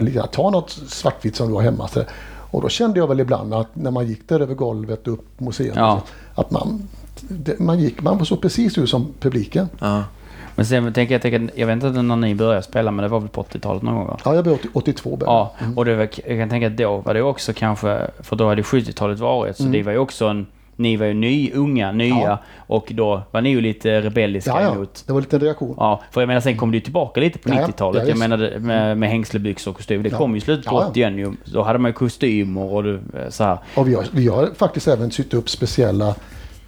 Lika, 0.00 0.22
ta 0.26 0.50
något 0.50 0.70
svartvitt 0.70 1.36
som 1.36 1.48
du 1.48 1.54
har 1.54 1.62
hemma. 1.62 1.88
Så, 1.88 2.02
och 2.50 2.62
då 2.62 2.68
kände 2.68 2.98
jag 2.98 3.06
väl 3.06 3.20
ibland 3.20 3.54
att 3.54 3.68
när 3.76 3.90
man 3.90 4.06
gick 4.06 4.28
där 4.28 4.40
över 4.40 4.54
golvet 4.54 5.08
upp 5.08 5.40
museet, 5.40 5.72
Ja. 5.76 6.02
att 6.34 6.50
man, 6.50 6.88
det, 7.20 7.58
man 7.58 7.78
gick, 7.80 8.02
man 8.02 8.26
såg 8.26 8.42
precis 8.42 8.78
ut 8.78 8.90
som 8.90 9.06
publiken. 9.20 9.68
Ja. 9.78 10.04
Men 10.56 10.66
sen 10.66 10.92
tänker 10.92 11.14
jag, 11.14 11.22
tänker, 11.22 11.50
jag 11.54 11.66
vet 11.66 11.82
inte 11.84 12.02
när 12.02 12.16
ni 12.16 12.34
började 12.34 12.62
spela, 12.62 12.90
men 12.90 13.02
det 13.02 13.08
var 13.08 13.20
väl 13.20 13.28
på 13.28 13.42
80-talet 13.42 13.82
någon 13.82 13.94
gång 13.94 14.06
va? 14.06 14.18
Ja, 14.24 14.34
jag 14.34 14.46
80, 14.52 14.68
82 14.72 15.16
började. 15.16 15.32
Ja, 15.36 15.52
och 15.76 15.84
det 15.84 15.94
var, 15.96 16.08
jag 16.26 16.38
kan 16.38 16.48
tänka 16.48 16.66
att 16.66 16.76
då 16.76 16.96
var 16.96 17.14
det 17.14 17.22
också 17.22 17.52
kanske, 17.52 18.10
för 18.20 18.36
då 18.36 18.48
hade 18.48 18.62
70-talet 18.62 19.18
varit, 19.18 19.56
så 19.56 19.62
Mm. 19.62 19.72
det 19.72 19.82
var 19.82 19.92
ju 19.92 19.98
också 19.98 20.26
en, 20.26 20.46
ni 20.76 20.96
var 20.96 21.06
ju 21.06 21.14
ny, 21.14 21.50
unga, 21.54 21.92
nya, 21.92 22.14
Ja. 22.14 22.38
och 22.66 22.86
då 22.94 23.22
var 23.30 23.40
ni 23.40 23.50
ju 23.50 23.60
lite 23.60 24.00
rebelliska 24.00 24.50
Ja, 24.50 24.62
ja, 24.62 24.74
emot 24.74 25.04
det 25.06 25.12
var 25.12 25.20
lite 25.20 25.38
reaktion. 25.38 25.74
Ja, 25.78 26.02
för 26.10 26.20
jag 26.20 26.28
menar 26.28 26.40
sen 26.40 26.56
kom 26.56 26.70
det 26.70 26.76
ju 26.76 26.80
tillbaka 26.80 27.20
lite 27.20 27.38
på 27.38 27.48
Ja, 27.48 27.54
ja. 27.54 27.66
90-talet. 27.66 28.02
Ja, 28.02 28.08
jag 28.08 28.18
menar 28.18 28.58
med, 28.58 28.98
med 28.98 29.08
hängslebyxor 29.10 29.70
och 29.70 29.76
kostym. 29.76 30.02
Det 30.02 30.10
kom 30.10 30.30
ju 30.32 30.38
i 30.38 30.40
slutet 30.40 30.66
på 30.66 30.74
Ja, 30.74 30.82
ja. 30.82 30.88
80 30.88 31.00
igen. 31.00 31.36
Då 31.44 31.62
hade 31.62 31.78
man 31.78 31.88
ju 31.88 31.92
kostymer 31.92 32.62
och 32.72 32.86
eh, 32.88 32.98
så 33.28 33.44
här. 33.44 33.58
Och 33.74 33.88
vi 33.88 33.94
har, 33.94 34.04
vi 34.10 34.28
har 34.28 34.48
faktiskt 34.56 34.88
även 34.88 35.10
sytt 35.10 35.34
upp 35.34 35.50
speciella 35.50 36.14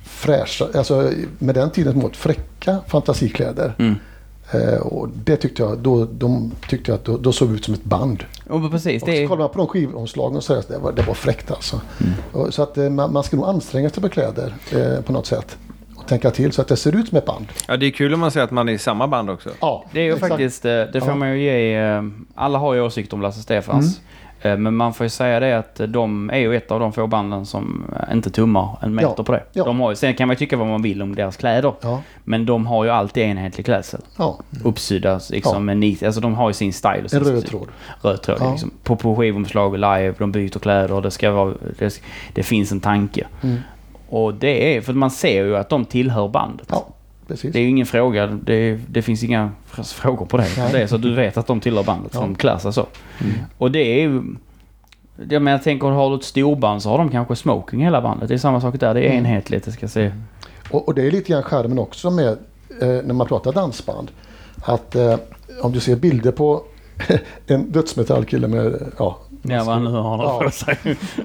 fräscha, 0.05 0.65
alltså 0.75 1.11
med 1.39 1.55
den 1.55 1.71
tidens 1.71 1.97
mått 1.97 2.17
fräcka 2.17 2.79
fantasikläder. 2.89 3.73
Mm. 3.79 3.95
Eh, 4.53 4.79
och 4.81 5.09
det 5.25 5.37
tyckte 5.37 5.63
jag, 5.63 5.79
då, 5.79 6.05
de 6.05 6.53
tyckte 6.69 6.91
jag 6.91 6.99
att 6.99 7.05
då, 7.05 7.17
då 7.17 7.33
såg 7.33 7.49
vi 7.49 7.55
ut 7.55 7.65
som 7.65 7.75
ett 7.75 7.85
band. 7.85 8.25
Och 8.49 8.61
men 8.61 8.71
precis, 8.71 9.03
Och 9.03 9.09
det 9.09 9.23
så 9.23 9.29
kollar 9.29 9.43
man 9.43 9.51
på 9.51 9.59
de 9.59 9.67
skivomslagen 9.67 10.37
och 10.37 10.45
säger 10.45 10.61
att 10.61 10.69
det 10.69 10.79
var, 10.79 10.93
det 10.93 11.03
var 11.03 11.15
fräckt 11.15 11.51
alltså. 11.51 11.81
Mm. 12.01 12.13
Och, 12.33 12.55
så 12.55 12.63
att 12.63 12.79
eh, 12.79 12.91
man, 12.91 13.13
man 13.13 13.23
ska 13.23 13.37
nog 13.37 13.47
anstränga 13.47 13.91
sig 13.91 14.03
på 14.03 14.09
kläder 14.09 14.55
eh, 14.73 15.01
på 15.03 15.13
något 15.13 15.27
sätt. 15.27 15.57
Och 15.97 16.07
tänka 16.09 16.31
till 16.31 16.53
så 16.53 16.63
att 16.63 16.69
det 16.69 16.77
ser 16.77 16.97
ut 16.97 17.09
som 17.09 17.19
ett 17.19 17.27
band. 17.27 17.47
ja, 17.69 17.77
det 17.77 17.87
är 17.87 17.91
kul 17.91 18.15
om 18.15 18.21
man 18.21 18.31
säger 18.31 18.45
att 18.45 18.51
man 18.51 18.69
är 18.69 18.73
i 18.73 18.79
samma 18.79 19.07
band 19.09 19.31
också. 19.31 19.51
Ja, 19.61 19.85
Det 19.93 20.01
är 20.01 20.05
ju 20.05 20.13
exakt. 20.15 20.29
faktiskt, 20.29 20.65
eh, 20.65 20.71
det 20.71 21.01
får 21.01 21.09
Ja. 21.09 21.15
man 21.15 21.39
ju 21.39 21.43
ge, 21.45 22.03
alla 22.35 22.59
har 22.59 22.75
ju 22.75 22.81
åsikter 22.81 23.15
om 23.15 23.23
Lasse 23.23 23.41
Stefans. 23.43 23.87
Eh, 23.99 24.03
Men 24.43 24.75
man 24.77 24.95
får 24.95 25.05
ju 25.05 25.11
säga 25.11 25.41
det 25.41 25.59
att 25.59 25.81
de 25.89 26.31
är 26.31 26.39
ju 26.39 26.57
ett 26.57 26.71
av 26.71 26.81
de 26.81 26.93
få 26.93 27.07
banden 27.07 27.47
som 27.47 27.85
eh, 28.09 28.13
inte 28.15 28.31
tummar 28.31 28.77
en 28.83 28.95
meter 28.95 29.15
Ja. 29.17 29.25
på 29.25 29.33
det. 29.33 29.43
Ja. 29.53 29.65
De 29.65 29.81
har, 29.81 29.95
sen 29.95 30.15
kan 30.15 30.29
man 30.29 30.35
ju 30.35 30.39
tycka 30.39 30.57
vad 30.57 30.67
man 30.67 30.83
vill 30.83 31.03
om 31.03 31.15
deras 31.15 31.37
kläder. 31.37 31.73
Ja, 31.81 32.03
Men 32.25 32.47
de 32.47 32.67
har 32.67 32.85
ju 32.85 32.91
alltid 32.91 33.23
enhetlig 33.23 33.65
klädsel. 33.67 34.01
ja, 34.17 34.39
Uppsydda 34.65 35.21
liksom 35.31 35.65
med 35.65 35.77
nit, 35.77 36.03
alltså 36.03 36.21
de 36.21 36.35
har 36.35 36.49
ju 36.49 36.53
sin 36.55 36.73
style. 36.73 37.03
och 37.05 37.11
sin 37.11 37.19
en 37.19 37.25
röd 37.25 37.47
tråd. 37.47 37.69
röd 38.03 38.23
tråd. 38.23 38.51
Liksom. 38.51 38.71
På, 38.83 38.97
på 38.97 39.17
skivomslag 39.17 39.75
live, 39.75 40.15
de 40.19 40.33
byter 40.33 40.59
kläder, 40.59 41.01
det 41.01 41.11
ska 41.11 41.31
vara... 41.31 41.55
Det, 41.79 42.01
det 42.35 42.43
finns 42.43 42.73
en 42.73 42.81
tanke. 42.81 43.27
Mm. 43.43 43.57
Och 44.09 44.35
det 44.35 44.77
är, 44.77 44.81
för 44.81 44.93
man 44.93 45.11
ser 45.11 45.45
ju 45.45 45.57
att 45.57 45.69
de 45.69 45.85
tillhör 45.85 46.29
bandet. 46.29 46.73
Precis. 47.29 47.53
Det 47.53 47.59
är 47.59 47.63
ju 47.63 47.69
ingen 47.69 47.87
fråga, 47.87 48.27
det, 48.27 48.81
det 48.89 49.03
finns 49.03 49.23
inga 49.23 49.51
fr- 49.71 49.95
frågor 49.95 50.27
på 50.27 50.37
det. 50.37 50.47
Nej. 50.59 50.73
Det 50.73 50.83
är 50.83 50.87
så 50.87 50.97
du 50.97 51.15
vet 51.15 51.37
att 51.37 51.47
de 51.47 51.61
tillhör 51.61 51.85
bandet, 51.85 52.13
för 52.13 52.19
Ja. 52.21 52.27
de 52.27 52.35
klär 52.35 52.59
sig 52.59 52.73
så. 52.73 52.87
Och 53.59 53.71
det 53.71 53.79
är 53.79 54.01
ju... 54.01 54.23
Jag 55.29 55.43
menar, 55.43 55.51
jag 55.57 55.63
tänker, 55.63 55.87
har 55.87 56.11
du 56.11 56.17
ett 56.17 56.25
storband 56.25 56.83
så 56.83 56.91
har 56.91 56.99
de 56.99 57.09
kanske 57.09 57.37
smoking 57.37 57.81
hela 57.85 58.01
bandet. 58.03 58.29
Det 58.29 58.35
är 58.35 58.39
samma 58.39 58.61
sak 58.61 58.81
där, 58.81 58.95
det 58.95 59.01
är 59.01 59.11
Mm. 59.13 59.19
enhetligt. 59.27 59.65
Det 59.65 59.73
ska 59.73 59.89
se... 59.89 60.13
Och, 60.71 60.89
och 60.89 60.95
det 60.95 61.07
är 61.07 61.11
lite 61.11 61.33
grann 61.33 61.43
skärmen 61.43 61.79
också 61.79 62.11
med 62.11 62.29
eh, 62.29 62.89
när 62.89 63.13
man 63.15 63.27
pratar 63.27 63.53
dansband. 63.53 64.11
Att 64.63 64.95
eh, 64.97 65.15
om 65.63 65.73
du 65.73 65.81
ser 65.81 65.97
bilder 65.97 66.33
på 66.33 66.63
en 67.47 67.73
dödsmetallkille 67.73 68.49
med, 68.49 68.93
ja, 68.99 69.19
Ja, 69.43 69.65
vad 69.65 69.75
han 69.75 69.85
nu 69.85 69.91
har 69.91 70.19
Ja. 70.25 70.41
på 70.45 70.51
sig. 70.51 70.77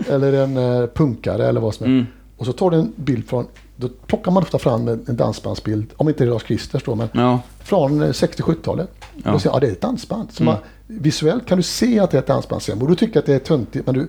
eller 0.10 0.34
en 0.43 0.58
eh, 0.58 0.88
punkare 0.88 1.47
eller 1.47 1.62
vad 1.62 1.74
som 1.74 1.86
är. 1.86 1.89
Mm. 1.89 2.06
Och 2.44 2.48
så 2.48 2.54
tar 2.54 2.72
du 2.72 2.78
en 2.78 2.94
bild 2.96 3.28
från, 3.28 3.48
då 3.76 3.89
plockar 4.08 4.32
man 4.32 4.44
ofta 4.44 4.60
fram 4.60 4.88
en, 4.88 5.06
dansbandsbild, 5.08 5.94
om 5.98 6.10
inte 6.10 6.24
det 6.24 6.30
är 6.30 6.32
Lars 6.32 6.44
Kristers 6.44 6.84
då, 6.84 6.96
men 6.96 7.08
Ja. 7.14 7.39
från 7.64 8.02
eh, 8.02 8.08
60-70-talet. 8.10 8.89
Ja. 9.24 9.32
Då 9.32 9.39
säger 9.39 9.56
ja 9.56 9.60
det 9.60 9.68
är 9.68 9.72
ett 9.72 9.82
dansband. 9.82 10.32
Så 10.32 10.44
Mm. 10.44 10.54
man, 10.54 10.64
visuellt 11.02 11.46
kan 11.48 11.58
du 11.58 11.64
se 11.64 12.00
att 12.00 12.12
det 12.12 12.18
är 12.18 12.22
ett 12.22 12.28
dansband 12.28 12.62
sen. 12.62 12.82
Och 12.82 12.88
du 12.89 12.96
tycker 12.96 13.20
att 13.20 13.26
det 13.26 13.34
är 13.34 13.39
töntigt, 13.39 13.86
men 13.86 13.96
du, 13.96 14.08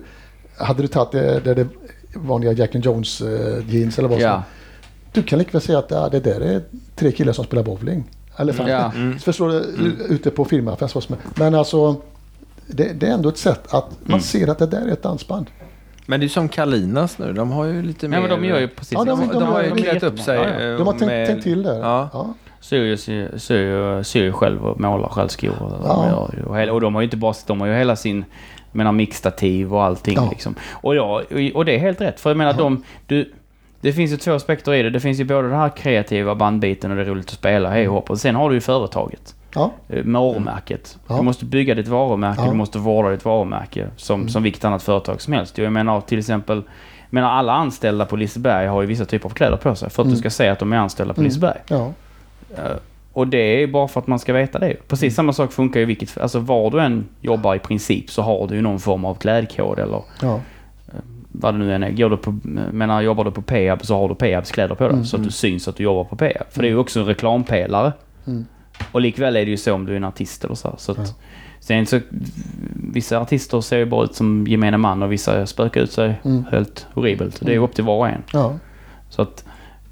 hade 0.57 0.81
du 0.81 0.87
tagit 0.87 1.11
det, 1.11 1.39
det, 1.39 1.53
det 1.53 1.67
vanliga 2.15 2.51
Jack 2.51 2.75
and 2.75 2.85
Jones 2.85 3.21
eh, 3.21 3.69
jeans 3.75 3.99
eller 3.99 4.09
vad 4.09 4.19
som 4.19 4.27
Ja. 4.29 4.43
Du 5.13 5.23
kan 5.23 5.39
lika 5.39 5.51
väl 5.51 5.61
säga 5.61 5.79
att 5.79 5.91
ja, 5.91 6.09
det 6.09 6.19
där 6.19 6.41
är 6.41 6.61
tre 6.95 7.11
killar 7.11 7.33
som 7.33 7.45
spelar 7.45 7.63
bowling. 7.63 8.03
Eller 8.37 8.53
fan, 8.53 8.67
Ja. 8.69 8.91
förstår 9.19 9.47
du, 9.49 9.59
ute 10.09 10.29
på 10.31 10.45
firmaaffären. 10.45 10.89
vad 10.93 11.03
som 11.03 11.15
är. 11.15 11.19
Men 11.39 11.55
alltså, 11.55 11.95
det, 12.67 12.93
det 12.99 13.07
är 13.07 13.11
ändå 13.11 13.29
ett 13.29 13.37
sätt 13.37 13.73
att 13.73 13.85
man 14.01 14.07
Mm. 14.09 14.19
ser 14.21 14.47
att 14.47 14.59
det 14.59 14.65
där 14.65 14.81
är 14.81 14.91
ett 14.91 15.03
dansband. 15.03 15.45
Men 16.05 16.19
det 16.19 16.25
är 16.25 16.27
som 16.27 16.49
Kalinas 16.49 17.17
nu. 17.19 17.33
De 17.33 17.51
har 17.51 17.65
ju 17.65 17.81
lite 17.81 18.07
mer... 18.07 18.17
Ja, 18.17 18.21
men 18.21 18.29
de 18.41 18.47
gör 18.47 18.59
ju 18.59 18.67
precis 18.67 18.91
Ja, 18.93 19.03
de- 19.03 19.19
De, 19.19 19.27
samma. 19.27 19.39
de, 19.39 19.43
har 19.43 19.63
ju 19.63 19.69
de- 19.69 19.81
klätt 19.81 20.03
upp 20.03 20.19
sig. 20.19 20.35
Ja, 20.37 20.43
ja. 20.43 20.71
eh, 20.71 20.77
De 20.77 20.87
har 20.87 20.93
tänkt, 20.93 21.05
med- 21.05 21.27
tänkt 21.27 21.43
till 21.43 21.63
där. 21.63 21.79
Ja. 21.79 22.09
Ja. 22.13 22.33
Syr 22.59 22.83
ju, 22.83 22.97
syr, 22.97 24.03
syr, 24.03 24.31
själv 24.31 24.65
och 24.65 24.79
målar 24.79 25.09
själv 25.09 25.27
skor. 25.27 25.61
Och, 25.63 25.69
de 25.71 25.79
Ja. 25.85 26.29
och, 26.67 26.73
och 26.73 26.81
de 26.81 26.95
har 26.95 27.01
ju 27.01 27.05
inte 27.05 27.17
bara, 27.17 27.33
de 27.47 27.59
har 27.61 27.67
ju 27.67 27.73
hela 27.73 27.95
sin, 27.95 28.25
menar 28.71 28.91
mixtativ 28.91 29.73
och 29.73 29.83
allting 29.83 30.15
Ja. 30.15 30.27
liksom. 30.29 30.55
Och, 30.71 30.95
ja, 30.95 31.21
och- 31.53 31.65
det 31.65 31.75
är 31.75 31.79
helt 31.79 32.01
rätt. 32.01 32.19
För 32.19 32.29
jag 32.29 32.37
menar 32.37 32.53
de, 32.53 32.83
du, 33.07 33.31
det 33.81 33.93
finns 33.93 34.11
ju 34.11 34.17
två 34.17 34.31
aspekter 34.31 34.73
i 34.73 34.83
det. 34.83 34.89
Det 34.89 34.99
finns 34.99 35.19
ju 35.19 35.23
både 35.23 35.41
den 35.47 35.57
här 35.57 35.69
kreativa 35.69 36.35
bandbiten 36.35 36.91
och 36.91 36.97
det 36.97 37.03
är 37.03 37.05
roligt 37.05 37.25
att 37.25 37.31
spela, 37.31 37.69
hej 37.69 37.85
hopp. 37.85 38.09
Och 38.09 38.17
sen 38.19 38.35
har 38.35 38.49
du 38.49 38.55
ju 38.55 38.61
företaget. 38.61 39.35
Ja. 39.55 39.71
eh, 39.89 40.03
Varumärket. 40.05 40.97
Ja. 41.07 41.15
Du 41.17 41.21
måste 41.21 41.45
bygga 41.45 41.75
ditt 41.75 41.87
varumärke, 41.87 42.41
Ja. 42.41 42.49
du 42.51 42.55
måste 42.57 42.77
vårda 42.77 43.09
ditt 43.09 43.25
varumärke 43.25 43.87
som, 43.97 44.29
som 44.29 44.43
vilket 44.43 44.65
annat 44.65 44.83
företag 44.83 45.21
som 45.21 45.33
helst. 45.33 45.57
Jag 45.57 45.73
menar 45.73 46.01
till 46.01 46.19
exempel, 46.19 46.61
menar 47.09 47.29
alla 47.29 47.53
anställda 47.53 48.05
på 48.05 48.15
Liseberg 48.15 48.67
har 48.67 48.81
ju 48.81 48.87
vissa 48.87 49.05
typer 49.05 49.29
av 49.29 49.33
kläder 49.33 49.57
på 49.57 49.75
sig 49.75 49.89
för 49.89 50.01
att 50.01 50.05
Mm. 50.05 50.13
du 50.13 50.19
ska 50.19 50.29
säga 50.29 50.51
att 50.51 50.59
de 50.59 50.73
är 50.73 50.77
anställda 50.77 51.13
på 51.13 51.21
Mm. 51.21 51.27
Liseberg. 51.29 51.57
Ja. 51.67 51.91
Eh, 52.57 52.63
Och 53.13 53.27
det 53.27 53.63
är 53.63 53.67
bara 53.67 53.87
för 53.87 53.99
att 54.01 54.07
man 54.07 54.19
ska 54.19 54.33
veta 54.33 54.59
det. 54.59 54.75
Precis 54.87 55.15
samma 55.15 55.33
sak 55.33 55.51
funkar 55.51 55.79
ju 55.79 55.85
vilket, 55.85 56.17
alltså 56.17 56.39
var 56.39 56.71
du 56.71 56.79
än 56.81 57.05
jobbar 57.21 57.55
i 57.55 57.59
princip 57.59 58.09
så 58.09 58.21
har 58.21 58.47
du 58.47 58.55
ju 58.55 58.61
någon 58.61 58.79
form 58.79 59.05
av 59.05 59.15
klädkod 59.15 59.79
eller 59.79 60.01
Ja. 60.21 60.39
vad 61.31 61.53
det 61.53 61.57
nu 61.57 61.73
än 61.75 61.83
är. 61.83 61.91
Går 61.91 62.09
du 62.09 62.17
på, 62.17 62.35
menar, 62.71 63.01
jobbar 63.01 63.23
du 63.23 63.31
på 63.31 63.41
Peab 63.41 63.85
så 63.85 63.97
har 63.97 64.09
du 64.09 64.15
Peabs 64.15 64.51
kläder 64.51 64.75
på 64.75 64.83
dig. 64.83 64.93
Mm, 64.93 65.05
så 65.05 65.15
att 65.15 65.21
du 65.21 65.25
mm. 65.25 65.31
syns 65.31 65.67
att 65.67 65.75
du 65.75 65.83
jobbar 65.83 66.03
på 66.03 66.15
Peab. 66.15 66.43
För 66.51 66.61
det 66.61 66.67
är 66.67 66.69
ju 66.69 66.77
också 66.77 66.99
en 66.99 67.05
reklampelare. 67.05 67.93
Mm. 68.27 68.45
Och 68.91 69.01
likväl 69.01 69.35
är 69.35 69.45
det 69.45 69.51
ju 69.51 69.57
så 69.57 69.73
om 69.73 69.85
du 69.85 69.91
är 69.91 69.97
en 69.97 70.03
artist 70.03 70.43
eller 70.45 70.55
så. 70.55 70.75
så 70.77 70.91
att, 70.91 70.97
Ja. 70.97 71.03
Sen 71.59 71.85
så, 71.85 71.99
vissa 72.93 73.19
artister 73.19 73.61
ser 73.61 73.77
ju 73.77 73.85
bara 73.85 74.03
ut 74.05 74.15
som 74.15 74.47
gemene 74.47 74.77
man 74.77 75.03
och 75.03 75.11
vissa 75.11 75.45
spökar 75.45 75.81
ut 75.81 75.91
sig 75.91 76.19
Mm. 76.23 76.45
helt 76.51 76.87
horribelt. 76.93 77.39
Det 77.39 77.49
är 77.51 77.53
ju 77.53 77.59
upp 77.63 77.75
till 77.75 77.83
var 77.83 77.97
och 77.97 78.07
en. 78.07 78.23
Ja. 78.33 78.53
Så 79.09 79.21
att, 79.21 79.43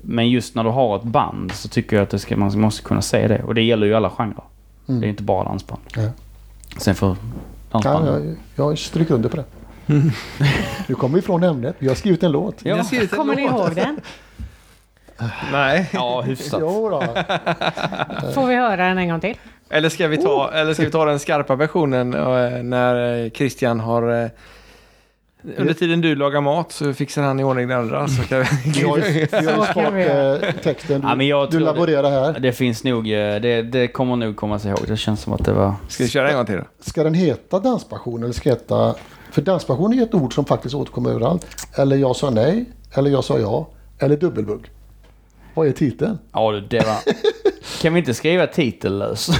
men 0.02 0.30
just 0.30 0.56
när 0.56 0.64
du 0.64 0.70
har 0.70 0.96
ett 0.96 1.04
band 1.04 1.52
så 1.52 1.68
tycker 1.70 1.96
jag 1.96 2.04
att 2.04 2.10
det 2.10 2.20
ska, 2.20 2.38
man 2.38 2.60
måste 2.60 2.84
kunna 2.84 3.02
se 3.02 3.28
det. 3.28 3.44
Och 3.44 3.56
det 3.56 3.62
gäller 3.62 3.88
ju 3.88 3.94
alla 3.96 4.10
genrer. 4.10 4.44
Mm. 4.88 5.02
Det 5.02 5.08
är 5.08 5.10
inte 5.10 5.24
bara 5.24 5.44
dansband. 5.44 5.82
Ja. 5.96 6.10
Sen 6.78 6.96
får 6.96 7.10
Ja, 7.72 7.80
dansband... 7.82 8.08
jag, 8.08 8.36
jag 8.70 8.78
stryker 8.80 9.14
under 9.14 9.30
på 9.30 9.36
det. 9.38 9.46
nu 10.88 10.96
kommer 10.96 11.14
vi 11.14 11.20
ifrån 11.20 11.44
ämnet. 11.44 11.76
Vi 11.80 11.88
har 11.88 11.96
skrivit 11.96 12.24
en 12.24 12.32
låt. 12.32 12.56
Ja. 12.64 12.76
Ni 12.76 12.84
skrivit 12.84 13.12
en 13.12 13.18
Kommer 13.18 13.36
ni 13.36 13.42
låt. 13.50 13.52
ihåg 13.68 13.76
den? 13.76 14.00
Nej. 15.52 15.90
Ja, 15.94 16.22
hyfsat. 16.22 16.60
Jo 16.62 16.90
då. 16.90 17.02
Får 18.34 18.48
vi 18.48 18.56
höra 18.56 18.76
den 18.88 18.98
en 18.98 19.10
gång 19.10 19.20
till? 19.20 19.36
Eller 19.70 19.90
ska 19.90 20.08
vi 20.08 20.18
ta, 20.18 20.52
eller 20.54 20.74
ska 20.74 20.84
vi 20.84 20.92
ta 20.92 21.06
den 21.06 21.20
skarpa 21.20 21.56
versionen 21.56 22.14
eh, 22.14 22.64
när 22.64 23.24
eh, 23.26 23.30
Christian 23.32 23.80
har... 23.80 24.24
eh, 24.24 24.30
Under 25.58 25.74
tiden 25.74 26.02
du 26.02 26.16
lagar 26.16 26.42
mat 26.42 26.72
så 26.72 26.94
fixar 26.94 27.22
han 27.22 27.40
i 27.40 27.44
ordning 27.44 27.68
det 27.68 27.76
andra. 27.78 28.08
Så 28.08 28.24
kan 28.24 28.40
vi... 28.40 28.48
Vi 28.76 28.84
har 28.84 29.66
sparat 29.72 30.64
texten. 30.64 31.02
Du, 31.02 31.08
Ja, 31.08 31.16
men 31.16 31.28
jag 31.28 31.52
du 31.52 31.60
laborerar 31.60 32.10
här. 32.12 32.40
Det 32.40 32.52
finns 32.52 32.84
nog, 32.84 33.06
det, 33.06 33.62
det 33.62 33.88
kommer 33.88 34.16
nog 34.16 34.36
komma 34.36 34.60
sig 34.60 34.72
ihåg. 34.72 34.80
Det 34.88 34.98
känns 34.98 35.22
som 35.22 35.34
att 35.34 35.46
det 35.46 35.54
var... 35.54 35.74
Ska 35.88 36.04
vi 36.04 36.10
köra 36.10 36.30
en 36.30 36.36
gång 36.36 36.46
till 36.46 36.56
då? 36.56 36.64
Ska 36.80 37.04
den 37.04 37.14
heta 37.14 37.60
danspassion 37.60 38.24
eller 38.24 38.34
ska 38.34 38.50
den 38.50 38.60
heta... 38.60 38.96
För 39.32 39.42
danspassion 39.42 39.94
är 40.00 40.04
ett 40.04 40.14
ord 40.14 40.34
som 40.36 40.46
faktiskt 40.46 40.76
återkommer 40.76 41.10
överallt. 41.10 41.46
Eller 41.78 41.96
jag 41.96 42.16
sa 42.16 42.30
nej, 42.30 42.66
eller 42.94 43.12
jag 43.12 43.24
sa 43.24 43.40
ja, 43.40 43.70
eller 44.00 44.18
dubbelbugg. 44.18 44.70
Vad 45.54 45.68
är 45.68 45.72
titeln? 45.72 46.20
Ja, 46.34 46.52
du, 46.52 46.62
det 46.62 46.86
var... 46.86 46.96
Kan 47.82 47.94
vi 47.94 48.00
inte 48.00 48.14
skriva 48.14 48.48
titellös? 48.48 49.30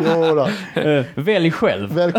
Jo 0.00 0.34
då, 0.34 0.48
Eh, 0.80 1.04
Välj 1.14 1.50
själv. 1.50 2.12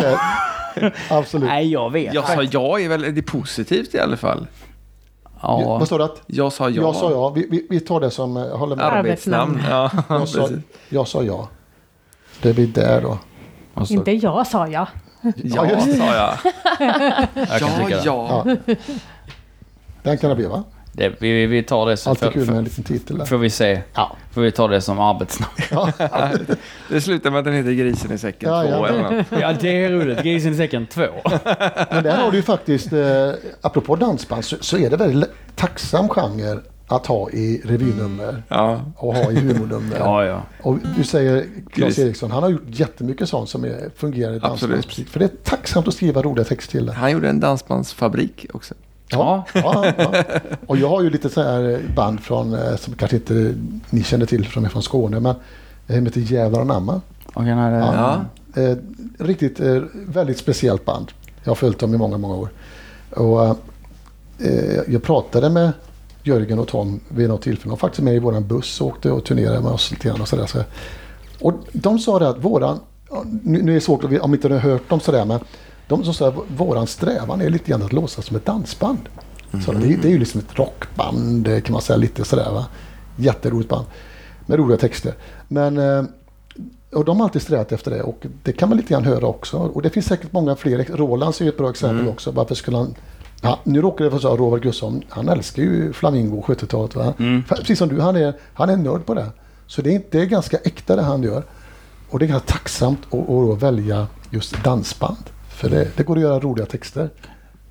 Absolut. 1.10 1.48
Nej, 1.48 1.72
jag 1.72 1.92
vet. 1.92 2.14
Jag 2.14 2.28
sa 2.30 2.44
ja 2.44 2.80
är 2.80 2.90
väl 2.90 3.02
det 3.02 3.08
är 3.08 3.22
positivt 3.22 3.96
i 3.96 4.00
alla 4.00 4.18
fall. 4.18 4.48
Ja. 5.42 5.58
Vad 5.80 5.86
står 5.88 6.00
det? 6.00 6.06
Att 6.06 6.22
Jag 6.28 6.54
sa 6.54 6.70
ja. 6.70 6.82
Jag 6.82 6.96
sa 6.96 7.12
ja. 7.12 7.30
Vi, 7.30 7.48
vi, 7.52 7.68
vi 7.70 7.80
tar 7.80 8.00
det 8.00 8.12
som... 8.12 8.38
eh, 8.38 8.58
Håller 8.58 8.76
med. 8.76 8.86
Arbetsnamn. 8.86 9.62
Ja, 9.70 9.92
Jag 10.10 10.28
sa, 10.28 10.50
jag 10.90 11.08
sa 11.08 11.24
ja. 11.24 11.50
Det 12.42 12.54
blir 12.54 12.68
där 12.68 13.02
då. 13.02 13.18
Så- 13.86 13.94
Inte 13.94 14.12
jag 14.12 14.48
sa 14.48 14.68
jag. 14.68 14.88
Ja, 15.36 15.64
det. 15.86 15.94
sa 15.98 16.16
jag. 16.16 16.38
Jag 17.36 18.06
Ja, 18.06 18.44
det. 18.46 18.66
ja. 18.66 18.76
Den 20.04 20.18
kan 20.18 20.30
det 20.30 20.36
bli 20.36 20.46
va? 20.46 20.64
Det 20.96 21.14
vi, 21.20 21.46
vi 21.46 21.64
tar 21.64 21.86
det 21.86 21.98
så 21.98 22.10
Alltid 22.10 22.32
kul 22.32 22.48
med 22.48 22.58
en 22.58 22.64
liten 22.64 22.84
titel 22.84 23.18
där. 23.18 23.26
får 23.26 23.38
vi 23.38 23.50
se. 23.50 23.82
Ja. 23.94 24.16
Får 24.32 24.42
vi 24.42 24.52
ta 24.52 24.68
det 24.68 24.82
som 24.82 25.00
arbetsnamn. 25.00 25.52
Det 26.90 27.02
slutar 27.02 27.32
med 27.32 27.40
att 27.40 27.46
den 27.46 27.54
heter 27.54 27.72
Grisen 27.72 28.12
i 28.12 28.18
säcken 28.18 28.50
Ja, 28.50 28.62
2 28.64 28.70
ja. 28.70 28.88
eller 28.88 29.02
något. 29.04 29.26
Ja, 29.42 29.54
det 29.62 29.84
är 29.86 29.92
roligt. 29.92 30.24
Grisen 30.24 30.54
i 30.54 30.56
säcken 30.56 30.88
2. 30.88 31.02
Men 31.92 32.04
där 32.04 32.18
har 32.18 32.32
du 32.32 32.38
ju 32.38 32.44
faktiskt, 32.44 32.94
eh, 32.94 33.32
apropå 33.62 33.96
dansband, 33.96 34.46
så, 34.46 34.56
så 34.60 34.78
är 34.78 34.90
det 34.90 34.98
väldigt 34.98 35.30
tacksam 35.56 36.10
genre 36.10 36.60
att 36.88 37.06
ha 37.08 37.30
i 37.30 37.62
revynummer 37.66 38.44
Ja. 38.48 38.82
och 38.98 39.16
ha 39.16 39.32
i 39.32 39.36
humornummer. 39.36 39.96
Ja, 40.00 40.26
ja. 40.26 40.42
Och 40.62 40.78
du 40.98 41.04
säger 41.04 41.46
Claes. 41.72 42.00
Eriksson, 42.00 42.32
han 42.32 42.44
har 42.44 42.50
gjort 42.50 42.64
jättemycket 42.68 43.30
sånt 43.30 43.50
som 43.50 43.64
är 43.64 43.90
fungerande 43.96 44.40
Absolut. 44.44 44.76
dansbandsmusik. 44.76 45.10
För 45.10 45.20
det 45.20 45.26
är 45.26 45.32
tacksamt 45.44 45.88
att 45.88 45.94
skriva 45.94 46.22
roliga 46.22 46.46
texter 46.46 46.72
till 46.72 46.86
det. 46.86 46.94
Han 46.94 47.12
gjorde 47.12 47.30
en 47.30 47.40
dansbandsfabrik 47.40 48.46
också. 48.54 48.74
Ja, 49.10 49.46
ja, 49.54 49.94
ja. 49.98 50.24
Och 50.68 50.78
jag 50.78 50.90
har 50.90 51.02
ju 51.02 51.10
lite 51.10 51.30
så 51.30 51.42
här 51.42 51.82
band 51.96 52.20
från, 52.20 52.54
eh, 52.54 52.76
som 52.76 52.94
kanske 52.94 53.18
inte 53.18 53.56
ni 53.90 54.04
känner 54.04 54.26
till 54.26 54.46
som 54.46 54.66
är 54.66 54.70
från 54.70 54.84
Skåne, 54.84 55.20
men 55.20 55.36
det 55.88 55.94
heter 55.94 56.22
Jävlar 56.22 56.62
anamma. 56.62 57.02
Okej, 57.34 57.56
nej, 57.56 57.72
det... 57.72 57.78
Ja. 57.78 58.26
Ja. 58.54 58.62
Eh, 58.62 58.78
riktigt, 59.18 59.60
eh, 59.60 59.82
väldigt 60.08 60.38
speciellt 60.38 60.86
band. 60.86 61.12
Jag 61.44 61.50
har 61.50 61.56
följt 61.56 61.80
dem 61.80 61.94
i 61.96 61.98
många, 61.98 62.18
många 62.18 62.36
år. 62.36 62.50
Och, 63.10 63.46
eh, 64.40 64.82
jag 64.88 65.04
pratade 65.04 65.50
med 65.50 65.72
Jörgen 66.24 66.60
och 66.60 66.68
Tom 66.68 67.00
vid 67.08 67.30
något 67.30 67.42
tillfälle. 67.42 67.64
De 67.64 67.70
var 67.70 67.78
faktiskt 67.78 68.04
med 68.04 68.16
i 68.16 68.20
våran 68.20 68.48
buss 68.48 68.82
och 68.82 68.88
åkte 68.88 69.12
och 69.12 69.24
turnerade 69.26 69.62
med 69.62 69.72
oss 69.72 69.92
lite 69.92 70.08
grann 70.08 70.22
och 70.22 70.28
sådär. 70.28 70.46
Så. 70.46 70.64
Och 71.40 71.54
de 71.72 72.00
sa 72.00 72.20
det 72.20 72.30
att 72.30 72.44
våran, 72.44 72.80
nu, 73.44 73.60
är 73.60 73.74
det 73.74 73.82
svårt 73.82 74.04
om 74.04 74.34
inte 74.34 74.50
har 74.50 74.58
hört 74.58 74.90
dem 74.90 75.00
sådär, 75.00 75.26
men 75.26 75.40
de 75.98 76.04
som 76.06 76.14
sa 76.14 76.28
att 76.28 76.36
våran 76.58 76.88
strävan 76.88 77.42
är 77.42 77.50
lite 77.50 77.70
grann 77.72 77.82
att 77.84 77.94
låsa 77.94 78.22
som 78.22 78.36
ett 78.36 78.46
dansband. 78.46 79.00
Så 79.66 79.72
det, 79.72 79.80
det 80.02 80.08
är 80.08 80.12
ju 80.12 80.20
liksom 80.20 80.40
ett 80.40 80.60
rockband 80.60 81.48
eh, 81.48 81.60
kan 81.62 81.74
man 81.74 81.82
säga 81.82 81.98
lite 81.98 82.26
sådär 82.26 82.52
va. 82.52 82.66
Jätteroligt 83.16 83.70
band. 83.70 83.86
Med 84.46 84.60
roliga 84.60 84.78
texter. 84.78 85.14
Men 85.48 85.78
eh, 85.78 86.04
och 86.92 87.06
de 87.06 87.18
har 87.18 87.24
alltid 87.24 87.42
strävat 87.42 87.72
efter 87.72 87.92
det 87.92 88.02
och 88.04 88.26
det 88.44 88.52
kan 88.54 88.70
man 88.70 88.78
lite 88.78 88.90
grann 88.94 89.04
höra 89.06 89.28
också. 89.28 89.58
Och 89.58 89.82
det 89.82 89.90
finns 89.90 90.06
säkert 90.06 90.34
många 90.34 90.56
fler. 90.56 90.84
Rolands 90.98 91.42
är 91.42 91.46
ju 91.46 91.50
ett 91.50 91.58
bra 91.58 91.70
exempel 91.70 92.08
också. 92.10 92.32
Varför 92.32 92.56
skulle 92.56 92.78
han... 92.78 92.96
Ja, 93.42 93.60
nu 93.64 93.82
råkar 93.82 94.04
det 94.06 94.10
vara 94.10 94.22
så 94.22 94.34
att 94.34 94.40
Robert 94.40 94.62
Gustafsson, 94.64 95.04
han 95.10 95.30
älskar 95.30 95.64
ju 95.64 95.94
Flamingo 95.94 96.42
70-talet. 96.48 96.96
Va? 96.96 97.14
För- 97.48 97.56
Precis 97.56 97.80
som 97.80 97.90
du, 97.90 98.02
han 98.02 98.16
är, 98.16 98.34
han 98.54 98.70
är 98.70 98.74
en 98.74 98.84
nörd 98.84 99.06
på 99.06 99.14
det. 99.14 99.28
Så 99.68 99.82
det 99.82 99.96
är, 99.96 100.02
det 100.12 100.20
är 100.22 100.26
ganska 100.26 100.58
äkta 100.58 100.96
det 100.96 101.02
han 101.02 101.24
gör. 101.24 101.44
Och 102.10 102.20
det 102.20 102.26
är 102.26 102.28
ganska 102.28 102.48
tacksamt 102.54 103.00
att, 103.14 103.30
att 103.30 103.62
välja 103.64 104.08
just 104.30 104.64
dansband. 104.64 105.18
För 105.54 105.70
det, 105.70 105.98
det 105.98 106.04
går 106.04 106.16
att 106.16 106.22
göra 106.22 106.40
roliga 106.40 106.66
texter. 106.66 107.10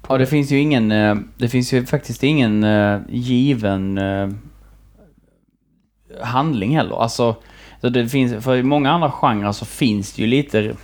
Ja, 0.08 0.18
det 0.18 0.26
finns 0.26 0.50
ju 0.50 0.58
ingen... 0.58 0.92
Eh, 0.92 1.16
det 1.36 1.48
finns 1.48 1.72
ju 1.72 1.86
faktiskt 1.86 2.22
ingen 2.22 2.64
eh, 2.64 3.00
given 3.08 3.98
eh, 3.98 4.28
handling 6.20 6.76
heller. 6.76 7.02
Alltså, 7.02 7.36
så 7.80 7.88
det 7.88 8.08
finns, 8.08 8.44
för 8.44 8.56
i 8.56 8.62
många 8.62 8.90
andra 8.90 9.10
genrer 9.10 9.52
så 9.52 9.64
finns 9.64 10.12
det 10.12 10.22
ju 10.22 10.28
lite 10.28 10.74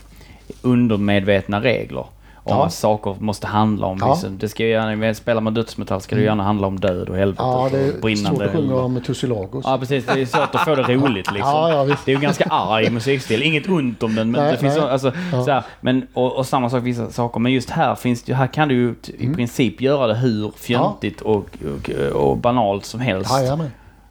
undermedvetna 0.63 1.61
regler. 1.61 2.07
Om 2.53 2.59
Ja. 2.59 2.69
saker 2.71 3.17
måste 3.19 3.47
handla 3.47 3.87
om 3.87 3.99
Ja. 4.01 4.09
liksom, 4.13 4.39
Det 4.39 4.49
ska 4.49 4.63
ju 4.63 4.69
gärna, 4.71 5.15
spelar 5.15 5.41
man 5.41 5.55
dödsmetall 5.55 6.01
ska 6.01 6.15
det 6.15 6.21
ju 6.21 6.27
gärna 6.27 6.43
handla 6.43 6.67
om 6.67 6.81
död 6.81 7.09
och 7.09 7.17
helvete 7.17 7.43
Ja, 7.43 7.65
och 7.65 7.71
det 7.71 7.79
är 7.79 8.01
brinnande 8.01 8.39
svårt 8.39 8.47
att 8.47 8.53
sjunga 8.53 8.65
elvar. 8.73 8.83
om 8.83 9.01
Tussilagos. 9.01 9.65
Ja 9.69 9.79
precis, 9.79 10.07
det 10.07 10.21
är 10.21 10.27
svårt 10.27 10.55
att 10.55 10.65
få 10.65 10.75
det 10.75 10.83
roligt 10.83 11.33
liksom. 11.33 11.51
Ja, 11.53 11.71
ja, 11.73 11.85
visst. 11.85 12.05
Det 12.07 12.13
är 12.13 12.17
ju 12.17 12.23
ganska 12.23 12.45
arg 12.45 12.91
musikstil. 12.91 13.43
Inget 13.43 13.69
ont 13.69 14.03
om 14.03 14.15
den 14.15 14.31
men 14.31 14.41
Nej, 14.43 14.53
det 14.53 14.59
finns 14.59 14.75
nej. 14.75 14.83
så, 14.83 14.89
alltså, 14.89 15.13
Ja. 15.33 15.45
så 15.45 15.51
här, 15.51 15.63
men, 15.81 16.07
och, 16.15 16.37
och 16.37 16.47
samma 16.47 16.71
sak 16.71 16.83
vissa 16.83 17.11
saker. 17.11 17.41
Men 17.41 17.53
just 17.53 17.71
här 17.71 17.95
finns 17.95 18.23
det, 18.23 18.35
här 18.35 18.47
kan 18.47 18.69
du 18.69 18.75
ju 18.75 18.89
Mm. 19.19 19.33
i 19.33 19.35
princip 19.35 19.81
göra 19.81 20.07
det 20.07 20.15
hur 20.15 20.53
fjöntigt 20.57 21.21
och, 21.21 21.49
och, 21.85 21.91
och 22.15 22.37
banalt 22.37 22.85
som 22.85 23.01
helst. 23.01 23.31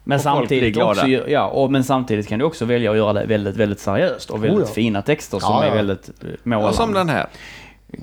Men 0.04 0.14
Och 0.16 0.20
samtidigt, 0.22 0.76
också, 0.82 1.06
ja, 1.06 1.46
och, 1.46 1.72
men 1.72 1.84
samtidigt 1.84 2.28
kan 2.28 2.38
du 2.38 2.44
också 2.44 2.64
välja 2.64 2.90
att 2.90 2.96
göra 2.96 3.12
det 3.12 3.26
väldigt, 3.26 3.56
väldigt 3.56 3.80
seriöst 3.80 4.30
och 4.30 4.44
väldigt 4.44 4.58
Oh 4.58 4.64
ja. 4.68 4.74
fina 4.74 5.02
texter 5.02 5.38
som 5.38 5.54
Ja, 5.54 5.64
ja. 5.64 5.70
är 5.70 5.76
väldigt 5.76 6.08
eh, 6.22 6.28
Och 6.40 6.46
målande. 6.46 6.76
som 6.76 6.92
den 6.92 7.08
här. 7.08 7.26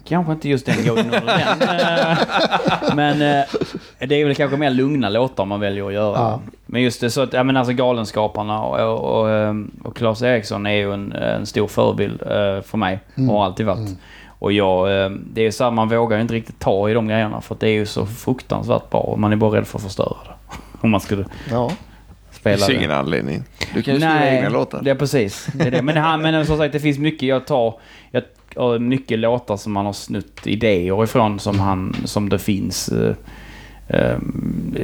Kanske 0.08 0.32
inte 0.32 0.50
just 0.50 0.66
den 0.66 0.88
gången 0.88 1.06
under 1.06 1.22
den. 1.22 1.62
eh, 1.70 2.96
Men 2.96 3.22
eh, 3.22 3.46
det 4.08 4.16
är 4.22 4.26
väl 4.26 4.36
kanske 4.36 4.58
mer 4.58 4.70
lugna 4.70 5.10
låtar 5.10 5.46
man 5.46 5.60
väljer 5.60 5.88
att 5.88 5.94
göra. 5.94 6.18
Ja. 6.18 6.40
Men 6.66 6.82
just 6.82 7.02
det 7.02 7.10
så 7.10 7.22
att, 7.22 7.34
ja 7.34 7.44
men 7.44 7.58
alltså 7.58 7.74
Galenskaparna 7.74 8.62
och, 8.64 8.80
och, 8.94 9.20
och, 9.22 9.30
eh, 9.30 9.54
och 9.84 9.96
Claes 9.98 10.22
Eriksson 10.22 10.66
är 10.66 10.72
ju 10.76 10.94
en, 10.94 11.12
en 11.12 11.46
stor 11.46 11.68
förebild 11.68 12.22
eh, 12.22 12.62
för 12.62 12.78
mig. 12.78 13.00
Mm. 13.18 13.30
Och 13.30 13.38
har 13.38 13.46
alltid 13.46 13.66
varit. 13.66 13.90
Och 14.40 14.52
jag, 14.52 15.04
eh, 15.04 15.10
det 15.10 15.42
är 15.48 15.52
så 15.52 15.64
här, 15.64 15.72
man 15.72 15.90
vågar 15.90 16.18
ju 16.18 16.22
inte 16.22 16.34
riktigt 16.34 16.60
ta 16.60 16.90
i 16.90 16.94
de 16.94 17.08
grejerna 17.08 17.42
för 17.42 17.56
att 17.56 17.60
det 17.62 17.68
är 17.70 17.74
ju 17.74 17.86
så 17.86 18.06
fruktansvärt 18.06 18.90
bra 18.90 19.00
och 19.02 19.20
man 19.20 19.32
är 19.32 19.36
bara 19.36 19.58
rädd 19.58 19.68
för 19.68 19.78
att 19.80 19.84
förstöra 19.84 20.18
det. 20.26 20.34
Om 20.82 20.90
man 20.92 21.02
skulle 21.02 21.26
Ja. 21.52 21.72
Det 22.32 22.36
spela 22.36 22.56
finns 22.56 22.68
det. 22.68 22.74
ju 22.74 22.80
ingen 22.80 22.92
anledning. 22.92 23.44
Du 23.74 23.82
kan 23.82 23.94
ju 23.94 24.00
skriva 24.00 24.28
egna 24.30 24.50
låtar. 24.50 24.80
det 24.84 24.92
är 24.92 24.96
precis. 24.96 25.48
Det 25.54 25.64
är 25.68 25.72
det. 25.72 25.82
Men, 25.82 25.98
han, 25.98 26.22
men 26.22 26.46
som 26.46 26.58
sagt, 26.58 26.74
det 26.74 26.80
finns 26.80 26.98
mycket 26.98 27.30
jag 27.30 27.48
tar... 27.48 27.80
Jag, 28.12 28.24
och 28.58 28.82
mycket 28.82 29.20
låtar 29.20 29.58
som 29.58 29.74
man 29.74 29.86
har 29.86 29.93
snutt 29.93 30.47
idéer 30.47 31.03
ifrån 31.03 31.39
som, 31.39 31.60
han, 31.60 31.95
som 32.06 32.30
det 32.30 32.39
finns. 32.39 32.89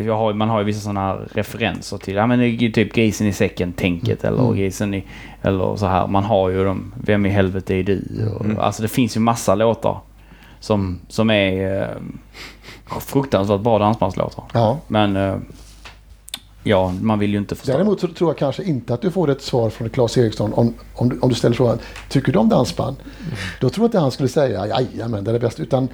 jag 0.06 0.18
har, 0.18 0.34
man 0.34 0.50
har 0.50 0.60
ju 0.60 0.66
vissa 0.66 0.80
sådana 0.80 1.18
referenser 1.34 1.98
till, 1.98 2.16
ja 2.16 2.28
men 2.28 2.40
det 2.40 2.46
är 2.46 2.50
ju 2.50 2.72
typ 2.72 2.94
grisen 2.94 3.28
i 3.28 3.34
säcken-tänket 3.34 4.24
eller 4.24 4.44
Mm. 4.44 4.56
grisen 4.56 4.94
i... 4.94 5.04
Eller 5.42 5.76
så 5.76 5.86
här. 5.86 6.08
Man 6.08 6.24
har 6.24 6.50
ju 6.50 6.64
de, 6.64 6.94
vem 7.04 7.26
i 7.26 7.30
helvete 7.30 7.76
är 7.76 7.84
du? 7.84 8.28
Och, 8.36 8.46
Mm. 8.46 8.60
Alltså 8.60 8.82
det 8.82 8.88
finns 8.88 9.16
ju 9.16 9.20
massa 9.20 9.56
låtar 9.56 10.00
som, 10.60 11.00
som 11.08 11.30
är 11.30 11.82
eh, 11.82 11.88
fruktansvärt 13.00 13.62
bra 13.62 13.80
dansbandslåtar. 13.80 14.44
ja. 14.54 14.78
Men 14.88 15.16
eh, 15.16 15.36
ja, 16.64 16.94
man 17.02 17.20
vill 17.20 17.32
ju 17.32 17.38
inte 17.38 17.56
förstöra. 17.56 17.78
Däremot 17.78 18.00
så 18.00 18.08
tror 18.08 18.30
jag 18.30 18.38
kanske 18.38 18.64
inte 18.64 18.94
att 18.94 19.02
du 19.02 19.12
får 19.12 19.30
ett 19.30 19.42
svar 19.42 19.70
från 19.70 19.90
Claes 19.90 20.18
Eriksson 20.18 20.54
om, 20.54 20.74
om, 20.96 21.10
du, 21.10 21.20
om 21.20 21.30
du 21.30 21.36
ställer 21.36 21.56
frågan 21.56 21.80
Tycker 22.10 22.34
du 22.34 22.40
om 22.40 22.50
dansband? 22.50 22.96
Då 23.60 23.70
tror 23.70 23.84
jag 23.84 23.88
inte 23.88 24.00
han 24.00 24.12
skulle 24.12 24.30
säga 24.30 24.68
jajamän 24.68 25.24
det 25.24 25.32
är 25.32 25.34
det 25.34 25.40
bästa. 25.40 25.64
Utan 25.64 25.88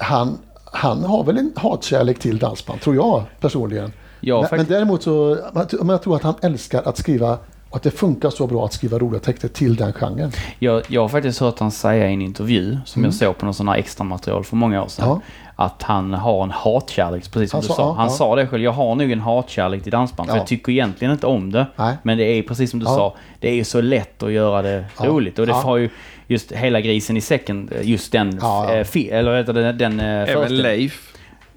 han, 0.00 0.38
han 0.64 1.04
har 1.04 1.24
väl 1.24 1.38
en 1.38 1.52
hatkärlek 1.56 2.18
till 2.18 2.38
dansband, 2.38 2.80
tror 2.80 2.96
jag 2.96 3.24
personligen. 3.40 3.92
Ja, 4.20 4.48
men, 4.50 4.56
men 4.56 4.66
däremot 4.66 5.02
så 5.02 5.38
men 5.52 5.88
jag 5.88 6.02
tror 6.02 6.16
att 6.16 6.22
han 6.22 6.34
älskar 6.42 6.82
att 6.82 6.98
skriva 6.98 7.38
och 7.70 7.76
att 7.76 7.82
det 7.82 7.90
funkar 7.90 8.30
så 8.30 8.46
bra 8.46 8.64
att 8.64 8.72
skriva 8.72 8.98
roliga 8.98 9.20
texter 9.20 9.48
till 9.48 9.76
den 9.76 9.92
genren. 9.92 10.32
Jag, 10.58 10.82
jag 10.88 11.00
har 11.00 11.08
faktiskt 11.08 11.40
hört 11.40 11.58
han 11.58 11.70
säga 11.70 12.10
i 12.10 12.14
en 12.14 12.22
intervju 12.22 12.78
som 12.84 13.04
jag 13.04 13.14
såg 13.14 13.38
på 13.38 13.44
någon 13.44 13.54
sån 13.54 13.68
här 13.68 13.76
extra 13.76 14.04
material 14.04 14.44
för 14.44 14.56
många 14.56 14.82
år 14.82 14.88
sedan. 14.88 15.04
Mm. 15.04 15.18
Ja. 15.18 15.49
Att 15.60 15.82
han 15.82 16.14
har 16.14 16.42
en 16.42 16.50
hatkärlek, 16.50 17.32
precis 17.32 17.50
som 17.50 17.56
Han 17.58 17.62
du 17.62 17.66
sa- 17.68 17.74
sa. 17.74 17.92
Han 17.92 18.04
ja. 18.06 18.10
sa 18.10 18.36
det 18.36 18.46
själv. 18.46 18.62
Jag 18.62 18.72
har 18.72 18.94
nog 18.94 19.10
en 19.12 19.20
hatkärlek 19.20 19.82
till 19.82 19.92
dansband. 19.92 20.28
För 20.28 20.36
Ja. 20.36 20.40
jag 20.40 20.46
tycker 20.46 20.72
egentligen 20.72 21.12
inte 21.12 21.26
om 21.26 21.52
det. 21.52 21.66
Nej. 21.76 21.96
Men 22.02 22.18
det 22.18 22.24
är 22.24 22.42
precis 22.42 22.70
som 22.70 22.80
du 22.80 22.86
Ja. 22.86 22.90
sa. 22.96 23.14
Det 23.40 23.48
är 23.50 23.54
ju 23.54 23.64
så 23.64 23.80
lätt 23.80 24.22
att 24.22 24.32
göra 24.32 24.62
det 24.62 24.84
Ja. 24.98 25.06
roligt. 25.06 25.38
Och 25.38 25.46
det 25.46 25.52
Ja. 25.52 25.56
har 25.60 25.76
ju 25.76 25.90
just 26.26 26.52
hela 26.52 26.80
grisen 26.80 27.16
i 27.16 27.20
säcken, 27.20 27.70
just 27.82 28.12
den, 28.12 28.38
Ja, 28.42 28.66
ja. 28.68 28.76
eh, 28.76 28.84
fi- 28.84 29.10
eller 29.10 29.36
heter 29.36 29.52
det, 29.52 29.72
den 29.72 30.00
eh, 30.00 30.06
Även. 30.30 30.56
Leif. 30.56 31.09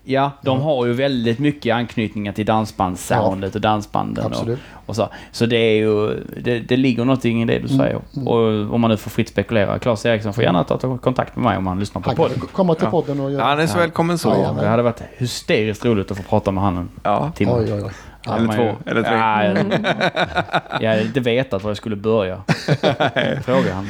Ja, 0.05 0.31
de 0.41 0.61
har 0.61 0.85
ju 0.85 0.93
väldigt 0.93 1.39
mycket 1.39 1.75
anknytningar 1.75 2.33
till 2.33 2.45
dansbandssoundet 2.45 3.55
och 3.55 3.61
dansbanden. 3.61 4.25
Och, 4.25 4.31
Absolut. 4.31 4.59
och 4.85 4.95
så. 4.95 5.09
så 5.31 5.45
det 5.45 5.55
är 5.57 5.75
ju, 5.75 6.23
det, 6.41 6.59
det 6.59 6.77
ligger 6.77 7.05
någonting 7.05 7.41
i 7.41 7.45
det 7.45 7.59
du 7.59 7.67
säger. 7.67 7.99
Och 8.25 8.37
om 8.73 8.81
man 8.81 8.89
nu 8.91 8.97
får 8.97 9.09
fritt 9.11 9.29
spekulera. 9.29 9.79
Claes 9.79 10.05
Eriksson 10.05 10.33
får 10.33 10.43
gärna 10.43 10.63
ta 10.63 10.97
kontakt 10.97 11.35
med 11.35 11.43
mig 11.45 11.57
om 11.57 11.67
han 11.67 11.79
lyssnar 11.79 12.01
på 12.01 12.09
Han 12.09 12.15
podden. 12.17 12.39
komma 12.39 12.75
till 12.75 12.87
podden 12.87 13.19
och 13.19 13.31
göra... 13.31 13.43
Han 13.43 13.59
är 13.59 13.67
så 13.67 13.77
välkommen 13.77 14.17
så. 14.17 14.29
Ja, 14.29 14.55
Det 14.61 14.67
hade 14.67 14.83
varit 14.83 15.01
hysteriskt 15.17 15.85
roligt 15.85 16.11
att 16.11 16.17
få 16.17 16.23
prata 16.23 16.51
med 16.51 16.63
honom 16.63 16.89
Ja. 17.03 17.25
en 17.25 17.31
timme. 17.31 17.51
Oj, 17.51 17.73
oj, 17.73 17.83
oj. 17.83 17.91
Ja, 18.25 18.37
Eller 18.37 18.47
två, 18.53 18.63
ju- 18.63 18.75
eller 18.91 19.03
tre. 19.03 19.13
Ja, 19.15 19.43
jag, 19.43 19.57
jag 20.81 20.89
hade 20.89 21.01
inte 21.01 21.19
vetat 21.19 21.63
var 21.63 21.69
jag 21.69 21.77
skulle 21.77 21.95
börja. 21.95 22.41
Fråga 23.43 23.73
han. 23.73 23.87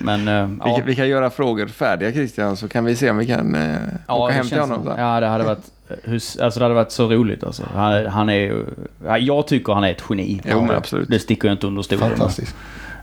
Men 0.00 0.28
eh, 0.28 0.46
Vi, 0.46 0.56
ja, 0.70 0.76
kan, 0.76 0.86
vi 0.86 0.96
kan 0.96 1.08
göra 1.08 1.30
frågor 1.30 1.66
färdiga 1.66 2.12
Christian 2.12 2.56
så 2.56 2.68
kan 2.68 2.84
vi 2.84 2.96
se 2.96 3.10
om 3.10 3.16
vi 3.18 3.26
kan 3.26 3.54
eh, 3.54 3.76
ja, 4.08 4.14
åka 4.14 4.26
det 4.26 4.32
hem 4.34 4.48
till 4.48 4.60
honom. 4.60 4.84
som-. 4.84 4.98
Ja, 4.98 5.20
det 5.20 5.26
hade 5.26 5.44
varit, 5.44 5.70
hus, 6.04 6.38
alltså 6.38 6.60
det 6.60 6.64
hade 6.64 6.74
varit 6.74 6.92
så 6.92 7.08
roligt 7.08 7.44
alltså. 7.44 7.62
Han, 7.74 8.06
han 8.06 8.28
är 8.30 8.64
jag 9.18 9.46
tycker 9.46 9.72
han 9.72 9.84
är 9.84 9.90
ett 9.90 10.02
geni. 10.10 10.40
Jo, 10.44 10.60
men 10.60 10.76
absolut. 10.76 11.08
Det 11.08 11.18
sticker 11.18 11.48
jag 11.48 11.54
inte 11.54 11.66
under 11.66 11.82
stolen. 11.82 12.08
Fantastiskt. 12.10 12.54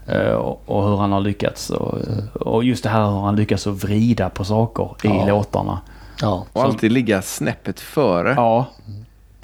Eh, 0.08 0.32
och, 0.32 0.62
och 0.66 0.90
hur 0.90 0.98
han 0.98 1.12
har 1.12 1.22
lyckats. 1.22 1.70
Och, 1.70 1.98
och 2.34 2.64
just 2.64 2.84
det 2.84 2.90
här 2.90 3.12
hur 3.12 3.20
han 3.20 3.36
lyckas 3.36 3.68
att 3.68 3.84
vrida 3.84 4.30
på 4.30 4.44
saker 4.46 4.84
i 5.04 5.08
Ja. 5.08 5.26
låtarna. 5.28 5.80
Ja, 6.22 6.46
Och 6.54 6.64
alltid 6.64 6.92
ligga 6.92 7.22
snäppet 7.22 7.80
före. 7.80 8.34
Ja, 8.38 8.66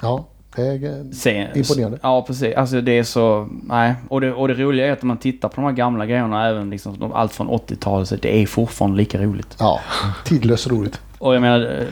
ja. 0.00 0.24
Det 0.56 0.62
är, 0.62 1.12
Se, 1.14 1.48
Imponerande. 1.54 1.98
Ja, 2.02 2.22
precis. 2.26 2.54
Alltså 2.56 2.80
det 2.80 2.98
är 2.98 3.02
så... 3.04 3.48
Nej. 3.62 3.94
Och 4.08 4.20
det, 4.20 4.32
och 4.32 4.48
det 4.48 4.54
roliga 4.54 4.86
är 4.86 4.92
att 4.92 5.02
när 5.02 5.06
man 5.06 5.16
tittar 5.16 5.48
på 5.48 5.54
de 5.56 5.64
här 5.64 5.72
gamla 5.72 6.06
grejerna, 6.06 6.48
även 6.48 6.70
liksom 6.70 7.12
allt 7.14 7.32
från 7.32 7.48
80-talet, 7.48 8.08
så 8.08 8.16
det 8.16 8.42
är 8.42 8.46
fortfarande 8.46 8.96
lika 8.96 9.18
roligt. 9.22 9.56
ja, 9.58 9.80
tidlöst 10.24 10.66
roligt. 10.66 11.00
Och 11.18 11.34
jag 11.34 11.40
menar, 11.42 11.60
eh, 11.80 11.86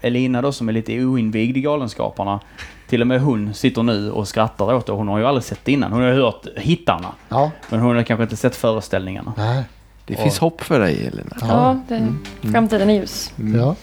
Elina 0.00 0.42
då 0.42 0.52
som 0.52 0.68
är 0.68 0.72
lite 0.72 1.04
oinvigd 1.04 1.56
i 1.56 1.60
Galenskaparna, 1.60 2.40
till 2.88 3.00
och 3.00 3.06
med 3.06 3.20
hon 3.20 3.54
sitter 3.54 3.82
nu 3.82 4.10
och 4.10 4.28
skrattar 4.28 4.74
åt 4.74 4.86
det. 4.86 4.92
Hon 4.92 5.08
har 5.08 5.18
ju 5.18 5.26
aldrig 5.26 5.44
sett 5.44 5.60
det 5.64 5.72
innan. 5.72 5.92
Hon 5.92 6.02
har 6.02 6.12
hört 6.12 6.46
hittarna. 6.56 7.08
Ja, 7.28 7.50
Men 7.70 7.80
hon 7.80 7.96
har 7.96 8.02
kanske 8.02 8.22
inte 8.22 8.36
sett 8.36 8.56
föreställningarna. 8.56 9.32
nej. 9.36 9.64
Det 10.06 10.16
finns 10.16 10.38
hopp 10.38 10.60
för 10.60 10.80
dig 10.80 11.06
Elina. 11.06 11.36
Ja, 11.40 11.80
det, 11.88 12.14
framtiden 12.52 12.90
är 12.90 12.94
ljus. 12.94 13.32
Ja. 13.54 13.74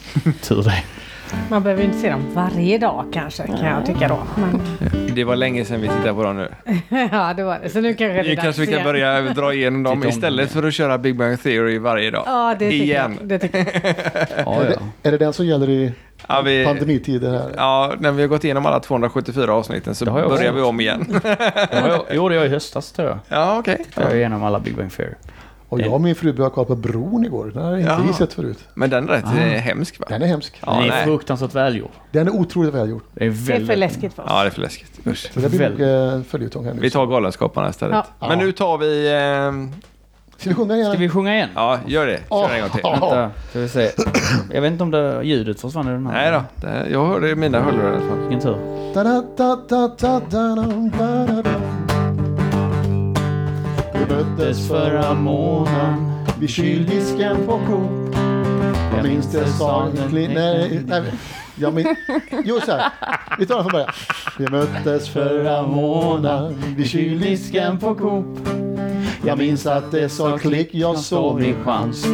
Tur 0.41 0.63
det. 0.63 0.83
Man 1.49 1.63
behöver 1.63 1.83
inte 1.83 1.97
se 1.97 2.09
dem 2.09 2.21
varje 2.33 2.77
dag 2.77 3.05
kanske, 3.13 3.47
kan 3.47 3.65
jag 3.65 3.85
tycka 3.85 4.07
då. 4.07 4.19
Men, 4.35 4.61
Det 5.15 5.23
var 5.23 5.35
länge 5.35 5.65
sedan 5.65 5.81
vi 5.81 5.87
tittade 5.87 6.13
på 6.13 6.23
dem 6.23 6.37
nu. 6.37 6.49
ja, 7.11 7.33
det 7.33 7.43
var 7.43 7.59
det. 7.63 7.69
Så 7.69 7.81
nu 7.81 7.93
kanske 7.93 8.23
det 8.23 8.31
är 8.31 8.35
kanske 8.35 8.61
vi 8.61 8.67
kan 8.67 8.73
igen. 8.73 8.85
börja 8.85 9.21
dra 9.21 9.53
igenom 9.53 9.83
dem 9.83 10.03
istället 10.07 10.51
för 10.51 10.63
att 10.63 10.73
köra 10.73 10.97
Big 10.97 11.15
Bang 11.15 11.43
Theory 11.43 11.79
varje 11.79 12.11
dag. 12.11 12.23
Ja, 12.25 12.55
det 12.59 12.69
tycker 12.69 12.85
Igen. 12.85 13.17
jag. 13.19 13.27
Det 13.27 13.39
tycker 13.39 13.57
jag. 13.57 13.67
Ja, 14.45 14.61
Är, 14.61 14.69
ja. 14.69 14.75
det, 15.01 15.07
är 15.07 15.11
det 15.11 15.17
den 15.17 15.33
som 15.33 15.45
gäller 15.45 15.69
i 15.69 15.91
Ja, 16.27 16.41
vi, 16.41 16.65
pandemitider 16.65 17.31
här? 17.31 17.51
ja, 17.57 17.93
när 17.99 18.11
vi 18.11 18.21
har 18.21 18.27
gått 18.29 18.43
igenom 18.43 18.65
alla 18.65 18.79
274 18.79 19.53
avsnitten 19.53 19.95
så 19.95 20.05
jag 20.05 20.13
börjar 20.13 20.27
också. 20.31 20.51
vi 20.51 20.61
om 20.61 20.79
igen. 20.79 21.19
Det 22.09 22.15
gjorde 22.15 22.35
jag 22.35 22.45
i 22.45 22.49
höstas 22.49 22.91
tror 22.91 23.07
jag. 23.07 23.17
Ja, 23.27 23.57
okej. 23.59 23.85
Jag 23.95 24.11
är 24.11 24.15
igenom 24.15 24.43
alla 24.43 24.59
Big 24.59 24.75
Bang 24.77 24.91
Theory. 24.91 25.13
Och 25.69 25.81
jag 25.81 25.93
och 25.93 26.01
min 26.01 26.15
fru 26.15 26.33
började 26.33 26.55
kolla 26.55 26.65
på 26.65 26.75
Bron 26.75 27.25
igår. 27.25 27.51
Den 27.53 27.63
har 27.63 27.77
inte 27.77 27.89
Ja. 27.89 27.99
vi 28.07 28.13
sett 28.13 28.33
förut. 28.33 28.59
Men 28.73 28.89
den 28.89 29.09
är 29.09 29.13
rätt 29.13 29.23
eh, 29.25 29.31
hemsk 29.31 29.99
va? 29.99 30.05
Den 30.09 30.21
är 30.21 30.25
hemsk. 30.27 30.59
Ja, 30.65 30.73
Den 30.73 30.83
är 30.83 30.87
nej. 30.87 31.03
fruktansvärt 31.05 31.55
välgjord. 31.55 31.89
Den 32.11 32.27
är 32.27 32.31
otroligt 32.35 32.73
välgjord. 32.73 33.01
Det 33.13 33.25
är, 33.25 33.29
Det 33.29 33.35
är 33.35 33.47
väldigt, 33.47 33.67
för 33.67 33.75
läskigt 33.75 34.13
för 34.13 34.23
oss. 34.23 34.29
Ja, 34.33 34.41
det 34.41 34.47
är 34.47 34.51
för 34.51 34.61
läskigt. 34.61 35.07
Usch. 35.07 35.31
Så 35.33 35.39
det 35.39 35.49
blir 35.49 35.69
nog 35.69 35.79
Väl- 35.79 36.15
eh, 36.17 36.23
följetong 36.23 36.65
här 36.65 36.73
nu. 36.73 36.81
Vi 36.81 36.89
tar 36.89 37.05
Galenskaparna 37.05 37.69
istället. 37.69 38.05
Ja. 38.19 38.27
Men 38.27 38.37
nu 38.39 38.51
tar 38.51 38.77
vi... 38.77 39.07
Eh, 39.11 39.79
Ska 40.37 40.49
vi 40.49 40.55
sjunga 40.55 40.75
igen? 40.75 40.91
Ska 40.91 40.99
vi 40.99 41.09
sjunga 41.09 41.35
igen? 41.35 41.49
ja, 41.55 41.79
gör 41.87 42.05
det. 42.07 42.19
Kör 42.29 42.53
en 42.53 42.61
gång 42.61 42.69
till. 42.69 42.79
Ja. 42.83 42.89
Vänta, 42.91 43.31
ska 43.49 43.59
vi 43.59 43.69
se. 43.69 43.89
Jag 44.53 44.61
vet 44.61 44.71
inte 44.71 44.83
om 44.83 44.91
det, 44.91 45.23
ljudet 45.23 45.61
försvann 45.61 45.87
i 45.87 45.91
den 45.91 46.07
här. 46.07 46.13
Nej 46.13 46.31
då, 46.31 46.67
det, 46.67 46.89
jag 46.91 47.05
hörde 47.05 47.29
i 47.29 47.35
mina 47.35 47.61
hörlurar 47.61 47.91
i 47.93 47.95
alla 47.95 48.05
fall. 48.09 48.19
Vilken 48.19 48.39
tur. 48.39 48.57
Möttes 54.05 54.67
förra 54.67 55.13
månaden 55.13 56.25
vid 56.39 56.49
kyldisken 56.49 57.37
på 57.45 57.59
Coop. 57.67 58.15
Jag 58.95 59.03
minns 59.03 59.31
det 59.31 59.47
sa 59.47 59.87
Nej, 60.11 60.85
nej, 60.87 61.03
jag 61.55 61.73
min, 61.73 61.95
Jo, 62.45 62.59
så 62.65 62.71
här. 62.71 62.91
Vi 63.39 63.45
tar 63.45 63.55
den 63.55 63.63
från 63.63 63.71
början. 63.71 63.89
Vi 64.37 64.47
möttes 64.47 65.09
förra 65.09 65.67
månaden 65.67 66.75
vid 66.77 66.89
kyldisken 66.89 67.79
på 67.79 67.95
Coop. 67.95 68.49
Jag 69.25 69.37
minns 69.37 69.65
att 69.65 69.91
det 69.91 70.09
sa 70.09 70.37
klick, 70.37 70.69
jag 70.71 70.97
såg 70.97 71.39
min 71.39 71.63
chans. 71.63 72.05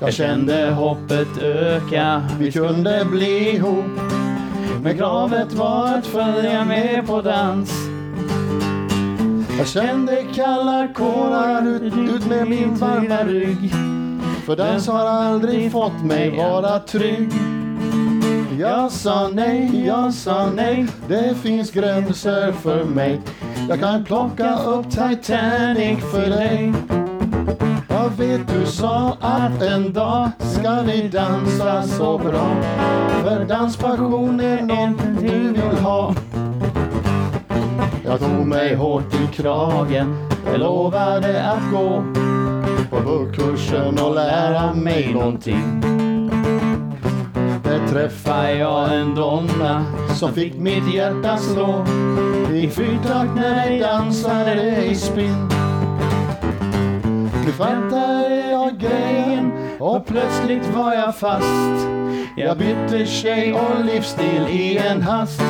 Jag 0.00 0.14
kände 0.14 0.70
hoppet 0.70 1.38
öka, 1.42 2.28
vi 2.38 2.52
kunde 2.52 3.04
bli 3.04 3.50
ihop. 3.50 4.00
Men 4.82 4.96
kravet 4.96 5.52
var 5.52 5.94
att 5.98 6.06
följa 6.06 6.64
med 6.64 7.06
på 7.06 7.22
dans. 7.22 7.95
Jag 9.58 9.66
kände 9.66 10.24
kalla 10.34 10.88
kårar 10.94 11.68
ut, 11.68 11.82
ut 11.82 12.26
med 12.26 12.48
min 12.48 12.74
varma 12.74 13.24
rygg. 13.24 13.72
För 14.46 14.56
dans 14.56 14.88
har 14.88 15.06
aldrig 15.06 15.72
fått 15.72 16.04
mig 16.04 16.36
vara 16.36 16.78
trygg. 16.78 17.32
Jag 18.58 18.92
sa 18.92 19.28
nej, 19.28 19.86
jag 19.86 20.14
sa 20.14 20.50
nej, 20.54 20.86
det 21.08 21.34
finns 21.42 21.70
gränser 21.70 22.52
för 22.52 22.84
mig. 22.84 23.20
Jag 23.68 23.80
kan 23.80 24.04
plocka 24.04 24.58
upp 24.58 24.90
Titanic 24.90 26.04
för 26.12 26.30
dig. 26.30 26.72
Jag 27.88 28.10
vet 28.16 28.48
du 28.48 28.66
sa 28.66 29.16
att 29.20 29.62
en 29.62 29.92
dag 29.92 30.30
ska 30.38 30.82
vi 30.82 31.08
dansa 31.08 31.82
så 31.82 32.18
bra. 32.18 32.56
För 33.22 33.44
danspassion 33.44 34.40
är 34.40 34.62
något 34.62 35.20
du 35.20 35.52
vill 35.52 35.78
ha. 35.82 36.14
Jag 38.06 38.20
tog 38.20 38.46
mig 38.46 38.74
hårt 38.74 39.14
i 39.14 39.36
kragen, 39.36 40.28
jag 40.46 40.60
lovade 40.60 41.42
att 41.42 41.72
gå 41.72 42.04
på 42.90 43.00
buggkursen 43.00 43.98
och 43.98 44.14
lära 44.14 44.74
mig 44.74 45.14
någonting. 45.14 45.80
Där 47.64 47.88
träffade 47.88 48.52
jag 48.52 48.94
en 48.94 49.14
donna 49.14 49.84
som 50.14 50.32
fick 50.32 50.54
mitt 50.54 50.94
hjärta 50.94 51.36
slå 51.36 51.84
i 52.54 52.68
fyrtakt 52.68 53.34
när 53.36 53.70
vi 53.70 53.78
dansade 53.78 54.84
i 54.84 54.94
spinn. 54.94 55.48
Nu 57.46 57.52
fattade 57.52 58.50
jag 58.50 58.78
grejen 58.78 59.52
och 59.78 60.06
plötsligt 60.06 60.74
var 60.74 60.94
jag 60.94 61.16
fast. 61.16 61.86
Jag 62.36 62.58
bytte 62.58 63.06
tjej 63.06 63.52
och 63.52 63.84
livsstil 63.84 64.46
i 64.50 64.78
en 64.78 65.02
hast. 65.02 65.42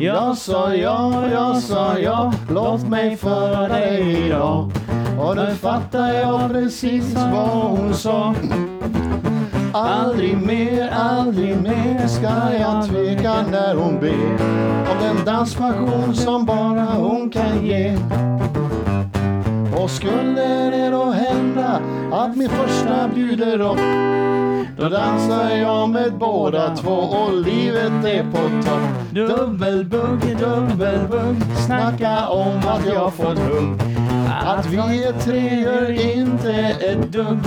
Jag 0.00 0.36
sa 0.36 0.74
ja, 0.74 1.28
jag 1.32 1.56
sa 1.56 1.98
ja, 1.98 2.32
låt 2.50 2.88
mig 2.88 3.16
föra 3.16 3.68
dig 3.68 4.26
idag. 4.26 4.70
Och 5.20 5.36
nu 5.36 5.54
fattar 5.54 6.12
jag 6.12 6.50
precis 6.50 7.14
vad 7.14 7.48
hon 7.48 7.94
sa. 7.94 8.34
Aldrig 9.72 10.36
mer, 10.36 10.88
aldrig 10.88 11.62
mer 11.62 12.06
ska 12.06 12.54
jag 12.60 12.88
tveka 12.88 13.34
när 13.50 13.74
hon 13.74 14.00
ber 14.00 14.32
om 14.90 14.98
den 15.00 15.24
danspassion 15.24 16.14
som 16.14 16.46
bara 16.46 16.84
hon 16.84 17.30
kan 17.30 17.66
ge. 17.66 17.96
Och 19.82 19.90
skulle 19.90 20.70
det 20.70 20.90
då 20.90 21.04
hända 21.04 21.80
att 22.12 22.36
min 22.36 22.48
första 22.48 23.08
bjuder 23.08 23.60
upp 23.60 23.80
då 24.78 24.88
dansar 24.88 25.50
jag 25.50 25.88
med 25.88 26.12
båda 26.18 26.76
två 26.76 26.90
och 26.90 27.32
livet 27.32 28.04
är 28.04 28.22
på 28.22 28.68
topp. 28.68 28.80
Dubbelbugg, 29.10 30.38
dubbelbugg, 30.38 31.36
snacka 31.66 32.28
om 32.28 32.58
att 32.58 32.86
jag 32.86 33.14
fått 33.14 33.38
hugg. 33.38 33.80
Att 34.44 34.66
vi 34.66 35.04
är 35.04 35.12
tre 35.12 35.60
gör 35.60 36.16
inte 36.16 36.52
ett 36.80 37.12
dugg. 37.12 37.38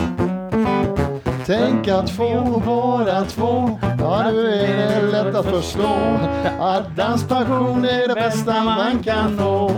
Tänk 1.46 1.88
att 1.88 2.10
få 2.10 2.62
båda 2.66 3.26
två, 3.26 3.80
ja 4.00 4.32
nu 4.32 4.54
är 4.54 5.02
det 5.02 5.12
lätt 5.12 5.36
att 5.36 5.46
förstå 5.46 6.20
att 6.60 6.96
danspassion 6.96 7.86
är 7.86 8.08
det 8.08 8.16
bästa 8.16 8.64
man 8.64 9.04
kan 9.04 9.36
nå. 9.36 9.72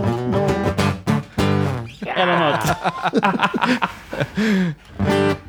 Eller 2.06 2.40
något. 2.40 2.78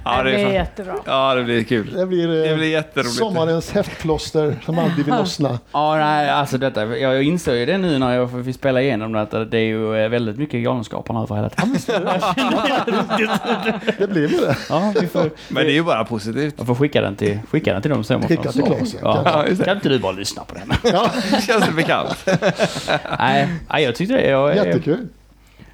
Ja, 0.06 0.22
det 0.22 0.42
fan- 0.42 0.52
jättebra. 0.54 0.94
ja, 1.06 1.34
det 1.34 1.44
blir 1.44 1.64
kul. 1.64 1.92
Det 1.96 2.06
blir, 2.06 2.42
eh, 2.44 2.50
Det 2.50 2.56
blir 2.56 2.68
jätteroligt. 2.70 3.14
sommarens 3.14 3.72
häftplåster 3.72 4.56
som 4.64 4.78
aldrig 4.78 5.06
vill 5.06 5.14
lossna. 5.18 5.58
Ja, 5.72 5.96
nej, 5.96 6.30
alltså 6.30 6.58
detta. 6.58 6.84
Jag, 6.86 7.14
jag 7.14 7.22
insåg 7.22 7.54
ju 7.54 7.66
det 7.66 7.78
nu 7.78 7.98
när 7.98 8.14
jag 8.14 8.44
fick 8.44 8.54
spela 8.56 8.82
igenom 8.82 9.12
det, 9.12 9.20
att 9.20 9.30
det 9.50 9.58
är 9.58 9.64
ju 9.64 9.96
eh, 10.04 10.08
väldigt 10.08 10.38
mycket 10.38 10.64
Galenskaparna 10.64 11.22
över 11.22 11.36
hela 11.36 11.48
tiden. 11.48 11.76
Det 13.98 14.06
blev 14.10 14.30
ju 14.32 14.38
det. 14.40 14.56
Ja, 14.68 14.92
vi 15.00 15.06
får, 15.06 15.30
Men 15.48 15.64
det 15.64 15.70
är 15.72 15.74
ju 15.74 15.82
bara 15.82 16.04
positivt. 16.04 16.54
jag 16.58 16.66
får 16.66 16.74
skicka 16.74 17.00
den 17.00 17.16
till, 17.16 17.38
skicka 17.50 17.72
den 17.72 17.82
till 17.82 17.90
dem 17.90 18.04
sen. 18.04 18.22
Skicka 18.28 18.52
till 18.52 18.62
Claes, 18.62 18.94
ja. 19.02 19.44
Ja. 19.58 19.64
Kan 19.64 19.76
inte 19.76 19.88
du 19.88 19.98
bara 19.98 20.12
lyssna 20.12 20.42
på 20.44 20.54
den? 20.54 20.72
Ja, 20.92 21.10
Känns 21.46 21.66
det 21.66 21.72
bekant? 21.76 22.26
nej, 23.18 23.48
nej, 23.70 23.84
jag 23.84 23.94
tyckte 23.94 24.14
det. 24.14 24.28
Jag, 24.28 24.56
jättekul. 24.56 25.08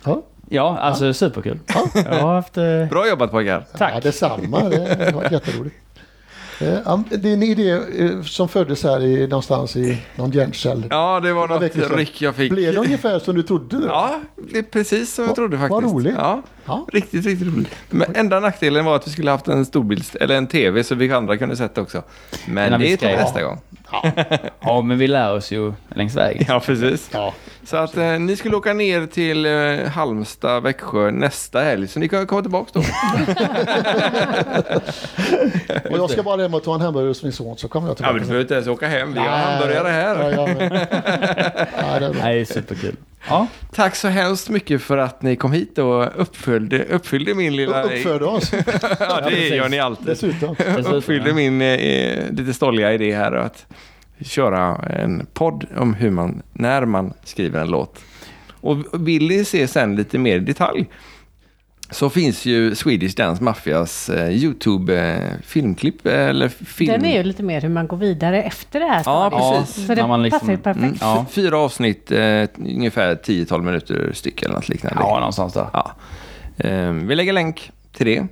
Ja, 0.05 0.23
Ja, 0.53 0.79
alltså 0.79 1.15
superkul. 1.15 1.59
Jag 1.95 2.03
har 2.21 2.35
haft... 2.35 2.59
Eh, 2.59 2.85
Bra 2.91 3.09
jobbat 3.09 3.31
pojkar. 3.31 3.65
tack. 3.79 3.93
ja 3.95 4.01
detsamma. 4.01 4.61
Det 4.69 5.13
var 5.15 5.23
jätteroligt. 5.33 5.77
Eh, 6.61 6.75
ja, 6.85 7.03
Det 7.11 7.29
är 7.29 7.33
en 7.33 7.43
idé 7.43 7.71
eh, 7.71 8.23
som 8.23 8.49
föddes 8.49 8.83
här 8.85 9.03
i, 9.03 9.27
någonstans 9.27 9.77
i 9.77 10.03
någon 10.17 10.31
hjärncell. 10.31 10.85
Ja, 10.91 11.21
det 11.21 11.33
var 11.33 11.49
något 11.49 11.93
ryck 11.99 12.23
jag 12.23 12.35
fick. 12.35 12.53
Blev 12.53 12.75
det 12.75 12.81
ungefär 12.81 13.19
som 13.19 13.35
du 13.35 13.43
trodde? 13.43 13.77
Då? 13.77 13.87
Ja, 13.87 14.21
det 14.53 14.59
är 14.59 14.63
precis 14.63 15.15
som 15.15 15.23
jag 15.25 15.29
Vad- 15.29 15.37
trodde 15.37 15.59
faktiskt. 15.59 15.71
vad 15.73 15.85
roligt. 15.85 16.15
Ja, 16.19 16.43
Ja. 16.67 16.87
riktigt, 16.93 17.27
riktigt 17.27 17.49
roligt. 17.49 17.71
Men 17.91 18.17
enda 18.17 18.41
nackdelen 18.41 18.85
var 18.85 18.97
att 18.97 19.07
vi 19.07 19.11
skulle 19.11 19.31
haft 19.31 19.49
en 19.49 19.65
storbild 19.65 20.05
eller 20.21 20.37
en 20.37 20.47
tv 20.47 20.85
så 20.85 20.95
vi 20.95 21.13
andra 21.13 21.37
kunde 21.37 21.57
sett 21.57 21.79
också. 21.79 22.03
Men 22.47 22.81
vi 22.81 22.91
det 22.91 22.97
tar 22.97 23.09
vi 23.09 23.17
nästa 23.17 23.43
gång. 23.43 23.61
Ja, 24.61 24.83
men 24.83 24.99
vi 24.99 25.09
lär 25.09 25.35
oss 25.35 25.51
ju 25.53 25.73
längs 25.95 26.17
vägen. 26.17 26.45
Ja, 26.49 26.61
precis. 26.61 27.11
Ja. 27.13 27.35
Så 27.65 27.77
att 27.77 27.97
eh, 27.97 28.19
ni 28.19 28.37
skulle 28.37 28.57
åka 28.57 28.73
ner 28.73 29.07
till 29.07 29.47
eh, 29.47 29.91
Halmstad, 29.91 30.63
Växjö 30.63 31.11
nästa 31.11 31.61
helg. 31.61 31.89
Så 31.89 31.99
ni 31.99 32.09
kan 32.09 32.27
komma 32.27 32.43
tillbaka 32.43 32.71
då. 32.73 32.81
Och 35.91 35.99
jag 35.99 36.11
ska 36.11 36.23
bara 36.23 36.43
hem 36.43 36.55
och 36.55 36.65
ta 36.65 36.75
en 36.75 36.81
hamburgare 36.81 37.09
hos 37.09 37.23
min 37.23 37.33
son 37.33 37.57
så 37.57 37.69
kommer 37.69 37.89
jag 37.89 37.93
ja, 37.93 37.95
tillbaka. 37.95 38.13
men 38.13 38.23
du 38.23 38.27
behöver 38.27 38.43
inte 38.43 38.55
ens 38.55 38.67
åka 38.67 38.89
hem. 38.89 39.13
Vi 39.13 39.19
har 39.19 39.29
hamburgare 39.29 39.89
här. 39.89 40.23
Ja, 40.23 40.31
ja, 40.31 40.47
men... 40.47 40.57
Nej, 40.69 42.01
det 42.01 42.07
är 42.07 42.13
bra. 42.13 42.23
Nej, 42.23 42.47
superkul. 42.47 42.97
Ja, 43.29 43.47
Tack 43.73 43.97
så 43.97 44.09
hemskt 44.09 44.49
mycket 44.49 44.83
för 44.83 44.99
att 44.99 45.23
ni 45.23 45.37
kom 45.37 45.53
hit 45.53 45.79
och 45.79 46.21
uppfyllde, 46.21 46.85
uppfyllde 46.85 47.35
min 47.35 47.57
lilla... 47.57 47.83
Uppförde 47.83 48.25
oss 48.25 48.53
ja, 49.01 49.21
det 49.31 49.49
gör 49.49 49.69
ni 49.69 49.79
alltid. 49.79 50.07
dessutom. 50.07 50.55
dessutom, 50.59 50.93
uppfyllde 50.95 51.29
ja. 51.29 51.35
min 51.35 51.63
eh, 51.63 52.31
lite 52.33 52.55
stolliga 52.55 52.93
idé 52.93 53.17
här 53.17 53.33
att 53.33 53.67
köra 54.21 54.77
en 54.77 55.27
podd 55.33 55.67
om 55.77 55.95
hur 55.95 56.11
man, 56.11 56.43
när 56.53 56.85
man 56.85 57.13
skriver 57.25 57.61
en 57.61 57.71
låt. 57.71 58.01
Och 58.61 59.09
vill 59.09 59.29
ni 59.29 59.45
se 59.45 59.69
sen 59.69 59.97
lite 59.97 60.19
mer 60.19 60.37
i 60.37 60.41
detalj 60.41 60.87
så 61.91 62.11
finns 62.11 62.47
ju 62.47 62.75
Swedish 62.75 63.17
Dance 63.17 63.43
Mafias 63.45 64.09
eh, 64.09 64.31
YouTube 64.31 64.99
eh, 65.01 65.33
eh, 66.05 66.29
eller 66.29 66.49
film. 66.49 66.93
Den 66.93 67.05
är 67.05 67.17
ju 67.17 67.23
lite 67.23 67.43
mer 67.43 67.61
hur 67.61 67.69
man 67.69 67.87
går 67.87 67.97
vidare 67.97 68.43
efter 68.43 68.81
det 68.81 68.87
här 68.87 69.03
Ja, 69.07 69.31
stadiet. 69.31 69.61
precis. 69.67 69.87
Så 69.87 69.95
det 69.95 70.07
man 70.07 70.23
liksom- 70.23 70.41
passar 70.41 70.53
ju 70.53 70.59
perfekt. 70.59 70.83
Mm, 70.85 70.97
Ja. 71.01 71.27
Fyra 71.31 71.59
avsnitt, 71.59 72.11
eh, 72.13 72.45
ungefär 72.59 73.15
10-12 73.15 73.63
minuter 73.65 74.11
styck 74.15 74.43
eller 74.43 74.55
något 74.55 74.69
liknande. 74.69 74.99
ja 75.01 75.19
någonstans 75.19 75.53
där. 75.53 75.67
Ja. 75.73 75.93
Eh, 76.57 76.91
vi 76.93 77.15
lägger 77.15 77.33
länk 77.33 77.71
till 77.93 78.07
det. 78.07 78.27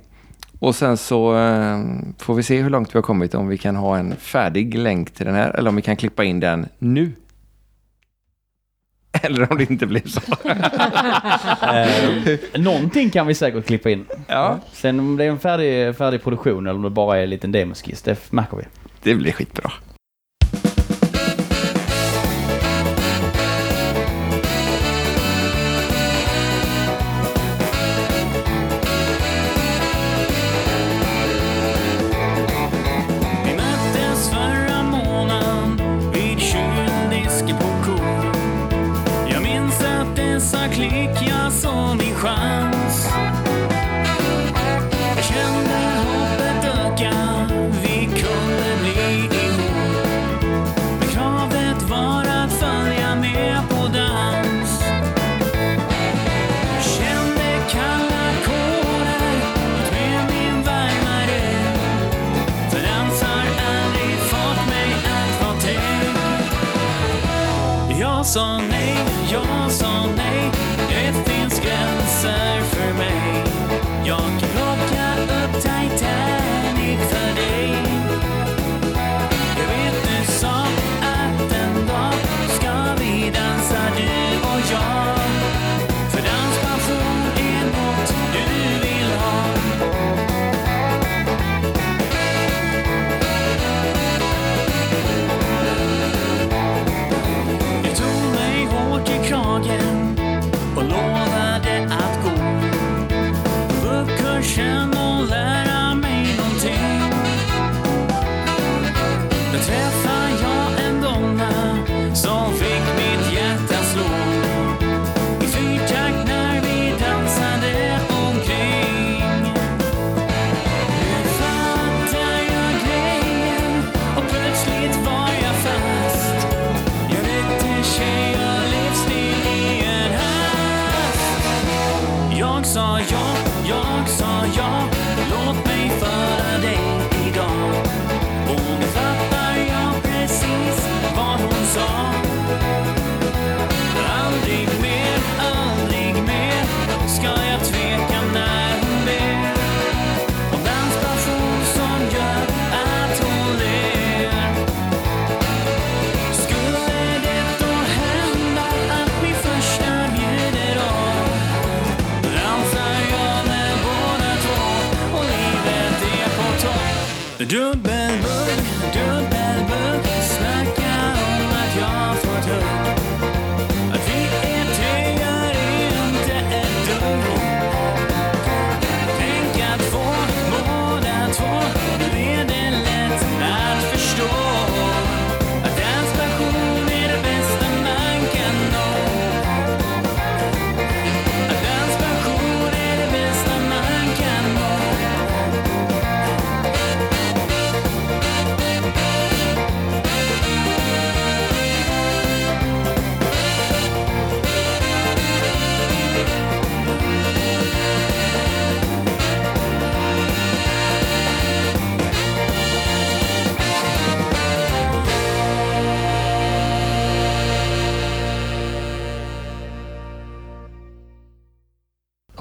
Och 0.59 0.75
sen 0.75 0.97
så 0.97 1.37
eh, 1.37 1.79
får 2.17 2.33
vi 2.35 2.43
se 2.43 2.61
hur 2.61 2.69
långt 2.69 2.95
vi 2.95 2.97
har 2.97 3.03
kommit 3.03 3.35
om 3.35 3.47
vi 3.47 3.57
kan 3.57 3.75
ha 3.75 3.97
en 3.97 4.15
färdig 4.15 4.75
länk 4.77 5.11
till 5.11 5.25
den 5.25 5.35
här 5.35 5.49
eller 5.49 5.69
om 5.69 5.75
vi 5.75 5.81
kan 5.81 5.95
klippa 5.95 6.23
in 6.23 6.39
den 6.39 6.67
nu. 6.79 7.11
Eller 9.21 9.51
om 9.51 9.57
det 9.57 9.69
inte 9.69 9.85
blir 9.85 10.07
så. 10.07 10.21
Eh, 11.69 12.39
någonting 12.61 13.09
kan 13.09 13.27
vi 13.27 13.35
säkert 13.35 13.65
klippa 13.67 13.89
in. 13.89 14.05
Ja, 14.27 14.59
Sen 14.73 14.99
om 14.99 15.17
det 15.17 15.23
är 15.25 15.29
en 15.29 15.39
färdig, 15.39 15.95
färdig 15.95 16.23
produktion 16.23 16.67
eller 16.67 16.75
om 16.77 16.81
det 16.83 16.89
bara 16.89 17.17
är 17.17 17.23
en 17.23 17.29
liten 17.29 17.51
demoskiss, 17.51 18.01
det 18.01 18.31
märker 18.31 18.57
vi. 18.57 18.63
det 19.03 19.15
blir 19.15 19.31
skitbra. 19.31 19.71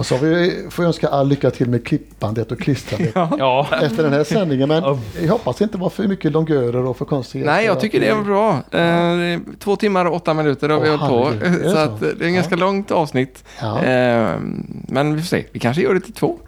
Så 0.08 0.16
vi 0.16 0.66
får 0.70 0.84
önska 0.84 1.08
all 1.08 1.28
lycka 1.28 1.50
till 1.50 1.68
med 1.68 1.86
klippandet 1.86 2.52
och 2.52 2.60
klistrandet 2.60 3.12
Ja. 3.38 3.66
efter 3.82 4.02
den 4.02 4.12
här 4.12 4.24
sändningen. 4.24 4.68
Men 4.68 4.82
jag 5.22 5.32
hoppas 5.32 5.56
det 5.56 5.64
inte 5.64 5.78
var 5.78 5.90
för 5.90 6.08
mycket 6.08 6.32
longörer 6.32 6.84
och 6.86 6.96
för 6.96 7.04
konstigheter. 7.04 7.52
Nej, 7.52 7.64
jag 7.66 7.80
tycker 7.80 8.00
det 8.00 8.08
är 8.08 8.22
bra. 8.22 8.50
Eh, 8.80 9.40
två 9.58 9.76
timmar 9.76 10.04
och 10.04 10.14
åtta 10.14 10.34
minuter 10.34 10.68
har 10.68 10.80
vi 10.80 10.88
hållit 10.88 11.08
på. 11.08 11.32
Så 11.64 11.70
så? 11.70 11.76
att 11.78 12.00
det 12.00 12.06
är 12.06 12.28
ett 12.28 12.34
ganska 12.34 12.56
långt 12.56 12.90
avsnitt. 12.90 13.44
Ja. 13.60 13.82
Eh, 13.84 14.36
men 14.88 15.14
vi 15.14 15.20
får 15.22 15.26
se. 15.26 15.44
Vi 15.52 15.58
kanske 15.58 15.82
gör 15.82 15.94
det 15.94 16.00
till 16.00 16.12
två. 16.12 16.38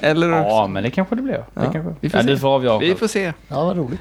Eller 0.00 0.28
ja, 0.28 0.66
men 0.66 0.82
det 0.82 0.90
kanske 0.90 1.14
det 1.14 1.22
blir. 1.22 1.32
Det 1.34 1.44
Ja, 1.54 1.72
kanske. 1.72 1.94
vi 2.00 2.10
får 2.10 2.20
ja, 2.20 2.26
se. 2.26 2.36
får 2.36 2.48
avgöra. 2.54 2.78
vi 2.78 2.94
får 2.94 3.06
se. 3.08 3.32
Ja, 3.48 3.64
vad 3.64 3.76
roligt. 3.76 4.00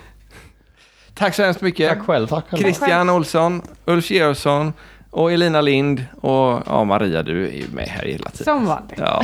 Tack 1.16 1.36
så 1.36 1.44
hemskt 1.44 1.62
mycket. 1.62 1.90
Tack 1.90 2.06
själv. 2.06 2.28
Tack 2.28 2.46
själv. 2.50 2.62
Christian 2.62 3.10
Olsson, 3.10 3.62
Ulf 3.86 4.12
Georgsson 4.12 4.74
och 5.14 5.32
Elina 5.32 5.62
Lind 5.62 6.06
och 6.22 6.62
ja, 6.66 6.84
Maria, 6.84 7.24
du 7.24 7.48
är 7.48 7.52
ju 7.52 7.68
med 7.74 7.88
här 7.88 8.06
hela 8.06 8.30
tiden. 8.30 8.46
Som 8.46 8.66
vanligt. 8.66 9.00
Ja. 9.00 9.24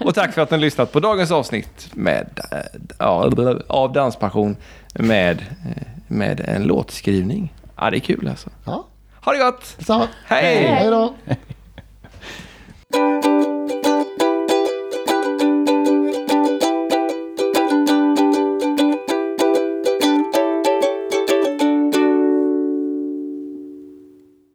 Och 0.00 0.14
tack 0.14 0.32
för 0.32 0.42
att 0.42 0.50
ni 0.50 0.56
har 0.56 0.60
lyssnat 0.60 0.92
på 0.92 1.00
dagens 1.00 1.30
avsnitt 1.30 1.90
med, 1.94 2.40
ja, 2.98 3.32
av 3.66 3.92
Danspassion 3.92 4.56
med, 4.94 5.44
med 6.08 6.40
en 6.40 6.62
låtskrivning. 6.62 7.54
Ja, 7.76 7.90
det 7.90 7.96
är 7.96 8.00
kul 8.00 8.28
alltså. 8.28 8.50
Ja. 8.64 8.86
Ha 9.24 9.32
det 9.32 9.38
gott! 9.38 9.74
Detsamma. 9.78 10.08
Hej! 10.24 10.66
Hej 10.66 10.90
då! 10.90 11.14